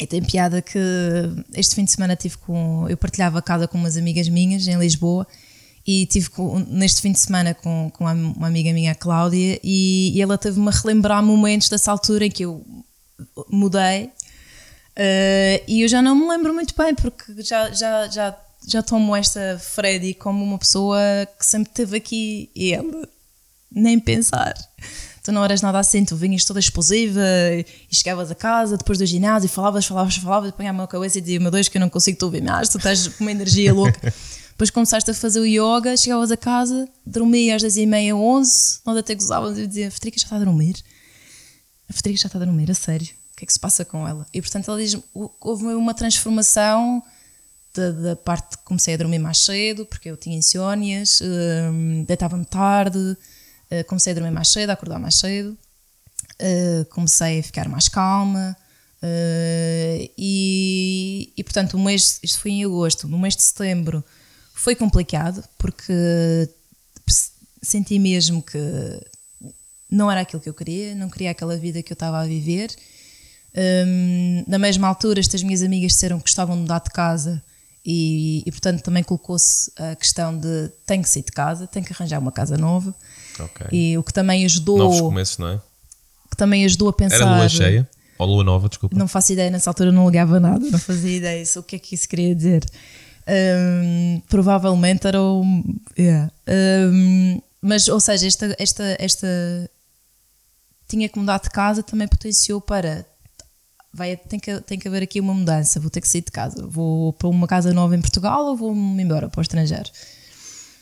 e 0.00 0.06
tem 0.06 0.22
piada 0.22 0.60
que 0.62 0.78
este 1.54 1.74
fim 1.74 1.84
de 1.84 1.92
semana 1.92 2.16
tive 2.16 2.36
com. 2.38 2.86
Eu 2.88 2.96
partilhava 2.96 3.38
a 3.38 3.42
casa 3.42 3.66
com 3.66 3.78
umas 3.78 3.96
amigas 3.96 4.28
minhas 4.28 4.66
em 4.66 4.78
Lisboa 4.78 5.26
e 5.86 6.06
tive 6.06 6.30
com- 6.30 6.58
neste 6.58 7.00
fim 7.00 7.12
de 7.12 7.18
semana 7.18 7.54
com, 7.54 7.90
com 7.94 8.04
uma, 8.04 8.12
uma 8.12 8.46
amiga 8.46 8.72
minha, 8.72 8.92
a 8.92 8.94
Cláudia, 8.94 9.58
e, 9.64 10.12
e 10.14 10.20
ela 10.20 10.36
teve-me 10.36 10.68
a 10.68 10.70
relembrar 10.70 11.22
momentos 11.22 11.68
dessa 11.68 11.90
altura 11.90 12.26
em 12.26 12.30
que 12.30 12.44
eu 12.44 12.64
mudei 13.50 14.10
Uh, 14.98 15.62
e 15.68 15.82
eu 15.82 15.88
já 15.88 16.02
não 16.02 16.16
me 16.16 16.28
lembro 16.28 16.52
muito 16.52 16.74
bem, 16.76 16.92
porque 16.92 17.40
já, 17.40 17.70
já, 17.70 18.08
já, 18.08 18.36
já 18.66 18.82
tomo 18.82 19.14
esta 19.14 19.56
Freddy 19.56 20.12
como 20.12 20.42
uma 20.42 20.58
pessoa 20.58 20.98
que 21.38 21.46
sempre 21.46 21.70
esteve 21.70 21.96
aqui 21.98 22.50
e 22.52 22.72
ela 22.72 23.08
nem 23.70 23.98
pensar. 23.98 24.54
Tu 25.22 25.32
não 25.32 25.44
eras 25.44 25.60
nada 25.60 25.78
assim, 25.78 26.04
tu 26.04 26.16
vinhas 26.16 26.44
toda 26.44 26.58
explosiva 26.58 27.20
e 27.52 27.94
chegavas 27.94 28.30
a 28.30 28.34
casa 28.34 28.76
depois 28.78 28.98
do 28.98 29.04
ginásio 29.04 29.46
e 29.46 29.48
falavas, 29.48 29.84
falavas, 29.84 30.16
falavas, 30.16 30.48
apanhava 30.50 30.76
a 30.76 30.78
minha 30.78 30.86
cabeça 30.86 31.18
e 31.18 31.20
dizia: 31.20 31.38
Meu 31.38 31.50
Deus, 31.50 31.68
que 31.68 31.76
eu 31.76 31.80
não 31.80 31.90
consigo 31.90 32.16
te 32.16 32.24
ouvir 32.24 32.42
mais, 32.42 32.68
tu 32.68 32.78
estás 32.78 33.08
com 33.08 33.24
uma 33.24 33.30
energia 33.30 33.74
louca. 33.74 34.12
Depois 34.58 34.70
começaste 34.70 35.10
a 35.10 35.14
fazer 35.14 35.38
o 35.38 35.46
yoga, 35.46 35.96
chegavas 35.96 36.32
a 36.32 36.36
casa, 36.36 36.88
dormias 37.06 37.56
às 37.56 37.74
10 37.74 37.76
e 37.76 37.86
meia, 37.86 38.16
11, 38.16 38.80
nós 38.84 38.96
até 38.96 39.14
gozávamos 39.14 39.58
e 39.58 39.66
dizia: 39.66 39.90
Federica 39.90 40.18
já 40.18 40.24
está 40.24 40.36
a 40.36 40.38
dormir. 40.38 40.76
A 41.88 41.92
Federica 41.92 42.22
já 42.22 42.26
está 42.26 42.38
a 42.38 42.44
dormir, 42.44 42.70
a 42.70 42.74
sério. 42.74 43.08
O 43.32 43.36
que 43.36 43.44
é 43.44 43.46
que 43.46 43.52
se 43.52 43.60
passa 43.60 43.84
com 43.84 44.08
ela? 44.08 44.26
E 44.32 44.40
portanto 44.40 44.68
ela 44.70 44.80
diz 44.80 44.96
houve 45.14 45.66
uma 45.66 45.94
transformação 45.94 47.02
da, 47.74 47.90
da 47.90 48.16
parte 48.16 48.56
que 48.56 48.64
comecei 48.64 48.94
a 48.94 48.96
dormir 48.96 49.18
mais 49.18 49.38
cedo, 49.38 49.86
porque 49.86 50.10
eu 50.10 50.16
tinha 50.16 50.36
insónias, 50.36 51.20
hum, 51.22 52.04
deitava-me 52.04 52.44
tarde, 52.44 53.16
uh, 53.70 53.84
comecei 53.86 54.12
a 54.12 54.14
dormir 54.14 54.30
mais 54.30 54.48
cedo, 54.48 54.70
a 54.70 54.72
acordar 54.72 54.98
mais 54.98 55.16
cedo, 55.16 55.56
uh, 56.40 56.84
comecei 56.86 57.40
a 57.40 57.42
ficar 57.42 57.68
mais 57.68 57.88
calma. 57.88 58.56
uh, 59.02 60.10
e, 60.16 61.32
e 61.36 61.44
portanto, 61.44 61.74
o 61.74 61.80
mês, 61.80 62.18
isto 62.22 62.40
foi 62.40 62.52
em 62.52 62.64
agosto, 62.64 63.08
no 63.08 63.18
mês 63.18 63.36
de 63.36 63.42
setembro 63.42 64.04
foi 64.54 64.74
complicado, 64.74 65.44
porque 65.56 65.92
senti 67.62 67.98
mesmo 67.98 68.42
que 68.42 68.58
não 69.90 70.10
era 70.10 70.20
aquilo 70.20 70.42
que 70.42 70.48
eu 70.48 70.54
queria, 70.54 70.94
não 70.94 71.08
queria 71.08 71.30
aquela 71.30 71.56
vida 71.56 71.82
que 71.82 71.92
eu 71.92 71.94
estava 71.94 72.20
a 72.20 72.26
viver. 72.26 72.74
Um, 73.56 74.44
na 74.46 74.58
mesma 74.58 74.86
altura, 74.88 75.20
estas 75.20 75.42
minhas 75.42 75.62
amigas 75.62 75.92
disseram 75.92 76.18
que 76.18 76.24
gostavam 76.24 76.56
de 76.56 76.62
mudar 76.62 76.80
de 76.80 76.90
casa 76.90 77.42
e, 77.84 78.42
e 78.44 78.50
portanto, 78.50 78.82
também 78.82 79.02
colocou-se 79.02 79.72
a 79.76 79.96
questão 79.96 80.36
de 80.38 80.70
tenho 80.84 81.02
que 81.02 81.08
sair 81.08 81.22
de 81.22 81.32
casa, 81.32 81.66
tenho 81.66 81.86
que 81.86 81.92
arranjar 81.92 82.18
uma 82.18 82.32
casa 82.32 82.56
nova. 82.56 82.94
Ok. 83.40 83.66
E 83.72 83.96
o 83.96 84.02
que 84.02 84.12
também 84.12 84.44
ajudou. 84.44 84.78
Novos 84.78 85.00
começos, 85.00 85.38
não 85.38 85.48
é? 85.48 85.60
Que 86.30 86.36
também 86.36 86.64
ajudou 86.64 86.88
a 86.88 86.92
pensar. 86.92 87.16
Era 87.16 87.36
lua 87.36 87.48
cheia? 87.48 87.88
Ou 88.18 88.26
lua 88.26 88.44
nova, 88.44 88.68
desculpa. 88.68 88.98
Não 88.98 89.06
faço 89.06 89.32
ideia, 89.32 89.48
nessa 89.50 89.70
altura 89.70 89.92
não 89.92 90.06
ligava 90.06 90.40
nada, 90.40 90.68
não 90.68 90.78
fazia 90.78 91.16
ideia 91.16 91.44
o 91.56 91.62
que 91.62 91.76
é 91.76 91.78
que 91.78 91.94
isso 91.94 92.08
queria 92.08 92.34
dizer. 92.34 92.64
Um, 93.28 94.20
provavelmente 94.28 95.06
era 95.06 95.22
o. 95.22 95.44
Yeah. 95.96 96.32
Um, 96.48 97.40
mas, 97.60 97.86
ou 97.88 98.00
seja, 98.00 98.26
esta, 98.26 98.56
esta, 98.58 98.96
esta. 98.98 99.70
Tinha 100.88 101.08
que 101.08 101.18
mudar 101.18 101.38
de 101.38 101.50
casa 101.50 101.82
também 101.82 102.08
potenciou 102.08 102.60
para. 102.60 103.06
Vai, 103.92 104.16
tem, 104.16 104.38
que, 104.38 104.60
tem 104.62 104.78
que 104.78 104.88
haver 104.88 105.02
aqui 105.02 105.20
uma 105.20 105.34
mudança, 105.34 105.80
vou 105.80 105.90
ter 105.90 106.00
que 106.00 106.08
sair 106.08 106.22
de 106.22 106.30
casa. 106.30 106.66
Vou 106.66 107.12
para 107.12 107.28
uma 107.28 107.46
casa 107.46 107.72
nova 107.72 107.94
em 107.94 108.00
Portugal 108.00 108.46
ou 108.46 108.56
vou-me 108.56 109.02
embora 109.02 109.28
para 109.28 109.38
o 109.38 109.42
estrangeiro? 109.42 109.90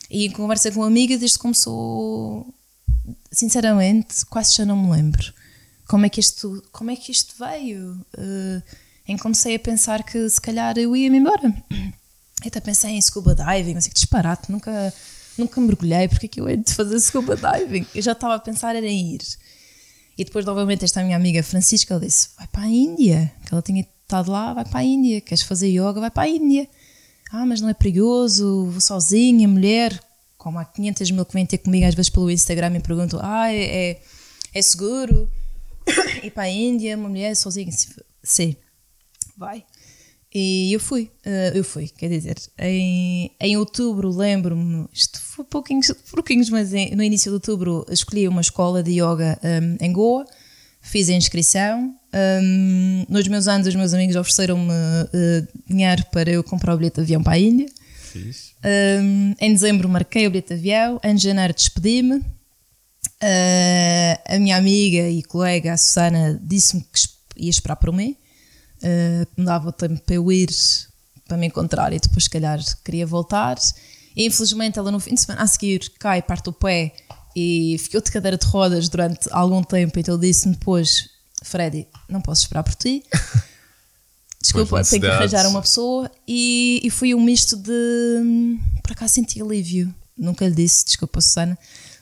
E 0.09 0.25
em 0.25 0.31
conversa 0.31 0.71
com 0.71 0.83
amigas, 0.83 1.21
isto 1.21 1.39
começou. 1.39 2.53
Sinceramente, 3.31 4.25
quase 4.25 4.55
já 4.55 4.65
não 4.65 4.75
me 4.75 4.91
lembro 4.91 5.33
como 5.87 6.05
é 6.05 6.09
que 6.09 6.19
isto, 6.19 6.63
como 6.71 6.91
é 6.91 6.95
que 6.95 7.11
isto 7.11 7.35
veio? 7.39 8.05
Uh, 8.17 8.61
em 9.07 9.15
que 9.15 9.23
comecei 9.23 9.55
a 9.55 9.59
pensar 9.59 10.03
que 10.03 10.29
se 10.29 10.39
calhar 10.39 10.77
eu 10.77 10.95
ia-me 10.95 11.17
embora. 11.17 11.47
Eu 11.71 12.47
até 12.47 12.59
pensei 12.59 12.91
em 12.91 13.01
scuba 13.01 13.33
diving, 13.33 13.79
sei 13.79 13.89
que 13.89 13.95
disparate, 13.95 14.51
nunca, 14.51 14.93
nunca 15.37 15.61
mergulhei, 15.61 16.09
porque 16.09 16.25
é 16.25 16.29
que 16.29 16.41
eu 16.41 16.49
hei 16.49 16.57
de 16.57 16.73
fazer 16.73 16.99
scuba 16.99 17.35
diving? 17.35 17.85
Eu 17.95 18.01
já 18.01 18.11
estava 18.11 18.35
a 18.35 18.39
pensar 18.39 18.75
em 18.75 19.15
ir. 19.15 19.21
E 20.17 20.25
depois, 20.25 20.45
novamente, 20.45 20.83
esta 20.83 21.01
minha 21.03 21.15
amiga 21.15 21.41
Francisca 21.41 21.93
ela 21.93 22.05
disse: 22.05 22.29
vai 22.37 22.47
para 22.47 22.63
a 22.63 22.67
Índia, 22.67 23.31
que 23.45 23.53
ela 23.53 23.61
tinha 23.61 23.77
metade 23.77 24.29
lá, 24.29 24.53
vai 24.53 24.65
para 24.65 24.79
a 24.79 24.83
Índia. 24.83 25.21
Queres 25.21 25.43
fazer 25.43 25.69
yoga, 25.69 26.01
vai 26.01 26.11
para 26.11 26.23
a 26.23 26.27
Índia. 26.27 26.67
Ah, 27.31 27.45
mas 27.45 27.61
não 27.61 27.69
é 27.69 27.73
perigoso, 27.73 28.65
vou 28.65 28.81
sozinha, 28.81 29.47
mulher. 29.47 29.99
Como 30.37 30.59
há 30.59 30.65
500 30.65 31.11
mil 31.11 31.25
que 31.25 31.33
vêm 31.33 31.45
ter 31.45 31.57
comigo 31.57 31.85
às 31.85 31.95
vezes 31.95 32.09
pelo 32.09 32.31
Instagram 32.31 32.77
e 32.77 32.79
perguntam: 32.79 33.19
Ah, 33.21 33.51
é, 33.51 33.91
é, 33.91 34.01
é 34.53 34.61
seguro 34.61 35.29
ir 36.23 36.31
para 36.31 36.43
a 36.43 36.49
Índia, 36.49 36.95
uma 36.95 37.09
mulher 37.09 37.35
sozinha? 37.35 37.71
Sim, 38.23 38.55
vai. 39.35 39.63
E 40.33 40.73
eu 40.73 40.79
fui, 40.79 41.09
uh, 41.25 41.55
eu 41.57 41.63
fui, 41.63 41.87
quer 41.87 42.09
dizer, 42.09 42.35
em, 42.59 43.31
em 43.39 43.57
outubro 43.57 44.09
lembro-me, 44.09 44.85
isto 44.93 45.19
foi 45.21 45.45
pouquinhos, 45.45 45.91
pouquinhos 46.11 46.49
mas 46.49 46.73
em, 46.73 46.93
no 46.95 47.01
início 47.01 47.31
de 47.31 47.35
outubro 47.35 47.85
escolhi 47.89 48.27
uma 48.27 48.41
escola 48.41 48.83
de 48.83 48.91
yoga 48.91 49.39
um, 49.41 49.83
em 49.83 49.91
Goa, 49.91 50.25
fiz 50.87 51.09
a 51.09 51.13
inscrição. 51.13 51.93
Um, 52.13 53.05
nos 53.09 53.27
meus 53.27 53.47
anos, 53.47 53.67
os 53.67 53.75
meus 53.75 53.93
amigos 53.93 54.15
ofereceram-me 54.15 54.71
uh, 54.71 55.47
dinheiro 55.67 56.03
para 56.11 56.31
eu 56.31 56.43
comprar 56.43 56.73
o 56.73 56.77
bilhete 56.77 56.95
de 56.95 57.01
avião 57.01 57.21
para 57.21 57.33
a 57.33 57.39
Índia. 57.39 57.67
Um, 59.03 59.35
em 59.39 59.53
dezembro 59.53 59.87
marquei 59.87 60.25
o 60.25 60.31
bilhete 60.31 60.47
de 60.47 60.53
avião, 60.55 60.99
em 61.03 61.17
janeiro 61.17 61.53
despedi-me. 61.53 62.15
Uh, 62.15 64.17
a 64.27 64.39
minha 64.39 64.57
amiga 64.57 65.09
e 65.09 65.21
colega, 65.23 65.73
a 65.73 65.77
Susana, 65.77 66.39
disse-me 66.41 66.81
que 66.81 67.43
ia 67.43 67.49
esperar 67.49 67.75
por 67.75 67.91
mim, 67.91 68.15
uh, 68.81 69.27
me 69.37 69.45
dava 69.45 69.69
o 69.69 69.71
tempo 69.71 70.01
para 70.01 70.15
eu 70.15 70.31
ir 70.31 70.49
para 71.27 71.37
me 71.37 71.47
encontrar 71.47 71.93
e 71.93 71.99
depois, 71.99 72.23
se 72.23 72.29
calhar, 72.29 72.59
queria 72.83 73.05
voltar. 73.05 73.57
E, 74.15 74.25
infelizmente, 74.25 74.79
ela 74.79 74.91
no 74.91 74.99
fim 74.99 75.13
de 75.13 75.21
semana 75.21 75.43
a 75.43 75.47
seguir 75.47 75.91
cai, 75.99 76.21
parte 76.21 76.49
o 76.49 76.53
pé 76.53 76.93
e 77.39 77.77
ficou 77.77 78.01
de 78.01 78.09
cadeira 78.09 78.35
de 78.35 78.47
rodas 78.47 78.89
durante 78.89 79.29
algum 79.31 79.61
tempo. 79.61 79.99
Então 79.99 80.17
disse-me 80.17 80.55
depois: 80.55 81.07
Freddy, 81.43 81.87
não 82.09 82.19
posso 82.19 82.41
esperar 82.41 82.63
por 82.63 82.73
ti. 82.73 83.03
Desculpa, 84.41 84.83
tenho 84.83 85.01
que 85.03 85.07
arranjar 85.07 85.47
uma 85.47 85.61
pessoa. 85.61 86.09
E, 86.27 86.81
e 86.83 86.89
foi 86.89 87.13
um 87.13 87.21
misto 87.21 87.55
de. 87.55 88.57
Por 88.81 88.93
acaso 88.93 89.13
senti 89.13 89.39
alívio. 89.39 89.93
Nunca 90.17 90.47
lhe 90.47 90.55
disse, 90.55 90.83
desculpa, 90.83 91.21
Susana. 91.21 91.55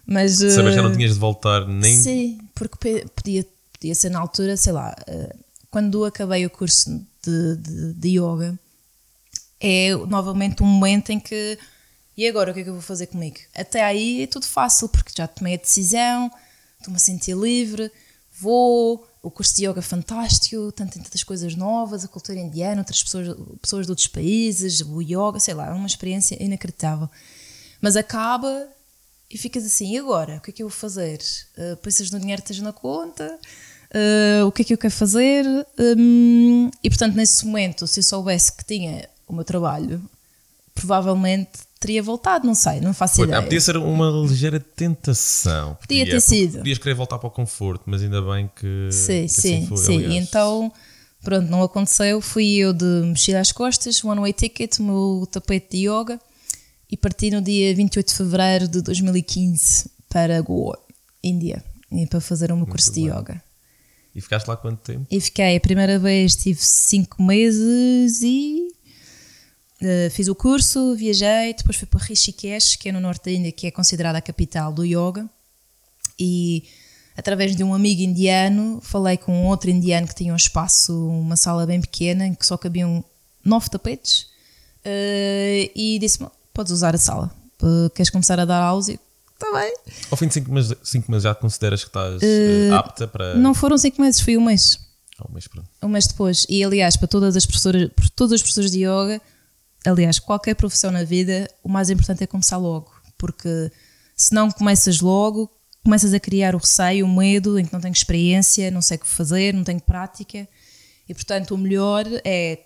Mas. 0.06 0.38
Sabes 0.38 0.56
uh, 0.58 0.72
já 0.72 0.82
não 0.82 0.94
tinhas 0.94 1.16
de 1.16 1.20
voltar 1.20 1.68
nem. 1.68 1.94
Sim, 1.94 2.40
porque 2.54 3.06
podia, 3.14 3.46
podia 3.74 3.94
ser 3.94 4.12
na 4.12 4.20
altura, 4.20 4.56
sei 4.56 4.72
lá, 4.72 4.96
uh, 5.10 5.38
quando 5.70 6.06
acabei 6.06 6.46
o 6.46 6.50
curso 6.50 7.06
de, 7.22 7.56
de, 7.58 7.94
de 7.94 8.10
yoga, 8.20 8.58
é 9.60 9.94
novamente 10.08 10.64
um 10.64 10.66
momento 10.66 11.10
em 11.10 11.20
que 11.20 11.58
e 12.18 12.28
agora 12.28 12.52
o 12.52 12.54
que 12.54 12.62
é 12.62 12.64
que 12.64 12.70
eu 12.70 12.74
vou 12.74 12.82
fazer 12.82 13.08
comigo? 13.08 13.38
Até 13.54 13.84
aí 13.84 14.24
é 14.24 14.28
tudo 14.28 14.46
fácil, 14.46 14.88
porque 14.90 15.12
já 15.16 15.28
tomei 15.28 15.56
a 15.56 15.58
decisão, 15.58 16.32
estou-me 16.78 16.98
a 16.98 17.00
sentir 17.00 17.36
livre, 17.36 17.92
vou, 18.40 19.08
o 19.22 19.32
curso 19.32 19.56
de 19.56 19.66
yoga 19.66 19.80
é 19.80 19.82
fantástico, 19.82 20.72
tanto, 20.72 21.00
tantas 21.00 21.24
coisas 21.24 21.56
novas, 21.56 22.04
a 22.06 22.08
cultura 22.08 22.40
indiana, 22.40 22.82
outras 22.82 23.04
pessoas, 23.04 23.36
pessoas 23.62 23.86
de 23.86 23.92
outros 23.92 24.08
países, 24.08 24.82
o 24.82 25.02
yoga, 25.02 25.40
sei 25.40 25.54
lá, 25.54 25.68
é 25.68 25.72
uma 25.72 25.88
experiência 25.88 26.42
inacreditável. 26.42 27.10
Mas 27.82 27.96
acaba 27.96 28.68
e 29.30 29.38
ficas 29.38 29.66
assim, 29.66 29.94
e 29.94 29.98
agora? 29.98 30.38
O 30.38 30.42
que 30.42 30.52
é 30.52 30.54
que 30.54 30.64
eu 30.64 30.70
vou 30.70 30.78
fazer? 30.78 31.20
Uh, 31.58 31.76
pensas 31.78 32.12
no 32.12 32.20
dinheiro 32.20 32.42
que 32.42 32.48
tens 32.48 32.62
na 32.62 32.72
conta? 32.72 33.40
Uh, 33.92 34.46
o 34.46 34.52
que 34.52 34.62
é 34.62 34.66
que 34.66 34.74
eu 34.74 34.78
quero 34.78 34.94
fazer? 34.94 35.46
Um, 35.78 36.70
e 36.84 36.90
portanto, 36.90 37.16
nesse 37.16 37.46
momento, 37.46 37.88
se 37.88 38.00
eu 38.00 38.04
soubesse 38.04 38.52
que 38.52 38.64
tinha 38.64 39.10
o 39.28 39.34
meu 39.34 39.44
trabalho, 39.44 40.02
provavelmente 40.74 41.60
teria 41.86 42.02
voltado, 42.02 42.48
não 42.48 42.56
sei, 42.56 42.82
não 42.82 42.94
faço 42.94 43.24
ideia. 43.24 43.42
Podia 43.44 43.62
ser 43.62 43.78
uma 43.78 44.10
ligeira 44.28 44.60
tentação. 44.60 45.76
Podia, 45.76 46.00
podia 46.00 46.14
ter 46.16 46.22
sido. 46.22 46.58
Podias 46.58 46.78
querer 46.80 46.96
voltar 46.96 47.20
para 47.20 47.28
o 47.28 47.32
conforto, 47.32 47.84
mas 47.86 48.02
ainda 48.02 48.22
bem 48.22 48.50
que. 48.56 48.90
Sim, 48.92 49.22
que 49.24 49.30
sim, 49.30 49.58
assim 49.58 49.68
foi, 49.68 49.78
sim. 49.78 50.18
Então, 50.18 50.72
pronto, 51.24 51.48
não 51.48 51.62
aconteceu. 51.62 52.20
Fui 52.20 52.56
eu 52.56 52.74
de 52.74 52.86
mexer 53.06 53.36
às 53.36 53.52
costas, 53.52 54.04
one 54.04 54.20
way 54.20 54.34
ticket, 54.34 54.80
o 54.80 54.84
meu 54.84 55.28
tapete 55.32 55.78
de 55.78 55.88
yoga 55.88 56.20
e 56.92 56.98
parti 56.98 57.30
no 57.30 57.42
dia 57.42 57.76
28 57.76 58.08
de 58.08 58.14
fevereiro 58.16 58.68
de 58.68 58.82
2015 58.82 59.92
para 60.10 60.42
Goa, 60.42 60.80
Índia, 61.24 61.64
para 62.10 62.20
fazer 62.20 62.52
o 62.52 62.58
meu 62.58 62.66
curso 62.66 62.92
de 62.92 63.02
yoga. 63.02 63.42
E 64.16 64.22
ficaste 64.22 64.48
lá 64.48 64.56
quanto 64.56 64.80
tempo? 64.80 65.06
E 65.12 65.20
fiquei, 65.20 65.58
a 65.58 65.60
primeira 65.60 66.00
vez 66.00 66.36
tive 66.36 66.60
5 66.60 67.22
meses 67.22 68.22
e 68.24 68.65
Uh, 69.82 70.10
fiz 70.10 70.28
o 70.28 70.36
curso, 70.36 70.96
viajei, 70.96 71.54
depois 71.54 71.76
fui 71.76 71.88
para 71.88 72.04
Rishikesh, 72.04 72.78
que 72.78 72.90
é 72.90 72.92
no 72.92 73.00
norte 73.00 73.26
da 73.26 73.32
Índia, 73.32 73.52
que 73.52 73.68
é 73.68 73.72
considerada 73.72 74.18
a 74.18 74.22
capital 74.22 74.72
do 74.72 74.86
yoga. 74.86 75.30
E 76.18 76.64
através 77.18 77.56
de 77.56 77.64
um 77.64 77.74
amigo 77.74 78.02
indiano, 78.02 78.80
falei 78.82 79.18
com 79.18 79.46
outro 79.46 79.70
indiano 79.70 80.08
que 80.08 80.16
tinha 80.16 80.32
um 80.32 80.38
espaço, 80.38 80.94
uma 81.08 81.36
sala 81.36 81.66
bem 81.66 81.82
pequena, 81.82 82.26
em 82.26 82.34
que 82.34 82.46
só 82.46 82.58
cabiam 82.58 83.04
nove 83.44 83.70
tapetes. 83.70 84.28
Uh, 84.86 85.70
e 85.76 85.98
disse-me: 86.00 86.30
Podes 86.54 86.72
usar 86.72 86.96
a 86.96 86.98
sala, 86.98 87.32
uh, 87.62 87.90
queres 87.90 88.10
começar 88.10 88.40
a 88.40 88.46
dar 88.46 88.62
aulas? 88.62 88.88
E 88.88 89.00
está 89.34 89.52
bem. 89.52 89.74
Ao 90.10 90.18
fim 90.18 90.28
de 90.28 90.36
cinco 90.36 90.52
meses, 90.52 90.78
cinco 90.84 91.12
meses 91.12 91.24
já 91.24 91.36
consideras 91.36 91.84
que 91.84 91.90
estás 91.90 92.22
uh, 92.22 92.76
apta 92.76 93.08
para. 93.08 93.36
Não 93.36 93.54
foram 93.54 93.78
cinco 93.78 94.02
meses, 94.02 94.22
foi 94.22 94.38
um 94.38 94.46
mês. 94.46 94.80
Um 95.28 95.34
mês, 95.34 95.48
pronto. 95.48 95.68
Um 95.82 95.88
mês 95.88 96.08
depois. 96.08 96.46
E 96.50 96.64
aliás, 96.64 96.98
para 96.98 97.08
todas 97.08 97.36
as 97.36 97.46
professoras, 97.46 97.90
todas 98.16 98.34
as 98.34 98.42
professoras 98.42 98.72
de 98.72 98.80
yoga, 98.80 99.22
aliás, 99.90 100.20
qualquer 100.20 100.56
profissão 100.56 100.92
na 100.92 101.04
vida, 101.04 101.50
o 101.64 101.70
mais 101.70 101.90
importante 101.90 102.24
é 102.24 102.28
começar 102.28 102.58
logo, 102.58 102.92
porque 103.18 103.72
se 104.16 104.34
não 104.34 104.52
começas 104.52 105.00
logo, 105.02 105.52
começas 105.84 106.14
a 106.14 106.20
criar 106.20 106.56
o 106.56 106.58
receio, 106.58 107.06
o 107.06 107.10
medo 107.10 107.60
em 107.60 107.66
que 107.66 107.74
não 107.74 107.82
tenho 107.82 107.94
experiência, 107.94 108.72
não 108.72 108.82
sei 108.82 108.98
o 108.98 109.00
que 109.00 109.08
fazer, 109.08 109.54
não 109.54 109.64
tenho 109.64 109.80
prática, 109.80 110.48
e 111.08 111.14
portanto 111.14 111.52
o 111.54 111.58
melhor 111.58 112.06
é 112.24 112.60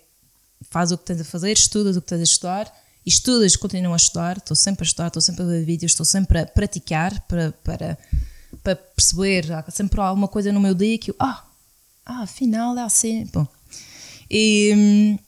faz 0.68 0.92
o 0.92 0.98
que 0.98 1.04
tens 1.04 1.20
a 1.20 1.24
fazer, 1.24 1.52
estudas 1.52 1.96
o 1.96 2.02
que 2.02 2.08
tens 2.08 2.20
a 2.20 2.24
estudar, 2.24 2.80
estudas, 3.04 3.56
continuas 3.56 4.02
a 4.02 4.04
estudar, 4.04 4.36
estou 4.36 4.56
sempre 4.56 4.84
a 4.84 4.86
estudar, 4.86 5.06
estou 5.08 5.22
sempre 5.22 5.42
a 5.42 5.46
ver 5.46 5.64
vídeos, 5.64 5.92
estou 5.92 6.04
sempre 6.04 6.38
a 6.38 6.46
praticar 6.46 7.18
para, 7.22 7.52
para, 7.64 7.98
para 8.62 8.76
perceber, 8.76 9.52
há 9.52 9.64
sempre 9.70 10.00
alguma 10.00 10.28
coisa 10.28 10.52
no 10.52 10.60
meu 10.60 10.74
dia 10.74 10.98
que 10.98 11.10
eu, 11.10 11.16
ah, 11.18 11.44
ah, 12.04 12.22
afinal 12.22 12.76
é 12.76 12.82
assim, 12.82 13.26
bom. 13.32 13.46
E, 14.30 14.72
hum, 14.76 15.18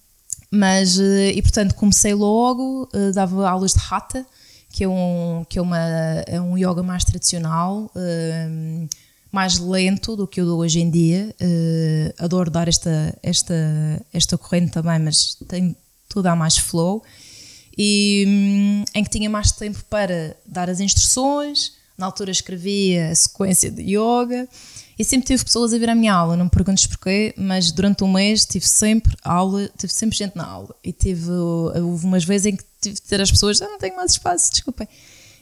mas, 0.55 1.01
eh, 1.01 1.33
e 1.33 1.41
portanto, 1.41 1.75
comecei 1.75 2.13
logo, 2.13 2.87
eh, 2.93 3.11
dava 3.13 3.49
aulas 3.49 3.73
de 3.73 3.81
Hatha, 3.91 4.27
que 4.69 4.85
é 4.85 4.89
um, 4.89 5.47
que 5.49 5.59
é 5.59 5.63
uma, 5.63 5.79
é 5.79 6.39
um 6.39 6.59
yoga 6.59 6.83
mais 6.83 7.05
tradicional, 7.05 7.91
eh, 7.97 8.87
mais 9.31 9.59
lento 9.59 10.15
do 10.15 10.29
que 10.29 10.43
o 10.43 10.45
de 10.45 10.51
hoje 10.51 10.81
em 10.81 10.91
dia. 10.91 11.35
adoro 12.19 12.51
dar 12.51 12.69
esta, 12.69 13.17
esta, 13.23 13.55
esta 14.13 14.37
corrente 14.37 14.73
também, 14.73 14.99
mas 14.99 15.37
tem 15.49 15.75
tudo 16.07 16.27
a 16.27 16.37
mais 16.37 16.59
flow. 16.59 17.03
E 17.77 18.25
hum, 18.29 18.85
em 18.95 19.03
que 19.03 19.09
tinha 19.09 19.31
mais 19.31 19.53
tempo 19.53 19.83
para 19.89 20.37
dar 20.47 20.69
as 20.69 20.81
instruções, 20.81 21.73
na 21.97 22.05
altura 22.05 22.31
escrevia 22.31 23.09
a 23.09 23.15
sequência 23.15 23.71
de 23.71 23.83
yoga 23.83 24.47
e 24.99 25.05
sempre 25.05 25.27
tive 25.27 25.45
pessoas 25.45 25.73
a 25.73 25.79
vir 25.79 25.89
à 25.89 25.95
minha 25.95 26.13
aula, 26.13 26.37
não 26.37 26.45
me 26.45 26.51
perguntes 26.51 26.87
porquê, 26.87 27.35
mas 27.37 27.73
durante 27.73 28.05
um 28.05 28.13
mês 28.13 28.45
tive 28.45 28.67
sempre 28.67 29.17
aula, 29.25 29.69
tive 29.77 29.93
sempre 29.93 30.17
gente 30.17 30.37
na 30.37 30.45
aula. 30.45 30.75
E 30.85 30.93
tive, 30.93 31.31
houve 31.31 32.05
umas 32.05 32.25
vezes 32.25 32.47
em 32.47 32.57
que 32.57 32.65
tive 32.81 32.97
de 32.97 33.03
ter 33.03 33.21
as 33.21 33.31
pessoas, 33.31 33.61
ah, 33.63 33.69
não 33.69 33.79
tenho 33.79 33.97
mais 33.97 34.13
espaço, 34.13 34.51
desculpem. 34.51 34.87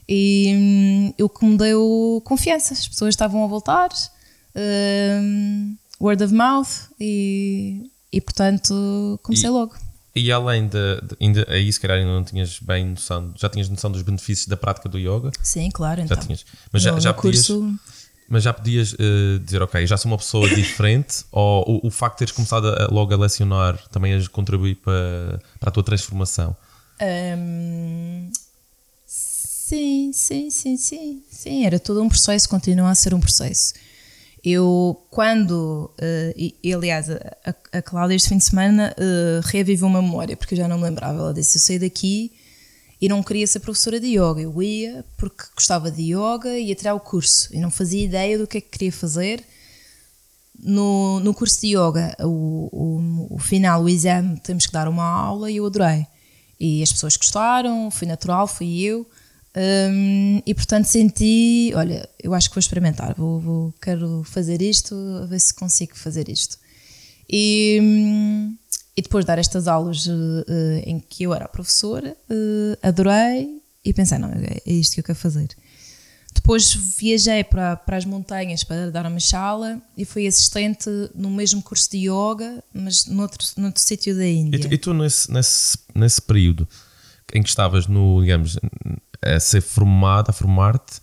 E 0.09 0.53
hum, 0.57 1.25
o 1.25 1.29
que 1.29 1.45
me 1.45 1.57
deu 1.57 2.23
confiança, 2.25 2.75
as 2.75 2.87
pessoas 2.87 3.15
estavam 3.15 3.45
a 3.45 3.47
voltar, 3.47 3.91
um, 4.57 5.77
word 6.01 6.23
of 6.23 6.35
mouth, 6.35 6.89
e, 7.01 7.91
e 8.13 8.21
portanto 8.21 9.21
comecei 9.23 9.49
e, 9.49 9.53
logo. 9.53 9.75
E 10.15 10.33
além 10.33 10.67
de, 10.67 11.01
de, 11.03 11.17
ainda, 11.21 11.47
aí 11.49 11.73
se 11.73 11.79
calhar 11.79 11.99
ainda 11.99 12.11
não 12.11 12.25
tinhas 12.25 12.59
bem 12.61 12.87
noção, 12.87 13.33
já 13.37 13.49
tinhas 13.49 13.69
noção 13.69 13.91
dos 13.91 14.03
benefícios 14.03 14.49
da 14.49 14.57
prática 14.57 14.89
do 14.89 14.99
yoga? 14.99 15.31
Sim, 15.43 15.71
claro, 15.71 16.01
então. 16.01 16.17
Já 16.17 16.23
tinhas. 16.23 16.45
Mas 16.73 16.85
no, 16.85 16.93
já, 16.93 17.01
já 17.01 17.15
podias, 17.15 17.47
curso 17.47 17.79
mas 18.31 18.45
já 18.45 18.53
podias 18.55 18.93
uh, 18.93 19.41
dizer, 19.45 19.61
ok, 19.61 19.85
já 19.85 19.97
sou 19.97 20.11
uma 20.11 20.17
pessoa 20.17 20.49
diferente, 20.55 21.25
ou 21.33 21.81
o, 21.83 21.89
o, 21.89 21.91
facto 21.91 22.15
de 22.15 22.19
teres 22.21 22.33
começado 22.33 22.69
a, 22.69 22.87
logo 22.89 23.13
a 23.13 23.17
lecionar 23.17 23.77
também 23.89 24.15
a 24.15 24.29
contribuir 24.29 24.77
para, 24.77 25.43
para 25.59 25.69
a 25.69 25.73
tua 25.73 25.83
transformação? 25.83 26.57
Um, 27.03 28.31
sim, 29.05 30.13
sim, 30.15 30.49
sim, 30.49 30.77
sim, 30.77 31.23
sim, 31.29 31.67
era 31.67 31.81
todo 31.81 32.01
um 32.01 32.09
processo, 32.09 32.49
continua 32.49 32.91
a 32.91 32.95
ser 32.95 33.13
um 33.13 33.21
processo. 33.21 33.75
Eu, 34.45 35.03
quando, 35.11 35.91
uh, 35.99 36.33
e, 36.37 36.55
e, 36.63 36.73
aliás, 36.73 37.11
a, 37.11 37.55
a 37.73 37.83
Cláudia 37.83 38.15
este 38.15 38.29
fim 38.29 38.39
de 38.39 38.45
semana 38.45 38.95
uh, 38.97 39.47
reavivou 39.49 39.91
uma 39.91 40.01
memória, 40.01 40.37
porque 40.37 40.55
eu 40.55 40.59
já 40.59 40.69
não 40.69 40.79
me 40.79 40.85
lembrava, 40.85 41.19
ela 41.19 41.35
disse, 41.35 41.59
eu 41.59 41.61
saí 41.61 41.79
daqui 41.81 42.33
e 43.01 43.09
não 43.09 43.23
queria 43.23 43.47
ser 43.47 43.61
professora 43.61 43.99
de 43.99 44.09
yoga. 44.09 44.41
Eu 44.41 44.63
ia 44.63 45.05
porque 45.17 45.45
gostava 45.55 45.91
de 45.91 46.15
yoga 46.15 46.59
e 46.59 46.67
ia 46.67 46.75
tirar 46.75 46.95
o 46.95 47.01
curso 47.01 47.49
e 47.55 47.59
não 47.59 47.71
fazia 47.71 48.05
ideia 48.05 48.39
do 48.39 48.47
que 48.47 48.59
é 48.59 48.61
que 48.61 48.69
queria 48.69 48.93
fazer. 48.93 49.43
No, 50.63 51.21
no 51.21 51.33
curso 51.33 51.63
de 51.63 51.69
yoga, 51.69 52.15
o, 52.21 52.69
o, 52.71 53.35
o 53.37 53.39
final, 53.39 53.83
o 53.83 53.89
exame, 53.89 54.39
temos 54.41 54.67
que 54.67 54.73
dar 54.73 54.89
uma 54.89 55.05
aula 55.05 55.51
e 55.51 55.57
eu 55.57 55.65
adorei. 55.65 56.07
E 56.59 56.83
as 56.83 56.93
pessoas 56.93 57.17
gostaram, 57.17 57.91
foi 57.91 58.07
natural, 58.07 58.47
fui 58.47 58.83
eu. 58.83 59.09
Um, 59.57 60.43
e 60.47 60.55
portanto 60.55 60.85
senti, 60.85 61.73
olha, 61.75 62.09
eu 62.23 62.35
acho 62.35 62.49
que 62.49 62.55
vou 62.55 62.61
experimentar, 62.61 63.15
vou, 63.17 63.41
vou, 63.41 63.75
quero 63.83 64.23
fazer 64.23 64.63
isto, 64.63 64.95
a 65.23 65.27
ver 65.27 65.41
se 65.41 65.53
consigo 65.55 65.97
fazer 65.97 66.29
isto. 66.29 66.57
E, 67.29 67.79
hum, 67.83 68.57
e 69.01 69.03
depois 69.03 69.25
de 69.25 69.29
dar 69.29 69.39
estas 69.39 69.67
aulas 69.67 70.07
uh, 70.07 70.45
em 70.85 71.01
que 71.01 71.23
eu 71.23 71.33
era 71.33 71.49
professora, 71.49 72.15
uh, 72.31 72.79
adorei 72.83 73.63
e 73.83 73.95
pensei, 73.95 74.19
não, 74.19 74.29
é 74.29 74.61
isto 74.67 74.93
que 74.93 75.01
eu 75.01 75.05
quero 75.05 75.19
fazer. 75.19 75.49
Depois 76.35 76.75
viajei 76.75 77.43
para, 77.43 77.77
para 77.77 77.97
as 77.97 78.05
montanhas 78.05 78.63
para 78.63 78.91
dar 78.91 79.07
uma 79.07 79.19
chala 79.19 79.81
e 79.97 80.05
fui 80.05 80.27
assistente 80.27 80.91
no 81.15 81.31
mesmo 81.31 81.63
curso 81.63 81.91
de 81.91 82.11
yoga, 82.11 82.63
mas 82.75 83.07
noutro, 83.07 83.39
noutro 83.57 83.83
sítio 83.83 84.15
da 84.15 84.27
Índia. 84.27 84.59
E 84.59 84.61
tu, 84.61 84.75
e 84.75 84.79
tu 84.79 84.93
nesse, 84.93 85.33
nesse, 85.33 85.79
nesse 85.95 86.21
período 86.21 86.69
em 87.33 87.43
que 87.43 87.49
estavas 87.49 87.87
no, 87.87 88.21
digamos, 88.21 88.59
a 89.23 89.41
ser 89.41 89.63
formada, 89.63 90.31
a 90.31 90.35
formar-te, 90.35 91.01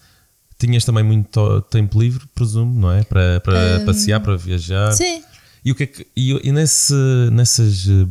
tinhas 0.59 0.85
também 0.85 1.03
muito 1.03 1.61
tempo 1.63 1.99
livre, 1.99 2.27
presumo, 2.35 2.79
não 2.79 2.91
é? 2.91 3.03
Para, 3.03 3.39
para 3.39 3.79
um, 3.81 3.85
passear, 3.85 4.19
para 4.19 4.37
viajar. 4.37 4.91
Sim. 4.91 5.23
E 5.67 5.71
o 5.73 5.75
que 5.75 5.83
é 5.83 5.87
que, 5.87 6.07
e, 6.15 6.31
e 6.47 6.51
nesse, 6.53 6.93
nessas, 7.29 7.87
uh, 7.87 8.07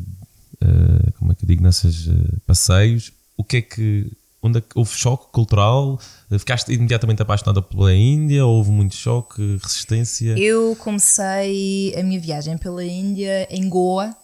como 1.18 1.32
é 1.32 1.34
que 1.34 1.42
eu 1.42 1.48
digo, 1.48 1.62
nesses 1.62 2.06
uh, 2.06 2.40
passeios, 2.46 3.10
o 3.34 3.42
que 3.42 3.56
é 3.56 3.62
que 3.62 4.12
onde 4.42 4.58
é 4.58 4.62
houve 4.74 4.94
choque 4.94 5.32
cultural? 5.32 5.98
Ficaste 6.38 6.70
imediatamente 6.70 7.22
apaixonada 7.22 7.62
pela 7.62 7.94
Índia? 7.94 8.44
Houve 8.44 8.70
muito 8.70 8.94
choque, 8.94 9.58
resistência? 9.62 10.38
Eu 10.38 10.76
comecei 10.76 11.94
a 11.98 12.02
minha 12.02 12.20
viagem 12.20 12.58
pela 12.58 12.84
Índia 12.84 13.48
em 13.50 13.66
Goa, 13.70 14.14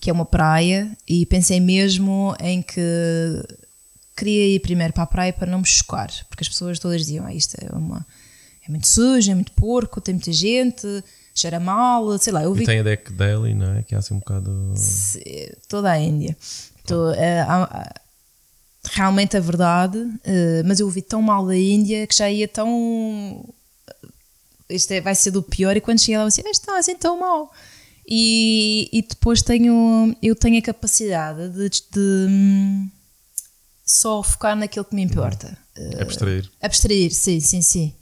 que 0.00 0.10
é 0.10 0.12
uma 0.12 0.24
praia, 0.26 0.90
e 1.06 1.24
pensei 1.26 1.60
mesmo 1.60 2.34
em 2.40 2.62
que 2.62 2.80
queria 4.16 4.56
ir 4.56 4.58
primeiro 4.58 4.92
para 4.92 5.04
a 5.04 5.06
praia 5.06 5.32
para 5.32 5.48
não 5.48 5.60
me 5.60 5.66
chocar, 5.66 6.10
porque 6.28 6.42
as 6.42 6.48
pessoas 6.48 6.80
todas 6.80 7.02
diziam: 7.02 7.24
ah, 7.26 7.32
isto 7.32 7.54
é, 7.60 7.72
uma, 7.76 8.04
é 8.66 8.68
muito 8.68 8.88
sujo, 8.88 9.30
é 9.30 9.34
muito 9.36 9.52
porco, 9.52 10.00
tem 10.00 10.16
muita 10.16 10.32
gente, 10.32 10.84
cheira 11.34 11.58
mal, 11.58 12.18
sei 12.18 12.32
lá. 12.32 12.42
Eu 12.42 12.54
vi... 12.54 12.62
E 12.62 12.66
tem 12.66 12.80
a 12.80 12.82
Deck 12.82 13.12
Delhi, 13.12 13.54
não 13.54 13.76
é? 13.76 13.82
Que 13.82 13.94
é 13.94 13.98
assim 13.98 14.14
um 14.14 14.18
bocado. 14.18 14.74
Toda 15.68 15.90
a 15.90 15.98
Índia. 15.98 16.36
Tô, 16.86 17.10
uh, 17.10 17.14
realmente 18.84 19.36
é 19.36 19.40
verdade, 19.40 19.98
uh, 19.98 20.62
mas 20.66 20.80
eu 20.80 20.86
ouvi 20.86 21.02
tão 21.02 21.22
mal 21.22 21.46
da 21.46 21.56
Índia 21.56 22.06
que 22.06 22.14
já 22.14 22.30
ia 22.30 22.48
tão. 22.48 23.44
Isto 24.68 24.92
é, 24.92 25.00
vai 25.00 25.14
ser 25.14 25.30
do 25.30 25.42
pior, 25.42 25.76
e 25.76 25.80
quando 25.80 26.00
cheguei 26.00 26.16
lá, 26.16 26.24
eu 26.24 26.28
disse: 26.28 26.42
está 26.48 26.78
assim 26.78 26.96
tão 26.96 27.18
mal. 27.18 27.52
E, 28.06 28.88
e 28.92 29.02
depois 29.02 29.42
tenho, 29.42 30.14
eu 30.20 30.34
tenho 30.34 30.58
a 30.58 30.62
capacidade 30.62 31.48
de, 31.50 31.68
de 31.68 32.26
hum, 32.28 32.90
só 33.86 34.22
focar 34.22 34.56
naquilo 34.56 34.84
que 34.84 34.94
me 34.94 35.02
importa. 35.02 35.56
Abstrair. 36.00 36.50
Abstrair, 36.60 37.14
sim, 37.14 37.40
sim, 37.40 37.62
sim. 37.62 37.94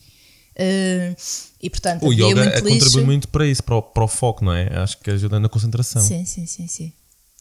Uh, 0.56 1.16
e 1.62 1.70
portanto, 1.70 2.06
o 2.06 2.12
yoga 2.12 2.44
é, 2.44 2.60
contribui 2.60 3.04
muito 3.04 3.28
para 3.28 3.46
isso, 3.46 3.62
para 3.62 3.76
o, 3.76 3.82
para 3.82 4.04
o 4.04 4.08
foco, 4.08 4.44
não 4.44 4.52
é? 4.52 4.68
Acho 4.78 4.98
que 4.98 5.10
ajuda 5.10 5.38
na 5.40 5.48
concentração. 5.48 6.02
Sim, 6.02 6.24
sim, 6.24 6.46
sim, 6.46 6.66
sim. 6.66 6.92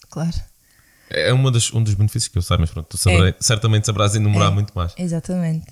Claro. 0.09 0.35
É 1.09 1.33
uma 1.33 1.51
das, 1.51 1.73
um 1.73 1.83
dos 1.83 1.95
benefícios 1.95 2.27
que 2.27 2.37
eu 2.37 2.41
sei, 2.41 2.57
mas 2.57 2.69
pronto, 2.69 2.87
tu 2.87 2.97
saberei, 2.97 3.29
é. 3.29 3.35
certamente 3.39 3.85
sabrás 3.85 4.15
enumerar 4.15 4.51
é. 4.51 4.53
muito 4.53 4.71
mais. 4.75 4.93
Exatamente. 4.97 5.65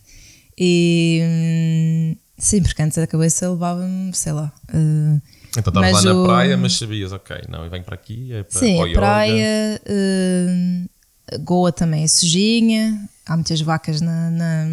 E 0.58 1.22
hum, 1.24 2.16
sim, 2.38 2.62
porque 2.64 2.82
antes 2.82 2.98
a 2.98 3.06
cabeça 3.06 3.50
levava-me, 3.50 4.14
sei 4.14 4.32
lá. 4.32 4.52
Uh, 4.70 5.22
então 5.52 5.72
estava 5.72 5.90
lá 5.90 6.02
na 6.02 6.24
praia, 6.26 6.58
mas 6.58 6.74
sabias, 6.74 7.12
ok, 7.12 7.44
não, 7.48 7.66
e 7.66 7.70
venho 7.70 7.84
para 7.84 7.96
aqui, 7.96 8.34
é 8.34 8.44
para, 8.44 8.60
sim, 8.60 8.82
a 8.82 8.94
praia, 8.94 9.82
uh, 9.86 11.40
Goa 11.40 11.72
também 11.72 12.04
é 12.04 12.08
sujinha, 12.08 13.08
há 13.26 13.36
muitas 13.36 13.62
vacas 13.62 14.02
na, 14.02 14.32
na, 14.32 14.66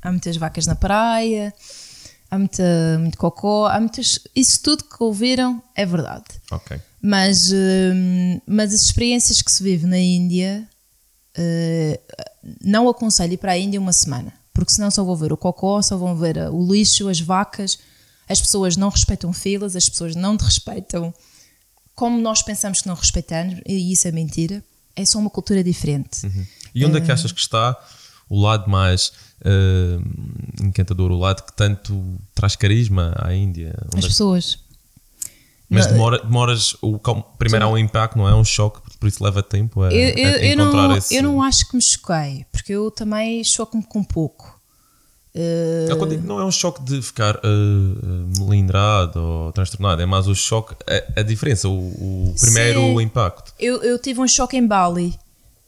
há 0.00 0.10
muitas 0.10 0.36
vacas 0.36 0.66
na 0.66 0.74
praia, 0.74 1.52
há 2.32 2.38
muita, 2.38 2.98
muito 2.98 3.18
cocó, 3.18 3.66
há 3.66 3.78
muitas. 3.78 4.20
Isso 4.34 4.62
tudo 4.62 4.84
que 4.84 5.02
ouviram 5.02 5.62
é 5.76 5.84
verdade. 5.84 6.24
Ok. 6.50 6.80
Mas, 7.00 7.52
uh, 7.52 8.42
mas 8.46 8.72
as 8.72 8.80
experiências 8.80 9.42
que 9.42 9.52
se 9.52 9.62
vive 9.62 9.86
na 9.86 9.98
Índia, 9.98 10.66
uh, 11.36 12.16
não 12.64 12.88
aconselho 12.88 13.34
ir 13.34 13.36
para 13.36 13.52
a 13.52 13.58
Índia 13.58 13.78
uma 13.78 13.92
semana, 13.92 14.32
porque 14.54 14.72
senão 14.72 14.90
só 14.90 15.04
vão 15.04 15.14
ver 15.14 15.30
o 15.30 15.36
cocó, 15.36 15.82
só 15.82 15.96
vão 15.98 16.16
ver 16.16 16.38
o 16.50 16.72
lixo, 16.72 17.08
as 17.08 17.20
vacas, 17.20 17.78
as 18.26 18.40
pessoas 18.40 18.78
não 18.78 18.88
respeitam 18.88 19.30
filas, 19.32 19.76
as 19.76 19.88
pessoas 19.88 20.16
não 20.16 20.36
te 20.36 20.44
respeitam 20.44 21.12
como 21.94 22.18
nós 22.18 22.40
pensamos 22.40 22.80
que 22.80 22.88
não 22.88 22.94
respeitamos, 22.94 23.60
e 23.66 23.92
isso 23.92 24.08
é 24.08 24.12
mentira, 24.12 24.64
é 24.96 25.04
só 25.04 25.18
uma 25.18 25.28
cultura 25.28 25.62
diferente. 25.62 26.24
Uhum. 26.24 26.46
E 26.74 26.86
onde 26.86 26.96
é 26.96 27.00
que 27.02 27.10
eh, 27.10 27.14
achas 27.14 27.30
que 27.30 27.40
está 27.40 27.76
o 28.30 28.40
lado 28.40 28.70
mais 28.70 29.12
uh, 29.44 30.64
encantador, 30.64 31.10
o 31.10 31.18
lado 31.18 31.42
que 31.42 31.52
tanto 31.54 32.02
traz 32.34 32.56
carisma 32.56 33.14
à 33.18 33.34
Índia? 33.34 33.74
As 33.96 34.06
pessoas. 34.06 34.58
Mas 35.72 35.86
demora, 35.86 36.18
demoras. 36.18 36.76
O, 36.82 36.98
primeiro 37.38 37.64
há 37.64 37.68
um 37.68 37.78
impacto, 37.78 38.18
não 38.18 38.28
é? 38.28 38.34
Um 38.34 38.44
choque, 38.44 38.80
por 39.00 39.06
isso 39.08 39.24
leva 39.24 39.42
tempo 39.42 39.82
a, 39.82 39.90
eu, 39.90 40.10
eu, 40.10 40.28
a 40.28 40.46
encontrar 40.46 40.82
eu 40.82 40.88
não, 40.88 40.96
esse. 40.96 41.16
Eu 41.16 41.22
não 41.22 41.42
acho 41.42 41.68
que 41.68 41.76
me 41.76 41.82
choquei, 41.82 42.44
porque 42.52 42.72
eu 42.72 42.90
também 42.90 43.42
choco-me 43.42 43.82
com 43.82 44.04
pouco. 44.04 44.60
Uh... 45.34 46.18
Não 46.24 46.38
é 46.38 46.44
um 46.44 46.50
choque 46.50 46.82
de 46.82 47.00
ficar 47.00 47.36
uh, 47.36 48.38
melindrado 48.38 49.18
ou 49.18 49.52
transtornado, 49.52 50.02
é 50.02 50.06
mais 50.06 50.28
o 50.28 50.34
choque, 50.34 50.74
a, 50.86 51.20
a 51.20 51.22
diferença, 51.22 51.68
o, 51.68 51.72
o 51.72 52.34
primeiro 52.38 52.80
Sim. 52.80 53.00
impacto. 53.00 53.54
Eu, 53.58 53.82
eu 53.82 53.98
tive 53.98 54.20
um 54.20 54.28
choque 54.28 54.58
em 54.58 54.66
Bali, 54.66 55.18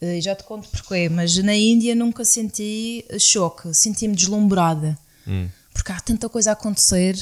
uh, 0.01 0.21
já 0.21 0.35
te 0.35 0.43
conto 0.43 0.69
porquê, 0.69 1.09
mas 1.09 1.37
na 1.37 1.55
Índia 1.55 1.95
nunca 1.95 2.23
senti 2.25 3.05
choque, 3.19 3.73
senti-me 3.73 4.15
deslumbrada, 4.15 4.97
hum. 5.27 5.47
porque 5.73 5.91
há 5.91 5.99
tanta 5.99 6.29
coisa 6.29 6.51
a 6.51 6.53
acontecer 6.53 7.15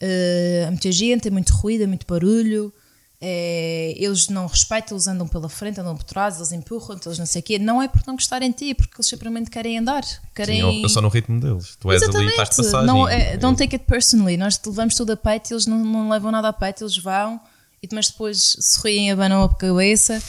Uh, 0.00 0.66
há 0.66 0.70
muita 0.70 0.92
gente, 0.92 1.26
é 1.26 1.30
muito 1.30 1.52
ruído, 1.52 1.84
é 1.84 1.86
muito 1.86 2.06
barulho. 2.06 2.72
É, 3.20 3.94
eles 3.96 4.28
não 4.28 4.46
respeitam, 4.46 4.96
eles 4.96 5.08
andam 5.08 5.26
pela 5.26 5.48
frente, 5.48 5.80
andam 5.80 5.96
por 5.96 6.04
trás, 6.04 6.36
eles 6.36 6.52
empurram, 6.52 6.96
eles 7.04 7.18
não 7.18 7.26
sei 7.26 7.40
o 7.40 7.42
quê. 7.42 7.58
Não 7.58 7.82
é 7.82 7.88
porque 7.88 8.04
não 8.06 8.14
gostarem 8.14 8.48
de 8.52 8.56
ti, 8.56 8.70
é 8.70 8.74
porque 8.74 8.94
eles 8.94 9.08
simplesmente 9.08 9.50
querem 9.50 9.76
andar. 9.76 10.04
Querem... 10.32 10.60
Sim, 10.60 10.82
ou 10.84 10.88
só 10.88 11.00
no 11.00 11.08
ritmo 11.08 11.40
deles. 11.40 11.76
Tu 11.80 11.90
és 11.90 12.00
Exatamente. 12.00 12.28
ali, 12.28 12.30
estás 12.30 12.50
de 12.50 12.56
passagem. 12.56 12.86
Não, 12.86 13.08
é, 13.08 13.36
don't 13.36 13.58
take 13.58 13.74
it 13.74 13.84
personally. 13.86 14.36
Nós 14.36 14.60
levamos 14.64 14.94
tudo 14.94 15.14
a 15.14 15.16
peito, 15.16 15.52
eles 15.52 15.66
não, 15.66 15.84
não 15.84 16.08
levam 16.08 16.30
nada 16.30 16.48
a 16.48 16.52
peito, 16.52 16.84
eles 16.84 16.96
vão, 16.96 17.40
e 17.82 17.88
mas 17.92 18.08
depois 18.08 18.56
sorriem, 18.60 19.10
abanam 19.10 19.42
a 19.42 19.52
cabeça. 19.52 20.22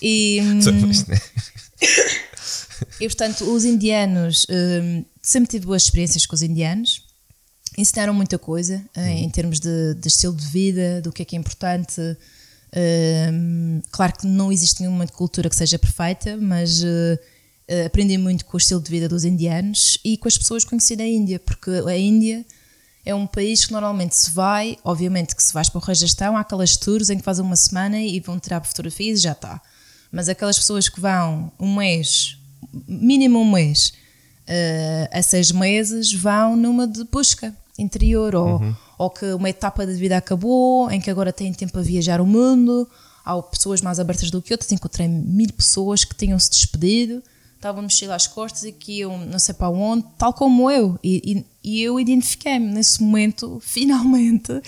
E, 0.00 0.40
hum, 0.44 0.60
e 3.00 3.06
portanto, 3.06 3.44
os 3.52 3.64
indianos, 3.64 4.46
hum, 4.50 5.04
sempre 5.22 5.50
tive 5.50 5.66
boas 5.66 5.82
experiências 5.82 6.26
com 6.26 6.34
os 6.34 6.42
indianos 6.42 7.06
ensinaram 7.78 8.12
muita 8.12 8.38
coisa 8.38 8.84
uhum. 8.96 9.06
em 9.06 9.30
termos 9.30 9.60
de, 9.60 9.94
de, 9.94 10.08
estilo 10.08 10.34
de 10.34 10.44
vida, 10.46 11.00
do 11.00 11.12
que 11.12 11.22
é 11.22 11.24
que 11.24 11.36
é 11.36 11.38
importante. 11.38 12.00
Uh, 12.00 13.80
claro 13.92 14.12
que 14.18 14.26
não 14.26 14.50
existe 14.50 14.80
nenhuma 14.80 15.06
cultura 15.06 15.48
que 15.48 15.54
seja 15.54 15.78
perfeita, 15.78 16.36
mas 16.36 16.82
uh, 16.82 17.18
aprendi 17.86 18.18
muito 18.18 18.44
com 18.44 18.56
o 18.56 18.58
estilo 18.58 18.80
de 18.80 18.90
vida 18.90 19.08
dos 19.08 19.24
indianos 19.24 20.00
e 20.04 20.16
com 20.16 20.26
as 20.26 20.36
pessoas 20.36 20.64
que 20.64 20.70
conheci 20.70 20.96
na 20.96 21.06
Índia, 21.06 21.38
porque 21.38 21.70
a 21.70 21.96
Índia 21.96 22.44
é 23.06 23.14
um 23.14 23.28
país 23.28 23.64
que 23.64 23.72
normalmente 23.72 24.16
se 24.16 24.32
vai, 24.32 24.76
obviamente 24.82 25.36
que 25.36 25.42
se 25.42 25.54
vais 25.54 25.68
para 25.68 25.78
o 25.78 25.82
Rajastão, 25.82 26.36
há 26.36 26.40
aquelas 26.40 26.76
tours 26.76 27.10
em 27.10 27.16
que 27.16 27.24
fazem 27.24 27.44
uma 27.44 27.56
semana 27.56 28.00
e 28.00 28.18
vão 28.18 28.40
tirar 28.40 28.60
fotografias 28.64 29.20
e 29.20 29.22
já 29.22 29.32
está. 29.32 29.62
Mas 30.10 30.28
aquelas 30.28 30.58
pessoas 30.58 30.88
que 30.88 31.00
vão 31.00 31.52
um 31.58 31.76
mês, 31.76 32.38
mínimo 32.86 33.38
um 33.40 33.50
mês, 33.50 33.92
uh, 34.48 35.08
a 35.12 35.22
seis 35.22 35.50
meses, 35.52 36.12
vão 36.12 36.56
numa 36.56 36.86
de 36.86 37.04
busca 37.04 37.54
interior, 37.78 38.34
ou, 38.34 38.58
uhum. 38.58 38.76
ou 38.98 39.10
que 39.10 39.26
uma 39.32 39.48
etapa 39.48 39.86
de 39.86 39.94
vida 39.94 40.16
acabou, 40.16 40.90
em 40.90 41.00
que 41.00 41.10
agora 41.10 41.32
têm 41.32 41.52
tempo 41.52 41.78
a 41.78 41.82
viajar 41.82 42.20
o 42.20 42.26
mundo. 42.26 42.88
Há 43.24 43.40
pessoas 43.42 43.80
mais 43.80 44.00
abertas 44.00 44.30
do 44.30 44.42
que 44.42 44.52
outras. 44.52 44.72
Encontrei 44.72 45.06
mil 45.06 45.52
pessoas 45.52 46.04
que 46.04 46.14
tinham 46.14 46.38
se 46.38 46.50
despedido, 46.50 47.22
estavam 47.54 47.82
mochila 47.82 48.14
às 48.14 48.26
costas 48.26 48.64
e 48.64 48.72
que 48.72 49.00
iam 49.00 49.18
não 49.26 49.38
sei 49.38 49.54
para 49.54 49.68
onde, 49.68 50.04
tal 50.16 50.32
como 50.32 50.70
eu. 50.70 50.98
E, 51.04 51.44
e, 51.62 51.70
e 51.70 51.82
eu 51.82 52.00
identifiquei-me 52.00 52.66
nesse 52.66 53.02
momento, 53.02 53.60
finalmente. 53.62 54.60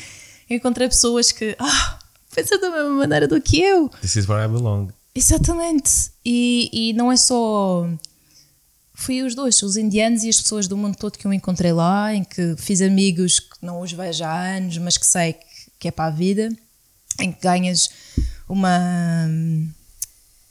Encontrei 0.49 0.89
pessoas 0.89 1.33
que 1.33 1.57
ah, 1.59 1.99
pensam 2.35 2.61
da 2.61 2.71
mesma 2.71 2.91
maneira 2.91 3.27
do 3.27 3.41
que 3.41 3.61
eu. 3.61 3.89
This 4.01 4.17
is 4.17 4.29
where 4.29 4.45
I 4.45 4.49
belong. 4.49 4.91
Exatamente. 5.15 6.11
E, 6.25 6.71
e 6.73 6.93
não 6.93 7.11
é 7.11 7.17
só 7.17 7.89
fui 9.01 9.23
os 9.23 9.35
dois, 9.35 9.61
os 9.63 9.77
indianos 9.77 10.23
e 10.25 10.29
as 10.29 10.41
pessoas 10.41 10.69
do 10.69 10.77
mundo 10.77 10.97
todo 10.97 11.17
que 11.17 11.27
eu 11.27 11.33
encontrei 11.33 11.73
lá, 11.73 12.15
em 12.15 12.23
que 12.23 12.55
fiz 12.59 12.83
amigos 12.83 13.41
que 13.41 13.57
não 13.63 13.81
os 13.81 13.93
vejo 13.93 14.23
há 14.25 14.57
anos, 14.57 14.77
mas 14.77 14.99
que 14.99 15.07
sei 15.07 15.37
que, 15.79 15.89
é 15.89 15.91
para 15.91 16.07
a 16.07 16.11
vida, 16.11 16.51
em 17.19 17.33
que 17.33 17.41
ganhas 17.41 17.89
uma. 18.47 18.79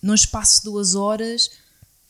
num 0.01 0.15
espaço 0.15 0.59
de 0.59 0.63
duas 0.63 0.95
horas, 0.95 1.51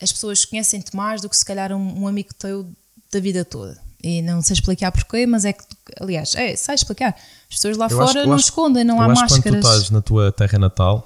as 0.01 0.13
pessoas 0.13 0.45
conhecem-te 0.45 0.95
mais 0.95 1.21
do 1.21 1.29
que 1.29 1.35
se 1.35 1.43
calhar 1.43 1.73
um, 1.73 2.03
um, 2.03 2.07
amigo 2.07 2.29
teu 2.33 2.65
da 3.11 3.19
vida 3.19 3.43
toda. 3.43 3.77
E 4.01 4.21
não 4.21 4.41
sei 4.41 4.53
explicar 4.53 4.93
porquê, 4.93 5.25
mas 5.25 5.43
é 5.43 5.51
que, 5.51 5.63
aliás, 5.99 6.33
é, 6.35 6.55
sei 6.55 6.73
explicar. 6.73 7.17
As 7.49 7.57
pessoas 7.57 7.75
lá 7.75 7.87
eu 7.87 7.97
fora 7.97 8.21
acho, 8.21 8.29
não 8.29 8.35
acho, 8.35 8.45
escondem, 8.45 8.85
não 8.85 9.01
há 9.01 9.09
máscaras. 9.09 9.43
Quando 9.43 9.59
tu 9.61 9.67
estás 9.67 9.89
na 9.89 10.01
tua 10.01 10.31
terra 10.31 10.57
natal 10.57 11.05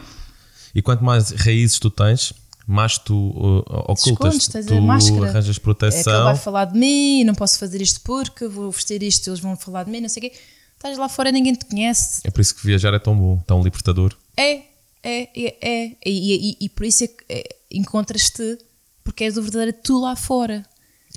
e 0.74 0.82
quanto 0.82 1.04
mais 1.04 1.32
raízes 1.32 1.80
tu 1.80 1.90
tens, 1.90 2.34
mais 2.66 2.98
tu 2.98 3.14
uh, 3.14 3.92
ocultas, 3.92 4.48
tu 4.48 4.82
máscara. 4.82 5.30
arranjas 5.30 5.58
proteção. 5.58 6.14
É 6.14 6.18
que 6.18 6.24
vai 6.24 6.36
falar 6.36 6.66
de 6.66 6.78
mim, 6.78 7.24
não 7.24 7.36
posso 7.36 7.60
fazer 7.60 7.82
isto 7.82 8.02
porque 8.02 8.48
vou 8.48 8.72
vestir 8.72 9.04
isto, 9.04 9.30
eles 9.30 9.40
vão 9.40 9.56
falar 9.56 9.84
de 9.84 9.92
mim, 9.92 10.02
não 10.02 10.10
sei 10.10 10.28
o 10.28 10.30
quê. 10.30 10.38
Estás 10.76 10.98
lá 10.98 11.08
fora, 11.08 11.32
ninguém 11.32 11.54
te 11.54 11.66
conhece. 11.66 12.22
É 12.26 12.32
por 12.32 12.42
isso 12.42 12.56
que 12.56 12.66
viajar 12.66 12.94
é 12.94 13.00
tão 13.00 13.16
bom, 13.18 13.38
tão 13.48 13.62
libertador. 13.62 14.14
É, 14.36 14.64
É, 15.04 15.30
é, 15.36 15.58
é. 15.62 15.98
E, 16.06 16.52
e, 16.52 16.58
e 16.62 16.70
por 16.70 16.86
isso 16.86 17.04
é 17.04 17.08
que 17.08 17.24
é, 17.28 17.44
encontras-te, 17.70 18.58
porque 19.04 19.26
és 19.26 19.38
o 19.38 19.42
verdadeiro 19.42 19.78
tu 19.84 20.00
lá 20.00 20.16
fora. 20.16 20.66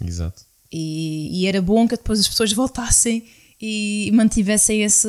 Exato. 0.05 0.45
E, 0.73 1.41
e, 1.41 1.47
era 1.47 1.63
bom 1.63 1.87
que 1.87 1.97
depois 1.97 2.19
as 2.19 2.29
pessoas 2.29 2.53
voltassem 2.53 3.25
e 3.61 4.11
mantivessem 4.13 4.83
esse 4.83 5.09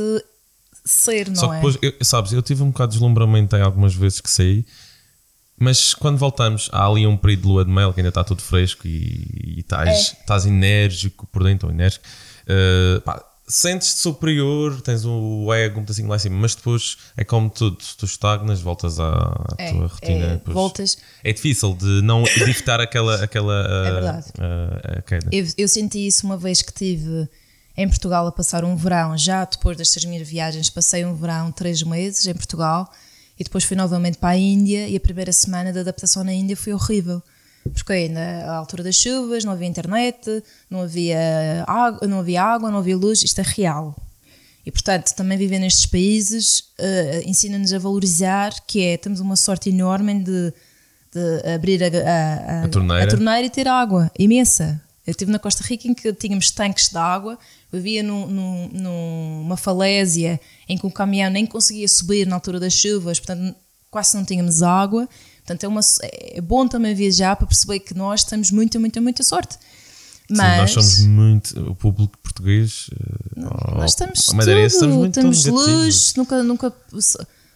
ser, 0.87 1.27
não 1.29 1.35
Só 1.35 1.53
é? 1.53 1.55
depois, 1.57 1.77
eu, 1.81 1.93
sabes, 2.01 2.33
eu 2.33 2.41
tive 2.41 2.63
um 2.63 2.71
bocado 2.71 2.91
de 2.91 2.97
deslumbramento 2.97 3.55
em 3.55 3.61
algumas 3.61 3.93
vezes 3.93 4.19
que 4.21 4.29
saí, 4.29 4.65
mas 5.59 5.93
quando 5.93 6.17
voltamos, 6.17 6.69
há 6.71 6.85
ali 6.87 7.05
um 7.07 7.17
período 7.17 7.41
de 7.41 7.47
lua 7.47 7.65
de 7.65 7.71
mel 7.71 7.93
que 7.93 7.99
ainda 7.99 8.09
está 8.09 8.23
tudo 8.23 8.41
fresco 8.41 8.87
e, 8.87 9.55
e 9.57 9.59
estás, 9.61 9.89
É. 9.89 10.21
estás 10.21 10.45
enérgico 10.45 11.27
por 11.31 11.43
dentro, 11.43 11.67
ou 11.67 11.73
enérgico. 11.73 12.05
Uh, 12.43 13.01
pá, 13.01 13.23
Sentes-te 13.49 13.99
superior, 14.01 14.81
tens 14.81 15.05
o 15.05 15.53
ego 15.53 15.79
um 15.79 15.83
pedacinho 15.83 16.09
lá 16.09 16.17
em 16.17 16.19
cima, 16.19 16.35
mas 16.37 16.53
depois 16.53 16.97
é 17.15 17.23
como 17.23 17.49
tudo, 17.49 17.77
tu 17.97 18.03
estagnas, 18.03 18.59
voltas 18.59 18.99
à, 18.99 19.45
É, 19.57 19.71
tua 19.71 19.87
rotina. 19.87 20.25
é, 20.25 20.29
depois- 20.33 20.53
voltas. 20.53 20.97
é 21.23 21.31
difícil 21.31 21.73
de 21.73 22.01
não 22.03 22.25
evitar 22.41 22.81
aquela, 22.81 23.23
aquela 23.23 23.53
É 24.37 24.41
uh, 24.43 24.97
a 24.99 25.01
queda. 25.01 25.29
Eu, 25.31 25.47
eu 25.57 25.67
senti 25.69 26.05
isso 26.05 26.25
uma 26.25 26.35
vez 26.35 26.61
que 26.61 26.71
estive 26.71 27.29
em 27.77 27.87
Portugal 27.87 28.25
a 28.25 28.31
passar 28.31 28.65
um 28.65 28.75
verão, 28.75 29.15
já 29.17 29.45
depois 29.45 29.77
destas 29.77 30.03
minhas 30.03 30.27
viagens, 30.27 30.69
passei 30.69 31.05
um 31.05 31.13
verão, 31.13 31.51
três 31.51 31.83
meses 31.83 32.25
em 32.25 32.33
Portugal 32.33 32.91
e 33.39 33.43
depois 33.43 33.63
fui 33.63 33.77
novamente 33.77 34.17
para 34.17 34.29
a 34.29 34.37
Índia 34.37 34.87
e 34.87 34.95
a 34.95 34.99
primeira 34.99 35.31
semana 35.31 35.71
de 35.71 35.77
adaptação 35.79 36.23
na 36.23 36.33
Índia 36.33 36.57
foi 36.57 36.73
horrível. 36.73 37.21
Porque 37.73 37.91
ainda 37.93 38.19
à 38.45 38.55
altura 38.55 38.81
das 38.81 38.95
chuvas, 38.95 39.43
não 39.43 39.51
havia 39.51 39.67
internet, 39.67 40.43
não 40.69 40.81
havia 40.81 41.63
água, 41.67 42.07
não 42.07 42.19
havia, 42.19 42.41
água, 42.41 42.71
não 42.71 42.79
havia 42.79 42.97
luz, 42.97 43.21
isto 43.21 43.39
é 43.39 43.43
real. 43.45 43.95
E 44.65 44.71
portanto, 44.71 45.13
também 45.13 45.37
viver 45.37 45.59
nestes 45.59 45.85
países 45.85 46.63
eh, 46.79 47.23
ensina-nos 47.25 47.71
a 47.73 47.77
valorizar 47.79 48.53
que 48.65 48.81
é, 48.83 48.97
temos 48.97 49.19
uma 49.19 49.35
sorte 49.35 49.69
enorme 49.69 50.15
de, 50.23 50.53
de 51.13 51.49
abrir 51.53 51.83
a, 51.83 51.87
a- 51.87 52.61
a- 52.61 52.63
A 52.65 52.67
torneira. 52.69 53.03
a 53.03 53.07
torneira 53.07 53.45
e 53.45 53.49
ter 53.49 53.67
água 53.67 54.09
imensa. 54.17 54.81
Eu 55.07 55.11
estive 55.11 55.31
na 55.31 55.39
Costa 55.39 55.63
Rica 55.63 55.87
em 55.87 55.93
que 55.93 56.11
tínhamos 56.11 56.51
tanques 56.51 56.89
de 56.89 56.97
água, 56.97 57.39
vivia 57.71 58.03
num, 58.03 58.27
num- 58.27 58.69
numa 58.73 59.55
falésia 59.55 60.37
em 60.67 60.77
que 60.77 60.85
o 60.85 60.91
caminhão 60.91 61.31
nem 61.31 61.45
conseguia 61.45 61.87
subir 61.87 62.27
na 62.27 62.35
altura 62.35 62.59
das 62.59 62.73
chuvas, 62.73 63.17
portanto 63.19 63.55
quase 63.89 64.15
não 64.17 64.25
tínhamos 64.25 64.61
água. 64.61 65.07
Portanto 65.37 65.63
é, 65.63 65.67
uma, 65.69 65.79
é 66.03 66.41
bom 66.41 66.67
também 66.67 66.93
viajar 66.93 67.37
para 67.37 67.47
perceber 67.47 67.79
que 67.79 67.93
nós 67.93 68.25
temos 68.25 68.51
muita, 68.51 68.77
muita, 68.79 68.99
muita 68.99 69.23
sorte. 69.23 69.57
Mas 70.29 70.51
Sim, 70.51 70.57
nós 70.57 70.71
somos 70.71 70.99
muito, 71.07 71.71
o 71.71 71.73
público 71.73 72.17
português, 72.21 72.89
ou- 73.37 73.77
nós 73.77 73.91
estamos 73.91 74.27
a 74.29 74.33
madeirense, 74.35 74.75
estamos 74.75 74.95
muito 74.97 75.13
temos 75.13 75.45
luz, 75.45 76.13
nunca, 76.17 76.43
nunca 76.43 76.73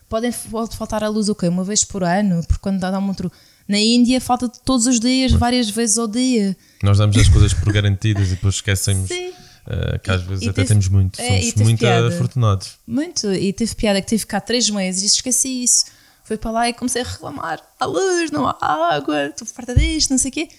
podem 0.07 0.31
pode 0.49 0.77
faltar 0.77 1.03
a 1.03 1.09
luz 1.09 1.27
o 1.27 1.35
quê? 1.35 1.49
Uma 1.49 1.65
vez 1.65 1.83
por 1.83 2.01
ano, 2.01 2.41
porque 2.47 2.61
quando 2.61 2.79
dá 2.79 2.97
um 2.97 3.07
outro 3.09 3.29
na 3.67 3.79
Índia 3.79 4.19
falta 4.21 4.47
todos 4.49 4.85
os 4.87 4.99
dias, 4.99 5.31
várias 5.31 5.69
vezes 5.69 5.97
ao 5.97 6.07
dia. 6.07 6.55
Nós 6.83 6.97
damos 6.97 7.17
as 7.17 7.27
coisas 7.29 7.53
por 7.53 7.71
garantidas 7.71 8.27
e 8.27 8.31
depois 8.31 8.55
esquecemos 8.55 9.07
Sim. 9.07 9.29
uh, 9.29 9.99
que 10.03 10.11
às 10.11 10.21
vezes 10.23 10.43
E 10.43 10.49
até 10.49 10.55
teve- 10.61 10.67
temos 10.69 10.87
muito. 10.89 11.19
é, 11.21 11.41
Somos 11.41 11.55
muito 11.61 11.79
piada. 11.79 12.07
afortunados. 12.09 12.71
Muito, 12.85 13.31
e 13.33 13.53
teve 13.53 13.73
piada 13.75 14.01
que 14.01 14.07
tive 14.07 14.25
cá 14.25 14.41
três 14.41 14.69
meses 14.69 15.03
e 15.03 15.05
esqueci 15.05 15.63
isso. 15.63 15.85
Fui 16.23 16.37
para 16.37 16.51
lá 16.51 16.69
e 16.69 16.73
comecei 16.73 17.01
a 17.01 17.05
reclamar: 17.05 17.59
há 17.79 17.85
luz, 17.85 18.31
não 18.31 18.47
há 18.47 18.57
água, 18.95 19.27
estou 19.27 19.47
farta 19.47 19.73
disto, 19.75 20.11
não 20.11 20.17
sei 20.17 20.29
o 20.29 20.33
quê. 20.33 20.49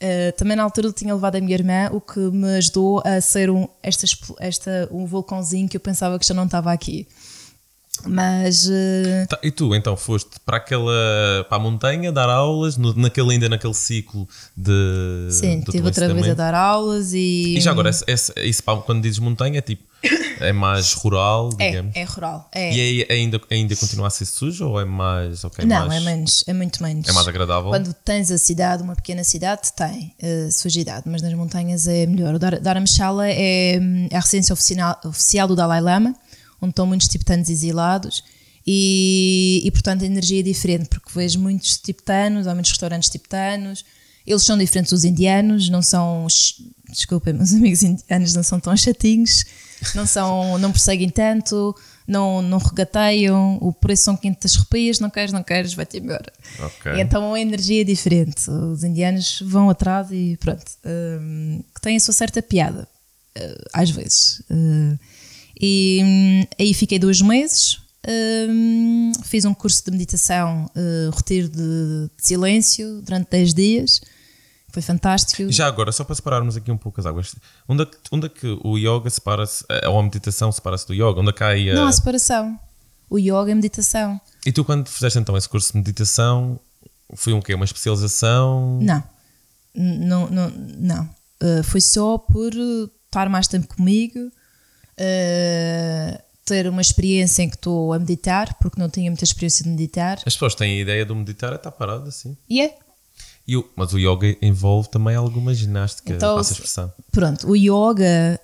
Uh, 0.00 0.30
também 0.36 0.56
na 0.56 0.62
altura 0.62 0.92
tinha 0.92 1.12
levado 1.12 1.34
a 1.34 1.40
minha 1.40 1.54
irmã, 1.54 1.88
o 1.90 2.00
que 2.00 2.20
me 2.20 2.56
ajudou 2.58 3.02
a 3.04 3.20
ser 3.20 3.50
um, 3.50 3.66
esta, 3.82 4.06
esta, 4.38 4.88
um 4.92 5.04
vulcãozinho 5.06 5.68
que 5.68 5.76
eu 5.76 5.80
pensava 5.80 6.16
que 6.20 6.24
já 6.26 6.32
não 6.34 6.44
estava 6.44 6.72
aqui. 6.72 7.06
Mas 8.06 8.66
uh, 8.66 9.26
Tá, 9.28 9.38
e 9.42 9.50
tu 9.50 9.74
então 9.74 9.96
foste 9.96 10.30
para 10.44 10.56
aquela 10.58 10.92
para 11.48 11.56
a 11.56 11.60
montanha 11.60 12.10
dar 12.12 12.28
aulas, 12.28 12.76
no, 12.76 12.94
naquele, 12.94 13.32
ainda 13.32 13.48
naquele 13.48 13.74
ciclo 13.74 14.26
de. 14.56 15.28
sim, 15.30 15.58
estive 15.58 15.84
outra 15.84 16.12
vez 16.12 16.28
a 16.28 16.34
dar 16.34 16.54
aulas 16.54 17.12
e. 17.12 17.56
E 17.56 17.60
já 17.60 17.70
agora, 17.70 17.90
esse, 17.90 18.04
esse- 18.06 18.32
isso 18.44 18.62
quando 18.62 19.02
dizes 19.02 19.18
montanha, 19.18 19.58
é 19.58 19.60
tipo, 19.62 19.82
é 20.40 20.52
mais 20.52 20.92
rural, 20.92 21.50
é, 21.58 21.70
digamos. 21.70 21.96
é 21.96 22.04
rural. 22.04 22.48
É. 22.52 22.72
E 22.74 22.80
aí 22.80 23.06
ainda, 23.10 23.40
ainda 23.50 23.74
continua 23.76 24.06
a 24.06 24.10
ser 24.10 24.24
sujo 24.26 24.68
ou 24.68 24.80
é 24.80 24.84
mais. 24.84 25.44
ok, 25.44 25.64
não, 25.64 25.86
mais, 25.88 26.02
é 26.02 26.04
menos, 26.04 26.44
é 26.46 26.52
muito 26.52 26.82
menos. 26.82 27.08
É 27.08 27.12
mais 27.12 27.26
agradável? 27.28 27.70
Quando 27.70 27.92
tens 27.92 28.30
a 28.30 28.38
cidade, 28.38 28.82
uma 28.82 28.94
pequena 28.94 29.24
cidade, 29.24 29.72
tem 29.76 30.14
uh, 30.22 30.52
sujidade, 30.52 31.04
mas 31.06 31.20
nas 31.22 31.32
montanhas 31.34 31.86
é 31.88 32.06
melhor. 32.06 32.34
O 32.34 32.38
Dharamshala 32.38 33.28
é, 33.28 33.78
hum, 33.80 34.08
é 34.10 34.16
a 34.16 34.20
residência 34.20 34.52
oficial, 34.52 34.98
oficial 35.04 35.48
do 35.48 35.56
Dalai 35.56 35.80
Lama, 35.80 36.14
onde 36.60 36.70
estão 36.70 36.86
muitos 36.86 37.08
tibetanos 37.08 37.48
exilados. 37.48 38.22
E, 38.66 39.62
e, 39.64 39.70
portanto 39.70 40.02
a 40.02 40.06
energia 40.06 40.40
é 40.40 40.42
diferente, 40.42 40.88
porque 40.90 41.10
vejo 41.14 41.38
muitos 41.40 41.78
tibetanos, 41.78 42.46
há 42.46 42.54
muitos 42.54 42.70
restaurantes 42.70 43.08
tibetanos, 43.08 43.82
eles 44.26 44.42
são 44.42 44.58
diferentes 44.58 44.92
dos 44.92 45.04
indianos, 45.04 45.70
não 45.70 45.80
são, 45.80 46.26
desculpem, 46.90 47.32
meus 47.32 47.52
amigos 47.54 47.82
indianos 47.82 48.34
não 48.34 48.42
são 48.42 48.60
tão 48.60 48.76
chatinhos, 48.76 49.46
não, 49.94 50.06
são, 50.06 50.58
não 50.58 50.70
perseguem 50.70 51.08
tanto, 51.08 51.74
não, 52.06 52.42
não 52.42 52.58
regateiam, 52.58 53.56
o 53.60 53.72
preço 53.72 54.04
são 54.04 54.16
500 54.16 54.54
rupias, 54.56 55.00
não 55.00 55.08
queres, 55.08 55.32
não 55.32 55.42
queres, 55.42 55.72
vai-te 55.72 55.96
embora. 55.96 56.30
Ok. 56.58 56.92
E 56.92 57.00
então 57.00 57.32
a 57.32 57.40
energia 57.40 57.80
é 57.80 57.84
diferente, 57.84 58.50
os 58.50 58.84
indianos 58.84 59.42
vão 59.46 59.70
atrás 59.70 60.08
e 60.10 60.36
pronto, 60.38 60.64
hum, 60.84 61.62
que 61.74 61.80
tem 61.80 61.96
a 61.96 62.00
sua 62.00 62.12
certa 62.12 62.42
piada, 62.42 62.86
uh, 63.38 63.68
às 63.72 63.88
vezes. 63.90 64.42
Uh, 64.50 64.98
e 65.60 66.00
hum, 66.04 66.44
aí 66.58 66.72
fiquei 66.74 66.98
dois 66.98 67.20
meses, 67.20 67.80
hum, 68.48 69.12
fiz 69.24 69.44
um 69.44 69.54
curso 69.54 69.84
de 69.84 69.90
meditação, 69.90 70.66
uh, 70.76 71.10
retiro 71.16 71.48
de, 71.48 72.10
de 72.16 72.26
silêncio 72.26 73.00
durante 73.02 73.28
10 73.30 73.54
dias, 73.54 74.00
foi 74.70 74.82
fantástico. 74.82 75.50
Já 75.50 75.66
agora, 75.66 75.90
só 75.92 76.04
para 76.04 76.14
separarmos 76.14 76.56
aqui 76.56 76.70
um 76.70 76.76
pouco 76.76 77.00
as 77.00 77.06
águas, 77.06 77.34
onde 77.68 77.82
é 77.82 77.86
que, 77.86 77.96
onde 78.12 78.26
é 78.26 78.28
que 78.28 78.58
o 78.62 78.76
yoga 78.78 79.08
separa-se, 79.10 79.64
eh, 79.68 79.88
ou 79.88 79.98
a 79.98 80.02
meditação 80.02 80.52
separa-se 80.52 80.86
do 80.86 80.94
yoga? 80.94 81.20
Onde 81.20 81.30
é 81.30 81.32
que 81.32 81.42
há 81.42 81.48
aí 81.48 81.70
a- 81.70 81.74
Não 81.74 81.86
há 81.86 81.92
separação. 81.92 82.58
O 83.10 83.18
yoga 83.18 83.50
é 83.50 83.54
meditação. 83.54 84.20
E 84.44 84.52
tu, 84.52 84.64
quando 84.64 84.86
fizeste 84.88 85.18
então 85.18 85.36
esse 85.36 85.48
curso 85.48 85.72
de 85.72 85.78
meditação, 85.78 86.60
foi 87.14 87.32
um 87.32 87.40
quê? 87.40 87.54
Uma 87.54 87.64
especialização? 87.64 88.78
Não, 88.82 89.02
não, 89.74 90.28
não, 90.30 90.50
não. 90.50 91.04
Uh, 91.42 91.62
foi 91.64 91.80
só 91.80 92.18
por 92.18 92.52
estar 93.06 93.28
mais 93.30 93.48
tempo 93.48 93.66
comigo, 93.74 94.30
uh, 94.98 96.22
ter 96.44 96.66
uma 96.68 96.80
experiência 96.80 97.42
em 97.42 97.48
que 97.48 97.56
estou 97.56 97.92
a 97.92 97.98
meditar, 97.98 98.54
porque 98.58 98.80
não 98.80 98.88
tinha 98.88 99.10
muita 99.10 99.24
experiência 99.24 99.62
de 99.64 99.70
meditar. 99.70 100.18
As 100.26 100.32
pessoas 100.34 100.54
têm 100.54 100.78
a 100.78 100.82
ideia 100.82 101.04
do 101.04 101.14
meditar 101.14 101.52
é 101.52 101.56
estar 101.56 101.70
parado 101.70 102.08
assim. 102.08 102.36
E 102.48 102.60
é, 102.62 102.74
E 103.46 103.56
o- 103.56 103.66
mas 103.74 103.92
o 103.94 103.98
yoga 103.98 104.36
envolve 104.42 104.90
também 104.90 105.16
alguma 105.16 105.54
ginástica, 105.54 106.12
Então, 106.12 106.36
passa 106.36 106.52
a 106.52 106.54
expressão. 106.54 106.92
pronto, 107.10 107.48
o 107.48 107.56
yoga, 107.56 108.38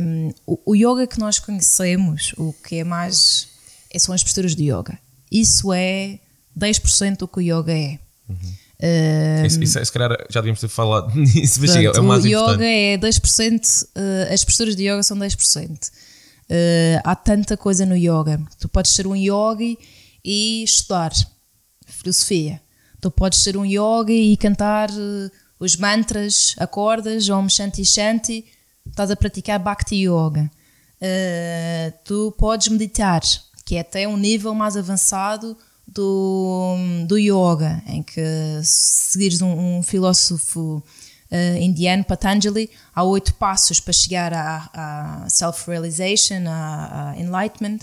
um, 0.00 0.32
o, 0.46 0.58
o 0.72 0.74
yoga 0.74 1.06
que 1.06 1.18
nós 1.20 1.38
conhecemos, 1.38 2.32
o 2.36 2.52
que 2.52 2.76
é 2.76 2.84
mais, 2.84 3.48
é- 3.92 3.98
são 4.00 4.12
as 4.14 4.22
posturas 4.24 4.56
de 4.56 4.64
yoga. 4.64 4.98
Isso 5.30 5.72
é 5.72 6.18
10% 6.56 7.18
do 7.18 7.28
que 7.28 7.38
o 7.38 7.40
yoga 7.40 7.72
é. 7.72 7.98
Uh, 8.80 9.44
Isso, 9.46 9.60
isso, 9.62 9.78
é- 9.78 9.84
se 9.84 9.90
calhar 9.92 10.10
já 10.30 10.40
devíamos 10.40 10.60
ter 10.60 10.68
falado 10.68 11.12
nisso, 11.18 11.60
mas 11.60 11.72
chega, 11.72 11.88
é 11.96 12.00
o 12.00 12.04
mais 12.04 12.24
o 12.24 12.28
importante. 12.28 12.54
yoga 12.62 12.64
é 12.64 12.96
10%, 12.98 13.88
eh, 13.96 14.32
as 14.32 14.44
posturas 14.44 14.76
de 14.76 14.84
yoga 14.84 15.02
são 15.02 15.16
10%. 15.18 15.90
Eh, 16.48 17.00
há 17.04 17.16
tanta 17.16 17.56
coisa 17.56 17.84
no 17.84 17.96
yoga. 17.96 18.40
Tu 18.60 18.68
podes 18.68 18.92
ser 18.92 19.06
um 19.08 19.16
yogi 19.16 19.76
e 20.24 20.62
estudar 20.62 21.12
filosofia. 21.86 22.60
Tu 23.00 23.10
podes 23.10 23.40
ser 23.40 23.56
um 23.56 23.64
yogi 23.64 24.12
e 24.32 24.36
cantar 24.36 24.90
eh, 24.90 25.30
os 25.58 25.76
mantras, 25.76 26.54
acordas, 26.58 27.28
Om 27.28 27.48
Shanti 27.48 27.84
Shanti, 27.84 28.44
estás 28.88 29.10
a 29.10 29.16
praticar 29.16 29.58
Bhakti 29.58 29.96
Yoga. 30.06 30.48
Eh, 31.00 31.92
tu 32.04 32.32
podes 32.38 32.68
meditar, 32.68 33.22
que 33.64 33.74
é 33.76 33.80
até 33.80 34.06
um 34.06 34.16
nível 34.16 34.54
mais 34.54 34.76
avançado 34.76 35.56
do, 35.98 36.76
do 37.06 37.18
yoga, 37.18 37.82
em 37.86 38.04
que 38.04 38.20
se 38.62 39.10
seguires 39.12 39.42
um, 39.42 39.78
um 39.78 39.82
filósofo 39.82 40.80
eh, 41.28 41.58
indiano, 41.60 42.04
Patanjali, 42.04 42.70
há 42.94 43.02
oito 43.02 43.34
passos 43.34 43.80
para 43.80 43.92
chegar 43.92 44.32
à, 44.32 44.70
à 44.72 45.28
self-realization, 45.28 46.46
à, 46.46 47.10
à 47.10 47.20
enlightenment, 47.20 47.80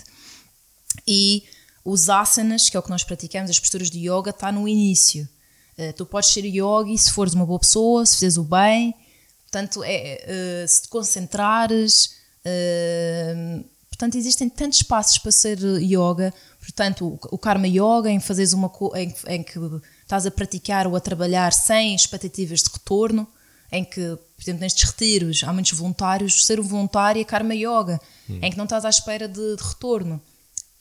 e 1.06 1.44
os 1.84 2.08
asanas, 2.08 2.70
que 2.70 2.76
é 2.76 2.80
o 2.80 2.82
que 2.82 2.88
nós 2.88 3.04
praticamos, 3.04 3.50
as 3.50 3.60
posturas 3.60 3.90
de 3.90 3.98
yoga, 4.08 4.30
está 4.30 4.50
no 4.50 4.66
início. 4.66 5.28
Eh, 5.76 5.92
tu 5.92 6.06
podes 6.06 6.30
ser 6.30 6.46
yogi 6.46 6.96
se 6.96 7.12
fores 7.12 7.34
uma 7.34 7.44
boa 7.44 7.58
pessoa, 7.58 8.06
se 8.06 8.14
fizeres 8.14 8.38
o 8.38 8.44
bem, 8.44 8.94
portanto, 9.42 9.84
é, 9.84 10.24
eh, 10.62 10.66
se 10.66 10.82
te 10.82 10.88
concentrares. 10.88 12.16
eh, 12.44 13.60
portanto, 13.96 14.16
existem 14.16 14.48
tantos 14.48 14.82
passos 14.82 15.18
para 15.18 15.32
ser 15.32 15.58
yoga. 15.80 16.32
Portanto, 16.60 17.18
o, 17.30 17.38
karma 17.38 17.66
yoga, 17.66 18.10
em 18.10 18.20
fazeres 18.20 18.52
uma 18.52 18.70
em, 18.94 19.14
em 19.28 19.42
que 19.42 19.58
estás 20.02 20.26
a 20.26 20.30
praticar 20.30 20.86
ou 20.86 20.94
a 20.94 21.00
trabalhar 21.00 21.52
sem 21.52 21.94
expectativas 21.94 22.62
de 22.62 22.70
retorno, 22.70 23.26
em 23.72 23.84
que, 23.84 24.00
por 24.00 24.42
exemplo, 24.42 24.60
nestes 24.60 24.84
retiros 24.84 25.42
há 25.44 25.52
muitos 25.52 25.72
voluntários, 25.72 26.44
ser 26.44 26.60
um 26.60 26.62
voluntário 26.62 27.20
é 27.20 27.24
karma 27.24 27.54
yoga, 27.54 28.00
em 28.28 28.50
que 28.50 28.56
não 28.56 28.64
estás 28.64 28.84
à 28.84 28.90
espera 28.90 29.26
de, 29.26 29.56
de 29.56 29.62
retorno. 29.62 30.20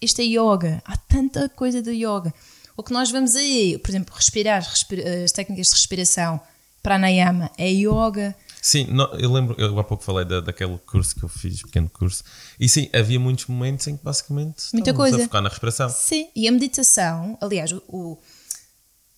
Isto 0.01 0.21
é 0.21 0.25
yoga, 0.25 0.83
há 0.85 0.97
tanta 0.97 1.47
coisa 1.49 1.81
de 1.81 1.91
yoga. 1.91 2.33
O 2.77 2.83
que 2.83 2.91
nós 2.91 3.09
vemos 3.09 3.35
aí, 3.35 3.77
por 3.77 3.89
exemplo, 3.89 4.13
respirar, 4.13 4.61
respira, 4.61 5.23
as 5.23 5.31
técnicas 5.31 5.67
de 5.67 5.73
respiração, 5.73 6.39
pranayama, 6.83 7.49
é 7.57 7.69
yoga. 7.69 8.35
Sim, 8.65 8.87
não, 8.89 9.05
eu 9.13 9.31
lembro, 9.31 9.55
eu 9.59 9.77
há 9.77 9.83
pouco 9.83 10.03
falei 10.03 10.25
da, 10.25 10.41
daquele 10.41 10.75
curso 10.79 11.15
que 11.15 11.21
eu 11.21 11.29
fiz, 11.29 11.61
pequeno 11.61 11.87
curso, 11.87 12.23
e 12.59 12.67
sim, 12.67 12.89
havia 12.91 13.19
muitos 13.19 13.45
momentos 13.45 13.85
em 13.85 13.95
que 13.95 14.03
basicamente 14.03 14.63
Muita 14.73 14.91
coisa. 14.91 15.17
a 15.17 15.19
focar 15.19 15.43
na 15.43 15.49
respiração. 15.49 15.87
Sim, 15.87 16.29
e 16.35 16.47
a 16.47 16.51
meditação, 16.51 17.37
aliás, 17.39 17.71
o, 17.87 18.17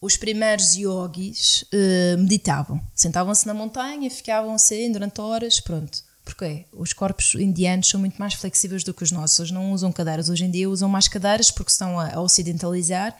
os 0.02 0.18
primeiros 0.18 0.76
yogis 0.76 1.64
uh, 1.74 2.18
meditavam, 2.18 2.82
sentavam-se 2.94 3.48
na 3.48 3.54
montanha, 3.54 4.12
ficavam 4.12 4.54
assim 4.54 4.92
durante 4.92 5.22
horas, 5.22 5.62
pronto. 5.62 6.04
Porquê? 6.26 6.66
Os 6.74 6.92
corpos 6.92 7.34
indianos 7.36 7.88
são 7.88 8.02
muito 8.02 8.18
mais 8.18 8.34
flexíveis 8.34 8.84
do 8.84 8.94
que 8.94 9.02
os 9.02 9.14
nossos. 9.14 9.40
Eles 9.40 9.52
não 9.52 9.72
usam 9.72 9.94
cadeiras. 9.94 10.28
Hoje 10.28 10.44
em 10.44 10.52
dia 10.52 10.70
usam 10.70 10.90
mais 10.90 11.08
cadeiras 11.08 11.52
porque 11.52 11.72
estão 11.72 11.98
a, 11.98 12.16
a 12.16 12.22
ocidentalizar, 12.22 13.18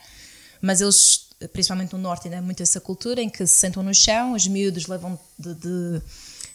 mas 0.60 0.82
eles, 0.82 1.27
principalmente 1.52 1.92
no 1.92 1.98
norte, 1.98 2.26
ainda 2.26 2.38
é 2.38 2.40
muito 2.40 2.62
essa 2.62 2.80
cultura 2.80 3.20
em 3.22 3.30
que 3.30 3.46
se 3.46 3.54
sentam 3.54 3.82
no 3.82 3.94
chão, 3.94 4.32
os 4.32 4.46
miúdos 4.46 4.86
levam 4.86 5.18
de, 5.38 5.54
de 5.54 6.02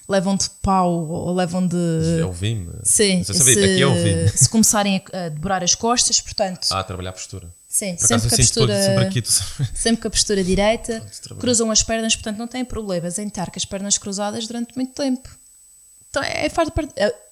levam 0.08 0.36
de 0.36 0.50
pau 0.62 0.92
ou 0.92 1.34
levam 1.34 1.66
de. 1.66 2.20
É 2.20 2.26
o 2.26 2.32
vime. 2.32 2.70
Sim, 2.84 3.24
se, 3.24 3.32
aqui 3.32 3.82
é 3.82 3.88
o 3.88 3.94
vime. 3.94 4.28
se 4.30 4.50
começarem 4.50 5.02
a, 5.12 5.26
a 5.26 5.30
dobrar 5.30 5.64
as 5.64 5.76
costas, 5.76 6.20
portanto. 6.20 6.68
Ah, 6.72 6.80
a 6.80 6.84
trabalhar 6.84 7.12
a 7.12 7.14
postura. 7.14 7.48
Sim, 7.68 7.98
sempre 7.98 8.30
com, 8.30 8.36
a 8.36 8.38
postura, 8.38 8.84
sempre, 8.84 9.04
aqui, 9.06 9.24
sempre 9.74 10.02
com 10.04 10.08
a 10.08 10.12
postura 10.12 10.44
direita, 10.44 11.04
cruzam 11.40 11.72
as 11.72 11.82
pernas, 11.82 12.16
portanto 12.16 12.38
não 12.38 12.48
têm 12.48 12.64
problemas 12.64 13.18
em 13.18 13.28
estar 13.28 13.50
com 13.50 13.58
as 13.58 13.66
pernas 13.66 13.98
cruzadas 13.98 14.46
durante 14.46 14.76
muito 14.76 14.94
tempo. 14.94 15.28
Então 16.08 16.22
é, 16.22 16.48
parte. 16.50 16.72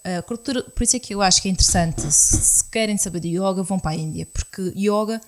A, 0.04 0.18
a, 0.18 0.22
cultura, 0.24 0.64
por 0.64 0.82
isso 0.82 0.96
é 0.96 1.00
que 1.00 1.14
eu 1.14 1.22
acho 1.22 1.40
que 1.44 1.48
é 1.48 1.52
interessante. 1.52 2.02
Se, 2.12 2.38
se, 2.38 2.64
querem 2.64 2.98
saber 2.98 3.20
de 3.20 3.28
yoga, 3.28 3.62
vão 3.62 3.78
para 3.78 3.92
a 3.92 3.96
Índia, 3.96 4.28
porque 4.34 4.74
yoga 4.76 5.22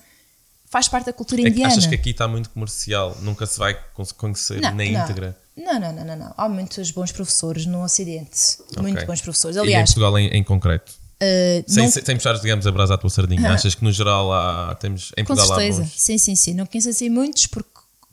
faz 0.74 0.88
parte 0.88 1.06
da 1.06 1.12
cultura 1.12 1.40
é 1.40 1.48
indiana. 1.48 1.72
Achas 1.72 1.86
que 1.86 1.94
aqui 1.94 2.10
está 2.10 2.26
muito 2.26 2.50
comercial, 2.50 3.16
nunca 3.22 3.46
se 3.46 3.56
vai 3.60 3.78
conhecer 4.16 4.60
não, 4.60 4.70
na 4.70 4.74
não. 4.74 4.84
íntegra? 4.84 5.38
Não, 5.56 5.78
não, 5.78 5.92
não, 5.92 6.04
não, 6.04 6.16
não. 6.16 6.34
Há 6.36 6.48
muitos 6.48 6.90
bons 6.90 7.12
professores 7.12 7.64
no 7.64 7.84
Ocidente. 7.84 8.58
Okay. 8.72 8.82
Muito 8.82 9.06
bons 9.06 9.20
professores. 9.20 9.56
Aliás, 9.56 9.78
e 9.78 9.82
em 9.82 9.84
Portugal 9.84 10.18
em, 10.18 10.26
em 10.30 10.42
concreto? 10.42 10.90
Uh, 11.22 11.62
sem, 11.64 11.84
não... 11.84 11.90
sem 11.92 12.16
puxar, 12.16 12.32
digamos, 12.40 12.66
a 12.66 12.72
brasa 12.72 12.94
à 12.94 12.98
tua 12.98 13.08
sardinha. 13.08 13.50
Achas 13.54 13.76
que 13.76 13.84
no 13.84 13.92
geral 13.92 14.32
há, 14.32 14.74
temos 14.74 15.12
em 15.16 15.22
Com 15.24 15.36
Portugal 15.36 15.58
certeza. 15.58 15.82
há 15.82 15.84
bons? 15.84 15.92
Sim, 15.96 16.18
sim, 16.18 16.34
sim. 16.34 16.54
Não 16.54 16.66
conheço 16.66 16.88
assim 16.88 17.08
muitos 17.08 17.46
porque 17.46 17.70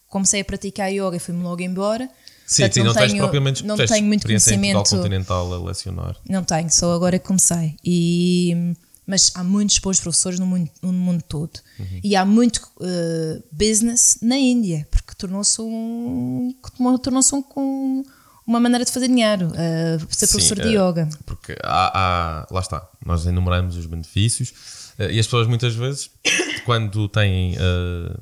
comecei 0.07 0.41
a 0.41 0.45
praticar 0.45 0.91
yoga 0.91 1.16
e 1.16 1.20
fui-me 1.20 1.41
logo 1.41 1.64
embora. 1.64 2.07
Sim, 2.45 2.72
sim, 2.72 2.82
não, 2.82 2.88
não 2.88 2.93
tens 2.93 3.14
propriamente 3.14 3.66
não 3.66 3.76
tenho 3.76 4.05
muito 4.05 4.28
conhecimento 4.28 4.88
continental 4.88 5.51
a 5.51 5.64
lecionar. 5.64 6.16
Não 6.30 6.43
tenho, 6.43 6.70
só 6.70 6.93
agora 6.93 7.18
que 7.18 7.26
comecei. 7.26 7.76
E, 7.84 8.76
mas 9.06 9.32
há 9.36 9.43
muitos 9.43 9.78
bons 9.80 9.99
professores 9.99 10.39
no 10.39 10.45
mundo, 10.45 10.70
no 10.82 10.93
mundo 10.93 11.24
todo. 11.28 11.60
Uhum. 11.80 11.99
E 12.04 12.16
há 12.16 12.24
muito 12.24 12.62
uh, 12.78 13.43
business 13.52 14.18
na 14.22 14.38
Índia, 14.38 14.88
porque 14.91 15.14
tornou-se 15.16 15.62
um, 15.62 16.54
tornou-se 17.02 17.34
um, 17.36 17.43
um, 17.58 18.04
uma 18.45 18.60
maneira 18.60 18.86
de 18.86 18.91
fazer 18.91 19.08
dinheiro, 19.08 19.47
uh, 19.47 20.14
ser 20.14 20.28
sim, 20.28 20.34
professor 20.34 20.60
de 20.60 20.68
uh, 20.68 20.89
yoga. 20.89 21.10
Porque 21.26 21.58
há, 21.64 21.91
há, 21.93 22.47
lá 22.52 22.60
está, 22.60 22.88
nós 23.06 23.26
enumeramos 23.26 23.76
os 23.76 23.86
benefícios 23.86 24.54
e 24.99 25.20
as 25.20 25.26
pessoas 25.26 25.47
muitas 25.47 25.74
vezes, 25.74 26.12
quando 26.64 27.10
têm, 27.10 27.56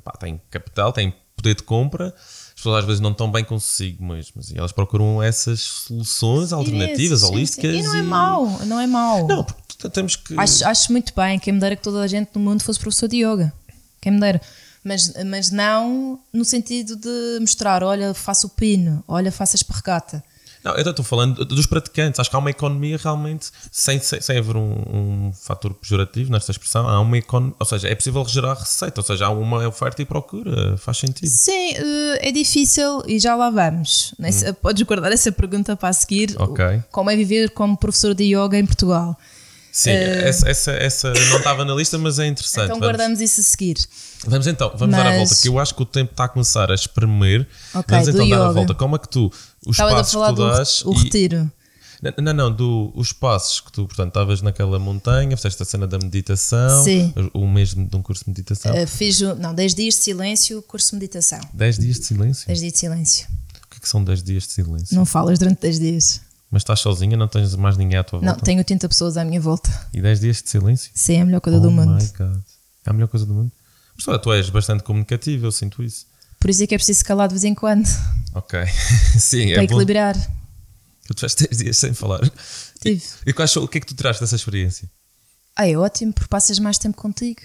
pá, 0.02 0.14
têm 0.14 0.40
capital, 0.50 0.94
têm 0.94 1.14
poder 1.36 1.56
de 1.56 1.64
compra, 1.64 2.14
as 2.16 2.54
pessoas 2.56 2.80
às 2.80 2.86
vezes 2.86 3.00
não 3.00 3.12
estão 3.12 3.32
bem 3.32 3.44
consigo 3.44 4.04
mesmo. 4.04 4.42
E 4.54 4.58
elas 4.58 4.72
procuram 4.72 5.22
essas 5.24 5.62
soluções 5.62 6.54
alternativas, 6.54 7.22
sim, 7.22 7.26
holísticas. 7.26 7.72
Sim. 7.72 7.80
E 7.80 7.84
não 7.84 7.96
é 7.96 8.02
mau, 8.02 8.66
não 8.66 8.80
é 8.80 8.88
mau. 8.88 9.28
Não, 9.28 9.46
temos 9.88 10.16
que. 10.16 10.38
Acho, 10.38 10.66
acho 10.66 10.92
muito 10.92 11.14
bem. 11.16 11.40
Quem 11.40 11.54
me 11.54 11.60
dera 11.60 11.76
que 11.76 11.84
toda 11.84 12.02
a 12.02 12.08
gente 12.08 12.32
no 12.34 12.42
mundo 12.42 12.64
fosse 12.64 12.80
professor 12.80 13.08
de 13.08 13.18
yoga. 13.18 13.54
Quem 14.02 14.12
me 14.12 14.20
dera. 14.20 14.42
Mas, 14.84 15.14
mas 15.26 15.52
não 15.52 16.20
no 16.34 16.46
sentido 16.46 16.96
de 16.96 17.38
mostrar, 17.40 17.84
olha, 17.84 18.14
faço 18.14 18.48
o 18.48 18.50
pino, 18.50 19.04
olha, 19.08 19.32
faço 19.32 19.56
a 19.56 19.58
esparregata. 19.58 20.24
Não, 20.64 20.74
eu 20.76 20.90
estou 20.90 21.06
falando 21.06 21.46
dos 21.46 21.66
praticantes. 21.66 22.20
Acho 22.20 22.30
que 22.30 22.36
há 22.36 22.40
uma 22.40 22.50
economia 22.50 22.98
realmente, 22.98 23.50
sem, 23.72 24.00
sem, 24.00 24.20
sem 24.20 24.38
haver 24.38 24.58
um, 24.58 24.72
um 24.72 25.34
fator 25.34 25.74
pejorativo 25.74 26.32
nesta 26.32 26.52
expressão, 26.52 26.88
há 26.88 27.00
uma 27.00 27.18
economia, 27.18 27.56
ou 27.58 27.66
seja, 27.66 27.88
é 27.88 27.96
possível 27.96 28.26
gerar 28.26 28.56
receita, 28.56 29.00
ou 29.00 29.06
seja, 29.06 29.28
há 29.28 29.30
uma 29.30 29.66
oferta 29.68 30.02
e 30.02 30.06
procura, 30.06 30.76
faz 30.78 30.98
sentido. 30.98 31.30
Sim, 31.30 31.74
eh, 31.76 32.30
é 32.30 32.32
difícil 32.32 33.04
e 33.08 33.20
já 33.20 33.36
lá 33.36 33.50
vamos. 33.50 34.14
Hum. 34.20 34.54
Podes 34.62 34.84
guardar 34.84 35.12
essa 35.14 35.32
pergunta 35.32 35.78
para 35.78 35.90
a 35.90 35.94
seguir. 35.94 36.36
Okay. 36.38 36.84
Como 36.92 37.10
é 37.10 37.16
viver 37.16 37.52
como 37.52 37.78
professor 37.78 38.14
de 38.14 38.26
yoga 38.26 38.58
em 38.58 38.66
Portugal? 38.66 39.18
Sim, 39.72 39.92
uh, 39.92 39.94
essa, 39.94 40.50
essa, 40.50 40.72
essa, 40.72 41.14
não 41.14 41.38
estava 41.38 41.64
na 41.64 41.74
lista, 41.74 41.98
mas 41.98 42.20
é 42.20 42.28
interessante. 42.28 42.66
Então 42.66 42.80
guardamos 42.80 43.20
vamos. 43.20 43.22
isso 43.22 43.42
a 43.42 43.44
seguir. 43.44 43.78
Vamos 44.26 44.48
então, 44.48 44.70
vamos 44.76 44.96
mas... 44.96 45.04
dar 45.04 45.14
a 45.14 45.18
volta, 45.18 45.36
que 45.36 45.48
eu 45.48 45.60
acho 45.60 45.76
que 45.76 45.82
o 45.82 45.86
tempo 45.86 46.12
está 46.12 46.26
a 46.26 46.30
começar 46.30 46.72
a 46.72 46.76
espremer. 46.76 47.48
Okay, 47.74 47.84
vamos 47.88 48.08
então 48.08 48.26
yoga. 48.26 48.38
dar 48.38 48.48
a 48.48 48.52
volta. 48.52 48.74
Como 48.74 48.96
é 48.96 49.00
que 49.00 49.10
tu, 49.10 49.32
os 49.66 49.72
Estava 49.76 49.92
passos 49.92 50.22
que 50.22 50.34
tu 50.34 50.50
dás. 50.50 50.82
O, 50.82 50.90
o 50.90 50.94
retiro. 50.94 51.52
Não, 52.18 52.34
não, 52.34 52.52
do, 52.52 52.94
os 52.96 53.12
passos 53.12 53.60
que 53.60 53.72
tu, 53.74 53.86
portanto, 53.86 54.08
estavas 54.08 54.42
naquela 54.42 54.80
montanha, 54.80 55.36
fizeste 55.36 55.62
a 55.62 55.66
cena 55.66 55.86
da 55.86 55.98
meditação, 55.98 56.84
Sim. 56.84 57.14
o 57.34 57.46
mesmo 57.46 57.86
de 57.86 57.96
um 57.96 58.02
curso 58.02 58.24
de 58.24 58.30
meditação. 58.30 58.72
Uh, 58.74 58.88
fiz, 58.88 59.20
não, 59.20 59.54
10 59.54 59.76
dias 59.76 59.96
de 59.96 60.02
silêncio, 60.02 60.62
curso 60.62 60.92
de 60.92 60.96
meditação. 60.96 61.42
10 61.54 61.78
dias 61.78 62.00
de 62.00 62.06
silêncio? 62.06 62.48
10 62.48 62.60
dias 62.60 62.74
de 62.74 62.80
silêncio. 62.80 63.28
O 63.66 63.68
que, 63.70 63.78
é 63.78 63.80
que 63.82 63.90
são 63.90 64.02
10 64.02 64.24
dias 64.24 64.44
de 64.44 64.54
silêncio? 64.54 64.96
Não 64.96 65.06
falas 65.06 65.38
durante 65.40 65.60
10 65.60 65.80
dias. 65.80 66.22
Mas 66.52 66.64
estás 66.64 66.80
sozinha, 66.80 67.16
não 67.16 67.28
tens 67.28 67.56
mais 67.56 67.78
ninguém 67.78 68.00
à 68.00 68.04
tua 68.04 68.20
volta? 68.20 68.34
Não, 68.34 68.40
tenho 68.40 68.58
80 68.58 68.90
pessoas 68.90 69.18
à 69.18 69.24
minha 69.24 69.40
volta. 69.40 69.70
E 69.94 70.02
10 70.02 70.20
dias 70.20 70.42
de 70.42 70.50
silêncio? 70.50 70.92
Sim, 70.96 71.18
é 71.18 71.22
a 71.22 71.26
melhor 71.26 71.42
coisa 71.42 71.60
oh 71.60 71.62
do 71.62 71.72
mundo. 71.72 72.02
my 72.02 72.12
God. 72.18 72.42
É 72.86 72.90
a 72.90 72.94
melhor 72.94 73.08
coisa 73.08 73.26
do 73.26 73.34
mundo? 73.34 73.52
Mas 73.96 74.04
tu, 74.04 74.20
tu 74.20 74.34
és 74.34 74.50
bastante 74.50 74.84
comunicativa, 74.84 75.46
eu 75.46 75.52
sinto 75.52 75.84
isso. 75.84 76.08
Por 76.40 76.50
isso 76.50 76.64
é 76.64 76.68
que 76.68 76.74
é 76.74 76.78
preciso 76.78 77.04
calar 77.06 77.28
de 77.28 77.34
vez 77.34 77.44
em 77.44 77.54
quando. 77.54 77.86
Ok. 78.34 78.60
Sim, 79.20 79.52
Para 79.52 79.62
é 79.62 79.66
equilibrar. 79.66 80.18
Bom. 80.18 80.40
Tu 81.08 81.14
tiveste 81.14 81.48
10 81.48 81.58
dias 81.58 81.78
sem 81.78 81.94
falar. 81.94 82.22
Tive. 82.82 83.04
E, 83.26 83.34
quais, 83.34 83.56
o 83.56 83.68
que 83.68 83.78
é 83.78 83.82
que 83.82 83.88
tu 83.88 83.96
tiraste 83.96 84.22
dessa 84.22 84.36
experiência? 84.36 84.90
Ah, 85.56 85.68
é 85.68 85.78
ótimo, 85.78 86.14
porque 86.14 86.30
passas 86.30 86.58
mais 86.60 86.78
tempo 86.78 86.98
contigo. 86.98 87.42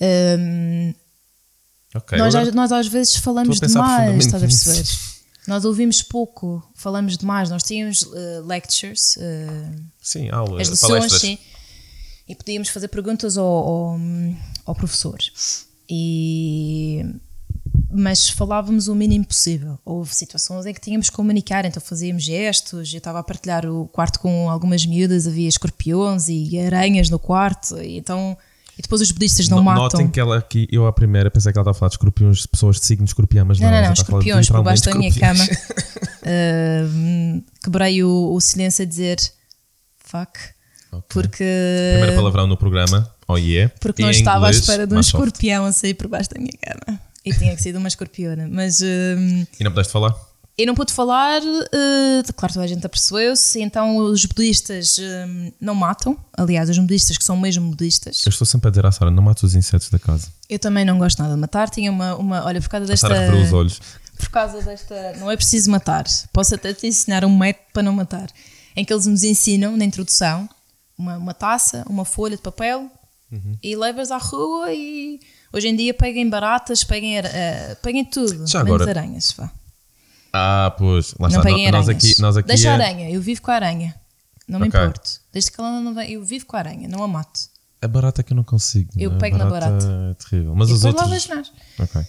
Um, 0.00 0.92
okay, 1.94 2.18
nós, 2.18 2.34
nós 2.52 2.72
às 2.72 2.86
vezes 2.86 3.16
falamos 3.16 3.58
demais, 3.58 4.26
estás 4.26 4.42
a 4.42 4.46
perceber? 4.46 4.84
Nós 5.46 5.64
ouvimos 5.64 6.02
pouco, 6.02 6.62
falamos 6.74 7.16
demais. 7.16 7.50
Nós 7.50 7.62
tínhamos 7.62 8.02
uh, 8.02 8.46
lectures, 8.46 9.16
uh, 9.16 9.82
sim, 10.00 10.28
aulas, 10.30 10.62
as 10.62 10.68
lições, 10.68 11.12
sim, 11.12 11.38
e 12.28 12.34
podíamos 12.34 12.68
fazer 12.68 12.88
perguntas 12.88 13.36
ao, 13.36 13.46
ao, 13.46 14.00
ao 14.66 14.74
professor. 14.74 15.18
E 15.88 17.04
mas 17.94 18.30
falávamos 18.30 18.88
o 18.88 18.94
mínimo 18.94 19.26
possível. 19.26 19.78
Houve 19.84 20.14
situações 20.14 20.64
em 20.64 20.72
que 20.72 20.80
tínhamos 20.80 21.10
que 21.10 21.16
comunicar, 21.16 21.64
então 21.66 21.80
fazíamos 21.82 22.22
gestos. 22.22 22.92
Eu 22.92 22.98
estava 22.98 23.18
a 23.18 23.22
partilhar 23.22 23.66
o 23.66 23.86
quarto 23.88 24.18
com 24.18 24.48
algumas 24.48 24.86
miúdas, 24.86 25.26
havia 25.26 25.48
escorpiões 25.48 26.28
e 26.28 26.58
aranhas 26.58 27.10
no 27.10 27.18
quarto, 27.18 27.78
então 27.82 28.36
e 28.78 28.82
depois 28.82 29.02
os 29.02 29.10
budistas 29.10 29.48
não, 29.48 29.62
matam. 29.62 29.82
Notem 29.82 30.08
que 30.08 30.18
ela 30.18 30.38
aqui, 30.38 30.66
eu 30.70 30.86
à 30.86 30.92
primeira 30.92 31.30
pensei 31.30 31.52
que 31.52 31.58
ela 31.58 31.62
estava 31.62 31.76
a 31.76 31.78
falar 31.78 31.90
de 31.90 31.94
escorpiões, 31.94 32.38
de 32.38 32.48
pessoas 32.48 32.80
de 32.80 32.86
signo 32.86 33.04
de 33.04 33.10
escorpião, 33.10 33.44
mas 33.44 33.60
não, 33.60 33.70
não, 33.70 33.76
não, 33.76 33.86
não 33.86 33.92
escorpiões 33.92 34.48
por 34.48 34.62
baixo 34.62 34.84
da 34.84 34.94
minha 34.94 35.12
cama. 35.12 35.44
uh, 35.44 37.44
quebrei 37.62 38.02
o, 38.02 38.32
o, 38.32 38.40
silêncio 38.40 38.82
a 38.82 38.86
dizer 38.86 39.18
fuck. 39.98 40.32
Okay. 40.90 41.02
Porque. 41.08 41.44
Primeira 41.92 42.16
palavrão 42.16 42.46
no 42.46 42.56
programa, 42.56 43.14
oh 43.28 43.36
yeah. 43.36 43.72
Porque 43.80 44.02
não 44.02 44.10
estava 44.10 44.46
à 44.46 44.50
espera 44.50 44.86
de 44.86 44.94
um 44.94 45.00
escorpião 45.00 45.64
a 45.64 45.72
sair 45.72 45.94
por 45.94 46.08
baixo 46.08 46.30
da 46.30 46.38
minha 46.38 46.52
cama. 46.60 47.00
E 47.24 47.32
tinha 47.32 47.54
que 47.54 47.62
ser 47.62 47.72
de 47.72 47.78
uma 47.78 47.88
escorpiona. 47.88 48.48
Mas. 48.50 48.80
Uh, 48.80 49.46
e 49.58 49.64
não 49.64 49.70
pudeste 49.70 49.92
falar? 49.92 50.14
Eu 50.56 50.66
não 50.66 50.74
pude 50.74 50.92
falar, 50.92 51.40
uh, 51.40 52.32
claro, 52.36 52.52
toda 52.52 52.64
a 52.64 52.68
gente 52.68 52.84
apercebeu-se, 52.84 53.62
então 53.62 53.96
os 53.96 54.26
budistas 54.26 54.98
uh, 54.98 55.52
não 55.58 55.74
matam. 55.74 56.16
Aliás, 56.36 56.68
os 56.68 56.78
budistas 56.78 57.16
que 57.16 57.24
são 57.24 57.38
mesmo 57.38 57.70
budistas. 57.70 58.22
Eu 58.26 58.30
estou 58.30 58.46
sempre 58.46 58.68
a 58.68 58.70
dizer 58.70 58.84
à 58.84 58.92
Sara: 58.92 59.10
não 59.10 59.22
mates 59.22 59.42
os 59.44 59.54
insetos 59.54 59.88
da 59.88 59.98
casa. 59.98 60.28
Eu 60.50 60.58
também 60.58 60.84
não 60.84 60.98
gosto 60.98 61.22
nada 61.22 61.34
de 61.34 61.40
matar. 61.40 61.70
Tinha 61.70 61.90
uma. 61.90 62.16
uma 62.16 62.44
olha, 62.44 62.60
por 62.60 62.68
causa 62.68 62.86
desta. 62.86 63.06
A 63.06 63.10
Sara 63.10 63.36
os 63.36 63.52
olhos. 63.52 63.80
Por 64.18 64.28
causa 64.28 64.60
desta. 64.60 65.14
Não 65.18 65.30
é 65.30 65.36
preciso 65.36 65.70
matar. 65.70 66.04
Posso 66.32 66.54
até 66.54 66.74
te 66.74 66.86
ensinar 66.86 67.24
um 67.24 67.34
método 67.34 67.66
para 67.72 67.82
não 67.82 67.92
matar. 67.94 68.28
Em 68.76 68.84
que 68.84 68.92
eles 68.92 69.06
nos 69.06 69.24
ensinam, 69.24 69.74
na 69.74 69.86
introdução, 69.86 70.48
uma, 70.98 71.16
uma 71.16 71.34
taça, 71.34 71.82
uma 71.88 72.04
folha 72.04 72.36
de 72.36 72.42
papel 72.42 72.90
uhum. 73.30 73.56
e 73.62 73.74
levas 73.74 74.10
à 74.10 74.18
rua 74.18 74.72
e. 74.72 75.18
Hoje 75.50 75.68
em 75.68 75.76
dia 75.76 75.94
peguem 75.94 76.28
baratas, 76.28 76.84
peguem, 76.84 77.20
uh, 77.20 77.22
peguem 77.82 78.04
tudo, 78.04 78.46
Já 78.46 78.62
menos 78.62 78.82
agora, 78.82 79.00
aranhas. 79.00 79.32
Vá. 79.32 79.50
Ah, 80.32 80.74
pois, 80.78 81.14
lá 81.18 81.28
não 81.28 81.38
está. 81.38 81.42
Peguem 81.42 81.70
nós 81.70 81.88
aqui, 81.88 82.20
nós 82.20 82.36
aqui 82.36 82.48
Deixa 82.48 82.68
é... 82.68 82.70
a 82.70 82.74
aranha, 82.74 83.10
eu 83.10 83.20
vivo 83.20 83.42
com 83.42 83.50
a 83.50 83.54
aranha. 83.54 83.94
Não 84.48 84.58
me 84.58 84.68
importo. 84.68 85.20
Desde 85.32 85.50
que 85.50 85.60
ela 85.60 85.80
não 85.80 85.94
vem, 85.94 86.12
eu 86.12 86.24
vivo 86.24 86.46
com 86.46 86.56
a 86.56 86.58
aranha, 86.58 86.88
não 86.88 87.02
a 87.02 87.08
mato. 87.08 87.40
A 87.80 87.88
barata 87.88 88.22
que 88.22 88.32
eu 88.32 88.36
não 88.36 88.44
consigo. 88.44 88.90
Eu 88.96 89.10
não? 89.10 89.18
pego 89.18 89.36
na 89.36 89.46
barata. 89.46 89.86
É 90.10 90.14
terrível. 90.14 90.54
Mas 90.54 90.68
e 90.70 90.72
os 90.72 90.84
outros. 90.84 91.52
Ok. 91.78 92.02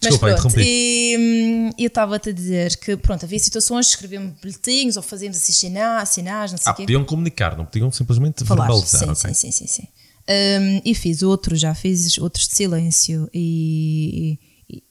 Desculpa, 0.00 0.30
Mas 0.30 0.40
pronto, 0.40 0.60
e 0.60 1.16
hum, 1.18 1.70
eu 1.76 1.88
estava-te 1.88 2.28
a 2.28 2.32
dizer 2.32 2.76
que, 2.76 2.96
pronto, 2.96 3.24
havia 3.24 3.38
situações, 3.38 3.88
escrevíamos 3.88 4.38
bilhetinhos 4.40 4.96
ou 4.96 5.02
fazíamos 5.02 5.36
assim 5.36 5.52
sinais, 5.52 6.10
sinais, 6.10 6.52
não 6.52 6.58
sei 6.58 6.70
o 6.70 6.72
ah, 6.72 6.74
quê. 6.74 6.82
podiam 6.82 7.04
comunicar, 7.04 7.56
não 7.56 7.64
podiam 7.64 7.90
simplesmente 7.90 8.44
Falar. 8.44 8.66
verbalizar. 8.66 9.16
Sim, 9.16 9.34
sim, 9.34 9.34
sim, 9.34 9.50
sim, 9.50 9.66
sim. 9.66 9.88
Um, 10.28 10.82
e 10.84 10.94
fiz 10.94 11.22
outros, 11.22 11.58
já 11.58 11.74
fiz 11.74 12.16
outros 12.18 12.46
de 12.46 12.54
silêncio 12.54 13.28
e 13.34 14.38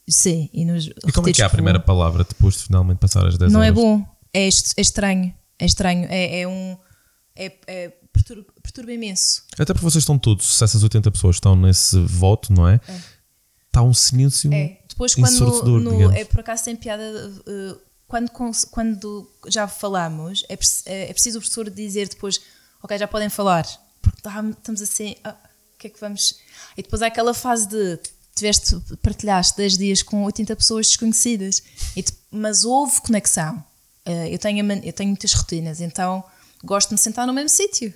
sim. 0.08 0.50
E, 0.52 0.64
nos 0.64 0.86
e 0.86 1.12
como 1.12 1.28
é 1.28 1.32
que 1.32 1.42
é 1.42 1.44
a 1.44 1.50
primeira 1.50 1.80
palavra 1.80 2.24
depois 2.24 2.56
de 2.56 2.64
finalmente 2.64 2.98
passar 2.98 3.26
as 3.26 3.36
10 3.36 3.52
Não 3.52 3.60
horas? 3.60 3.70
é 3.70 3.72
bom, 3.72 4.06
é, 4.32 4.46
é 4.46 4.80
estranho, 4.80 5.34
é 5.58 5.66
estranho, 5.66 6.06
é, 6.10 6.40
é 6.40 6.48
um. 6.48 6.76
É, 7.34 7.52
é 7.66 7.88
perturba, 8.12 8.46
perturba, 8.62 8.92
imenso. 8.92 9.44
Até 9.54 9.72
porque 9.72 9.84
vocês 9.84 10.02
estão 10.02 10.18
todos, 10.18 10.56
se 10.56 10.64
essas 10.64 10.82
80 10.82 11.10
pessoas 11.10 11.36
estão 11.36 11.54
nesse 11.54 11.98
voto, 12.00 12.52
não 12.52 12.68
é? 12.68 12.80
é. 12.88 13.00
Está 13.66 13.82
um 13.82 13.94
silêncio. 13.94 14.52
É. 14.52 14.78
Depois, 14.88 15.14
quando. 15.14 15.80
No, 15.80 16.12
é 16.12 16.24
por 16.24 16.40
acaso 16.40 16.64
tem 16.64 16.76
piada. 16.76 17.02
Uh, 17.46 17.88
quando, 18.08 18.30
quando 18.70 19.30
já 19.46 19.68
falamos, 19.68 20.42
é, 20.48 20.58
é, 20.86 21.10
é 21.10 21.12
preciso 21.12 21.38
o 21.38 21.40
professor 21.42 21.68
dizer 21.68 22.08
depois, 22.08 22.40
ok, 22.82 22.96
já 22.96 23.06
podem 23.06 23.28
falar, 23.28 23.66
porque 24.00 24.22
tá, 24.22 24.42
estamos 24.48 24.80
assim, 24.80 25.14
ah, 25.22 25.36
o 25.74 25.78
que 25.78 25.88
é 25.88 25.90
que 25.90 26.00
vamos. 26.00 26.40
E 26.76 26.82
depois 26.82 27.02
há 27.02 27.06
aquela 27.06 27.34
fase 27.34 27.68
de 27.68 28.00
tiveste, 28.38 28.76
partilhaste 29.02 29.56
10 29.56 29.78
dias 29.78 30.02
com 30.02 30.24
80 30.24 30.56
pessoas 30.56 30.88
desconhecidas, 30.88 31.62
mas 32.30 32.64
houve 32.64 33.00
conexão. 33.00 33.56
Uh, 34.06 34.26
eu, 34.30 34.38
tenho, 34.38 34.72
eu 34.82 34.92
tenho 34.92 35.10
muitas 35.10 35.32
rotinas, 35.32 35.80
então 35.80 36.24
gosto 36.64 36.88
de 36.88 36.94
me 36.94 36.98
sentar 36.98 37.26
no 37.26 37.32
mesmo 37.32 37.50
sítio. 37.50 37.92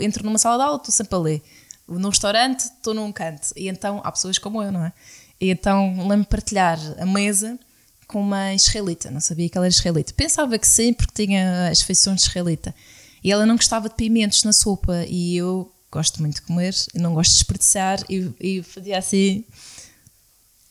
Entro 0.00 0.24
numa 0.24 0.38
sala 0.38 0.56
de 0.56 0.62
aula, 0.62 0.76
estou 0.76 0.92
sempre 0.92 1.14
a 1.14 1.18
ler. 1.18 1.42
No 1.88 2.08
restaurante, 2.08 2.60
estou 2.60 2.94
num 2.94 3.12
canto. 3.12 3.48
E 3.56 3.68
então 3.68 4.00
há 4.04 4.10
pessoas 4.10 4.38
como 4.38 4.62
eu, 4.62 4.72
não 4.72 4.84
é? 4.84 4.92
E 5.40 5.50
então 5.50 5.96
lembro-me 5.98 6.24
partilhar 6.24 6.78
a 6.98 7.06
mesa 7.06 7.58
com 8.06 8.20
uma 8.20 8.54
israelita, 8.54 9.10
não 9.10 9.20
sabia 9.20 9.48
que 9.48 9.58
ela 9.58 9.66
era 9.66 9.74
israelita. 9.74 10.12
Pensava 10.14 10.58
que 10.58 10.66
sim, 10.66 10.92
porque 10.92 11.26
tinha 11.26 11.68
as 11.68 11.82
feições 11.82 12.22
israelita. 12.22 12.74
E 13.22 13.32
ela 13.32 13.44
não 13.44 13.56
gostava 13.56 13.88
de 13.88 13.96
pimentos 13.96 14.44
na 14.44 14.52
sopa 14.52 15.04
e 15.08 15.36
eu 15.36 15.72
gosto 15.90 16.20
muito 16.20 16.36
de 16.36 16.42
comer, 16.42 16.74
não 16.94 17.14
gosto 17.14 17.32
de 17.32 17.38
desperdiçar 17.38 18.02
e, 18.08 18.30
e 18.40 18.62
fazia 18.62 18.98
assim. 18.98 19.44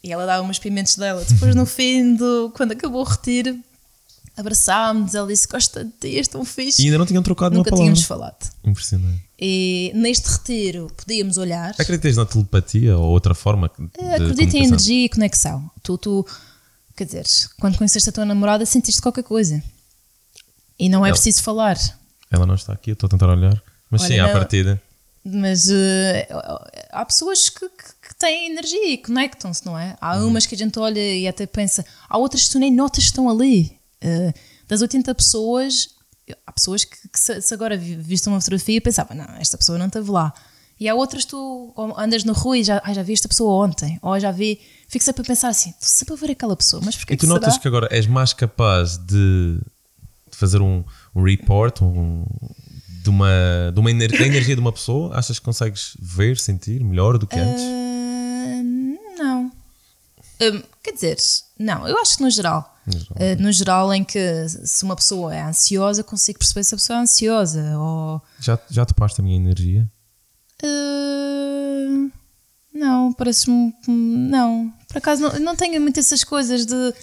E 0.04 0.12
ela 0.12 0.26
dava 0.26 0.48
uns 0.48 0.60
pimentos 0.60 0.96
dela. 0.96 1.24
Depois, 1.28 1.56
no 1.56 1.66
fim, 1.66 2.16
do, 2.16 2.52
quando 2.56 2.74
acabou 2.74 3.02
o 3.02 3.04
retiro, 3.04 3.58
abraçámos, 4.38 5.16
ela 5.16 5.28
disse: 5.28 5.48
Gosta 5.48 5.84
de 5.84 5.92
ti, 6.00 6.18
és 6.18 6.28
tão 6.28 6.46
fixe. 6.46 6.82
E 6.82 6.86
ainda 6.86 7.00
não 7.00 7.06
tinham 7.06 7.24
trocado 7.24 7.56
Nunca 7.56 7.70
uma 7.70 7.78
palavra. 7.78 7.86
tínhamos 7.86 8.04
falado. 8.04 8.52
Impressionante. 8.64 9.24
E 9.40 9.92
neste 9.96 10.30
retiro 10.30 10.92
podíamos 10.96 11.38
olhar. 11.38 11.74
Acreditas 11.80 12.18
na 12.18 12.26
telepatia 12.26 12.98
ou 12.98 13.10
outra 13.10 13.34
forma? 13.34 13.70
Acredito 14.14 14.56
em 14.56 14.66
energia 14.66 15.06
e 15.06 15.10
conexão. 15.10 15.70
Tu, 15.82 15.98
tu 15.98 16.26
Quer 16.96 17.06
dizer, 17.06 17.26
quando 17.60 17.78
conheceste 17.78 18.10
a 18.10 18.14
tua 18.14 18.26
namorada, 18.26 18.66
sentiste 18.66 19.02
qualquer 19.02 19.24
coisa. 19.24 19.62
E 20.80 20.88
não 20.88 21.06
é 21.06 21.10
ela, 21.10 21.16
preciso 21.16 21.44
falar. 21.44 21.78
Ela 22.32 22.46
não 22.46 22.56
está 22.56 22.72
aqui, 22.72 22.92
eu 22.92 22.94
estou 22.94 23.08
a 23.08 23.10
tentar 23.10 23.28
olhar. 23.28 23.62
Mas 23.90 24.02
Olha, 24.04 24.14
sim, 24.14 24.20
à 24.20 24.32
partida. 24.32 24.82
Mas 25.28 25.70
uh, 25.70 25.74
há 26.92 27.04
pessoas 27.04 27.50
que, 27.50 27.68
que, 27.68 28.10
que, 28.10 28.16
têm 28.16 28.52
energia 28.52 28.92
e 28.92 28.98
conectam-se, 29.00 29.66
não 29.66 29.78
é? 29.78 29.98
Há 30.00 30.18
uhum. 30.18 30.28
umas 30.28 30.46
que 30.46 30.54
a 30.54 30.58
gente 30.58 30.78
olha 30.78 31.00
e 31.00 31.28
até 31.28 31.48
pensa, 31.48 31.84
há 32.08 32.16
outras 32.16 32.44
que 32.44 32.52
tu 32.52 32.60
nem 32.60 32.72
notas 32.72 33.06
que 33.06 33.10
estão 33.10 33.28
ali. 33.28 33.80
Uh, 34.04 34.32
das 34.68 34.84
80 34.84 35.16
pessoas, 35.16 35.90
há 36.46 36.52
pessoas 36.52 36.84
que, 36.84 36.96
que 37.10 37.20
se, 37.20 37.42
se, 37.42 37.54
agora 37.54 37.76
viste 37.76 38.28
uma 38.28 38.40
fotografia 38.40 38.80
pensava, 38.82 39.16
não, 39.16 39.26
esta 39.38 39.58
pessoa 39.58 39.80
não 39.80 39.88
esteve 39.88 40.12
lá. 40.12 40.32
E 40.80 40.90
há 40.90 40.94
outras 40.94 41.24
que 41.24 41.32
tu 41.32 41.74
andas 41.98 42.24
na 42.24 42.34
rua 42.34 42.58
e 42.58 42.64
já, 42.64 42.82
ah, 42.84 42.94
já 42.94 43.02
vi 43.02 43.14
esta 43.14 43.28
pessoa 43.28 43.66
ontem, 43.66 43.98
ou 44.02 44.20
já 44.20 44.32
vi 44.32 44.60
fico 44.88 45.04
sempre 45.04 45.22
a 45.22 45.26
pensar 45.26 45.48
assim, 45.48 45.70
estou 45.70 45.88
sempre 45.88 46.14
a 46.14 46.18
ver 46.18 46.32
aquela 46.32 46.56
pessoa, 46.56 46.82
mas 46.86 46.96
porquê 46.96 47.14
E 47.14 47.18
tu 47.18 47.28
notas 47.28 47.54
será? 47.54 47.62
que 47.62 47.68
agora 47.68 47.88
és 47.90 48.06
mais 48.06 48.34
capaz 48.34 48.98
de, 48.98 49.60
de 50.30 50.38
fazer 50.38 50.62
um, 50.62 50.84
um 51.16 51.24
report, 51.24 51.82
um, 51.82 52.26
de 53.06 53.10
uma, 53.12 53.72
de 53.72 53.80
uma 53.80 53.92
ener 53.92 54.10
da 54.10 54.26
energia 54.26 54.56
de 54.56 54.62
uma 54.62 54.72
pessoa? 54.72 55.16
Achas 55.16 55.38
que 55.38 55.46
consegues 55.46 55.96
ver, 56.00 56.40
sentir 56.40 56.84
melhor 56.84 57.20
do 57.20 57.28
que 57.28 57.38
antes? 57.38 57.62
Uh, 57.62 59.16
não. 59.16 59.46
Uh, 59.46 60.64
quer 60.82 60.92
dizer, 60.92 61.18
não, 61.58 61.88
eu 61.88 62.00
acho 62.00 62.18
que 62.18 62.24
no 62.24 62.32
geral. 62.32 62.76
No 62.88 62.94
geral, 62.94 63.18
uh, 63.18 63.42
no 63.42 63.52
geral, 63.52 63.94
em 63.94 64.04
que 64.04 64.48
se 64.50 64.84
uma 64.84 64.96
pessoa 64.96 65.36
é 65.36 65.44
ansiosa, 65.44 66.04
consigo 66.04 66.40
perceber 66.40 66.64
se 66.64 66.74
a 66.74 66.78
pessoa 66.78 66.98
é 66.98 67.02
ansiosa. 67.04 67.78
Ou... 67.78 68.22
Já, 68.40 68.60
já 68.72 68.84
topaste 68.86 69.22
a 69.22 69.24
minha 69.24 69.38
energia? 69.38 69.88
Uh, 70.64 72.12
não, 72.74 73.14
parece-me. 73.14 73.72
Não, 73.88 74.74
por 74.88 74.98
acaso 74.98 75.22
não, 75.22 75.40
não 75.40 75.56
tenho 75.56 75.80
muito 75.80 76.00
essas 76.00 76.24
coisas 76.24 76.66
de 76.66 76.94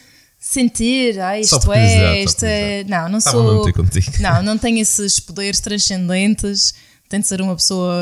sentir, 0.43 1.21
ah, 1.21 1.39
isto 1.39 1.73
é, 1.73 2.25
isto 2.25 2.43
é. 2.45 2.83
Não, 2.83 3.09
não 3.09 3.19
Estava 3.19 3.37
sou. 3.37 3.73
Não, 4.19 4.43
não 4.43 4.59
tenho 4.59 4.79
esses 4.79 5.21
poderes 5.21 5.61
transcendentes. 5.61 6.75
Tento 7.09 7.29
ser 7.29 7.41
uma 7.41 7.55
pessoa. 7.55 7.95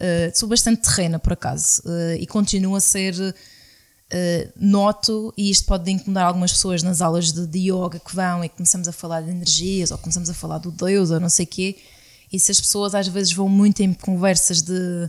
Uh, 0.00 0.38
sou 0.38 0.48
bastante 0.48 0.82
terrena, 0.82 1.18
por 1.18 1.32
acaso, 1.32 1.82
uh, 1.84 2.14
e 2.18 2.26
continuo 2.26 2.76
a 2.76 2.80
ser. 2.80 3.14
Uh, 3.14 4.52
noto, 4.54 5.34
e 5.36 5.50
isto 5.50 5.66
pode 5.66 5.90
incomodar 5.90 6.26
algumas 6.26 6.52
pessoas 6.52 6.82
nas 6.82 7.00
aulas 7.00 7.32
de, 7.32 7.46
de 7.48 7.70
yoga 7.70 7.98
que 7.98 8.14
vão 8.14 8.44
e 8.44 8.48
começamos 8.48 8.86
a 8.86 8.92
falar 8.92 9.22
de 9.22 9.30
energias, 9.30 9.90
ou 9.90 9.98
começamos 9.98 10.30
a 10.30 10.34
falar 10.34 10.58
do 10.58 10.70
Deus, 10.70 11.10
ou 11.10 11.18
não 11.18 11.30
sei 11.30 11.44
o 11.44 11.48
quê, 11.48 11.76
e 12.32 12.38
se 12.38 12.52
as 12.52 12.60
pessoas 12.60 12.94
às 12.94 13.08
vezes 13.08 13.32
vão 13.32 13.48
muito 13.48 13.82
em 13.82 13.92
conversas 13.92 14.62
de 14.62 15.08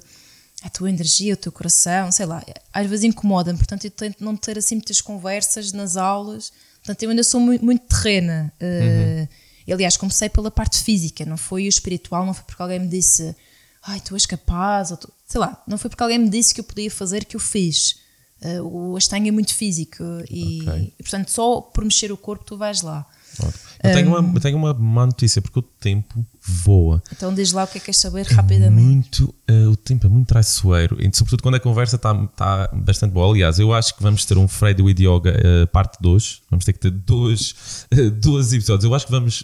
a 0.66 0.70
tua 0.70 0.89
energia, 0.89 1.36
o 1.36 1.38
teu 1.38 1.51
coração, 1.51 2.11
sei 2.11 2.26
lá, 2.26 2.43
às 2.74 2.88
vezes 2.88 3.05
incomoda-me, 3.05 3.57
portanto 3.57 3.86
eu 3.86 3.91
tento 3.91 4.24
não 4.24 4.36
ter 4.36 4.57
assim 4.57 4.76
muitas 4.76 4.99
conversas 4.99 5.72
nas 5.72 5.95
aulas, 5.95 6.51
portanto 6.78 7.03
eu 7.03 7.11
ainda 7.11 7.24
sou 7.24 7.39
muito, 7.39 7.63
muito 7.63 7.86
terrena. 7.88 8.51
Uh, 8.59 9.28
Aliás, 9.72 9.97
comecei 9.97 10.30
pela 10.30 10.51
parte 10.51 10.84
física, 10.84 11.26
não 11.26 11.38
foi 11.38 11.66
o 11.66 11.70
espiritual, 11.70 12.26
não 12.26 12.34
foi 12.34 12.43
porque 12.43 12.61
alguém 12.61 12.80
me 12.80 12.88
disse, 12.88 13.36
ai, 13.84 13.99
tu 13.99 14.13
és 14.13 14.26
capaz, 14.26 14.91
ou 14.91 14.97
tu, 14.97 15.11
sei 15.26 15.39
lá, 15.39 15.61
não 15.68 15.78
foi 15.78 15.89
porque 15.89 16.03
alguém 16.03 16.20
me 16.20 16.30
disse 16.30 16.53
que 16.53 16.59
eu 16.59 16.63
podia 16.63 16.91
fazer 16.91 17.26
que 17.26 17.36
eu 17.36 17.39
fiz. 17.39 17.99
Uh, 18.41 18.61
o 18.61 18.97
Astanha 18.97 19.30
é 19.30 19.32
muito 19.32 19.55
físico 19.55 20.03
e, 20.30 20.61
okay. 20.61 20.93
e, 20.99 21.03
portanto, 21.03 21.32
só 21.32 21.61
por 21.61 21.84
mexer 21.84 22.11
o 22.11 22.18
corpo 22.18 22.45
tu 22.45 22.57
vais 22.57 22.82
lá. 22.82 23.07
Eu 23.83 23.93
tenho, 23.93 24.09
um, 24.09 24.19
uma, 24.19 24.33
eu 24.33 24.41
tenho 24.41 24.57
uma 24.57 24.73
má 24.73 25.05
notícia 25.05 25.41
porque 25.41 25.59
o 25.59 25.61
tempo 25.61 26.25
voa. 26.41 27.01
Então 27.11 27.33
diz 27.33 27.51
lá 27.51 27.63
o 27.63 27.67
que 27.67 27.77
é 27.77 27.79
que 27.79 27.86
queres 27.86 27.99
saber 27.99 28.25
é 28.29 28.33
rapidamente. 28.33 29.21
Muito, 29.21 29.36
uh, 29.49 29.69
o 29.69 29.75
tempo 29.75 30.05
é 30.05 30.09
muito 30.09 30.27
traiçoeiro, 30.27 30.97
e, 30.99 31.09
sobretudo 31.15 31.43
quando 31.43 31.55
a 31.55 31.59
conversa 31.59 31.95
está 31.95 32.13
tá 32.27 32.69
bastante 32.73 33.11
boa. 33.11 33.31
Aliás, 33.31 33.59
eu 33.59 33.73
acho 33.73 33.95
que 33.95 34.01
vamos 34.01 34.25
ter 34.25 34.38
um 34.38 34.47
Freddy 34.47 34.81
with 34.81 34.99
Yoga 34.99 35.31
uh, 35.31 35.67
parte 35.67 35.97
2. 36.01 36.41
Vamos 36.49 36.65
ter 36.65 36.73
que 36.73 36.79
ter 36.79 36.91
dois, 36.91 37.86
uh, 37.93 38.11
dois 38.11 38.53
episódios. 38.53 38.86
Eu 38.86 38.93
acho 38.93 39.05
que 39.05 39.11
vamos, 39.11 39.43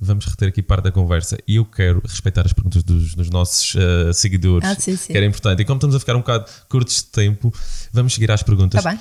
vamos 0.00 0.26
reter 0.26 0.48
aqui 0.48 0.62
parte 0.62 0.84
da 0.84 0.92
conversa 0.92 1.38
e 1.46 1.56
eu 1.56 1.64
quero 1.64 2.02
respeitar 2.04 2.44
as 2.44 2.52
perguntas 2.52 2.82
dos, 2.82 3.14
dos 3.14 3.30
nossos 3.30 3.74
uh, 3.74 4.12
seguidores, 4.12 4.68
ah, 4.68 4.74
sim, 4.78 4.96
sim. 4.96 5.12
que 5.12 5.16
era 5.16 5.26
importante. 5.26 5.62
E 5.62 5.64
como 5.64 5.78
estamos 5.78 5.94
a 5.94 6.00
ficar 6.00 6.16
um 6.16 6.20
bocado 6.20 6.46
curtos 6.68 6.96
de 6.96 7.04
tempo, 7.04 7.52
vamos 7.92 8.14
seguir 8.14 8.30
às 8.30 8.42
perguntas. 8.42 8.78
Está 8.78 8.90
bem. 8.90 8.98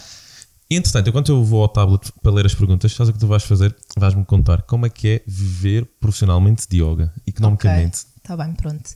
Entretanto, 0.75 1.09
enquanto 1.09 1.31
eu 1.33 1.43
vou 1.43 1.63
ao 1.63 1.67
tablet 1.67 2.13
para 2.21 2.31
ler 2.31 2.45
as 2.45 2.55
perguntas, 2.55 2.93
sabes 2.93 3.09
o 3.09 3.13
que 3.13 3.19
tu 3.19 3.27
vais 3.27 3.43
fazer? 3.43 3.75
Vais-me 3.97 4.23
contar 4.23 4.61
como 4.61 4.85
é 4.85 4.89
que 4.89 5.07
é 5.07 5.21
viver 5.27 5.85
profissionalmente 5.99 6.65
de 6.69 6.81
yoga, 6.81 7.13
economicamente. 7.27 8.05
Está 8.17 8.35
okay. 8.35 8.45
bem, 8.45 8.55
pronto. 8.55 8.89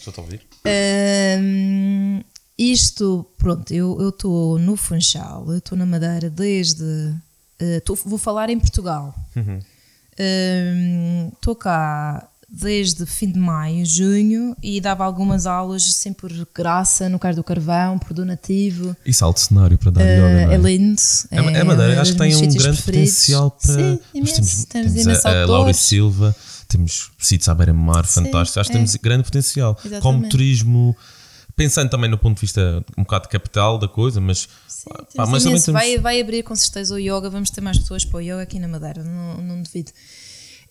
Só 0.00 0.12
te 0.12 0.20
ouvir? 0.20 0.46
Um, 1.40 2.22
isto, 2.56 3.26
pronto, 3.36 3.72
eu 3.72 4.08
estou 4.08 4.60
no 4.60 4.76
Funchal, 4.76 5.50
eu 5.50 5.58
estou 5.58 5.76
na 5.76 5.84
Madeira 5.84 6.30
desde. 6.30 6.84
Uh, 6.84 7.80
tô, 7.84 7.96
vou 7.96 8.18
falar 8.18 8.48
em 8.48 8.60
Portugal. 8.60 9.12
Estou 9.34 11.52
uhum. 11.52 11.52
um, 11.52 11.54
cá 11.56 12.27
desde 12.48 13.04
fim 13.04 13.30
de 13.30 13.38
maio, 13.38 13.84
junho, 13.84 14.56
e 14.62 14.80
dava 14.80 15.04
algumas 15.04 15.46
aulas 15.46 15.82
sempre 15.94 16.34
por 16.34 16.48
graça 16.54 17.08
no 17.08 17.18
Cais 17.18 17.36
do 17.36 17.44
Carvão, 17.44 17.98
por 17.98 18.14
donativo. 18.14 18.96
Isso 19.04 19.24
alto 19.24 19.38
cenário 19.38 19.76
para 19.76 19.90
dar 19.90 20.00
uh, 20.00 20.04
yoga, 20.04 20.46
não 20.46 20.52
é? 20.52 20.54
É 20.54 20.56
lindo. 20.56 21.02
É, 21.30 21.36
é, 21.36 21.52
é 21.58 21.64
Madeira, 21.64 22.00
acho 22.00 22.12
que 22.12 22.18
tem 22.18 22.34
um 22.34 22.40
grande 22.40 22.58
preferidos. 22.58 22.84
potencial 22.84 23.50
para... 23.50 23.74
Sim, 23.74 24.00
imenso. 24.14 24.34
Temos, 24.34 24.64
temos, 24.64 24.92
temos 24.94 25.26
a, 25.26 25.42
a 25.42 25.46
Laura 25.46 25.74
Silva, 25.74 26.34
temos 26.66 27.10
sítios 27.18 27.48
à 27.48 27.54
beira-mar 27.54 28.06
fantásticos, 28.06 28.58
acho 28.58 28.70
que 28.70 28.76
é. 28.76 28.78
temos 28.78 28.96
grande 28.96 29.24
potencial. 29.24 29.76
Exatamente. 29.84 30.02
Como 30.02 30.28
turismo 30.28 30.96
pensando 31.54 31.90
também 31.90 32.08
no 32.08 32.16
ponto 32.16 32.36
de 32.36 32.42
vista 32.42 32.84
um 32.96 33.02
bocado 33.02 33.24
de 33.24 33.30
capital 33.30 33.78
da 33.78 33.88
coisa, 33.88 34.20
mas, 34.20 34.48
Sim, 34.68 34.90
pá, 35.16 35.26
mas 35.26 35.42
também 35.42 35.60
temos... 35.60 35.66
vai, 35.66 35.98
vai 35.98 36.20
abrir 36.20 36.44
com 36.44 36.54
certeza 36.54 36.94
o 36.94 36.98
yoga, 36.98 37.28
vamos 37.28 37.50
ter 37.50 37.60
mais 37.60 37.76
pessoas 37.78 38.04
para 38.04 38.18
o 38.18 38.20
yoga 38.20 38.42
aqui 38.42 38.60
na 38.60 38.68
Madeira, 38.68 39.02
não, 39.02 39.42
não 39.42 39.62
duvido. 39.62 39.90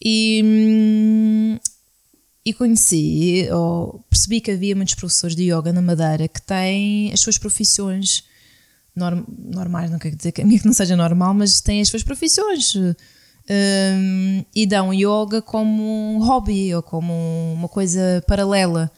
E, 0.03 0.41
hum, 0.43 1.59
e 2.47 2.53
conheci, 2.53 3.49
ou 3.51 4.05
percebi 4.09 4.39
que 4.39 4.51
havia 4.51 4.73
muitos 4.73 4.95
professores 4.95 5.35
de 5.35 5.51
yoga 5.51 5.73
na 5.73 5.81
Madeira 5.81 6.29
que 6.29 6.41
têm 6.41 7.11
as 7.11 7.19
suas 7.19 7.37
profissões 7.37 8.23
norm, 8.95 9.25
normais, 9.37 9.91
não 9.91 9.99
quer 9.99 10.15
dizer 10.15 10.31
que 10.31 10.41
a 10.41 10.45
minha 10.45 10.57
que 10.59 10.65
não 10.65 10.73
seja 10.73 10.95
normal, 10.95 11.33
mas 11.33 11.59
têm 11.59 11.81
as 11.81 11.89
suas 11.89 12.03
profissões. 12.03 12.73
Um, 13.49 14.45
e 14.55 14.65
dão 14.65 14.93
yoga 14.93 15.41
como 15.41 15.83
um 15.83 16.19
hobby 16.25 16.73
ou 16.73 16.81
como 16.81 17.13
uma 17.53 17.67
coisa 17.67 18.23
paralela. 18.25 18.89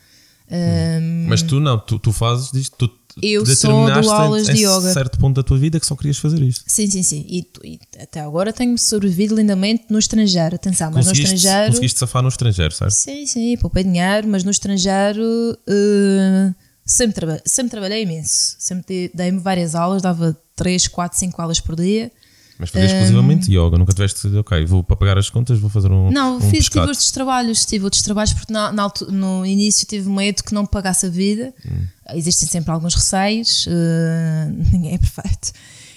Um, 0.51 1.27
mas 1.27 1.41
tu 1.41 1.59
não, 1.59 1.77
tu, 1.77 1.99
tu 1.99 2.11
fazes 2.11 2.51
disto, 2.51 2.75
tu 2.75 2.99
eu 3.21 3.43
do 3.43 4.11
aulas 4.11 4.47
de 4.47 4.63
yoga. 4.63 4.93
certo 4.93 5.17
ponto 5.19 5.35
da 5.35 5.43
tua 5.43 5.57
vida 5.57 5.79
que 5.79 5.85
só 5.85 5.95
querias 5.95 6.17
fazer 6.17 6.41
isto. 6.41 6.63
Sim, 6.67 6.89
sim, 6.89 7.03
sim. 7.03 7.25
E, 7.27 7.45
e 7.63 7.79
até 8.01 8.21
agora 8.21 8.53
tenho 8.53 8.77
sobrevivido 8.77 9.35
lindamente 9.35 9.85
no 9.89 9.99
estrangeiro. 9.99 10.55
Atenção, 10.55 10.91
mas 10.91 11.05
no 11.05 11.11
estrangeiro. 11.11 11.67
Conseguiste 11.67 11.99
safar 11.99 12.23
no 12.23 12.29
estrangeiro, 12.29 12.73
certo? 12.73 12.91
Sim, 12.91 13.25
sim, 13.25 13.57
poupei 13.57 13.83
dinheiro, 13.83 14.27
mas 14.27 14.43
no 14.43 14.51
estrangeiro 14.51 15.21
uh, 15.21 16.55
Sempre, 16.89 17.13
traba 17.13 17.41
sempre 17.45 17.69
trabalhei 17.69 18.01
imenso. 18.01 18.55
Sempre 18.57 19.11
dei-me 19.13 19.39
várias 19.39 19.75
aulas, 19.75 20.01
dava 20.01 20.35
3, 20.55 20.87
4, 20.87 21.19
5 21.19 21.39
aulas 21.39 21.59
por 21.59 21.75
dia. 21.75 22.11
Mas 22.59 22.71
fazias 22.71 22.91
um, 22.91 22.95
exclusivamente 22.95 23.49
yoga, 23.49 23.77
nunca 23.77 23.93
tiveste, 23.93 24.27
ok, 24.35 24.65
vou 24.65 24.83
para 24.83 24.97
pagar 24.97 25.17
as 25.17 25.29
contas, 25.29 25.57
vou 25.57 25.69
fazer 25.69 25.89
um. 25.89 26.11
Não, 26.11 26.35
um 26.35 26.41
fiz, 26.41 26.65
pescado. 26.65 26.81
tive 26.81 26.89
outros 26.89 27.11
trabalhos, 27.11 27.65
tive 27.65 27.85
outros 27.85 28.01
trabalhos 28.01 28.33
porque 28.33 28.51
na, 28.51 28.69
na, 28.73 28.91
no 29.07 29.45
início 29.45 29.87
tive 29.87 30.09
medo 30.09 30.43
que 30.43 30.53
não 30.53 30.63
me 30.63 30.67
pagasse 30.67 31.05
a 31.05 31.09
vida. 31.09 31.53
Hum. 31.65 31.87
Existem 32.15 32.49
sempre 32.49 32.71
alguns 32.71 32.95
receios, 32.95 33.65
uh, 33.65 34.51
ninguém 34.73 34.95
é 34.95 34.97
perfeito. 34.97 35.53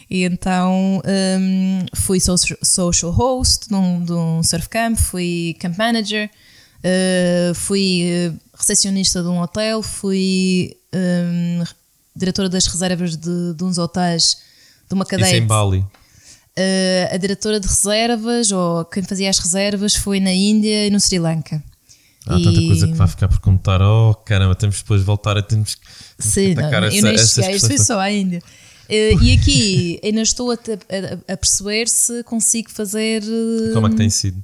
E 0.09 0.23
então 0.23 1.03
um, 1.05 1.87
fui 1.97 2.21
social 2.21 3.11
host 3.11 3.69
num, 3.69 4.05
de 4.05 4.13
um 4.13 4.41
surf 4.45 4.69
camp, 4.69 4.97
fui 4.97 5.57
camp 5.59 5.77
manager, 5.77 6.31
uh, 6.79 7.55
fui 7.55 8.05
uh, 8.29 8.39
recepcionista 8.57 9.21
de 9.21 9.29
um 9.29 9.41
hotel, 9.41 9.83
fui 9.83 10.77
um, 10.95 11.65
diretora 12.15 12.49
das 12.49 12.67
reservas 12.69 13.17
de, 13.17 13.55
de 13.55 13.65
uns 13.65 13.79
hotéis 13.79 14.37
de 14.87 14.95
uma 14.95 15.05
cadeia. 15.05 15.27
Isso 15.27 15.43
em 15.43 15.47
Bali. 15.47 15.85
Uh, 16.59 17.15
a 17.15 17.17
diretora 17.17 17.59
de 17.59 17.67
reservas, 17.67 18.53
ou 18.53 18.85
quem 18.85 19.03
fazia 19.03 19.31
as 19.31 19.39
reservas, 19.39 19.97
foi 19.97 20.21
na 20.21 20.33
Índia 20.33 20.87
e 20.87 20.91
no 20.91 21.01
Sri 21.01 21.19
Lanka. 21.19 21.63
Há 22.27 22.39
e... 22.39 22.45
tanta 22.45 22.61
coisa 22.61 22.87
que 22.89 22.93
vai 22.93 23.09
ficar 23.09 23.29
por 23.29 23.41
contar. 23.41 23.81
Oh, 23.81 24.15
caramba, 24.15 24.55
temos 24.55 24.77
depois 24.77 25.01
de 25.01 25.07
voltar 25.07 25.39
a 25.39 25.43
termos 25.43 25.75
que 25.75 25.87
Sim, 26.19 26.55
não, 26.55 26.65
essa, 26.65 26.97
eu 26.97 27.03
nem 27.03 27.19
cheguei, 27.19 27.57
isto 27.57 27.69
foi 27.69 27.79
só 27.79 27.99
a 27.99 28.13
Índia. 28.13 28.43
Uh, 28.89 29.23
e 29.23 29.33
aqui 29.33 30.01
ainda 30.05 30.21
estou 30.21 30.51
a, 30.51 30.55
a, 30.55 31.33
a, 31.33 31.37
perceber 31.37 31.89
se 31.89 32.23
consigo 32.25 32.71
fazer. 32.71 33.23
Uh, 33.23 33.73
Como 33.73 33.87
é 33.87 33.91
que 33.91 33.97
tem 33.97 34.11
sido? 34.11 34.43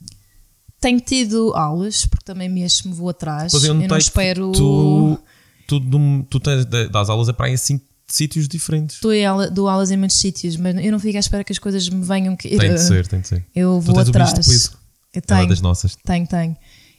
Tenho 0.80 1.00
tido 1.00 1.52
aulas, 1.54 2.06
porque 2.06 2.24
também 2.24 2.48
mesmo 2.48 2.94
vou 2.94 3.10
atrás. 3.10 3.52
Pois 3.52 3.64
eu, 3.64 3.78
eu 3.78 3.88
não 3.88 3.98
espero. 3.98 4.52
Tu, 4.52 5.18
tu, 5.66 5.80
tu, 5.80 6.26
tu 6.30 6.40
tens, 6.40 6.64
das 6.64 7.10
aulas 7.10 7.28
é 7.28 7.32
para 7.34 7.46
aí 7.46 7.54
assim 7.54 7.78
sítios 8.08 8.48
diferentes. 8.48 9.00
Dou, 9.00 9.12
aula, 9.26 9.50
dou 9.50 9.68
aulas 9.68 9.90
em 9.90 9.96
muitos 9.96 10.18
sítios, 10.18 10.56
mas 10.56 10.76
eu 10.84 10.90
não 10.90 10.98
fico 10.98 11.16
à 11.16 11.20
espera 11.20 11.44
que 11.44 11.52
as 11.52 11.58
coisas 11.58 11.88
me 11.88 12.04
venham. 12.04 12.34
Que, 12.36 12.48
tem 12.56 12.74
de 12.74 12.80
ser, 12.80 13.06
tem 13.06 13.20
de 13.20 13.28
ser. 13.28 13.46
Eu 13.54 13.80
vou 13.80 13.94
tu 13.94 14.00
atrás. 14.00 14.32
Bicho 14.46 14.78
eu 15.12 15.22
tenho, 15.22 15.42
é 15.42 15.46
das 15.46 15.60
nossas. 15.60 15.96
Tenho, 15.96 16.26
tenho. 16.26 16.56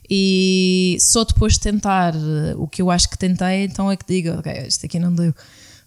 E 0.08 0.96
só 1.00 1.24
depois 1.24 1.54
de 1.54 1.60
tentar 1.60 2.14
eh, 2.14 2.54
o 2.56 2.66
que 2.66 2.82
eu 2.82 2.90
acho 2.90 3.08
que 3.08 3.16
tentei, 3.16 3.64
então 3.64 3.90
é 3.90 3.96
que 3.96 4.04
digo, 4.06 4.38
ok, 4.38 4.66
isto 4.66 4.84
aqui 4.84 4.98
não 4.98 5.14
deu. 5.14 5.32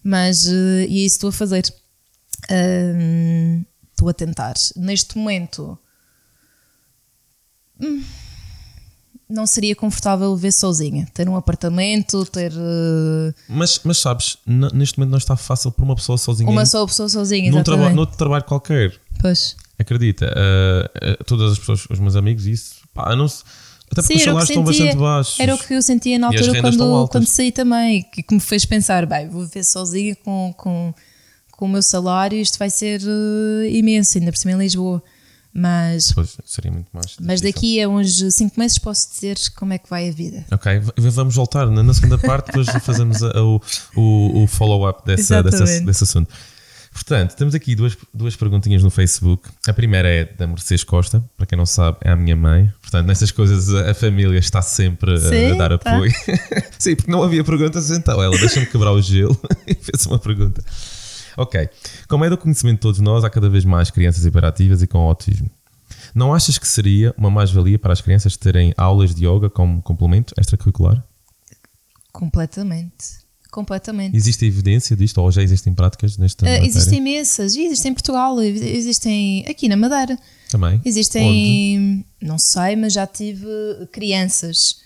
Mas, 0.01 0.47
uh, 0.47 0.85
e 0.87 1.05
isso 1.05 1.15
estou 1.15 1.29
a 1.29 1.33
fazer. 1.33 1.63
Uh, 2.49 3.65
estou 3.91 4.09
a 4.09 4.13
tentar. 4.13 4.53
Neste 4.75 5.17
momento. 5.17 5.77
Hum, 7.81 8.03
não 9.29 9.47
seria 9.47 9.75
confortável 9.75 10.35
viver 10.35 10.51
sozinha. 10.51 11.07
Ter 11.13 11.27
um 11.27 11.35
apartamento, 11.35 12.25
ter. 12.25 12.51
Uh... 12.51 13.33
Mas, 13.47 13.79
mas 13.83 13.97
sabes, 13.97 14.37
neste 14.45 14.99
momento 14.99 15.11
não 15.11 15.17
está 15.17 15.35
fácil 15.35 15.71
para 15.71 15.83
uma 15.83 15.95
pessoa 15.95 16.17
sozinha. 16.17 16.49
Uma 16.49 16.65
só 16.65 16.85
pessoa 16.85 17.09
sozinha, 17.09 17.51
num, 17.51 17.63
traba 17.63 17.89
noutro 17.89 18.17
trabalho 18.17 18.43
qualquer. 18.43 18.93
Pois. 19.19 19.55
Acredita, 19.79 20.27
uh, 20.27 21.11
uh, 21.11 21.23
todas 21.25 21.53
as 21.53 21.59
pessoas, 21.59 21.85
os 21.89 21.99
meus 21.99 22.15
amigos, 22.15 22.45
isso, 22.45 22.75
pá, 22.93 23.15
não 23.15 23.27
se. 23.27 23.43
Até 23.91 24.01
porque 24.01 24.13
Sim, 24.13 24.19
os 24.19 24.23
salários 24.23 24.49
estão 24.49 24.63
bastante 24.63 24.95
baixos. 24.95 25.39
Era 25.39 25.55
o 25.55 25.57
que 25.57 25.73
eu 25.73 25.81
sentia 25.81 26.17
na 26.17 26.27
altura 26.27 26.61
quando, 26.61 27.07
quando 27.09 27.25
saí 27.27 27.51
também, 27.51 28.03
que, 28.03 28.23
que 28.23 28.33
me 28.33 28.39
fez 28.39 28.65
pensar, 28.65 29.05
bem, 29.05 29.29
vou 29.29 29.45
viver 29.45 29.63
sozinha 29.63 30.15
com, 30.15 30.53
com, 30.57 30.93
com 31.51 31.65
o 31.65 31.67
meu 31.67 31.81
salário, 31.81 32.37
isto 32.39 32.57
vai 32.57 32.69
ser 32.69 33.01
imenso, 33.69 34.17
ainda 34.17 34.31
por 34.31 34.37
cima 34.37 34.53
em 34.53 34.57
Lisboa. 34.57 35.03
Mas, 35.53 36.11
pois, 36.11 36.35
seria 36.45 36.71
muito 36.71 36.87
mais 36.91 37.15
mas 37.19 37.39
daqui 37.39 37.79
a 37.79 37.87
uns 37.87 38.19
5 38.33 38.59
meses 38.59 38.79
posso 38.79 39.07
dizer 39.13 39.37
como 39.55 39.71
é 39.71 39.77
que 39.77 39.87
vai 39.87 40.09
a 40.09 40.11
vida. 40.11 40.43
Ok, 40.51 40.81
vamos 40.97 41.35
voltar 41.35 41.67
na 41.67 41.93
segunda 41.93 42.17
parte, 42.17 42.47
depois 42.47 42.67
fazemos 42.83 43.21
a, 43.21 43.43
o, 43.43 43.61
o, 43.95 44.43
o 44.43 44.47
follow-up 44.47 45.05
dessa, 45.05 45.43
dessa, 45.43 45.81
desse 45.81 46.03
assunto. 46.03 46.33
Portanto, 46.93 47.35
temos 47.35 47.55
aqui 47.55 47.75
duas, 47.75 47.97
duas 48.13 48.35
perguntinhas 48.35 48.83
no 48.83 48.89
Facebook. 48.91 49.49
A 49.67 49.73
primeira 49.73 50.07
é 50.07 50.25
da 50.25 50.45
Mercedes 50.45 50.83
Costa, 50.83 51.23
para 51.35 51.45
quem 51.45 51.57
não 51.57 51.65
sabe, 51.65 51.97
é 52.01 52.11
a 52.11 52.15
minha 52.15 52.35
mãe. 52.35 52.71
Portanto, 52.81 53.07
nessas 53.07 53.31
coisas 53.31 53.73
a 53.73 53.93
família 53.95 54.37
está 54.37 54.61
sempre 54.61 55.17
Sim, 55.17 55.51
a, 55.51 55.55
dar 55.55 55.77
tá. 55.79 55.91
apoio. 55.91 56.11
Sim, 56.77 56.95
porque 56.95 57.11
não 57.11 57.23
havia 57.23 57.43
perguntas, 57.43 57.89
então 57.89 58.21
ela 58.21 58.37
deixa-me 58.37 58.67
quebrar 58.67 58.91
o 58.91 59.01
gelo 59.01 59.39
e 59.65 59.73
fez 59.73 60.05
uma 60.05 60.19
pergunta. 60.19 60.63
Ok. 61.37 61.69
Como 62.07 62.25
é 62.25 62.29
do 62.29 62.37
conhecimento 62.37 62.75
de 62.75 62.81
todos 62.81 62.99
nós, 62.99 63.23
há 63.23 63.29
cada 63.29 63.49
vez 63.49 63.65
mais 63.65 63.89
crianças 63.89 64.25
hiperativas 64.25 64.81
e 64.81 64.87
com 64.87 64.99
autismo. 64.99 65.49
Não 66.13 66.33
achas 66.33 66.57
que 66.57 66.67
seria 66.67 67.13
uma 67.17 67.29
mais-valia 67.29 67.79
para 67.79 67.93
as 67.93 68.01
crianças 68.01 68.37
terem 68.37 68.73
aulas 68.77 69.13
de 69.13 69.25
yoga 69.25 69.49
como 69.49 69.81
complemento 69.81 70.33
extracurricular? 70.37 71.03
Completamente. 72.11 73.23
Completamente. 73.51 74.17
Existe 74.17 74.45
evidência 74.45 74.95
disto 74.95 75.19
ou 75.19 75.31
já 75.31 75.43
existem 75.43 75.75
práticas 75.75 76.17
nesta 76.17 76.43
uh, 76.43 76.65
Existem 76.65 76.97
imensas. 76.97 77.55
Existem 77.55 77.91
em 77.91 77.93
Portugal, 77.93 78.41
existem 78.41 79.45
aqui 79.47 79.69
na 79.69 79.77
Madeira. 79.77 80.17
Também? 80.49 80.81
Existem, 80.83 81.77
Onde? 81.77 82.05
não 82.19 82.39
sei, 82.39 82.75
mas 82.75 82.93
já 82.93 83.05
tive 83.05 83.47
crianças 83.91 84.82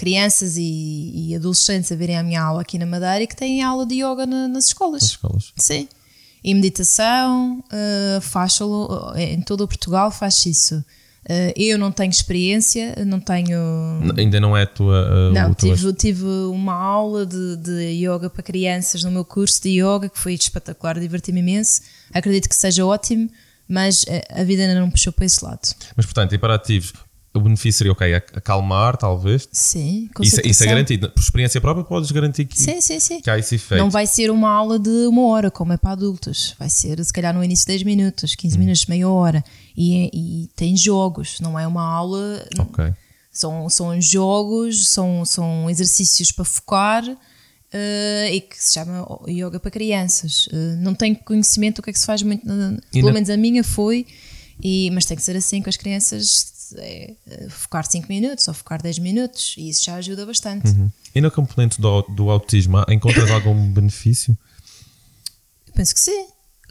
crianças 0.00 0.56
e, 0.56 1.12
e, 1.14 1.36
adolescentes 1.36 1.92
a 1.92 1.94
verem 1.94 2.16
a 2.16 2.22
minha 2.22 2.40
aula 2.42 2.62
aqui 2.62 2.78
na 2.78 2.86
Madeira 2.86 3.22
e 3.22 3.26
que 3.26 3.36
têm 3.36 3.62
aula 3.62 3.84
de 3.84 3.96
yoga 3.96 4.24
na, 4.24 4.48
nas 4.48 4.68
escolas. 4.68 5.02
Nas 5.02 5.10
escolas. 5.10 5.52
Sim. 5.58 5.86
E 6.42 6.54
meditação, 6.54 7.62
uh, 7.66 8.20
faz-lo, 8.22 9.12
eh, 9.14 9.34
em 9.34 9.42
todo 9.42 9.60
o 9.60 9.68
Portugal 9.68 10.10
faz 10.10 10.46
isso. 10.46 10.76
Uh, 10.76 11.52
eu 11.54 11.76
não 11.76 11.92
tenho 11.92 12.08
experiência, 12.08 12.94
não 13.04 13.20
tenho. 13.20 13.60
Ainda 14.16 14.40
não 14.40 14.56
é 14.56 14.62
a 14.62 14.66
tua. 14.66 15.06
Uh, 15.06 15.34
não, 15.34 15.52
tive, 15.52 15.82
tua... 15.82 15.92
tive 15.92 16.24
uma 16.24 16.72
aula 16.72 17.26
de, 17.26 17.56
de 17.58 18.02
yoga 18.02 18.30
para 18.30 18.42
crianças 18.42 19.04
no 19.04 19.10
meu 19.10 19.24
curso 19.24 19.62
de 19.62 19.82
yoga 19.82 20.08
que 20.08 20.18
foi 20.18 20.32
espetacular, 20.32 20.98
diverti-me 20.98 21.40
imenso. 21.40 21.82
Acredito 22.14 22.48
que 22.48 22.56
seja 22.56 22.86
ótimo, 22.86 23.28
mas 23.68 24.06
a 24.30 24.42
vida 24.44 24.62
ainda 24.62 24.80
não 24.80 24.90
puxou 24.90 25.12
para 25.12 25.26
esse 25.26 25.44
lado. 25.44 25.60
Mas, 25.94 26.06
portanto, 26.06 26.34
imperativos, 26.34 26.94
o 27.32 27.40
benefício 27.40 27.78
seria, 27.78 27.92
ok, 27.92 28.14
acalmar, 28.14 28.96
talvez. 28.96 29.48
Sim, 29.52 30.10
isso, 30.20 30.40
isso, 30.44 30.64
é 30.64 30.66
garantido. 30.66 31.10
Por 31.10 31.20
experiência 31.20 31.60
própria, 31.60 31.84
podes 31.84 32.10
garantir 32.10 32.44
que, 32.44 32.58
sim, 32.58 32.80
sim, 32.80 32.98
sim. 32.98 33.20
que 33.20 33.30
há 33.30 33.38
esse 33.38 33.54
efeito. 33.54 33.80
Não 33.80 33.88
vai 33.88 34.04
ser 34.06 34.30
uma 34.32 34.50
aula 34.50 34.80
de 34.80 35.06
uma 35.06 35.26
hora, 35.28 35.48
como 35.48 35.72
é 35.72 35.76
para 35.76 35.92
adultos. 35.92 36.56
Vai 36.58 36.68
ser, 36.68 37.02
se 37.04 37.12
calhar, 37.12 37.32
no 37.32 37.44
início 37.44 37.66
10 37.66 37.84
minutos, 37.84 38.34
15 38.34 38.56
hum. 38.56 38.58
minutos, 38.58 38.86
meia 38.86 39.08
hora. 39.08 39.44
E, 39.76 40.10
e, 40.12 40.48
tem 40.56 40.76
jogos, 40.76 41.38
não 41.40 41.56
é 41.56 41.66
uma 41.66 41.84
aula. 41.84 42.44
Ok. 42.58 42.92
São, 43.30 43.68
são 43.68 44.00
jogos, 44.00 44.88
são, 44.88 45.24
são 45.24 45.70
exercícios 45.70 46.32
para 46.32 46.44
focar. 46.44 47.04
Uh, 47.72 48.26
e 48.32 48.40
que 48.40 48.60
se 48.60 48.74
chama 48.74 49.06
Yoga 49.28 49.60
para 49.60 49.70
Crianças. 49.70 50.48
Uh, 50.48 50.76
não 50.80 50.92
tenho 50.92 51.14
conhecimento 51.14 51.76
do 51.76 51.82
que 51.82 51.90
é 51.90 51.92
que 51.92 51.98
se 52.00 52.06
faz 52.06 52.20
muito, 52.20 52.44
pelo 52.44 53.06
na... 53.06 53.12
menos 53.12 53.30
a 53.30 53.36
minha 53.36 53.62
foi, 53.62 54.04
e, 54.60 54.90
mas 54.90 55.04
tem 55.04 55.16
que 55.16 55.22
ser 55.22 55.36
assim 55.36 55.62
com 55.62 55.68
as 55.68 55.76
crianças 55.76 56.59
é, 56.76 57.14
é 57.26 57.48
focar 57.48 57.88
5 57.88 58.06
minutos 58.08 58.46
ou 58.48 58.54
focar 58.54 58.82
10 58.82 58.98
minutos 58.98 59.54
e 59.58 59.68
isso 59.68 59.84
já 59.84 59.96
ajuda 59.96 60.26
bastante. 60.26 60.68
Uhum. 60.68 60.90
E 61.14 61.20
na 61.20 61.30
componente 61.30 61.80
do, 61.80 62.02
do 62.02 62.30
autismo, 62.30 62.84
encontras 62.88 63.30
algum 63.30 63.54
benefício? 63.72 64.36
Eu 65.66 65.74
penso 65.74 65.94
que 65.94 66.00
sim. 66.00 66.26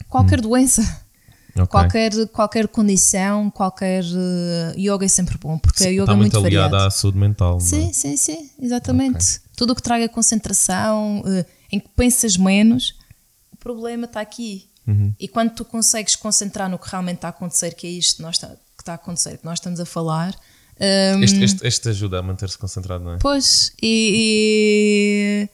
Qualquer 0.08 0.40
uhum. 0.40 0.50
doença. 0.50 0.82
Okay. 1.50 1.66
Qualquer, 1.66 2.26
qualquer 2.28 2.68
condição, 2.68 3.50
qualquer 3.50 4.04
uh, 4.04 4.78
yoga 4.78 5.04
é 5.04 5.08
sempre 5.08 5.36
bom, 5.36 5.58
porque 5.58 5.82
sim, 5.82 5.88
a 5.88 5.90
yoga 5.90 6.02
está 6.02 6.12
é 6.12 6.16
muito, 6.16 6.32
muito 6.32 6.46
aliada 6.46 6.70
variado. 6.70 6.88
à 6.88 6.90
saúde 6.90 7.18
mental. 7.18 7.60
Sim, 7.60 7.90
é? 7.90 7.92
sim, 7.92 8.16
sim, 8.16 8.50
exatamente. 8.60 9.36
Okay. 9.36 9.50
Tudo 9.56 9.72
o 9.72 9.76
que 9.76 9.82
traga 9.82 10.08
concentração, 10.08 11.20
uh, 11.20 11.44
em 11.70 11.80
que 11.80 11.88
pensas 11.90 12.36
menos, 12.36 12.94
o 13.52 13.56
problema 13.56 14.06
está 14.06 14.20
aqui. 14.20 14.70
Uhum. 14.86 15.14
E 15.18 15.28
quando 15.28 15.50
tu 15.50 15.64
consegues 15.64 16.16
concentrar 16.16 16.68
no 16.68 16.78
que 16.78 16.88
realmente 16.88 17.16
está 17.16 17.28
a 17.28 17.30
acontecer, 17.30 17.74
que 17.74 17.86
é 17.86 17.90
isto 17.90 18.22
nós 18.22 18.36
que 18.80 18.82
está 18.82 18.92
a 18.92 18.96
acontecer, 18.96 19.36
que 19.36 19.44
nós 19.44 19.58
estamos 19.58 19.78
a 19.78 19.84
falar. 19.84 20.34
Um, 20.80 21.22
este, 21.22 21.44
este, 21.44 21.66
este, 21.66 21.88
ajuda 21.90 22.20
a 22.20 22.22
manter-se 22.22 22.56
concentrado, 22.56 23.04
não 23.04 23.14
é? 23.14 23.18
Pois, 23.18 23.72
e, 23.82 25.46
e, 25.46 25.48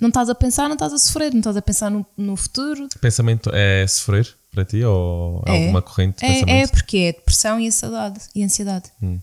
não 0.00 0.08
estás 0.08 0.28
a 0.28 0.34
pensar, 0.34 0.64
não 0.64 0.74
estás 0.74 0.92
a 0.92 0.98
sofrer, 0.98 1.30
não 1.30 1.38
estás 1.38 1.56
a 1.56 1.62
pensar 1.62 1.90
no, 1.90 2.04
no 2.16 2.36
futuro. 2.36 2.88
Pensamento 3.00 3.50
é 3.54 3.86
sofrer 3.86 4.34
para 4.50 4.64
ti 4.64 4.82
ou 4.82 5.44
é, 5.46 5.52
alguma 5.52 5.80
corrente 5.80 6.18
de 6.18 6.24
é, 6.24 6.28
pensamento? 6.28 6.50
É, 6.50 6.66
porque 6.66 6.96
é 6.98 7.12
depressão 7.12 7.60
e 7.60 7.68
ansiedade. 7.68 8.20
E 8.34 8.42
ansiedade. 8.42 8.90
Hum. 9.00 9.20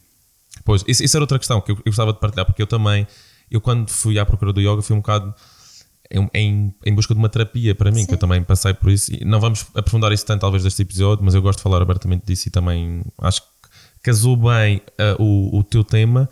Pois, 0.63 0.83
isso, 0.87 1.03
isso, 1.03 1.17
era 1.17 1.23
outra 1.23 1.37
questão 1.37 1.59
que 1.59 1.71
eu, 1.71 1.75
eu 1.77 1.83
gostava 1.85 2.13
de 2.13 2.19
partilhar, 2.19 2.45
porque 2.45 2.61
eu 2.61 2.67
também, 2.67 3.05
eu 3.49 3.59
quando 3.59 3.89
fui 3.89 4.17
à 4.17 4.25
procura 4.25 4.53
do 4.53 4.61
yoga, 4.61 4.81
fui 4.81 4.95
um 4.95 4.99
bocado 4.99 5.35
em, 6.33 6.73
em, 6.85 6.93
busca 6.93 7.13
de 7.13 7.19
uma 7.19 7.29
terapia 7.29 7.73
para 7.73 7.91
mim, 7.91 8.01
Sim. 8.01 8.07
que 8.07 8.13
eu 8.13 8.17
também 8.17 8.43
passei 8.43 8.73
por 8.73 8.91
isso. 8.91 9.13
E 9.13 9.23
não 9.23 9.39
vamos 9.39 9.65
aprofundar 9.75 10.11
isso 10.11 10.25
tanto, 10.25 10.41
talvez, 10.41 10.63
deste 10.63 10.81
episódio, 10.81 11.23
mas 11.23 11.33
eu 11.33 11.41
gosto 11.41 11.59
de 11.59 11.63
falar 11.63 11.81
abertamente 11.81 12.25
disso 12.25 12.47
e 12.47 12.51
também 12.51 13.01
acho 13.19 13.41
que 13.41 13.47
casou 14.03 14.35
bem 14.35 14.77
uh, 14.77 15.21
o, 15.21 15.59
o 15.59 15.63
teu 15.63 15.83
tema, 15.83 16.29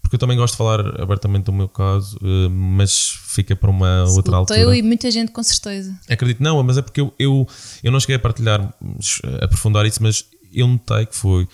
porque 0.00 0.16
eu 0.16 0.18
também 0.18 0.36
gosto 0.36 0.54
de 0.54 0.58
falar 0.58 1.00
abertamente 1.00 1.44
do 1.44 1.52
meu 1.52 1.68
caso, 1.68 2.18
uh, 2.18 2.50
mas 2.50 3.08
fica 3.08 3.56
para 3.56 3.70
uma 3.70 4.06
Se 4.06 4.16
outra 4.16 4.36
altura. 4.36 4.58
Eu 4.58 4.74
e 4.74 4.82
muita 4.82 5.10
gente, 5.10 5.32
com 5.32 5.42
certeza. 5.42 5.98
Acredito, 6.08 6.42
não, 6.42 6.62
mas 6.62 6.76
é 6.76 6.82
porque 6.82 7.00
eu, 7.00 7.14
eu, 7.18 7.46
eu 7.82 7.90
não 7.90 8.00
cheguei 8.00 8.16
a 8.16 8.18
partilhar, 8.18 8.60
a 8.60 9.44
aprofundar 9.44 9.86
isso, 9.86 10.02
mas 10.02 10.26
eu 10.52 10.66
notei 10.66 11.06
que 11.06 11.16
foi 11.16 11.48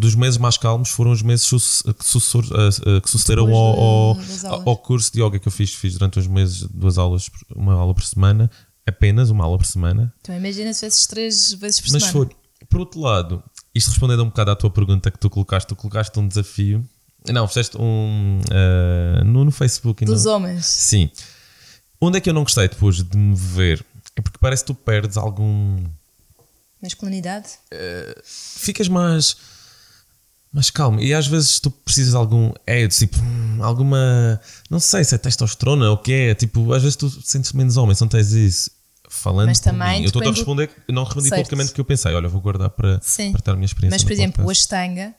dos 0.00 0.14
meses 0.14 0.38
mais 0.38 0.56
calmos 0.56 0.88
foram 0.88 1.10
os 1.12 1.22
meses 1.22 1.46
que, 1.46 2.04
sucessor, 2.04 2.44
uh, 2.46 3.00
que 3.00 3.10
sucederam 3.10 3.54
ao, 3.54 3.78
ao, 3.78 4.68
ao, 4.68 4.76
curso 4.78 5.12
de 5.12 5.22
yoga 5.22 5.38
que 5.38 5.46
eu 5.46 5.52
fiz. 5.52 5.74
Fiz 5.74 5.92
durante 5.92 6.18
uns 6.18 6.26
meses 6.26 6.62
duas 6.62 6.96
aulas, 6.96 7.30
uma 7.54 7.74
aula 7.74 7.94
por 7.94 8.02
semana, 8.02 8.50
apenas 8.86 9.28
uma 9.28 9.44
aula 9.44 9.58
por 9.58 9.66
semana. 9.66 10.12
Então 10.22 10.34
imagina 10.34 10.72
se 10.72 10.80
vezes 10.80 11.06
três 11.06 11.52
vezes 11.52 11.80
por 11.80 11.92
Mas 11.92 12.02
semana. 12.02 12.26
Mas 12.26 12.30
foi, 12.30 12.66
por 12.66 12.80
outro 12.80 13.00
lado, 13.00 13.42
isto 13.74 13.90
respondendo 13.90 14.22
um 14.22 14.28
bocado 14.28 14.50
à 14.50 14.56
tua 14.56 14.70
pergunta 14.70 15.10
que 15.10 15.18
tu 15.18 15.28
colocaste, 15.28 15.68
tu 15.68 15.76
colocaste 15.76 16.18
um 16.18 16.26
desafio. 16.26 16.82
Não, 17.28 17.46
fizeste 17.46 17.76
um 17.76 18.40
uh, 18.40 19.24
no, 19.24 19.44
no 19.44 19.50
Facebook. 19.50 20.06
Dos 20.06 20.24
no, 20.24 20.32
homens. 20.32 20.64
Sim. 20.64 21.10
Onde 22.00 22.16
é 22.16 22.20
que 22.22 22.30
eu 22.30 22.34
não 22.34 22.42
gostei 22.42 22.66
depois 22.66 23.02
de 23.02 23.16
me 23.16 23.36
ver? 23.36 23.84
É 24.16 24.22
porque 24.22 24.38
parece 24.38 24.64
que 24.64 24.68
tu 24.68 24.74
perdes 24.74 25.18
algum. 25.18 25.76
Masculinidade? 26.80 27.48
Uh, 27.70 28.18
ficas 28.24 28.88
mais 28.88 29.36
mas 30.52 30.68
calma, 30.68 31.00
e 31.00 31.14
às 31.14 31.26
vezes 31.26 31.60
tu 31.60 31.70
precisas 31.70 32.10
de 32.10 32.16
algum. 32.16 32.52
É, 32.66 32.86
tipo, 32.88 33.16
alguma. 33.60 34.40
Não 34.68 34.80
sei 34.80 35.04
se 35.04 35.14
é 35.14 35.18
testosterona 35.18 35.88
ou 35.88 35.94
o 35.94 35.98
que 35.98 36.12
é. 36.12 36.34
Tipo, 36.34 36.72
às 36.72 36.82
vezes 36.82 36.96
tu 36.96 37.08
sentes 37.08 37.52
menos 37.52 37.76
homem, 37.76 37.94
se 37.94 38.00
não 38.00 38.08
tens 38.08 38.32
isso. 38.32 38.70
Falando 39.08 39.48
mas 39.48 39.58
também 39.58 39.98
mim. 39.98 40.02
Eu 40.02 40.06
estou 40.06 40.22
a 40.22 40.30
responder, 40.30 40.70
não 40.88 41.02
respondi 41.02 41.28
certo. 41.28 41.40
publicamente 41.40 41.70
porque 41.70 41.80
eu 41.80 41.84
pensei, 41.84 42.14
olha, 42.14 42.28
vou 42.28 42.40
guardar 42.40 42.70
para, 42.70 43.00
Sim. 43.02 43.32
para 43.32 43.40
ter 43.40 43.50
a 43.50 43.54
minha 43.54 43.66
experiência. 43.66 43.96
Mas, 43.96 44.04
por 44.04 44.12
exemplo, 44.12 44.44
o 44.44 44.50
Ashtanga 44.50 45.14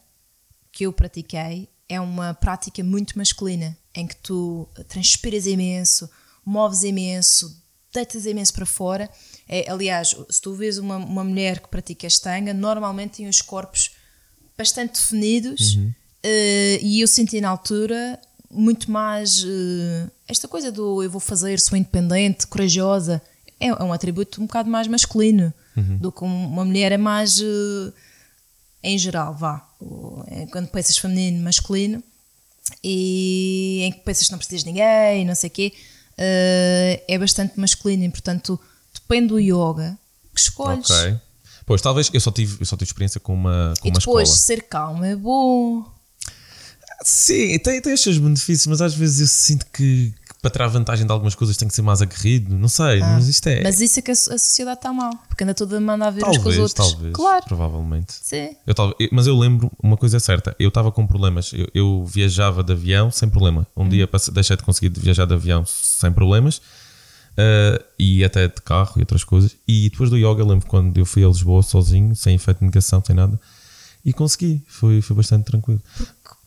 que 0.71 0.85
eu 0.85 0.93
pratiquei 0.93 1.67
é 1.89 1.99
uma 1.99 2.33
prática 2.33 2.81
muito 2.83 3.17
masculina, 3.17 3.77
em 3.93 4.07
que 4.07 4.15
tu 4.15 4.67
transpiras 4.87 5.45
imenso, 5.45 6.09
moves 6.45 6.83
imenso, 6.83 7.61
deitas 7.93 8.25
imenso 8.25 8.53
para 8.53 8.65
fora. 8.65 9.09
É, 9.47 9.69
aliás, 9.69 10.15
se 10.29 10.41
tu 10.41 10.53
vês 10.55 10.77
uma, 10.77 10.95
uma 10.95 11.23
mulher 11.25 11.59
que 11.59 11.67
pratica 11.67 12.07
Ashtanga, 12.07 12.53
normalmente 12.53 13.17
tem 13.17 13.27
os 13.27 13.41
corpos 13.41 13.91
bastante 14.57 14.93
definidos 14.93 15.75
uhum. 15.75 15.87
uh, 15.87 16.79
e 16.81 17.01
eu 17.01 17.07
senti 17.07 17.41
na 17.41 17.49
altura 17.49 18.19
muito 18.49 18.91
mais 18.91 19.43
uh, 19.43 20.11
esta 20.27 20.47
coisa 20.47 20.71
do 20.71 21.01
eu 21.01 21.09
vou 21.09 21.21
fazer, 21.21 21.59
sou 21.59 21.77
independente, 21.77 22.47
corajosa, 22.47 23.21
é, 23.59 23.67
é 23.67 23.83
um 23.83 23.93
atributo 23.93 24.41
um 24.41 24.45
bocado 24.45 24.69
mais 24.69 24.87
masculino 24.87 25.53
uhum. 25.75 25.97
do 25.97 26.11
que 26.11 26.23
uma 26.23 26.65
mulher 26.65 26.91
é 26.91 26.97
mais 26.97 27.39
uh, 27.39 27.93
em 28.83 28.97
geral, 28.97 29.35
vá. 29.35 29.67
É 30.27 30.47
quando 30.47 30.67
pensas 30.67 30.97
feminino, 30.97 31.43
masculino 31.43 32.03
e 32.83 33.81
em 33.83 33.91
que 33.91 33.99
pensas 33.99 34.25
que 34.25 34.31
não 34.31 34.39
precisas 34.39 34.63
de 34.63 34.71
ninguém, 34.71 35.25
não 35.25 35.35
sei 35.35 35.49
o 35.49 35.51
quê, 35.51 35.73
é 36.17 37.17
bastante 37.17 37.59
masculino 37.59 38.03
e 38.03 38.09
portanto 38.09 38.59
depende 38.93 39.27
do 39.27 39.39
yoga 39.39 39.97
que 40.33 40.41
escolhes. 40.41 40.89
Okay. 40.89 41.19
Pois, 41.65 41.81
talvez 41.81 42.09
eu 42.13 42.19
só 42.19 42.31
tive, 42.31 42.57
eu 42.59 42.65
só 42.65 42.75
tive 42.75 42.89
experiência 42.89 43.19
com 43.19 43.33
uma, 43.33 43.73
com 43.79 43.87
e 43.87 43.91
uma 43.91 43.99
depois, 43.99 44.29
escola. 44.29 44.45
ser 44.45 44.63
calmo 44.63 45.03
é 45.03 45.15
bom. 45.15 45.85
Sim, 47.03 47.57
tem, 47.59 47.81
tem 47.81 47.93
estes 47.93 48.17
benefícios, 48.17 48.67
mas 48.67 48.81
às 48.81 48.93
vezes 48.93 49.21
eu 49.21 49.27
sinto 49.27 49.65
que, 49.73 50.13
que 50.27 50.35
para 50.41 50.51
tirar 50.51 50.67
vantagem 50.67 51.05
de 51.05 51.11
algumas 51.11 51.33
coisas 51.33 51.57
tem 51.57 51.67
que 51.67 51.73
ser 51.73 51.81
mais 51.81 52.01
aguerrido. 52.01 52.55
Não 52.55 52.67
sei, 52.67 53.01
ah, 53.01 53.13
mas 53.13 53.27
isto 53.27 53.47
é. 53.47 53.63
Mas 53.63 53.81
isso 53.81 53.99
é 53.99 54.01
que 54.01 54.11
a, 54.11 54.13
a 54.13 54.15
sociedade 54.15 54.77
está 54.77 54.93
mal, 54.93 55.11
porque 55.27 55.43
anda 55.43 55.53
toda 55.53 55.77
a 55.77 55.81
mandar 55.81 56.07
a 56.07 56.11
ver 56.11 56.21
talvez, 56.21 56.39
uns 56.39 56.43
com 56.43 56.49
os 56.49 56.57
outros. 56.57 56.91
Talvez, 56.91 57.13
claro. 57.13 57.45
provavelmente. 57.45 58.13
Sim. 58.21 58.55
Eu, 58.67 58.75
mas 59.11 59.25
eu 59.25 59.37
lembro, 59.37 59.71
uma 59.81 59.97
coisa 59.97 60.17
é 60.17 60.19
certa, 60.19 60.55
eu 60.59 60.69
estava 60.69 60.91
com 60.91 61.07
problemas. 61.07 61.51
Eu, 61.53 61.67
eu, 61.73 62.05
viajava 62.05 62.63
de 62.63 62.71
avião 62.71 63.09
sem 63.09 63.29
problema. 63.29 63.65
Um 63.75 63.83
hum. 63.83 63.89
dia 63.89 64.07
deixei 64.31 64.55
de 64.55 64.63
conseguir 64.63 64.91
viajar 64.99 65.25
de 65.25 65.33
avião 65.33 65.63
sem 65.65 66.11
problemas 66.11 66.61
Uh, 67.31 67.83
e 67.97 68.23
até 68.23 68.47
de 68.47 68.61
carro 68.61 68.93
e 68.97 68.99
outras 68.99 69.23
coisas. 69.23 69.55
E 69.67 69.89
depois 69.89 70.09
do 70.09 70.17
yoga, 70.17 70.43
lembro 70.43 70.67
quando 70.67 70.97
eu 70.97 71.05
fui 71.05 71.23
a 71.23 71.27
Lisboa 71.27 71.63
sozinho, 71.63 72.15
sem 72.15 72.35
efeito 72.35 72.59
de 72.59 72.65
negação, 72.65 73.01
sem 73.05 73.15
nada, 73.15 73.39
e 74.03 74.11
consegui. 74.11 74.63
Foi, 74.67 75.01
foi 75.01 75.15
bastante 75.15 75.45
tranquilo. 75.45 75.81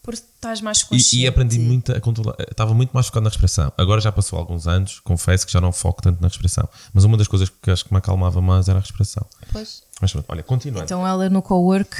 Porque, 0.02 0.22
estás 0.22 0.60
mais 0.60 0.82
consciente. 0.82 1.16
E, 1.16 1.20
e 1.22 1.26
aprendi 1.26 1.58
muito 1.58 1.90
a 1.90 2.00
controlar. 2.00 2.36
Estava 2.38 2.74
muito 2.74 2.90
mais 2.92 3.06
focado 3.06 3.24
na 3.24 3.30
respiração. 3.30 3.72
Agora 3.78 4.00
já 4.00 4.12
passou 4.12 4.38
alguns 4.38 4.66
anos, 4.66 5.00
confesso 5.00 5.46
que 5.46 5.52
já 5.52 5.60
não 5.60 5.72
foco 5.72 6.02
tanto 6.02 6.20
na 6.20 6.28
respiração. 6.28 6.68
Mas 6.92 7.04
uma 7.04 7.16
das 7.16 7.26
coisas 7.26 7.48
que 7.48 7.70
acho 7.70 7.86
que 7.86 7.92
me 7.92 7.98
acalmava 7.98 8.42
mais 8.42 8.68
era 8.68 8.78
a 8.78 8.82
respiração. 8.82 9.26
Pois. 9.50 9.82
Mas 10.02 10.12
pronto, 10.12 10.26
olha, 10.28 10.42
continuando. 10.42 10.84
Então 10.84 11.06
ela 11.06 11.30
no 11.30 11.40
co-work 11.40 11.96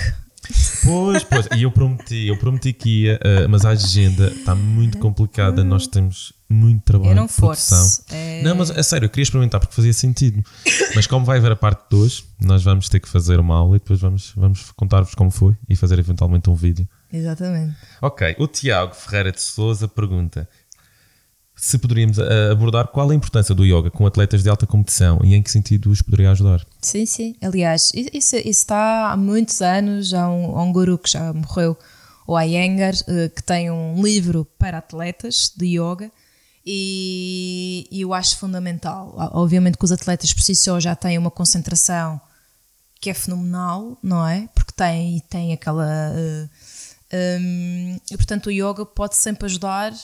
Pois, 0.85 1.25
pois, 1.25 1.49
e 1.57 1.63
eu 1.63 1.71
prometi, 1.71 2.27
eu 2.27 2.39
prometi 2.39 2.73
que 2.73 3.05
ia, 3.05 3.17
uh, 3.17 3.49
mas 3.49 3.65
a 3.65 3.71
agenda 3.71 4.29
está 4.29 4.55
muito 4.55 4.99
complicada, 5.01 5.65
nós 5.65 5.87
temos 5.87 6.33
muito 6.49 6.83
trabalho. 6.83 7.13
Eu 7.13 7.17
não 7.17 7.29
forço. 7.29 8.05
É... 8.11 8.24
Não, 8.43 8.55
mas 8.55 8.71
a 8.71 8.83
sério, 8.83 9.07
eu 9.07 9.11
queria 9.11 9.23
experimentar 9.23 9.61
porque 9.61 9.75
fazia 9.75 9.93
sentido. 9.93 10.43
Mas 10.95 11.07
como 11.07 11.25
vai 11.25 11.39
haver 11.39 11.53
a 11.53 11.57
parte 11.57 11.85
2, 11.91 12.25
nós 12.41 12.63
vamos 12.63 12.89
ter 12.89 13.01
que 13.01 13.09
fazer 13.09 13.39
uma 13.39 13.57
aula 13.57 13.77
e 13.77 13.79
depois 13.79 14.01
vamos, 14.01 14.33
vamos 14.37 14.73
contar-vos 14.73 15.15
como 15.15 15.31
foi 15.31 15.57
e 15.69 15.77
fazer 15.77 15.99
eventualmente 15.99 16.51
um 16.51 16.55
vídeo. 16.55 16.89
Exatamente. 17.13 17.77
Ok, 18.03 18.35
o 18.39 18.47
Tiago 18.47 18.95
Ferreira 18.95 19.31
de 19.31 19.41
Souza 19.41 19.87
pergunta: 19.87 20.49
se 21.55 21.79
poderíamos 21.79 22.19
uh, 22.19 22.51
abordar 22.51 22.89
qual 22.89 23.11
a 23.11 23.15
importância 23.15 23.55
do 23.55 23.65
yoga 23.65 23.91
com 23.91 24.07
atletas 24.07 24.43
de 24.43 24.51
alta 24.51 24.67
competição 24.67 25.21
e 25.23 25.35
em 25.35 25.43
que 25.43 25.51
sentido 25.51 25.91
os 25.91 26.03
poderia 26.03 26.31
ajudar. 26.33 26.67
Sim, 26.81 27.07
sim. 27.07 27.37
Aliás, 27.41 27.93
isso, 27.95 28.37
isso 28.37 28.47
está 28.47 29.13
há 29.13 29.17
muitos 29.17 29.63
anos. 29.63 30.13
Há 30.13 30.29
um, 30.29 30.59
há 30.59 30.63
um 30.63 30.73
guru 30.73 30.99
que 30.99 31.11
já 31.11 31.33
morreu, 31.33 31.79
o 32.27 32.39
Iyengar, 32.39 32.95
uh, 32.95 33.31
que 33.35 33.43
tem 33.43 33.71
um 33.71 34.03
livro 34.03 34.45
para 34.59 34.79
atletas 34.79 35.53
de 35.57 35.79
yoga 35.79 36.11
e, 36.67 37.87
e, 37.91 38.01
eu 38.01 38.15
acho 38.15 38.39
fundamental. 38.39 39.15
Obviamente 39.33 39.77
que 39.77 39.85
os 39.85 39.93
atletas 39.93 40.33
por 40.33 40.43
si 40.43 40.55
só 40.55 40.81
já 40.81 40.97
têm 40.97 41.19
uma 41.19 41.31
concentração 41.31 42.21
que 43.01 43.11
é 43.11 43.15
fenomenal, 43.15 43.99
não 44.03 44.27
é? 44.27 44.49
Porque 44.55 44.73
tem, 44.73 45.21
tem 45.29 45.53
aquela. 45.53 45.87
Uh, 46.13 46.49
um, 47.41 48.01
e 48.11 48.17
portanto 48.17 48.47
o 48.47 48.51
yoga 48.51 48.87
pode 48.87 49.17
sempre 49.17 49.45
ajudar 49.45 49.95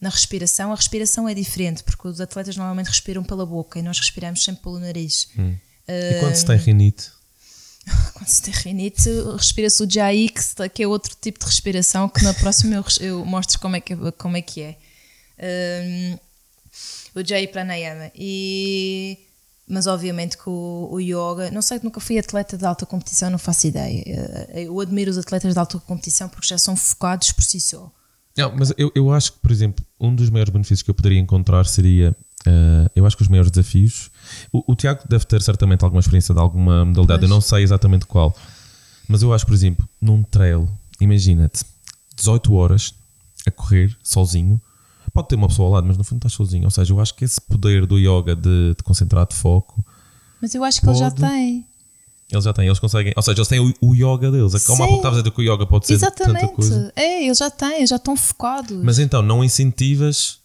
na 0.00 0.08
respiração, 0.10 0.72
a 0.72 0.74
respiração 0.74 1.28
é 1.28 1.34
diferente, 1.34 1.82
porque 1.82 2.06
os 2.06 2.20
atletas 2.20 2.56
normalmente 2.56 2.88
respiram 2.88 3.22
pela 3.22 3.46
boca 3.46 3.78
e 3.78 3.82
nós 3.82 3.98
respiramos 3.98 4.42
sempre 4.42 4.62
pelo 4.62 4.78
nariz. 4.78 5.28
Hum. 5.38 5.56
Uh, 5.88 6.16
e 6.16 6.20
quando 6.20 6.34
se 6.34 6.44
tem 6.44 6.56
rinite? 6.56 7.10
Quando 8.12 8.28
se 8.28 8.42
tem 8.42 8.52
rinite, 8.52 9.08
respira-se 9.36 9.82
o 9.82 9.90
Jai, 9.90 10.28
que, 10.28 10.68
que 10.68 10.82
é 10.82 10.86
outro 10.86 11.16
tipo 11.18 11.38
de 11.38 11.46
respiração, 11.46 12.06
que 12.06 12.22
na 12.22 12.34
próxima 12.34 12.74
eu, 12.74 12.84
eu 13.00 13.24
mostro 13.24 13.58
como 13.58 13.76
é 13.76 13.80
que, 13.80 13.96
como 14.18 14.36
é. 14.36 14.42
Que 14.42 14.60
é. 14.60 14.78
Um, 15.40 16.18
o 17.14 17.26
Jai 17.26 17.46
Pranayama. 17.46 18.10
E, 18.14 19.18
mas 19.66 19.86
obviamente 19.86 20.36
que 20.36 20.48
o, 20.48 20.88
o, 20.90 21.00
yoga, 21.00 21.50
não 21.50 21.62
sei, 21.62 21.80
nunca 21.82 22.00
fui 22.00 22.18
atleta 22.18 22.56
de 22.56 22.64
alta 22.64 22.86
competição, 22.86 23.30
não 23.30 23.38
faço 23.38 23.66
ideia. 23.66 24.02
Eh, 24.06 24.64
eu 24.64 24.80
admiro 24.80 25.10
os 25.10 25.18
atletas 25.18 25.52
de 25.52 25.58
alta 25.58 25.78
competição 25.80 26.28
porque 26.28 26.46
já 26.46 26.58
são 26.58 26.76
focados 26.76 27.32
por 27.32 27.42
si 27.42 27.60
só. 27.60 27.90
Não, 28.36 28.54
mas 28.56 28.72
eu, 28.78 28.90
eu 28.94 29.12
acho 29.12 29.32
que, 29.32 29.38
por 29.40 29.50
exemplo, 29.50 29.84
um 30.00 30.14
dos 30.14 30.30
maiores 30.30 30.52
benefícios 30.52 30.82
que 30.82 30.90
eu 30.90 30.94
poderia 30.94 31.18
encontrar 31.18 31.66
seria. 31.66 32.14
Uh, 32.46 32.88
eu 32.94 33.04
acho 33.04 33.16
que 33.16 33.22
os 33.22 33.28
maiores 33.28 33.50
desafios. 33.50 34.10
O, 34.52 34.72
o, 34.72 34.76
Tiago 34.76 35.02
deve 35.08 35.24
ter 35.24 35.42
certamente 35.42 35.84
alguma 35.84 35.98
experiência 35.98 36.32
de 36.32 36.40
alguma 36.40 36.84
modalidade, 36.84 37.20
pois. 37.20 37.30
eu 37.30 37.34
não 37.34 37.40
sei 37.40 37.64
exatamente 37.64 38.06
qual. 38.06 38.34
Mas 39.08 39.22
eu 39.22 39.34
acho, 39.34 39.44
por 39.44 39.54
exemplo, 39.54 39.88
num 40.00 40.22
trail, 40.22 40.68
imagina-te, 41.00 41.64
18 42.14 42.54
horas 42.54 42.94
a 43.44 43.50
correr 43.50 43.96
sozinho. 44.04 44.60
Pode 45.18 45.28
ter 45.30 45.34
uma 45.34 45.48
pessoa 45.48 45.66
ao 45.66 45.72
lado, 45.72 45.86
mas 45.88 45.98
no 45.98 46.04
fundo 46.04 46.18
estás 46.18 46.32
sozinho. 46.32 46.64
Ou 46.64 46.70
seja, 46.70 46.92
eu 46.92 47.00
acho 47.00 47.12
que 47.12 47.24
esse 47.24 47.40
poder 47.40 47.86
do 47.86 47.98
yoga 47.98 48.36
de, 48.36 48.74
de 48.76 48.82
concentrar 48.84 49.26
de 49.26 49.34
foco. 49.34 49.84
Mas 50.40 50.54
eu 50.54 50.62
acho 50.62 50.78
que 50.78 50.86
pode... 50.86 51.02
ele 51.02 51.10
já 51.10 51.10
tem. 51.10 51.66
Eles 52.30 52.44
já 52.44 52.52
têm, 52.52 52.66
eles 52.66 52.78
conseguem. 52.78 53.12
Ou 53.16 53.22
seja, 53.22 53.36
eles 53.36 53.48
têm 53.48 53.58
o, 53.58 53.74
o 53.80 53.94
yoga 53.96 54.30
deles. 54.30 54.54
É 54.54 54.60
como 54.60 54.84
há 54.84 54.86
pouco 54.86 55.00
estavas 55.00 55.18
a 55.18 55.22
dizer 55.22 55.34
que 55.34 55.40
o 55.40 55.42
yoga 55.42 55.66
pode 55.66 55.88
ser 55.88 55.94
Exatamente. 55.94 56.40
tanta 56.40 56.54
coisa. 56.54 56.92
É, 56.94 57.24
eles 57.24 57.36
já 57.36 57.50
têm, 57.50 57.84
já 57.84 57.96
estão 57.96 58.16
focados. 58.16 58.80
Mas 58.84 59.00
então, 59.00 59.20
não 59.20 59.42
incentivas. 59.42 60.38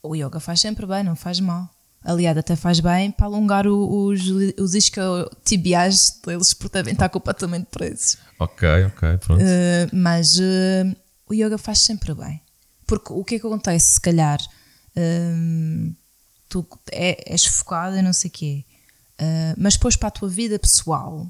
O 0.00 0.14
yoga 0.14 0.38
faz 0.38 0.60
sempre 0.60 0.86
bem, 0.86 1.02
não 1.02 1.16
faz 1.16 1.40
mal. 1.40 1.68
Aliás, 2.04 2.38
até 2.38 2.54
faz 2.54 2.78
bem 2.78 3.10
para 3.10 3.26
alongar 3.26 3.66
os, 3.66 4.20
os 4.60 4.74
isquiotibiais 4.76 6.20
deles, 6.24 6.54
porque 6.54 6.74
devem 6.74 6.92
estar 6.92 7.08
completamente 7.08 7.66
presos. 7.66 8.16
Ok, 8.38 8.68
ok, 8.84 9.16
pronto. 9.18 9.42
Uh, 9.42 9.90
mas 9.92 10.38
uh, 10.38 10.96
o 11.28 11.34
yoga 11.34 11.58
faz 11.58 11.80
sempre 11.80 12.14
bem. 12.14 12.40
Porque 12.88 13.12
o 13.12 13.22
que 13.22 13.36
é 13.36 13.38
que 13.38 13.46
acontece, 13.46 13.92
se 13.92 14.00
calhar, 14.00 14.40
uh, 14.40 15.94
tu 16.48 16.66
é, 16.90 17.32
és 17.32 17.44
focado 17.44 17.96
e 17.96 18.02
não 18.02 18.12
sei 18.12 18.28
o 18.28 18.32
quê 18.32 18.64
Uh, 19.20 19.54
mas 19.56 19.74
depois 19.74 19.96
para 19.96 20.08
a 20.08 20.12
tua 20.12 20.28
vida 20.28 20.56
pessoal 20.60 21.26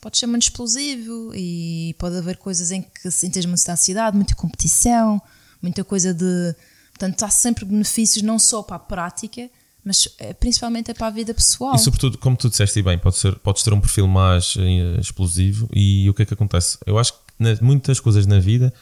pode 0.00 0.16
ser 0.16 0.26
muito 0.26 0.44
explosivo 0.44 1.32
e 1.34 1.94
pode 1.98 2.16
haver 2.16 2.38
coisas 2.38 2.70
em 2.70 2.80
que 2.80 3.10
sentes 3.10 3.44
muita 3.44 3.72
ansiedade, 3.72 4.16
muita 4.16 4.34
competição, 4.34 5.20
muita 5.60 5.84
coisa 5.84 6.14
de. 6.14 6.54
Portanto, 6.90 7.22
há 7.24 7.28
sempre 7.28 7.66
benefícios 7.66 8.22
não 8.22 8.38
só 8.38 8.62
para 8.62 8.76
a 8.76 8.78
prática, 8.78 9.50
mas 9.84 10.08
eh, 10.18 10.32
principalmente 10.32 10.90
é 10.90 10.94
para 10.94 11.08
a 11.08 11.10
vida 11.10 11.34
pessoal. 11.34 11.74
E 11.74 11.78
sobretudo, 11.78 12.16
como 12.16 12.36
tu 12.36 12.48
disseste 12.48 12.80
bem, 12.80 12.98
pode 12.98 13.16
ser, 13.16 13.38
podes 13.40 13.62
ter 13.62 13.72
um 13.74 13.80
perfil 13.80 14.08
mais 14.08 14.56
uh, 14.56 15.00
explosivo 15.00 15.68
e 15.72 16.08
o 16.08 16.14
que 16.14 16.22
é 16.22 16.26
que 16.26 16.34
acontece? 16.34 16.78
Eu 16.86 16.98
acho 16.98 17.12
que 17.12 17.62
muitas 17.62 18.00
coisas 18.00 18.26
na 18.26 18.40
vida, 18.40 18.72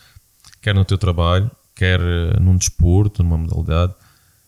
quer 0.63 0.75
no 0.75 0.85
teu 0.85 0.97
trabalho, 0.97 1.51
quer 1.77 2.01
uh, 2.01 2.41
num 2.41 2.57
desporto, 2.57 3.23
numa 3.23 3.37
modalidade, 3.37 3.95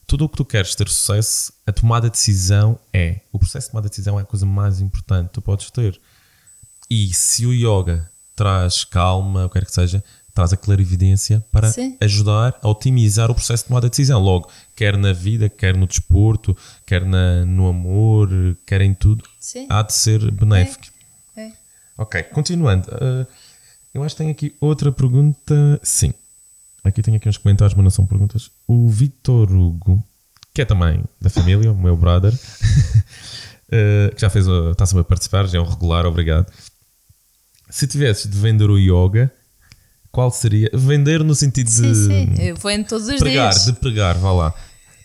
tudo 0.07 0.25
o 0.25 0.29
que 0.29 0.39
tu 0.39 0.45
queres 0.45 0.75
ter 0.75 0.89
sucesso, 0.89 1.53
a 1.67 1.73
tomada 1.73 2.09
de 2.09 2.13
decisão 2.13 2.81
é. 2.93 3.21
O 3.31 3.39
processo 3.39 3.67
de 3.67 3.73
tomada 3.73 3.89
de 3.89 3.91
decisão 3.91 4.19
é 4.19 4.23
a 4.23 4.27
coisa 4.27 4.47
mais 4.47 4.81
importante 4.81 5.29
que 5.29 5.35
tu 5.35 5.43
podes 5.43 5.71
ter. 5.71 6.01
E 6.89 7.13
se 7.13 7.45
o 7.45 7.53
yoga 7.53 8.11
traz 8.35 8.85
calma, 8.85 9.45
o 9.45 9.49
que 9.51 9.59
quer 9.59 9.67
que 9.67 9.73
seja, 9.73 10.03
traz 10.33 10.53
a 10.53 10.57
clarividência 10.57 11.45
para 11.53 11.71
Sim. 11.71 11.99
ajudar 12.01 12.59
a 12.63 12.69
otimizar 12.69 13.31
o 13.31 13.35
processo 13.35 13.65
de 13.65 13.69
tomada 13.69 13.87
de 13.87 13.91
decisão. 13.91 14.19
Logo, 14.19 14.49
quer 14.75 14.97
na 14.97 15.13
vida, 15.13 15.49
quer 15.51 15.77
no 15.77 15.87
desporto, 15.87 16.57
quer 16.87 17.05
na, 17.05 17.45
no 17.45 17.69
amor, 17.69 18.31
quer 18.65 18.81
em 18.81 18.95
tudo, 18.95 19.23
Sim. 19.39 19.67
há 19.69 19.83
de 19.83 19.93
ser 19.93 20.31
benéfico. 20.31 20.87
É. 21.37 21.43
É. 21.43 21.53
Ok, 21.99 22.23
continuando. 22.23 22.89
Uh, 22.89 23.27
eu 23.93 24.03
acho 24.03 24.15
que 24.15 24.23
tenho 24.23 24.31
aqui 24.31 24.55
outra 24.59 24.91
pergunta. 24.91 25.79
Sim. 25.83 26.15
Aqui 26.89 27.03
tenho 27.03 27.17
aqui 27.17 27.29
uns 27.29 27.37
comentários, 27.37 27.75
mas 27.75 27.85
não 27.85 27.91
são 27.91 28.07
perguntas. 28.07 28.51
O 28.67 28.89
Vitor 28.89 29.53
Hugo, 29.53 30.03
que 30.55 30.63
é 30.63 30.65
também 30.65 31.05
da 31.21 31.31
família, 31.31 31.71
o 31.71 31.77
meu 31.77 31.97
brother, 31.97 32.33
uh, 32.33 34.15
que 34.15 34.21
já 34.21 34.31
fez, 34.31 34.47
está 34.47 34.87
sempre 34.87 35.03
a 35.03 35.05
participar, 35.05 35.47
já 35.47 35.59
é 35.59 35.61
um 35.61 35.69
regular, 35.69 36.07
obrigado. 36.07 36.51
Se 37.71 37.87
tivesses 37.87 38.31
de 38.31 38.37
vender 38.39 38.71
o 38.71 38.79
yoga, 38.79 39.31
qual 40.11 40.31
seria? 40.31 40.71
Vender 40.73 41.23
no 41.23 41.35
sentido 41.35 41.71
sim, 41.71 41.83
de. 41.83 41.95
Sim, 41.95 42.35
eu 42.39 42.57
vendo 42.57 42.87
todos 42.87 43.07
os 43.09 43.19
pregar, 43.19 43.51
dias. 43.53 43.67
De 43.67 43.73
pregar, 43.75 44.17
vá 44.17 44.33
lá. 44.33 44.55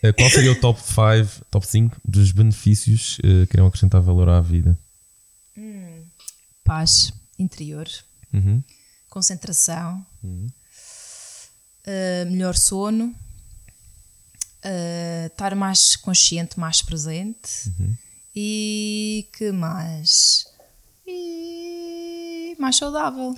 Eh, 0.01 0.11
qual 0.11 0.29
seria 0.29 0.51
o 0.51 0.55
top 0.59 0.81
5, 0.81 1.45
top 1.49 1.65
5 1.65 2.01
dos 2.03 2.31
benefícios 2.31 3.17
uh, 3.19 3.47
que 3.47 3.55
iriam 3.55 3.67
acrescentar 3.67 4.01
valor 4.01 4.27
à 4.27 4.41
vida? 4.41 4.77
Hum, 5.57 6.03
paz 6.63 7.13
interior, 7.39 7.87
uhum. 8.33 8.61
concentração, 9.09 10.05
uhum. 10.23 10.47
Uh, 11.85 12.31
melhor 12.31 12.55
sono, 12.55 13.13
uh, 14.65 15.27
estar 15.27 15.53
mais 15.55 15.95
consciente, 15.97 16.59
mais 16.59 16.81
presente 16.81 17.69
uhum. 17.79 17.95
e 18.35 19.27
que 19.33 19.51
mais? 19.51 20.45
E 21.05 22.55
mais 22.57 22.77
saudável 22.77 23.35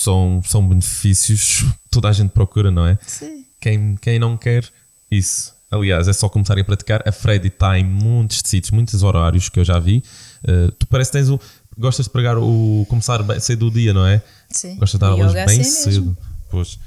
são, 0.00 0.40
são 0.44 0.66
benefícios 0.66 1.64
toda 1.90 2.08
a 2.08 2.12
gente 2.12 2.30
procura, 2.30 2.70
não 2.70 2.86
é? 2.86 2.98
Sim. 3.06 3.44
Quem, 3.60 3.96
quem 4.00 4.18
não 4.18 4.36
quer 4.36 4.64
isso. 5.10 5.54
Aliás, 5.70 6.08
é 6.08 6.12
só 6.12 6.28
começar 6.28 6.58
a 6.58 6.64
praticar. 6.64 7.02
A 7.06 7.12
Freddy 7.12 7.48
está 7.48 7.78
em 7.78 7.84
muitos 7.84 8.40
sítios, 8.44 8.70
muitos 8.70 9.02
horários 9.02 9.48
que 9.48 9.60
eu 9.60 9.64
já 9.64 9.78
vi. 9.78 10.02
Uh, 10.42 10.72
tu 10.72 10.86
parece 10.86 11.10
que 11.10 11.18
tens 11.18 11.28
o. 11.28 11.38
Gostas 11.76 12.06
de 12.06 12.10
pregar 12.10 12.38
o. 12.38 12.86
começar 12.88 13.22
bem 13.22 13.38
cedo 13.38 13.66
o 13.66 13.70
dia, 13.70 13.92
não 13.92 14.06
é? 14.06 14.22
Sim. 14.48 14.76
Gostas 14.76 14.92
de 14.92 14.98
dar 14.98 15.08
aulas 15.08 15.32
bem 15.32 15.44
assim 15.44 15.64
cedo. 15.64 16.06
Mesmo. 16.06 16.16
Pois. 16.48 16.78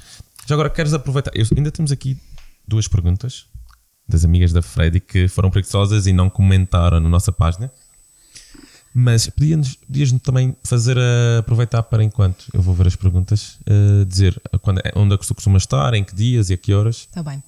Já 0.47 0.55
agora 0.55 0.70
queres 0.70 0.93
aproveitar. 0.93 1.32
Eu, 1.34 1.45
ainda 1.55 1.72
temos 1.72 1.91
aqui 1.91 2.18
duas 2.68 2.88
perguntas 2.88 3.45
das 4.07 4.26
amigas 4.26 4.51
da 4.51 4.62
Freddy 4.62 4.99
que 4.99 5.28
foram 5.28 5.49
preguiçosas 5.49 6.05
e 6.05 6.14
não 6.14 6.30
comentaram 6.30 6.99
na 6.99 7.09
nossa 7.09 7.32
página. 7.32 7.72
Mas 8.93 9.28
podias-nos 9.28 9.76
podias 9.76 10.12
também 10.22 10.55
fazer 10.64 10.97
a, 10.97 11.39
aproveitar 11.39 11.82
para 11.84 12.03
enquanto 12.03 12.45
eu 12.53 12.62
vou 12.62 12.76
ver 12.76 12.88
as 12.88 12.95
perguntas, 12.95 13.57
uh, 13.62 14.05
dizer 14.05 14.39
quando, 14.62 14.80
é, 14.80 14.91
onde 14.95 15.16
é 15.16 15.18
que 15.18 15.26
tu 15.26 15.34
costumas 15.34 15.64
estar, 15.64 15.93
em 15.93 16.03
que 16.03 16.14
dias 16.14 16.49
e 16.49 16.53
a 16.53 16.57
que 16.57 16.74
horas. 16.74 17.07
Está 17.07 17.24
bem. 17.24 17.41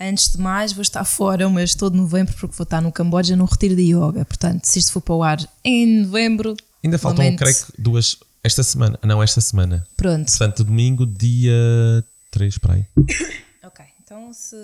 Antes 0.00 0.30
de 0.32 0.38
mais, 0.38 0.72
vou 0.72 0.82
estar 0.82 1.04
fora 1.04 1.46
o 1.46 1.50
mês 1.50 1.74
todo 1.74 1.92
de 1.92 1.98
novembro 1.98 2.32
porque 2.34 2.56
vou 2.56 2.64
estar 2.64 2.80
no 2.80 2.92
Camboja 2.92 3.36
num 3.36 3.44
retiro 3.44 3.76
de 3.76 3.82
yoga. 3.82 4.24
Portanto, 4.24 4.64
se 4.64 4.78
isto 4.78 4.92
for 4.92 5.00
para 5.00 5.14
o 5.14 5.22
ar 5.22 5.50
em 5.64 6.02
novembro. 6.04 6.56
Ainda 6.82 6.96
faltam, 6.98 7.24
momento... 7.24 7.40
creio 7.40 7.56
que, 7.56 7.82
duas. 7.82 8.16
Esta 8.42 8.62
semana. 8.62 8.98
Não, 9.02 9.22
esta 9.22 9.40
semana. 9.40 9.86
Pronto. 9.96 10.28
Portanto, 10.28 10.64
domingo, 10.64 11.06
dia 11.06 12.04
3 12.30 12.58
para 12.58 12.74
aí. 12.74 12.84
Ok. 13.64 13.84
Então, 14.02 14.32
se, 14.32 14.56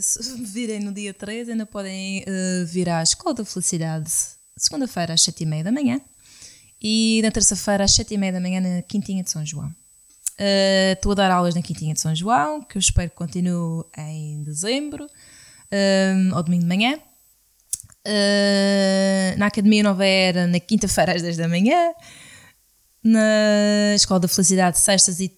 se 0.00 0.42
virem 0.42 0.80
no 0.80 0.92
dia 0.92 1.14
3, 1.14 1.48
ainda 1.48 1.64
podem 1.64 2.22
uh, 2.22 2.66
vir 2.66 2.90
à 2.90 3.02
Escola 3.02 3.34
da 3.34 3.44
Felicidade 3.44 4.12
segunda-feira 4.56 5.14
às 5.14 5.22
sete 5.22 5.42
e 5.42 5.46
meia 5.46 5.64
da 5.64 5.72
manhã 5.72 6.00
e 6.80 7.20
na 7.22 7.30
terça-feira 7.30 7.84
às 7.84 7.94
sete 7.94 8.14
e 8.14 8.18
meia 8.18 8.32
da 8.32 8.40
manhã 8.40 8.60
na 8.60 8.82
Quintinha 8.82 9.22
de 9.22 9.30
São 9.30 9.44
João. 9.44 9.68
Uh, 10.38 10.92
estou 10.94 11.12
a 11.12 11.14
dar 11.14 11.30
aulas 11.30 11.54
na 11.54 11.62
Quintinha 11.62 11.94
de 11.94 12.00
São 12.00 12.14
João, 12.14 12.62
que 12.62 12.76
eu 12.76 12.80
espero 12.80 13.10
que 13.10 13.16
continue 13.16 13.84
em 13.96 14.42
dezembro, 14.42 15.04
uh, 15.04 16.34
ao 16.34 16.42
domingo 16.42 16.62
de 16.62 16.68
manhã. 16.68 16.98
Uh, 18.06 19.38
na 19.38 19.46
Academia 19.46 19.82
Nova 19.82 20.04
Era, 20.04 20.46
na 20.46 20.58
quinta-feira 20.58 21.14
às 21.14 21.22
10 21.22 21.36
da 21.36 21.48
manhã. 21.48 21.92
Na 23.04 23.94
Escola 23.94 24.20
da 24.20 24.28
Felicidade, 24.28 24.78
sextas 24.78 25.20
e 25.20 25.32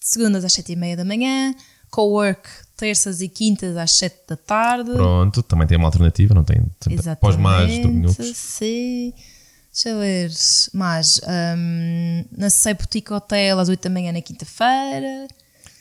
segundas 0.00 0.44
às 0.44 0.52
7 0.52 0.72
e 0.72 0.76
meia 0.76 0.96
da 0.96 1.04
manhã. 1.04 1.54
Co-work, 1.90 2.48
terças 2.76 3.20
e 3.20 3.28
quintas 3.28 3.76
às 3.76 3.92
7 3.92 4.28
da 4.28 4.36
tarde. 4.36 4.92
Pronto, 4.92 5.42
também 5.42 5.66
tem 5.66 5.78
uma 5.78 5.86
alternativa, 5.86 6.34
não 6.34 6.44
tem 6.44 6.62
pós 7.20 7.36
mais 7.36 7.70
minutos. 7.70 8.36
Sim. 8.36 9.14
Deixa 9.72 9.90
eu 9.90 10.00
ver 10.00 10.30
mais. 10.72 11.20
Um, 11.26 12.24
na 12.36 12.50
Sei 12.50 12.74
Boutique 12.74 13.12
Hotel 13.12 13.58
às 13.58 13.68
8 13.68 13.82
da 13.82 13.90
manhã 13.90 14.12
na 14.12 14.22
quinta-feira. 14.22 15.28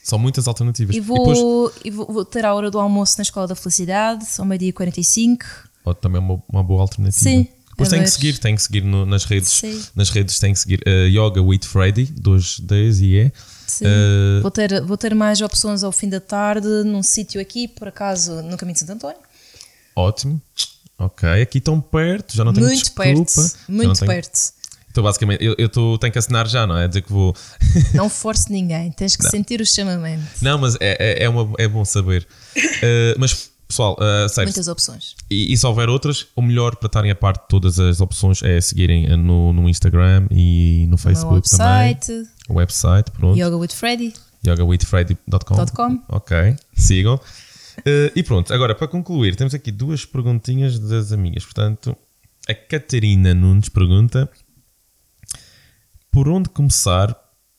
São 0.03 0.19
muitas 0.19 0.47
alternativas. 0.47 0.95
E 0.95 0.99
vou, 0.99 1.15
e 1.15 1.19
depois... 1.19 1.73
e 1.85 1.89
vou, 1.89 2.05
vou, 2.05 2.25
ter 2.25 2.45
a 2.45 2.53
hora 2.53 2.69
do 2.69 2.77
almoço 2.77 3.17
na 3.17 3.23
Escola 3.23 3.47
da 3.47 3.55
Felicidade, 3.55 4.25
ao 4.37 4.45
meio-dia 4.45 4.73
45. 4.73 5.45
Oh, 5.85 5.93
também 5.93 6.21
é 6.21 6.23
uma, 6.23 6.43
uma 6.47 6.63
boa 6.63 6.81
alternativa. 6.81 7.23
Sim. 7.23 7.47
Depois 7.75 7.89
tem 7.89 8.01
que 8.01 8.09
seguir, 8.09 8.37
tem 8.37 8.55
que 8.55 8.61
seguir 8.61 8.83
no, 8.85 9.05
nas 9.05 9.25
redes. 9.25 9.49
Sim. 9.49 9.83
Nas 9.93 10.09
redes 10.09 10.39
tem 10.39 10.53
que 10.53 10.59
seguir 10.59 10.81
uh, 10.87 11.07
Yoga 11.07 11.41
with 11.41 11.65
Freddy, 11.65 12.05
dois 12.05 12.57
Ds 12.59 13.01
e 13.01 13.15
E. 13.17 13.31
Sim. 13.67 13.85
Uh, 13.85 14.41
vou, 14.41 14.51
ter, 14.51 14.81
vou 14.81 14.97
ter 14.97 15.13
mais 15.13 15.41
opções 15.41 15.83
ao 15.83 15.91
fim 15.91 16.07
da 16.07 16.21
tarde 16.21 16.67
num 16.85 17.03
sítio 17.03 17.41
aqui, 17.41 17.67
por 17.67 17.89
acaso, 17.89 18.41
no 18.43 18.55
Caminho 18.55 18.75
de 18.75 18.79
Santo 18.79 18.93
António. 18.93 19.17
Ótimo. 19.93 20.41
Ok, 20.97 21.29
aqui 21.41 21.59
tão 21.59 21.81
perto, 21.81 22.33
já 22.33 22.45
não 22.45 22.53
tenho 22.53 22.67
muito 22.67 22.79
desculpa. 22.79 23.03
Perto, 23.03 23.57
muito 23.67 23.99
tenho... 23.99 24.11
perto. 24.11 24.39
Então, 24.89 25.03
basicamente, 25.03 25.43
eu, 25.43 25.53
eu 25.57 25.67
tô, 25.67 25.97
tenho 25.97 26.13
que 26.13 26.17
assinar 26.17 26.47
já, 26.47 26.65
não 26.65 26.77
é? 26.77 26.87
Dizer 26.87 27.01
que 27.01 27.11
vou. 27.11 27.35
não 27.93 28.09
force 28.09 28.49
ninguém, 28.49 28.89
tens 28.93 29.17
que 29.17 29.23
não. 29.23 29.29
sentir 29.29 29.59
o 29.59 29.65
chamamento. 29.65 30.23
Não, 30.41 30.57
mas 30.57 30.75
é, 30.79 30.95
é, 30.97 31.23
é, 31.25 31.29
uma, 31.29 31.53
é 31.57 31.67
bom 31.67 31.83
saber. 31.83 32.25
Uh, 32.55 33.19
mas 33.19 33.51
Pessoal, 33.75 33.97
uh, 33.99 34.41
muitas 34.43 34.69
opções. 34.69 35.15
E, 35.29 35.51
e, 35.51 35.57
se 35.57 35.67
houver 35.67 35.89
outras, 35.89 36.27
o 36.33 36.41
melhor 36.41 36.77
para 36.77 36.87
estarem 36.87 37.11
a 37.11 37.15
parte 37.15 37.41
de 37.41 37.47
todas 37.49 37.77
as 37.77 37.99
opções 37.99 38.41
é 38.41 38.61
seguirem 38.61 39.17
no, 39.17 39.51
no 39.51 39.67
Instagram 39.67 40.27
e 40.31 40.85
no 40.87 40.97
Facebook 40.97 41.33
o 41.33 41.35
website, 41.35 42.07
também. 42.07 42.27
O 42.47 42.53
website, 42.53 43.11
pronto. 43.11 43.37
Yoga 43.37 43.57
with 43.57 43.73
Freddy. 43.73 44.13
yogawithfreddy.com. 44.47 46.03
Ok, 46.07 46.55
sigam. 46.73 47.15
Uh, 47.15 48.11
e 48.15 48.23
pronto, 48.23 48.53
agora 48.53 48.73
para 48.73 48.87
concluir, 48.87 49.35
temos 49.35 49.53
aqui 49.53 49.73
duas 49.73 50.05
perguntinhas 50.05 50.79
das 50.79 51.11
amigas. 51.11 51.43
Portanto, 51.43 51.97
a 52.47 52.53
Catarina 52.53 53.33
Nunes 53.33 53.67
pergunta: 53.67 54.29
Por 56.09 56.29
onde 56.29 56.47
começar 56.47 57.13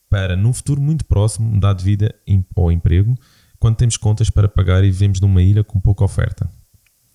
para, 0.08 0.34
num 0.34 0.54
futuro 0.54 0.80
muito 0.80 1.04
próximo, 1.04 1.46
mudar 1.46 1.74
de 1.74 1.84
vida 1.84 2.14
ou 2.54 2.72
emprego? 2.72 3.14
Quando 3.58 3.76
temos 3.76 3.96
contas 3.96 4.30
para 4.30 4.48
pagar 4.48 4.84
e 4.84 4.90
vivemos 4.90 5.20
numa 5.20 5.42
ilha 5.42 5.64
com 5.64 5.80
pouca 5.80 6.04
oferta? 6.04 6.50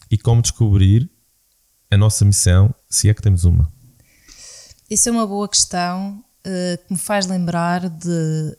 E 0.09 0.18
como 0.18 0.41
descobrir 0.41 1.09
a 1.89 1.97
nossa 1.97 2.26
missão, 2.26 2.73
se 2.89 3.09
é 3.09 3.13
que 3.13 3.22
temos 3.22 3.43
uma? 3.45 3.72
Isso 4.89 5.07
é 5.07 5.11
uma 5.11 5.26
boa 5.26 5.47
questão 5.47 6.23
uh, 6.45 6.85
que 6.85 6.93
me 6.93 6.99
faz 6.99 7.26
lembrar 7.26 7.89
de, 7.89 8.57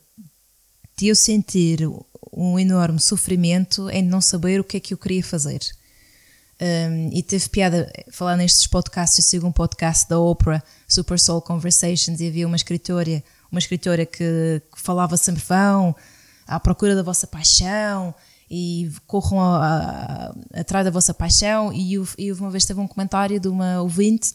de 0.97 1.07
eu 1.07 1.15
sentir 1.15 1.87
um 2.31 2.57
enorme 2.57 2.99
sofrimento 2.99 3.89
em 3.89 4.01
não 4.01 4.21
saber 4.21 4.59
o 4.59 4.63
que 4.63 4.77
é 4.77 4.79
que 4.79 4.93
eu 4.93 4.97
queria 4.97 5.23
fazer. 5.23 5.59
Um, 6.61 7.09
e 7.11 7.21
teve 7.21 7.49
piada 7.49 7.91
falar 8.11 8.37
nestes 8.37 8.67
podcasts. 8.67 9.17
Eu 9.17 9.29
sigo 9.29 9.47
um 9.47 9.51
podcast 9.51 10.07
da 10.07 10.19
Oprah, 10.19 10.63
Super 10.87 11.19
Soul 11.19 11.41
Conversations, 11.41 12.19
e 12.19 12.27
havia 12.27 12.47
uma 12.47 12.55
escritora, 12.55 13.23
uma 13.51 13.59
escritora 13.59 14.05
que, 14.05 14.61
que 14.73 14.81
falava 14.81 15.17
sempre: 15.17 15.43
vão, 15.45 15.95
à 16.47 16.59
procura 16.59 16.95
da 16.95 17.03
vossa 17.03 17.27
paixão 17.27 18.13
e 18.49 18.91
corram 19.07 19.41
a, 19.41 19.57
a, 19.57 20.59
atrás 20.59 20.85
da 20.85 20.91
vossa 20.91 21.13
paixão. 21.13 21.71
E, 21.73 21.93
e 22.17 22.31
uma 22.31 22.51
vez 22.51 22.65
teve 22.65 22.79
um 22.79 22.87
comentário 22.87 23.39
de 23.39 23.47
uma 23.47 23.81
ouvinte 23.81 24.33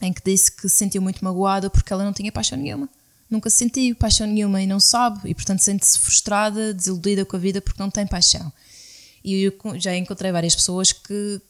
em 0.00 0.12
que 0.12 0.22
disse 0.24 0.50
que 0.50 0.68
se 0.68 0.76
sentiu 0.76 1.00
muito 1.00 1.24
magoada 1.24 1.70
porque 1.70 1.92
ela 1.92 2.04
não 2.04 2.12
tinha 2.12 2.32
paixão 2.32 2.58
nenhuma. 2.58 2.88
Nunca 3.30 3.48
sentiu 3.48 3.96
paixão 3.96 4.26
nenhuma 4.26 4.60
e 4.60 4.66
não 4.66 4.78
sabe, 4.78 5.20
e 5.24 5.34
portanto 5.34 5.60
sente-se 5.60 5.98
frustrada, 5.98 6.74
desiludida 6.74 7.24
com 7.24 7.36
a 7.36 7.38
vida 7.38 7.62
porque 7.62 7.82
não 7.82 7.90
tem 7.90 8.06
paixão. 8.06 8.52
E 9.24 9.44
eu 9.44 9.52
já 9.78 9.96
encontrei 9.96 10.30
várias 10.32 10.54
pessoas 10.54 10.92
que, 10.92 11.40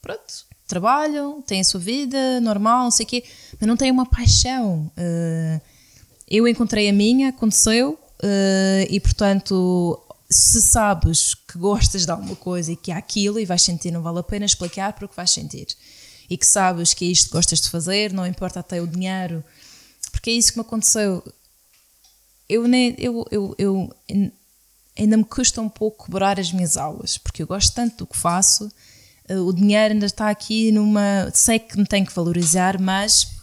pronto, 0.00 0.46
trabalham, 0.66 1.42
têm 1.42 1.60
a 1.60 1.64
sua 1.64 1.80
vida 1.80 2.40
normal, 2.40 2.84
não 2.84 2.90
sei 2.90 3.04
o 3.04 3.08
quê, 3.08 3.24
mas 3.60 3.68
não 3.68 3.76
têm 3.76 3.90
uma 3.90 4.06
paixão. 4.06 4.90
Eh, 4.96 5.60
eu 6.28 6.48
encontrei 6.48 6.88
a 6.88 6.92
minha, 6.92 7.28
aconteceu, 7.28 7.98
Uh, 8.26 8.82
e 8.90 8.98
portanto, 8.98 10.02
se 10.28 10.60
sabes 10.60 11.32
que 11.32 11.56
gostas 11.56 12.04
de 12.04 12.10
alguma 12.10 12.34
coisa 12.34 12.72
e 12.72 12.76
que 12.76 12.90
há 12.90 12.96
aquilo 12.98 13.38
e 13.38 13.44
vais 13.44 13.62
sentir, 13.62 13.92
não 13.92 14.02
vale 14.02 14.18
a 14.18 14.22
pena 14.24 14.44
explicar 14.44 14.94
porque 14.94 15.14
vais 15.14 15.30
sentir. 15.30 15.68
E 16.28 16.36
que 16.36 16.44
sabes 16.44 16.92
que 16.92 17.04
é 17.04 17.08
isto 17.08 17.26
que 17.26 17.32
gostas 17.34 17.60
de 17.60 17.70
fazer, 17.70 18.12
não 18.12 18.26
importa 18.26 18.58
até 18.58 18.82
o 18.82 18.86
dinheiro, 18.86 19.44
porque 20.10 20.30
é 20.30 20.32
isso 20.32 20.52
que 20.52 20.58
me 20.58 20.62
aconteceu. 20.62 21.22
Eu, 22.48 22.66
nem, 22.66 22.96
eu, 22.98 23.24
eu, 23.30 23.54
eu 23.58 23.94
ainda 24.98 25.16
me 25.16 25.24
custa 25.24 25.60
um 25.60 25.68
pouco 25.68 26.06
cobrar 26.06 26.40
as 26.40 26.52
minhas 26.52 26.76
aulas, 26.76 27.16
porque 27.16 27.44
eu 27.44 27.46
gosto 27.46 27.72
tanto 27.72 27.98
do 27.98 28.06
que 28.08 28.16
faço, 28.16 28.68
uh, 29.30 29.40
o 29.42 29.52
dinheiro 29.52 29.94
ainda 29.94 30.06
está 30.06 30.30
aqui 30.30 30.72
numa. 30.72 31.30
Sei 31.32 31.60
que 31.60 31.78
me 31.78 31.86
tenho 31.86 32.04
que 32.04 32.14
valorizar, 32.14 32.80
mas 32.80 33.35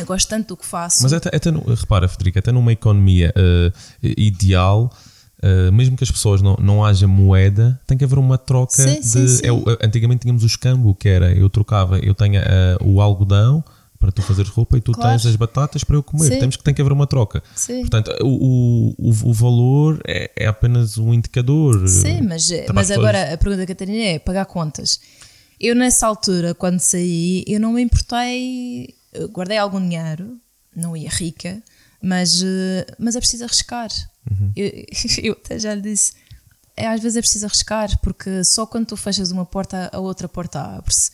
Eu 0.00 0.06
gosto 0.06 0.28
tanto 0.28 0.48
do 0.48 0.56
que 0.56 0.66
faço. 0.66 1.02
Mas 1.02 1.12
até, 1.12 1.34
até 1.34 1.50
repara, 1.50 2.08
Federica, 2.08 2.38
até 2.38 2.52
numa 2.52 2.72
economia 2.72 3.32
uh, 3.36 3.72
ideal, 4.02 4.92
uh, 5.42 5.72
mesmo 5.72 5.96
que 5.96 6.04
as 6.04 6.10
pessoas 6.10 6.42
não, 6.42 6.56
não 6.60 6.84
haja 6.84 7.06
moeda, 7.06 7.80
tem 7.86 7.96
que 7.96 8.04
haver 8.04 8.18
uma 8.18 8.38
troca 8.38 8.82
sim, 8.82 9.00
de. 9.00 9.06
Sim, 9.06 9.28
sim. 9.28 9.42
É, 9.46 9.86
antigamente 9.86 10.22
tínhamos 10.22 10.42
o 10.42 10.46
escambo, 10.46 10.94
que 10.94 11.08
era 11.08 11.32
eu 11.32 11.48
trocava, 11.50 11.98
eu 11.98 12.14
tenho 12.14 12.40
uh, 12.40 12.88
o 12.88 13.00
algodão 13.00 13.62
para 14.00 14.10
tu 14.10 14.22
fazeres 14.22 14.50
roupa 14.50 14.78
e 14.78 14.80
tu 14.80 14.92
claro. 14.92 15.10
tens 15.10 15.26
as 15.26 15.36
batatas 15.36 15.84
para 15.84 15.94
eu 15.94 16.02
comer. 16.02 16.30
Temos 16.38 16.56
que 16.56 16.64
tem 16.64 16.72
que 16.72 16.80
haver 16.80 16.90
uma 16.90 17.06
troca. 17.06 17.42
Sim. 17.54 17.80
Portanto, 17.80 18.10
o, 18.22 18.94
o, 18.98 19.10
o 19.28 19.32
valor 19.34 20.00
é, 20.06 20.30
é, 20.34 20.46
apenas 20.46 20.96
um 20.96 21.12
indicador. 21.12 21.86
Sim, 21.86 22.22
mas, 22.22 22.48
mas 22.72 22.90
agora 22.90 23.34
a 23.34 23.36
pergunta 23.36 23.58
da 23.58 23.66
Catarina 23.66 24.02
é 24.02 24.18
pagar 24.18 24.46
contas. 24.46 24.98
Eu 25.60 25.74
nessa 25.74 26.06
altura, 26.06 26.54
quando 26.54 26.80
saí, 26.80 27.44
eu 27.46 27.60
não 27.60 27.74
me 27.74 27.82
importei 27.82 28.94
guardei 29.32 29.58
algum 29.58 29.80
dinheiro, 29.80 30.40
não 30.74 30.96
ia 30.96 31.10
rica, 31.10 31.62
mas, 32.02 32.42
eh, 32.42 32.86
mas 32.98 33.16
é 33.16 33.20
preciso 33.20 33.44
arriscar. 33.44 33.90
Uhum. 34.30 34.52
Eu, 34.56 34.86
eu 35.22 35.32
até 35.32 35.58
já 35.58 35.74
lhe 35.74 35.82
disse, 35.82 36.12
é, 36.76 36.86
às 36.86 37.00
vezes 37.00 37.16
é 37.16 37.20
preciso 37.20 37.46
arriscar, 37.46 37.98
porque 38.00 38.44
só 38.44 38.64
quando 38.64 38.86
tu 38.86 38.96
fechas 38.96 39.30
uma 39.30 39.44
porta, 39.44 39.90
a 39.92 39.98
outra 39.98 40.28
porta 40.28 40.60
abre-se. 40.60 41.10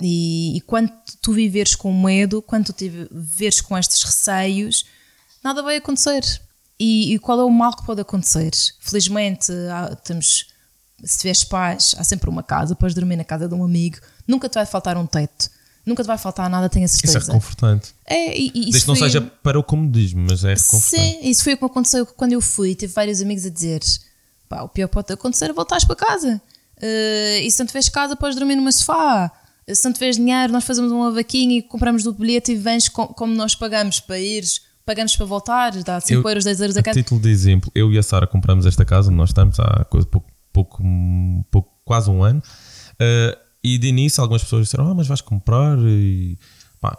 E, 0.00 0.56
e, 0.56 0.60
quando 0.62 0.90
tu 1.20 1.32
viveres 1.32 1.74
com 1.74 1.92
medo, 1.92 2.40
quando 2.40 2.72
tu 2.72 2.74
viveres 2.78 3.60
com 3.60 3.76
estes 3.76 4.02
receios, 4.02 4.86
nada 5.44 5.62
vai 5.62 5.76
acontecer. 5.76 6.22
E, 6.78 7.12
e, 7.12 7.18
qual 7.18 7.38
é 7.38 7.44
o 7.44 7.50
mal 7.50 7.76
que 7.76 7.84
pode 7.84 8.00
acontecer? 8.00 8.50
Felizmente, 8.80 9.52
há, 9.70 9.94
temos, 9.96 10.46
se 11.04 11.18
tiveres 11.18 11.44
paz, 11.44 11.94
há 11.98 12.04
sempre 12.04 12.30
uma 12.30 12.42
casa, 12.42 12.74
podes 12.74 12.94
dormir 12.94 13.16
na 13.16 13.24
casa 13.24 13.46
de 13.46 13.54
um 13.54 13.62
amigo, 13.62 13.98
nunca 14.26 14.48
te 14.48 14.54
vai 14.54 14.64
faltar 14.64 14.96
um 14.96 15.06
teto 15.06 15.50
nunca 15.90 16.02
te 16.02 16.06
vai 16.06 16.16
faltar 16.16 16.48
nada, 16.48 16.68
tenho 16.68 16.86
a 16.86 16.88
certeza. 16.88 17.18
Isso 17.18 17.30
é 17.30 17.32
reconfortante. 17.32 17.94
É, 18.06 18.38
e, 18.38 18.48
e 18.48 18.70
Desde 18.70 18.80
que 18.80 18.88
não 18.88 18.96
foi... 18.96 19.08
seja 19.08 19.20
para 19.20 19.58
o 19.58 19.62
comodismo, 19.62 20.26
mas 20.28 20.44
é 20.44 20.54
reconfortante. 20.54 21.02
Sim, 21.02 21.20
isso 21.22 21.44
foi 21.44 21.54
o 21.54 21.58
que 21.58 21.64
aconteceu 21.64 22.06
quando 22.06 22.32
eu 22.32 22.40
fui. 22.40 22.74
Tive 22.74 22.92
vários 22.92 23.20
amigos 23.20 23.44
a 23.44 23.50
dizer: 23.50 23.80
pá, 24.48 24.62
o 24.62 24.68
pior 24.68 24.88
pode 24.88 25.12
acontecer 25.12 25.50
é 25.50 25.52
voltares 25.52 25.84
para 25.84 25.96
casa. 25.96 26.40
Uh, 26.78 27.40
e 27.42 27.50
se 27.50 27.58
não 27.58 27.66
tiveres 27.66 27.88
casa, 27.88 28.16
podes 28.16 28.36
dormir 28.36 28.56
numa 28.56 28.72
sofá. 28.72 29.30
Se 29.68 29.84
não 29.84 29.92
tiveres 29.92 30.16
dinheiro, 30.16 30.52
nós 30.52 30.64
fazemos 30.64 30.90
uma 30.90 31.12
vaquinha 31.12 31.58
e 31.58 31.62
compramos 31.62 32.02
do 32.02 32.12
bilhete 32.12 32.52
e 32.52 32.56
vens 32.56 32.88
com, 32.88 33.06
como 33.06 33.34
nós 33.34 33.54
pagamos 33.54 34.00
para 34.00 34.18
ires, 34.18 34.62
pagamos 34.84 35.14
para 35.14 35.26
voltar, 35.26 35.72
dá 35.84 36.00
5 36.00 36.28
euros, 36.28 36.44
10 36.44 36.60
euros 36.60 36.76
a 36.76 36.82
casa. 36.82 36.98
A 36.98 37.02
título 37.02 37.20
de 37.20 37.30
exemplo, 37.30 37.70
eu 37.74 37.92
e 37.92 37.98
a 37.98 38.02
Sara 38.02 38.26
compramos 38.26 38.66
esta 38.66 38.84
casa 38.84 39.10
nós 39.10 39.30
estamos 39.30 39.60
há 39.60 39.84
pouco, 39.84 40.26
pouco, 40.52 40.82
pouco 41.50 41.70
quase 41.84 42.10
um 42.10 42.24
ano. 42.24 42.42
Uh, 42.94 43.49
e 43.62 43.78
de 43.78 43.88
início 43.88 44.22
algumas 44.22 44.42
pessoas 44.42 44.64
disseram: 44.64 44.90
Ah, 44.90 44.94
mas 44.94 45.06
vais 45.06 45.20
comprar 45.20 45.78
e 45.78 46.38
pá, 46.80 46.96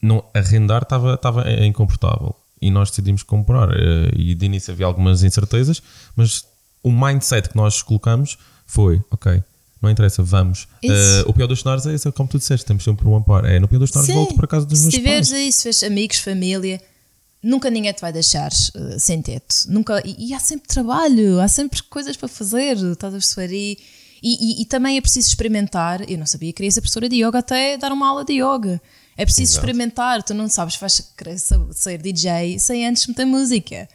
não, 0.00 0.24
arrendar 0.34 0.82
estava 0.82 1.18
incomportável. 1.64 2.34
E 2.60 2.70
nós 2.70 2.90
decidimos 2.90 3.22
comprar. 3.22 3.70
Eh, 3.72 4.10
e 4.16 4.34
de 4.34 4.46
início 4.46 4.72
havia 4.72 4.86
algumas 4.86 5.24
incertezas, 5.24 5.82
mas 6.14 6.44
o 6.82 6.92
mindset 6.92 7.48
que 7.48 7.56
nós 7.56 7.82
colocamos 7.82 8.38
foi: 8.66 9.00
Ok, 9.10 9.42
não 9.80 9.90
interessa, 9.90 10.22
vamos. 10.22 10.68
Uh, 10.84 11.28
o 11.28 11.32
pior 11.32 11.48
dos 11.48 11.60
cenários 11.60 11.86
é 11.86 11.94
esse, 11.94 12.10
como 12.12 12.28
tu 12.28 12.38
disseste, 12.38 12.64
temos 12.64 12.84
sempre 12.84 13.06
um 13.08 13.16
amparo. 13.16 13.46
É, 13.46 13.58
no 13.58 13.66
pior 13.66 13.80
dos 13.80 13.90
cenários 13.90 14.14
volto 14.14 14.34
para 14.34 14.46
casa 14.46 14.66
dos 14.66 14.78
se 14.78 14.84
meus 14.84 14.94
pais. 14.94 15.28
Se 15.28 15.34
tiveres 15.34 15.56
tiveres 15.56 15.82
amigos, 15.82 16.18
família, 16.18 16.80
nunca 17.42 17.68
ninguém 17.68 17.92
te 17.92 18.00
vai 18.00 18.12
deixar 18.12 18.52
uh, 18.52 19.00
sem 19.00 19.20
teto. 19.20 19.54
Nunca, 19.66 20.00
e, 20.06 20.28
e, 20.28 20.34
há 20.34 20.38
sempre 20.38 20.68
trabalho, 20.68 21.40
há 21.40 21.48
sempre 21.48 21.82
coisas 21.84 22.16
para 22.16 22.28
fazer, 22.28 22.76
estás 22.76 23.12
a 23.12 23.16
perceber? 23.16 23.52
E, 23.52 23.78
e, 24.22 24.60
e, 24.60 24.62
e, 24.62 24.64
também 24.66 24.96
é 24.96 25.00
preciso 25.00 25.28
experimentar. 25.28 26.08
Eu 26.08 26.16
não 26.16 26.26
sabia 26.26 26.52
que 26.52 26.58
queria 26.58 26.70
ser 26.70 26.80
professora 26.80 27.08
de 27.08 27.16
yoga 27.16 27.40
até 27.40 27.76
dar 27.76 27.90
uma 27.90 28.08
aula 28.08 28.24
de 28.24 28.34
yoga. 28.34 28.80
É 29.16 29.24
preciso 29.24 29.52
Exato. 29.52 29.66
experimentar. 29.66 30.22
Tu 30.22 30.32
não 30.32 30.48
sabes, 30.48 30.76
vais 30.76 31.02
ser 31.72 31.98
DJ 31.98 32.58
sem 32.58 32.86
antes 32.86 33.06
meter 33.06 33.24
música. 33.24 33.88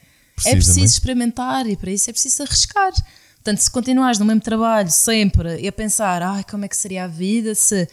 É 0.45 0.51
preciso 0.51 0.85
experimentar 0.85 1.65
e 1.65 1.75
para 1.75 1.91
isso 1.91 2.09
é 2.09 2.13
preciso 2.13 2.43
arriscar. 2.43 2.91
Portanto, 3.35 3.59
se 3.59 3.71
continuares 3.71 4.19
no 4.19 4.25
mesmo 4.25 4.41
trabalho 4.41 4.91
sempre 4.91 5.61
e 5.61 5.67
a 5.67 5.71
pensar, 5.71 6.21
ai, 6.21 6.43
como 6.43 6.65
é 6.65 6.67
que 6.67 6.75
seria 6.75 7.05
a 7.05 7.07
vida 7.07 7.55
se. 7.55 7.87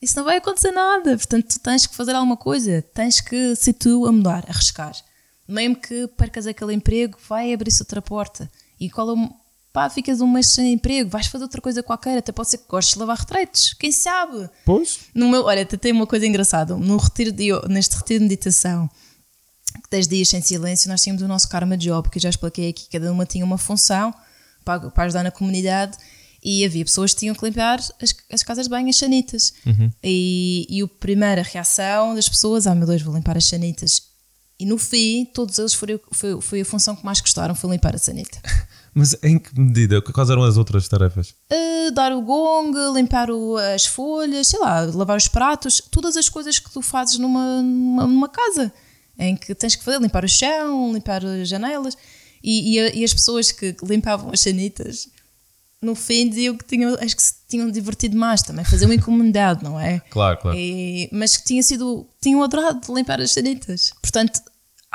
Isso 0.00 0.16
não 0.16 0.24
vai 0.24 0.38
acontecer 0.38 0.72
nada. 0.72 1.16
Portanto, 1.16 1.46
tu 1.48 1.60
tens 1.60 1.86
que 1.86 1.94
fazer 1.94 2.14
alguma 2.14 2.36
coisa. 2.36 2.82
Tens 2.94 3.20
que 3.20 3.54
ser 3.54 3.74
tu 3.74 4.06
a 4.06 4.12
mudar, 4.12 4.44
a 4.46 4.50
arriscar. 4.50 4.94
Mesmo 5.46 5.76
que 5.76 6.08
percas 6.08 6.46
aquele 6.46 6.74
emprego, 6.74 7.18
vai 7.28 7.52
abrir-se 7.52 7.82
outra 7.82 8.00
porta. 8.00 8.50
E 8.80 8.90
qual 8.90 9.10
é 9.10 9.12
o 9.12 9.30
pá, 9.76 9.90
ficas 9.90 10.22
um 10.22 10.26
mês 10.26 10.54
sem 10.54 10.72
emprego, 10.72 11.10
vais 11.10 11.26
fazer 11.26 11.44
outra 11.44 11.60
coisa 11.60 11.82
qualquer, 11.82 12.16
até 12.16 12.32
pode 12.32 12.48
ser 12.48 12.56
que 12.56 12.64
gostes 12.66 12.94
de 12.94 12.98
lavar 12.98 13.18
retretes, 13.18 13.74
quem 13.74 13.92
sabe? 13.92 14.48
Pois. 14.64 15.00
No 15.14 15.28
meu, 15.28 15.44
olha, 15.44 15.66
tem 15.66 15.92
uma 15.92 16.06
coisa 16.06 16.26
engraçada, 16.26 16.74
no 16.74 16.96
retiro 16.96 17.30
de, 17.30 17.50
neste 17.68 17.94
retiro 17.94 18.20
de 18.20 18.24
meditação, 18.30 18.88
10 19.90 20.08
dias 20.08 20.30
sem 20.30 20.40
silêncio, 20.40 20.88
nós 20.88 21.02
tínhamos 21.02 21.22
o 21.22 21.28
nosso 21.28 21.46
karma 21.50 21.76
job, 21.76 22.08
que 22.08 22.16
eu 22.16 22.22
já 22.22 22.30
expliquei 22.30 22.70
aqui, 22.70 22.88
cada 22.90 23.12
uma 23.12 23.26
tinha 23.26 23.44
uma 23.44 23.58
função 23.58 24.14
para, 24.64 24.88
para 24.88 25.04
ajudar 25.04 25.22
na 25.22 25.30
comunidade 25.30 25.98
e 26.42 26.64
havia 26.64 26.82
pessoas 26.82 27.12
que 27.12 27.20
tinham 27.20 27.34
que 27.34 27.44
limpar 27.44 27.78
as, 28.00 28.16
as 28.32 28.42
casas 28.42 28.64
de 28.64 28.70
banho, 28.70 28.88
as 28.88 28.96
sanitas. 28.96 29.52
Uhum. 29.66 29.92
E, 30.02 30.66
e 30.70 30.80
a 30.80 30.88
primeira 30.88 31.42
reação 31.42 32.14
das 32.14 32.30
pessoas, 32.30 32.66
ah 32.66 32.74
meu 32.74 32.86
Deus, 32.86 33.02
vou 33.02 33.14
limpar 33.14 33.36
as 33.36 33.44
sanitas. 33.44 34.00
E 34.58 34.64
no 34.64 34.78
fim, 34.78 35.26
todos 35.34 35.58
eles 35.58 35.74
foi, 35.74 36.00
foi, 36.12 36.40
foi 36.40 36.60
a 36.62 36.64
função 36.64 36.96
que 36.96 37.04
mais 37.04 37.20
gostaram, 37.20 37.54
foi 37.54 37.70
limpar 37.72 37.94
a 37.94 37.98
sanita. 37.98 38.40
Mas 38.98 39.14
em 39.22 39.38
que 39.38 39.60
medida? 39.60 40.00
Quais 40.00 40.30
eram 40.30 40.42
as 40.42 40.56
outras 40.56 40.88
tarefas? 40.88 41.34
Uh, 41.52 41.92
dar 41.92 42.12
o 42.12 42.22
gong, 42.22 42.72
limpar 42.94 43.30
o, 43.30 43.58
as 43.58 43.84
folhas, 43.84 44.48
sei 44.48 44.58
lá, 44.58 44.80
lavar 44.80 45.18
os 45.18 45.28
pratos, 45.28 45.82
todas 45.90 46.16
as 46.16 46.30
coisas 46.30 46.58
que 46.58 46.72
tu 46.72 46.80
fazes 46.80 47.18
numa, 47.18 47.60
numa, 47.60 48.06
numa 48.06 48.28
casa, 48.30 48.72
em 49.18 49.36
que 49.36 49.54
tens 49.54 49.76
que 49.76 49.84
fazer, 49.84 50.00
limpar 50.00 50.24
o 50.24 50.28
chão, 50.28 50.94
limpar 50.94 51.22
as 51.22 51.46
janelas. 51.46 51.94
E, 52.42 52.78
e, 52.78 53.00
e, 53.00 53.04
as 53.04 53.12
pessoas 53.12 53.52
que 53.52 53.76
limpavam 53.82 54.30
as 54.32 54.40
sanitas, 54.40 55.10
no 55.82 55.94
fim 55.94 56.30
diziam 56.30 56.56
que 56.56 56.64
tinham, 56.64 56.96
acho 56.98 57.14
que 57.14 57.22
se 57.22 57.34
tinham 57.46 57.70
divertido 57.70 58.16
mais 58.16 58.40
também, 58.40 58.64
fazer 58.64 58.86
uma 58.86 58.94
incomodidade, 58.94 59.62
não 59.62 59.78
é? 59.78 60.00
Claro, 60.08 60.38
claro. 60.38 60.56
E, 60.56 61.10
mas 61.12 61.36
que 61.36 61.44
tinha 61.44 61.62
sido, 61.62 62.08
tinham 62.18 62.42
adorado 62.42 62.94
limpar 62.94 63.20
as 63.20 63.32
sanitas. 63.32 63.92
Portanto, 64.00 64.40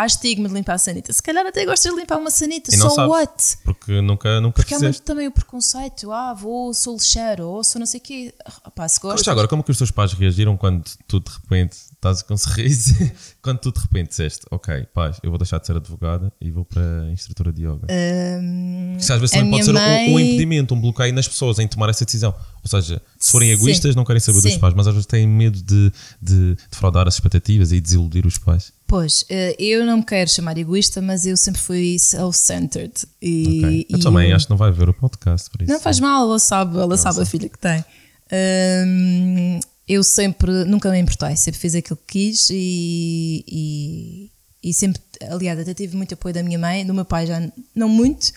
há 0.02 0.06
estigma 0.06 0.48
de 0.48 0.56
limpar 0.56 0.74
a 0.74 0.78
sanita. 0.78 1.14
Se 1.14 1.22
calhar 1.22 1.46
até 1.46 1.66
gostas 1.66 1.94
de 1.94 2.00
limpar 2.00 2.18
uma 2.18 2.32
sanita, 2.32 2.72
só 2.72 2.90
so 2.90 3.08
what? 3.08 3.58
Porque 3.64 4.02
nunca, 4.02 4.42
nunca 4.42 4.64
Porque 4.64 4.74
há 4.74 4.94
também 4.94 5.28
o 5.28 5.32
preconceito, 5.32 6.12
ah, 6.12 6.34
vou, 6.34 6.74
sou 6.74 6.96
lixeiro, 6.96 7.46
ou 7.48 7.64
sou 7.64 7.80
não 7.80 7.86
sei 7.86 8.00
o 8.00 8.04
quê. 8.04 8.34
Rapaz, 8.64 8.94
se 8.94 9.00
gostas... 9.00 9.28
agora, 9.28 9.48
como 9.48 9.62
é 9.62 9.64
que 9.64 9.72
os 9.72 9.78
teus 9.78 9.92
pais 9.92 10.14
reagiram 10.14 10.58
quando 10.58 10.84
tu 11.08 11.20
de 11.20 11.32
repente 11.32 11.78
estás 12.02 12.24
com 12.24 12.34
um 12.34 12.38
sorriso, 12.38 12.96
quando 13.44 13.60
tu 13.60 13.72
de 13.72 13.80
repente 13.80 14.10
disseste, 14.10 14.42
ok, 14.50 14.88
pais, 14.92 15.18
eu 15.22 15.30
vou 15.30 15.38
deixar 15.38 15.60
de 15.60 15.68
ser 15.68 15.76
advogada 15.76 16.34
e 16.42 16.50
vou 16.50 16.66
para 16.66 17.04
a 17.04 17.12
instrutora 17.12 17.54
de 17.54 17.62
yoga? 17.62 17.86
Um, 17.92 18.96
Porque 18.98 19.14
às 19.14 19.20
vezes 19.20 19.32
também 19.32 19.52
pode 19.52 19.66
ser 19.66 19.74
mãe... 19.74 20.10
um, 20.10 20.16
um, 20.16 20.20
impedimento, 20.20 20.74
um 20.74 20.82
bloqueio 20.82 21.14
nas 21.14 21.28
pessoas 21.28 21.60
em 21.60 21.68
tomar 21.68 21.90
essa 21.90 22.04
decisão. 22.04 22.34
Ou 22.64 22.70
seja, 22.70 23.00
se 23.20 23.32
forem 23.32 23.52
egoístas, 23.52 23.92
Sim. 23.92 23.98
não 23.98 24.04
querem 24.04 24.20
saber 24.20 24.42
Sim. 24.42 24.50
dos 24.50 24.58
pais, 24.58 24.74
mas 24.74 24.88
às 24.88 24.94
vezes 24.94 25.06
têm 25.06 25.28
medo 25.28 25.62
de, 25.62 25.92
de 26.20 26.58
defraudar 26.72 27.08
as 27.08 27.14
expectativas 27.14 27.72
e 27.72 27.80
desiludir 27.80 28.26
os 28.26 28.40
pais. 28.40 28.74
Pois, 28.88 29.24
eh, 29.30 29.56
eu 29.60 29.86
não 29.86 29.98
me 29.98 30.06
quero 30.06 30.30
chamar 30.30 30.58
egoísta, 30.58 31.02
mas 31.02 31.26
eu 31.26 31.38
sempre 31.38 31.62
fui 31.62 31.98
self-centered. 32.00 32.94
E, 33.22 33.60
okay. 33.60 33.86
Eu 33.90 34.00
também 34.00 34.32
eu... 34.32 34.36
acho 34.36 34.48
que 34.48 34.50
não 34.50 34.58
vai 34.58 34.72
ver 34.72 34.90
o 34.90 34.94
podcast, 34.94 35.50
por 35.52 35.62
isso. 35.62 35.72
Não 35.72 35.80
faz 35.80 36.00
mal, 36.00 36.26
ela 36.28 36.40
sabe, 36.40 36.78
ela 36.78 36.98
sabe, 36.98 37.16
sabe 37.16 37.28
a 37.28 37.30
filha 37.30 37.48
que 37.48 37.60
tem. 37.60 37.86
Um, 38.34 39.60
eu 39.92 40.04
sempre, 40.06 40.64
nunca 40.64 40.90
me 40.90 40.98
importei, 40.98 41.36
sempre 41.36 41.60
fiz 41.60 41.76
aquilo 41.76 42.00
que 42.08 42.30
quis 42.30 42.50
e, 42.50 43.44
e, 43.46 44.32
e, 44.64 44.74
sempre, 44.74 45.02
aliás, 45.30 45.60
até 45.60 45.74
tive 45.74 45.98
muito 45.98 46.14
apoio 46.14 46.34
da 46.34 46.42
minha 46.42 46.58
mãe, 46.58 46.86
do 46.86 46.94
meu 46.94 47.04
pai 47.04 47.28
já 47.28 47.52
não 47.76 47.90
muito, 47.90 48.32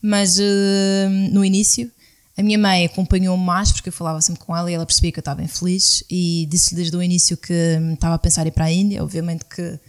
mas 0.00 0.38
uh, 0.38 1.10
no 1.32 1.44
início. 1.44 1.90
A 2.38 2.42
minha 2.42 2.56
mãe 2.56 2.86
acompanhou-me 2.86 3.44
mais 3.44 3.72
porque 3.72 3.88
eu 3.88 3.92
falava 3.92 4.20
sempre 4.22 4.44
com 4.44 4.56
ela 4.56 4.70
e 4.70 4.74
ela 4.74 4.86
percebia 4.86 5.10
que 5.10 5.18
eu 5.18 5.22
estava 5.22 5.42
infeliz 5.42 6.04
e 6.08 6.46
disse-lhe 6.48 6.76
desde 6.76 6.96
o 6.96 7.02
início 7.02 7.36
que 7.36 7.52
estava 7.92 8.14
a 8.14 8.18
pensar 8.18 8.46
em 8.46 8.48
ir 8.48 8.52
para 8.52 8.66
a 8.66 8.72
Índia. 8.72 9.02
Obviamente 9.02 9.44
que 9.44 9.80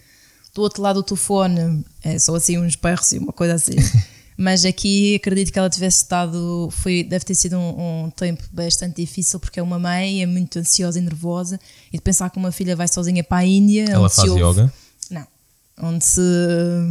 do 0.52 0.62
outro 0.62 0.82
lado 0.82 0.96
do 0.96 1.02
telefone 1.04 1.84
é 2.02 2.18
só 2.18 2.34
assim 2.34 2.58
uns 2.58 2.74
berros 2.74 3.12
e 3.12 3.18
uma 3.18 3.32
coisa 3.32 3.54
assim. 3.54 3.76
Mas 4.36 4.64
aqui 4.64 5.14
acredito 5.14 5.52
que 5.52 5.58
ela 5.58 5.70
tivesse 5.70 5.98
estado, 5.98 6.68
foi, 6.72 7.04
deve 7.04 7.24
ter 7.24 7.34
sido 7.34 7.56
um, 7.56 8.04
um, 8.04 8.10
tempo 8.10 8.42
bastante 8.52 8.96
difícil 8.96 9.38
porque 9.38 9.60
é 9.60 9.62
uma 9.62 9.78
mãe, 9.78 10.22
é 10.22 10.26
muito 10.26 10.58
ansiosa 10.58 10.98
e 10.98 11.02
nervosa 11.02 11.60
e 11.92 11.96
de 11.96 12.02
pensar 12.02 12.30
que 12.30 12.38
uma 12.38 12.50
filha 12.50 12.74
vai 12.74 12.88
sozinha 12.88 13.22
para 13.22 13.38
a 13.38 13.44
Índia. 13.44 13.84
Ela 13.88 14.08
faz 14.08 14.28
yoga? 14.32 14.72
Não. 15.10 15.26
Onde 15.82 16.04
se. 16.04 16.20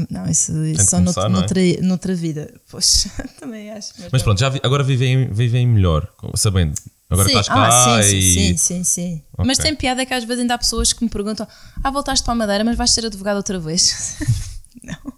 Não, 0.09 0.25
isso, 0.29 0.51
isso 0.65 0.89
só 0.89 0.97
começar, 0.97 1.29
noutra, 1.29 1.61
é? 1.61 1.81
noutra 1.81 2.15
vida. 2.15 2.53
Pois, 2.69 3.07
também 3.39 3.71
acho. 3.71 3.93
Mas, 3.97 4.09
mas 4.11 4.23
pronto, 4.23 4.39
já 4.39 4.49
vi, 4.49 4.59
agora 4.63 4.83
vivem, 4.83 5.31
vivem 5.31 5.67
melhor, 5.67 6.07
sabendo 6.35 6.73
Agora 7.13 7.29
sim. 7.29 7.37
estás 7.37 7.47
cá 7.47 7.67
ah, 7.67 8.03
sim, 8.03 8.17
e... 8.17 8.33
sim, 8.33 8.57
sim, 8.57 8.83
sim. 8.83 9.23
Okay. 9.33 9.45
Mas 9.45 9.59
tem 9.59 9.75
piada 9.75 10.03
que 10.03 10.13
às 10.13 10.23
vezes 10.23 10.41
ainda 10.41 10.55
há 10.55 10.57
pessoas 10.57 10.91
que 10.93 11.03
me 11.03 11.09
perguntam 11.09 11.47
ah, 11.83 11.91
voltaste 11.91 12.23
para 12.25 12.33
a 12.33 12.35
Madeira, 12.35 12.63
mas 12.63 12.75
vais 12.75 12.91
ser 12.91 13.05
advogado 13.05 13.37
outra 13.37 13.59
vez? 13.59 14.17
não. 14.83 15.13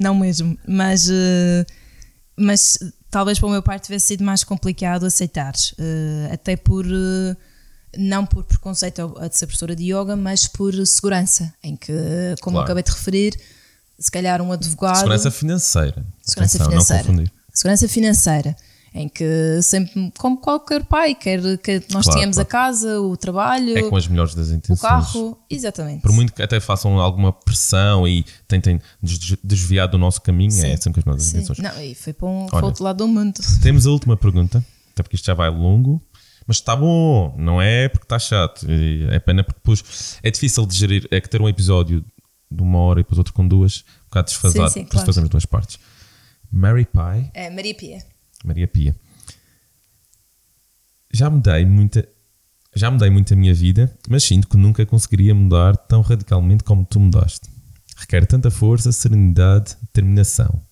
Não 0.00 0.14
mesmo. 0.14 0.58
Mas, 0.66 1.08
uh, 1.08 1.66
mas 2.36 2.78
talvez 3.10 3.38
para 3.38 3.48
o 3.48 3.50
meu 3.50 3.62
pai 3.62 3.78
tivesse 3.78 4.06
sido 4.06 4.24
mais 4.24 4.42
complicado 4.42 5.04
aceitar. 5.04 5.54
Uh, 5.78 6.32
até 6.32 6.56
por... 6.56 6.86
Uh, 6.86 7.36
não 7.96 8.24
por 8.24 8.44
preconceito 8.44 9.16
a 9.18 9.26
de 9.26 9.36
ser 9.36 9.46
professora 9.46 9.74
de 9.74 9.92
yoga, 9.92 10.14
mas 10.14 10.46
por 10.46 10.72
segurança, 10.86 11.52
em 11.60 11.74
que, 11.74 11.92
como 12.40 12.54
claro. 12.54 12.66
acabei 12.66 12.84
de 12.84 12.90
referir, 12.92 13.36
se 13.98 14.08
calhar 14.08 14.40
um 14.40 14.52
advogado. 14.52 14.98
Segurança 14.98 15.28
financeira. 15.28 16.06
Segurança 16.22 16.56
Atenção, 16.56 16.70
financeira. 16.70 17.32
Segurança 17.52 17.88
financeira 17.88 18.56
em 18.94 19.08
que 19.08 19.60
sempre, 19.62 20.12
como 20.18 20.36
qualquer 20.38 20.84
pai, 20.84 21.14
quer 21.14 21.40
que 21.58 21.82
nós 21.90 22.04
claro, 22.04 22.18
tenhamos 22.18 22.36
claro. 22.36 22.40
a 22.40 22.44
casa, 22.44 23.00
o 23.00 23.16
trabalho, 23.16 23.78
é 23.78 23.82
com 23.82 23.96
as 23.96 24.08
melhores 24.08 24.34
das 24.34 24.50
intenções. 24.50 24.78
o 24.78 24.82
carro, 24.82 25.38
exatamente. 25.48 26.02
Por 26.02 26.12
muito 26.12 26.32
que 26.32 26.42
até 26.42 26.58
façam 26.58 26.98
alguma 26.98 27.32
pressão 27.32 28.06
e 28.06 28.24
tentem 28.48 28.80
desviar 29.42 29.88
do 29.88 29.96
nosso 29.96 30.20
caminho, 30.20 30.50
Sim. 30.50 30.66
é 30.66 30.76
sempre 30.76 31.02
com 31.02 31.10
as 31.10 31.16
melhores 31.16 31.24
das 31.24 31.34
intenções. 31.34 31.58
Não, 31.58 31.82
e 31.82 31.94
foi 31.94 32.12
para, 32.12 32.28
um, 32.28 32.42
Olha, 32.42 32.50
para 32.50 32.66
outro 32.66 32.84
lado 32.84 32.96
do 32.96 33.08
mundo. 33.08 33.40
Temos 33.62 33.86
a 33.86 33.90
última 33.90 34.16
pergunta, 34.16 34.64
até 34.92 35.02
porque 35.02 35.16
isto 35.16 35.24
já 35.24 35.34
vai 35.34 35.50
longo. 35.50 36.02
Mas 36.46 36.56
está 36.56 36.74
bom, 36.74 37.32
não 37.38 37.62
é 37.62 37.88
porque 37.88 38.06
está 38.06 38.18
chato. 38.18 38.66
É 39.10 39.20
pena 39.20 39.44
porque 39.44 39.60
depois 39.60 40.18
é 40.20 40.30
difícil 40.32 40.66
de 40.66 40.74
gerir. 40.74 41.06
É 41.08 41.20
que 41.20 41.28
ter 41.28 41.40
um 41.40 41.48
episódio 41.48 42.04
de 42.50 42.62
uma 42.62 42.78
hora 42.80 42.98
e 42.98 43.02
depois 43.04 43.18
outro 43.18 43.32
com 43.32 43.46
duas, 43.46 43.84
um 44.00 44.04
bocado 44.06 44.26
desfasado. 44.26 44.68
Sim, 44.70 44.80
sim, 44.80 44.86
claro. 44.86 45.06
fazemos 45.06 45.30
duas 45.30 45.46
partes. 45.46 45.78
Mary 46.50 46.84
Pie. 46.84 47.30
É, 47.32 47.48
Maria 47.50 47.74
Pia. 47.74 48.09
Maria 48.44 48.68
Pia. 48.68 48.94
Já 51.12 51.28
mudei 51.28 51.64
muita, 51.64 52.08
já 52.74 52.90
mudei 52.90 53.10
muito 53.10 53.34
a 53.34 53.36
minha 53.36 53.54
vida, 53.54 53.92
mas 54.08 54.24
sinto 54.24 54.48
que 54.48 54.56
nunca 54.56 54.86
conseguiria 54.86 55.34
mudar 55.34 55.76
tão 55.76 56.02
radicalmente 56.02 56.64
como 56.64 56.84
tu 56.84 57.00
mudaste. 57.00 57.48
Requer 57.96 58.26
tanta 58.26 58.50
força, 58.50 58.92
serenidade, 58.92 59.76
determinação. 59.82 60.62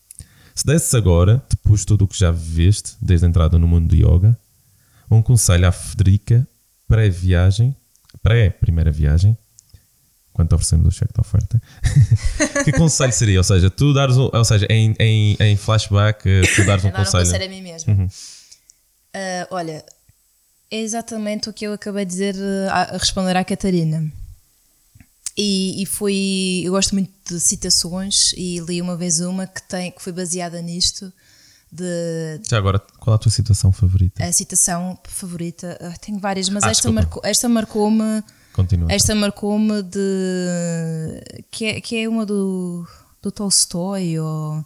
Se 0.55 0.65
desses 0.65 0.95
agora, 0.95 1.43
depois 1.49 1.81
de 1.81 1.87
tudo 1.87 2.05
o 2.05 2.09
que 2.09 2.19
já 2.19 2.31
viveste, 2.31 2.97
desde 3.01 3.27
a 3.27 3.29
entrada 3.29 3.59
no 3.59 3.69
mundo 3.69 3.89
do 3.89 3.97
yoga, 3.97 4.39
um 5.11 5.23
conselho 5.23 5.69
à 5.69 5.73
Federica 5.73 6.47
pré-viagem, 6.89 7.77
pré-primeira 8.23 8.91
viagem, 8.91 9.37
quando 10.39 10.53
oferecemos 10.53 10.87
o 10.87 10.91
cheque 10.97 11.13
de 11.13 11.21
oferta, 11.21 11.61
que 12.65 12.71
conselho 12.71 13.13
seria? 13.13 13.41
Ou 13.41 13.45
seja, 13.45 13.69
tu 13.69 13.93
dares, 13.93 14.17
um, 14.17 14.31
ou 14.33 14.45
seja, 14.45 14.69
em, 14.71 14.95
em, 14.97 15.37
em 15.41 15.57
flashback, 15.57 16.29
eh, 16.29 16.43
tu 16.55 16.65
dares 16.65 16.85
um 16.85 16.93
conselho. 16.93 17.25
Um 17.25 17.27
conselho 17.27 17.45
a 17.45 17.49
mim 17.49 17.61
mesmo. 17.61 17.93
Uhum. 17.93 18.05
Uh, 18.07 19.47
olha, 19.51 19.85
é 20.71 20.77
exatamente 20.77 21.51
o 21.51 21.53
que 21.53 21.67
eu 21.67 21.73
acabei 21.73 22.05
de 22.05 22.13
dizer 22.13 22.37
eh, 22.37 22.69
a, 22.71 22.83
a 22.95 22.99
responder 22.99 23.37
à 23.37 23.43
Catarina. 23.43 24.09
E, 25.37 25.83
e, 25.83 25.87
foi. 25.87 26.63
Eu 26.63 26.71
gosto 26.71 26.95
muito 26.95 27.11
de 27.29 27.41
citações 27.41 28.33
e 28.35 28.61
li 28.61 28.81
uma 28.81 28.97
vez 28.97 29.19
uma 29.19 29.45
que, 29.45 29.63
tem, 29.63 29.91
que 29.91 30.01
foi 30.01 30.13
baseada 30.13 30.63
nisto. 30.63 31.13
De, 31.71 32.41
Já 32.49 32.59
agora, 32.59 32.79
qual 32.79 33.15
é 33.15 33.17
a 33.17 33.19
tua 33.19 33.33
citação 33.33 33.73
favorita? 33.73 34.25
A 34.25 34.33
citação 34.33 34.97
favorita, 35.03 35.77
uh, 35.83 35.99
tenho 36.01 36.21
várias, 36.21 36.49
mas 36.49 36.63
ah, 36.63 36.71
esta, 36.71 36.93
marcou, 36.93 37.23
esta 37.25 37.49
marcou-me 37.49 38.23
Continua. 38.59 38.93
Esta 38.93 39.15
marcou-me 39.15 39.85
de. 39.85 41.23
Que 41.49 41.65
é, 41.67 41.81
que 41.81 41.97
é 41.97 42.09
uma 42.09 42.27
do, 42.27 42.85
do 43.23 43.31
Tolstói, 43.31 44.19
ou, 44.19 44.65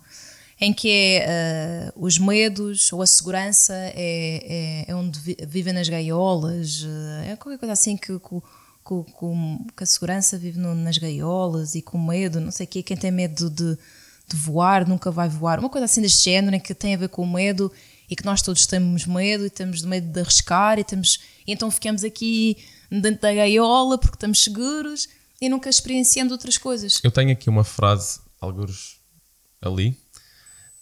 em 0.58 0.72
que 0.72 0.88
é 0.90 1.92
uh, 1.94 2.02
os 2.02 2.16
medos 2.16 2.90
ou 2.90 3.02
a 3.02 3.06
segurança 3.06 3.74
é, 3.74 4.84
é, 4.86 4.90
é 4.90 4.94
onde 4.94 5.20
vi, 5.20 5.36
vivem 5.46 5.74
nas 5.74 5.90
gaiolas. 5.90 6.82
Uh, 6.84 7.32
é 7.32 7.36
qualquer 7.36 7.58
coisa 7.58 7.74
assim 7.74 7.98
que, 7.98 8.18
que, 8.18 8.40
que, 8.88 9.74
que 9.76 9.84
a 9.84 9.86
segurança 9.86 10.38
vive 10.38 10.58
no, 10.58 10.74
nas 10.74 10.96
gaiolas 10.96 11.74
e 11.74 11.82
com 11.82 11.98
medo, 11.98 12.40
não 12.40 12.50
sei 12.50 12.64
o 12.64 12.68
quê. 12.70 12.82
Quem 12.82 12.96
tem 12.96 13.10
medo 13.10 13.50
de, 13.50 13.76
de 14.26 14.36
voar 14.36 14.88
nunca 14.88 15.10
vai 15.10 15.28
voar. 15.28 15.58
Uma 15.58 15.68
coisa 15.68 15.84
assim 15.84 16.00
deste 16.00 16.24
género, 16.30 16.56
em 16.56 16.60
que 16.60 16.72
tem 16.72 16.94
a 16.94 16.98
ver 16.98 17.10
com 17.10 17.24
o 17.24 17.30
medo 17.30 17.70
e 18.08 18.16
que 18.16 18.24
nós 18.24 18.40
todos 18.40 18.64
temos 18.64 19.04
medo 19.04 19.44
e 19.44 19.50
temos 19.50 19.82
medo 19.82 20.10
de 20.10 20.20
arriscar 20.20 20.78
e, 20.78 20.84
temos, 20.84 21.20
e 21.46 21.52
então 21.52 21.70
ficamos 21.70 22.02
aqui 22.04 22.56
dentro 23.00 23.22
da 23.22 23.32
gaiola 23.32 23.96
porque 23.96 24.16
estamos 24.16 24.42
seguros 24.42 25.08
e 25.40 25.48
nunca 25.48 25.70
experienciamos 25.70 26.32
outras 26.32 26.58
coisas. 26.58 27.00
Eu 27.02 27.10
tenho 27.10 27.32
aqui 27.32 27.48
uma 27.48 27.64
frase, 27.64 28.20
alguns 28.40 29.00
ali. 29.60 29.96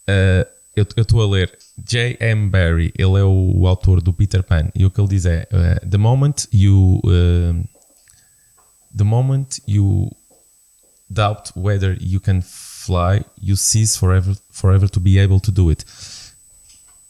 Uh, 0.08 0.46
eu 0.76 0.84
estou 0.96 1.22
a 1.22 1.28
ler 1.28 1.56
J.M. 1.78 2.48
Barry, 2.48 2.92
ele 2.96 3.18
é 3.18 3.24
o, 3.24 3.60
o, 3.60 3.66
autor 3.66 4.00
do 4.00 4.12
Peter 4.12 4.42
Pan, 4.42 4.70
e 4.74 4.84
o 4.84 4.90
que 4.90 5.00
ele 5.00 5.08
diz 5.08 5.26
é: 5.26 5.46
uh, 5.52 5.88
The 5.88 5.98
moment 5.98 6.46
you. 6.52 7.00
Uh, 7.04 7.62
the 8.96 9.04
moment 9.04 9.60
you 9.66 10.10
doubt 11.08 11.52
whether 11.56 11.96
you 12.00 12.20
can 12.20 12.40
fly, 12.40 13.24
you 13.40 13.56
cease 13.56 13.96
forever, 13.98 14.34
forever 14.50 14.88
to 14.88 15.00
be 15.00 15.18
able 15.18 15.40
to 15.40 15.52
do 15.52 15.68
it. 15.70 15.84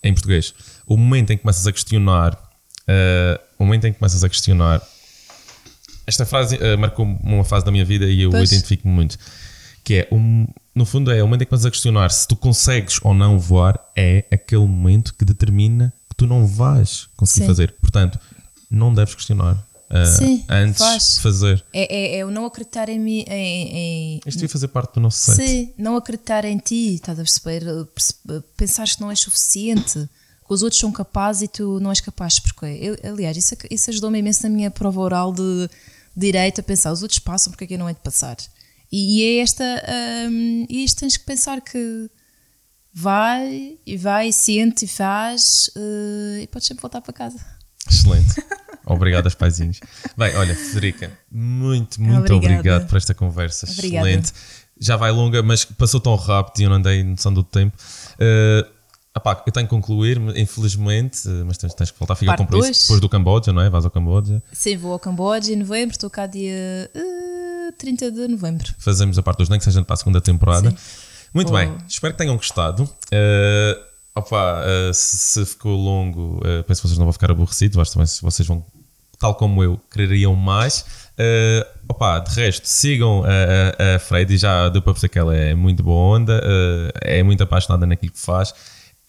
Em 0.03 0.13
português, 0.15 0.55
o 0.87 0.97
momento 0.97 1.31
em 1.31 1.37
que 1.37 1.43
começas 1.43 1.67
a 1.67 1.73
questionar 1.73 2.50
uh, 2.89 3.41
o 3.59 3.65
momento 3.65 3.87
em 3.87 3.93
que 3.93 3.99
começas 3.99 4.25
a 4.25 4.29
questionar. 4.29 4.81
Esta 6.07 6.27
frase 6.27 6.57
uh, 6.57 6.79
marcou 6.79 7.05
uma 7.05 7.45
fase 7.45 7.65
da 7.65 7.71
minha 7.71 7.85
vida 7.85 8.07
e 8.07 8.23
eu 8.23 8.31
identifico-me 8.31 8.93
muito. 8.93 9.19
Que 9.85 9.95
é, 9.95 10.09
um, 10.13 10.47
no 10.75 10.85
fundo, 10.85 11.11
é 11.11 11.23
o 11.23 11.27
momento 11.27 11.43
em 11.43 11.45
que 11.45 11.51
começas 11.51 11.67
a 11.67 11.71
questionar 11.71 12.11
se 12.11 12.27
tu 12.27 12.37
consegues 12.37 12.99
ou 13.03 13.15
não 13.15 13.39
voar, 13.39 13.79
é 13.97 14.25
aquele 14.31 14.67
momento 14.67 15.15
que 15.15 15.25
determina 15.25 15.93
que 16.09 16.17
tu 16.17 16.27
não 16.27 16.47
vais 16.47 17.09
conseguir 17.17 17.45
Sim. 17.45 17.47
fazer. 17.47 17.75
Portanto, 17.81 18.19
não 18.71 18.93
deves 18.93 19.15
questionar. 19.15 19.55
Uh, 19.91 20.07
Sim, 20.07 20.45
antes 20.49 20.79
faz. 20.79 21.15
de 21.15 21.21
fazer. 21.21 21.65
É, 21.73 22.17
é, 22.17 22.19
é, 22.19 22.25
o 22.25 22.31
não 22.31 22.45
acreditar 22.47 22.89
em 22.89 22.99
mim. 22.99 23.25
Em, 23.27 23.77
em, 23.77 24.17
Isto 24.19 24.39
devia 24.39 24.49
fazer 24.49 24.69
parte 24.69 24.95
do 24.95 25.01
nosso 25.01 25.19
site. 25.19 25.49
Sim, 25.49 25.73
não 25.77 25.97
acreditar 25.97 26.45
em 26.45 26.59
ti, 26.59 26.95
estás 26.95 27.19
a 27.19 27.23
perceber? 27.23 27.65
Pensares 28.57 28.95
que 28.95 29.01
não 29.01 29.11
é 29.11 29.17
suficiente 29.17 30.09
os 30.53 30.63
outros 30.63 30.81
são 30.81 30.91
capazes 30.91 31.43
e 31.43 31.49
tu 31.49 31.79
não 31.81 31.91
és 31.91 32.01
capaz. 32.01 32.39
Porque, 32.39 32.67
eu, 32.67 32.97
aliás, 33.13 33.37
isso, 33.37 33.55
isso 33.71 33.91
ajudou-me 33.91 34.19
imenso 34.19 34.43
na 34.43 34.49
minha 34.49 34.71
prova 34.71 35.01
oral 35.01 35.33
de, 35.33 35.71
direito 36.17 36.61
a 36.61 36.63
pensar: 36.63 36.93
os 36.93 37.03
outros 37.03 37.21
passam, 37.21 37.51
porque 37.51 37.65
é 37.65 37.67
que 37.69 37.75
eu 37.75 37.79
não 37.79 37.89
é 37.89 37.93
de 37.93 38.01
passar? 38.01 38.37
E, 38.91 39.19
e 39.19 39.39
é 39.39 39.43
esta. 39.43 39.65
Um, 40.29 40.67
e 40.69 40.85
isto 40.85 41.01
tens 41.01 41.17
que 41.17 41.25
pensar 41.25 41.61
que 41.61 42.11
vai 42.93 43.79
e 43.87 43.97
vai, 43.97 44.29
e 44.29 44.33
sente 44.33 44.85
e 44.85 44.89
faz 44.89 45.71
uh, 45.77 46.41
e 46.41 46.47
podes 46.49 46.67
sempre 46.67 46.83
voltar 46.83 47.01
para 47.01 47.13
casa. 47.13 47.39
Excelente. 47.89 48.43
Obrigado 48.85 49.27
aos 49.27 49.35
paizinhos. 49.35 49.79
Bem, 50.17 50.35
olha, 50.35 50.55
Federica, 50.55 51.13
muito, 51.31 52.01
muito 52.01 52.35
Obrigada. 52.35 52.59
obrigado 52.59 52.89
por 52.89 52.97
esta 52.97 53.15
conversa. 53.15 53.71
Obrigada. 53.71 54.09
Excelente. 54.09 54.33
Já 54.81 54.97
vai 54.97 55.13
longa, 55.13 55.43
mas 55.43 55.65
passou 55.65 56.01
tão 56.01 56.17
rápido 56.17 56.61
e 56.61 56.65
eu 56.65 56.71
não 56.71 56.81
dei 56.81 57.05
noção 57.05 57.33
do 57.33 57.45
tempo. 57.45 57.77
Uh, 58.15 58.80
Epá, 59.17 59.43
eu 59.45 59.53
tenho 59.53 59.67
que 59.67 59.71
concluir, 59.71 60.19
infelizmente, 60.37 61.29
mas 61.45 61.59
tens, 61.59 61.75
tens 61.75 61.91
que 61.91 61.99
voltar 61.99 62.13
a 62.13 62.17
ficar 62.17 62.37
com 62.37 62.45
compromisso 62.45 62.83
depois 62.83 63.01
do 63.01 63.09
Camboja, 63.09 63.53
não 63.53 63.61
é? 63.61 63.69
Vais 63.69 63.85
ao 63.85 63.91
Camboja. 63.91 64.41
Sim, 64.53 64.77
vou 64.77 64.93
ao 64.93 65.01
Camboja 65.01 65.53
em 65.53 65.57
novembro, 65.57 65.95
estou 65.95 66.09
cá 66.09 66.27
dia 66.27 66.89
uh, 66.95 67.69
eh, 67.69 67.73
30 67.77 68.13
de 68.13 68.29
novembro. 68.29 68.73
Fazemos 68.79 69.19
a 69.19 69.23
parte 69.23 69.39
dos 69.39 69.49
nem 69.49 69.59
que 69.59 69.65
seja 69.65 69.83
para 69.83 69.95
a 69.95 69.97
segunda 69.97 70.21
temporada. 70.21 70.71
Sim. 70.71 70.77
Muito 71.35 71.53
bem, 71.53 71.77
espero 71.89 72.15
que 72.15 72.19
tenham 72.19 72.37
gostado. 72.37 72.85
Uh, 72.85 73.81
opa, 74.15 74.63
uh, 74.63 74.95
se, 74.95 75.19
se, 75.19 75.45
ficou 75.45 75.75
longo, 75.77 76.39
uh, 76.39 76.63
penso 76.63 76.81
que 76.81 76.87
vocês 76.87 76.99
não 76.99 77.07
vão 77.07 77.13
ficar 77.13 77.33
aborrecidos, 77.33 77.79
acho 77.79 77.93
também 77.93 78.07
se 78.07 78.23
vocês 78.23 78.47
vão, 78.47 78.65
tal 79.19 79.35
como 79.35 79.65
eu, 79.65 79.81
quereriam 79.93 80.37
mais. 80.37 80.85
Uh, 81.19 81.67
opa, 81.89 82.21
de 82.21 82.33
resto, 82.33 82.65
sigam 82.65 83.25
a, 83.25 83.27
a, 83.27 83.97
a 83.97 83.99
Freddy, 83.99 84.39
já 84.39 84.69
deu 84.69 84.81
para 84.81 84.93
perceber 84.93 85.13
que 85.13 85.19
ela 85.19 85.35
é 85.35 85.53
muito 85.53 85.83
boa 85.83 86.17
onda, 86.17 86.41
é 87.01 87.25
muito 87.25 87.43
apaixonada 87.43 87.85
naquilo 87.87 88.13
que 88.13 88.21
faz 88.21 88.55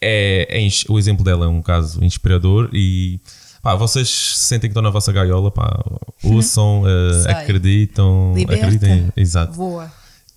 é, 0.02 0.66
é, 0.66 0.68
o 0.88 0.98
exemplo 0.98 1.24
dela 1.24 1.46
é 1.46 1.48
um 1.48 1.62
caso 1.62 2.02
inspirador 2.04 2.68
e 2.72 3.20
pá, 3.62 3.74
vocês 3.76 4.08
sentem 4.36 4.68
que 4.68 4.72
estão 4.72 4.82
na 4.82 4.90
vossa 4.90 5.12
gaiola, 5.12 5.50
pá, 5.50 5.82
ouçam, 6.24 6.82
uh, 6.82 7.30
acreditam, 7.30 8.34
Liberta, 8.34 8.66
acreditem, 8.66 9.12
exato. 9.16 9.52
Voa. 9.52 9.90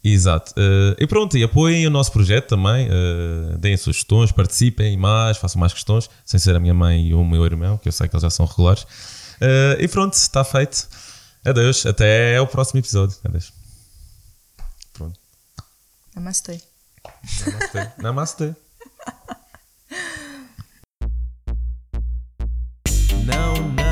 Exato. 0.04 0.52
Uh, 0.52 0.96
e 1.00 1.08
pronto, 1.08 1.36
e 1.36 1.44
apoiem 1.44 1.88
o 1.88 1.90
nosso 1.90 2.12
projeto 2.12 2.50
também, 2.50 2.88
uh, 2.88 3.58
deem 3.58 3.76
sugestões, 3.76 4.32
participem 4.32 4.96
mais, 4.96 5.38
façam 5.38 5.60
mais 5.60 5.74
questões, 5.74 6.08
sem 6.24 6.40
ser 6.40 6.56
a 6.56 6.60
minha 6.60 6.76
mãe 6.76 7.08
e 7.08 7.14
o 7.16 7.24
meu 7.26 7.44
irmão, 7.44 7.78
que 7.80 7.88
eu 7.88 7.92
sei 7.92 8.08
que 8.08 8.16
eles 8.16 8.22
já 8.22 8.30
são 8.30 8.46
regulares. 8.46 8.84
Uh, 8.84 9.82
e 9.82 9.88
pronto, 9.88 10.14
está 10.14 10.44
feito. 10.44 10.88
Adeus, 11.44 11.86
até 11.88 12.40
o 12.40 12.46
próximo 12.46 12.80
episódio. 12.80 13.18
Adeus. 13.24 13.52
Pronto. 14.94 15.20
Namastê. 16.16 16.62
Namastê. 17.46 17.92
Namastê. 17.98 18.56
now, 23.26 23.54
now. 23.76 23.85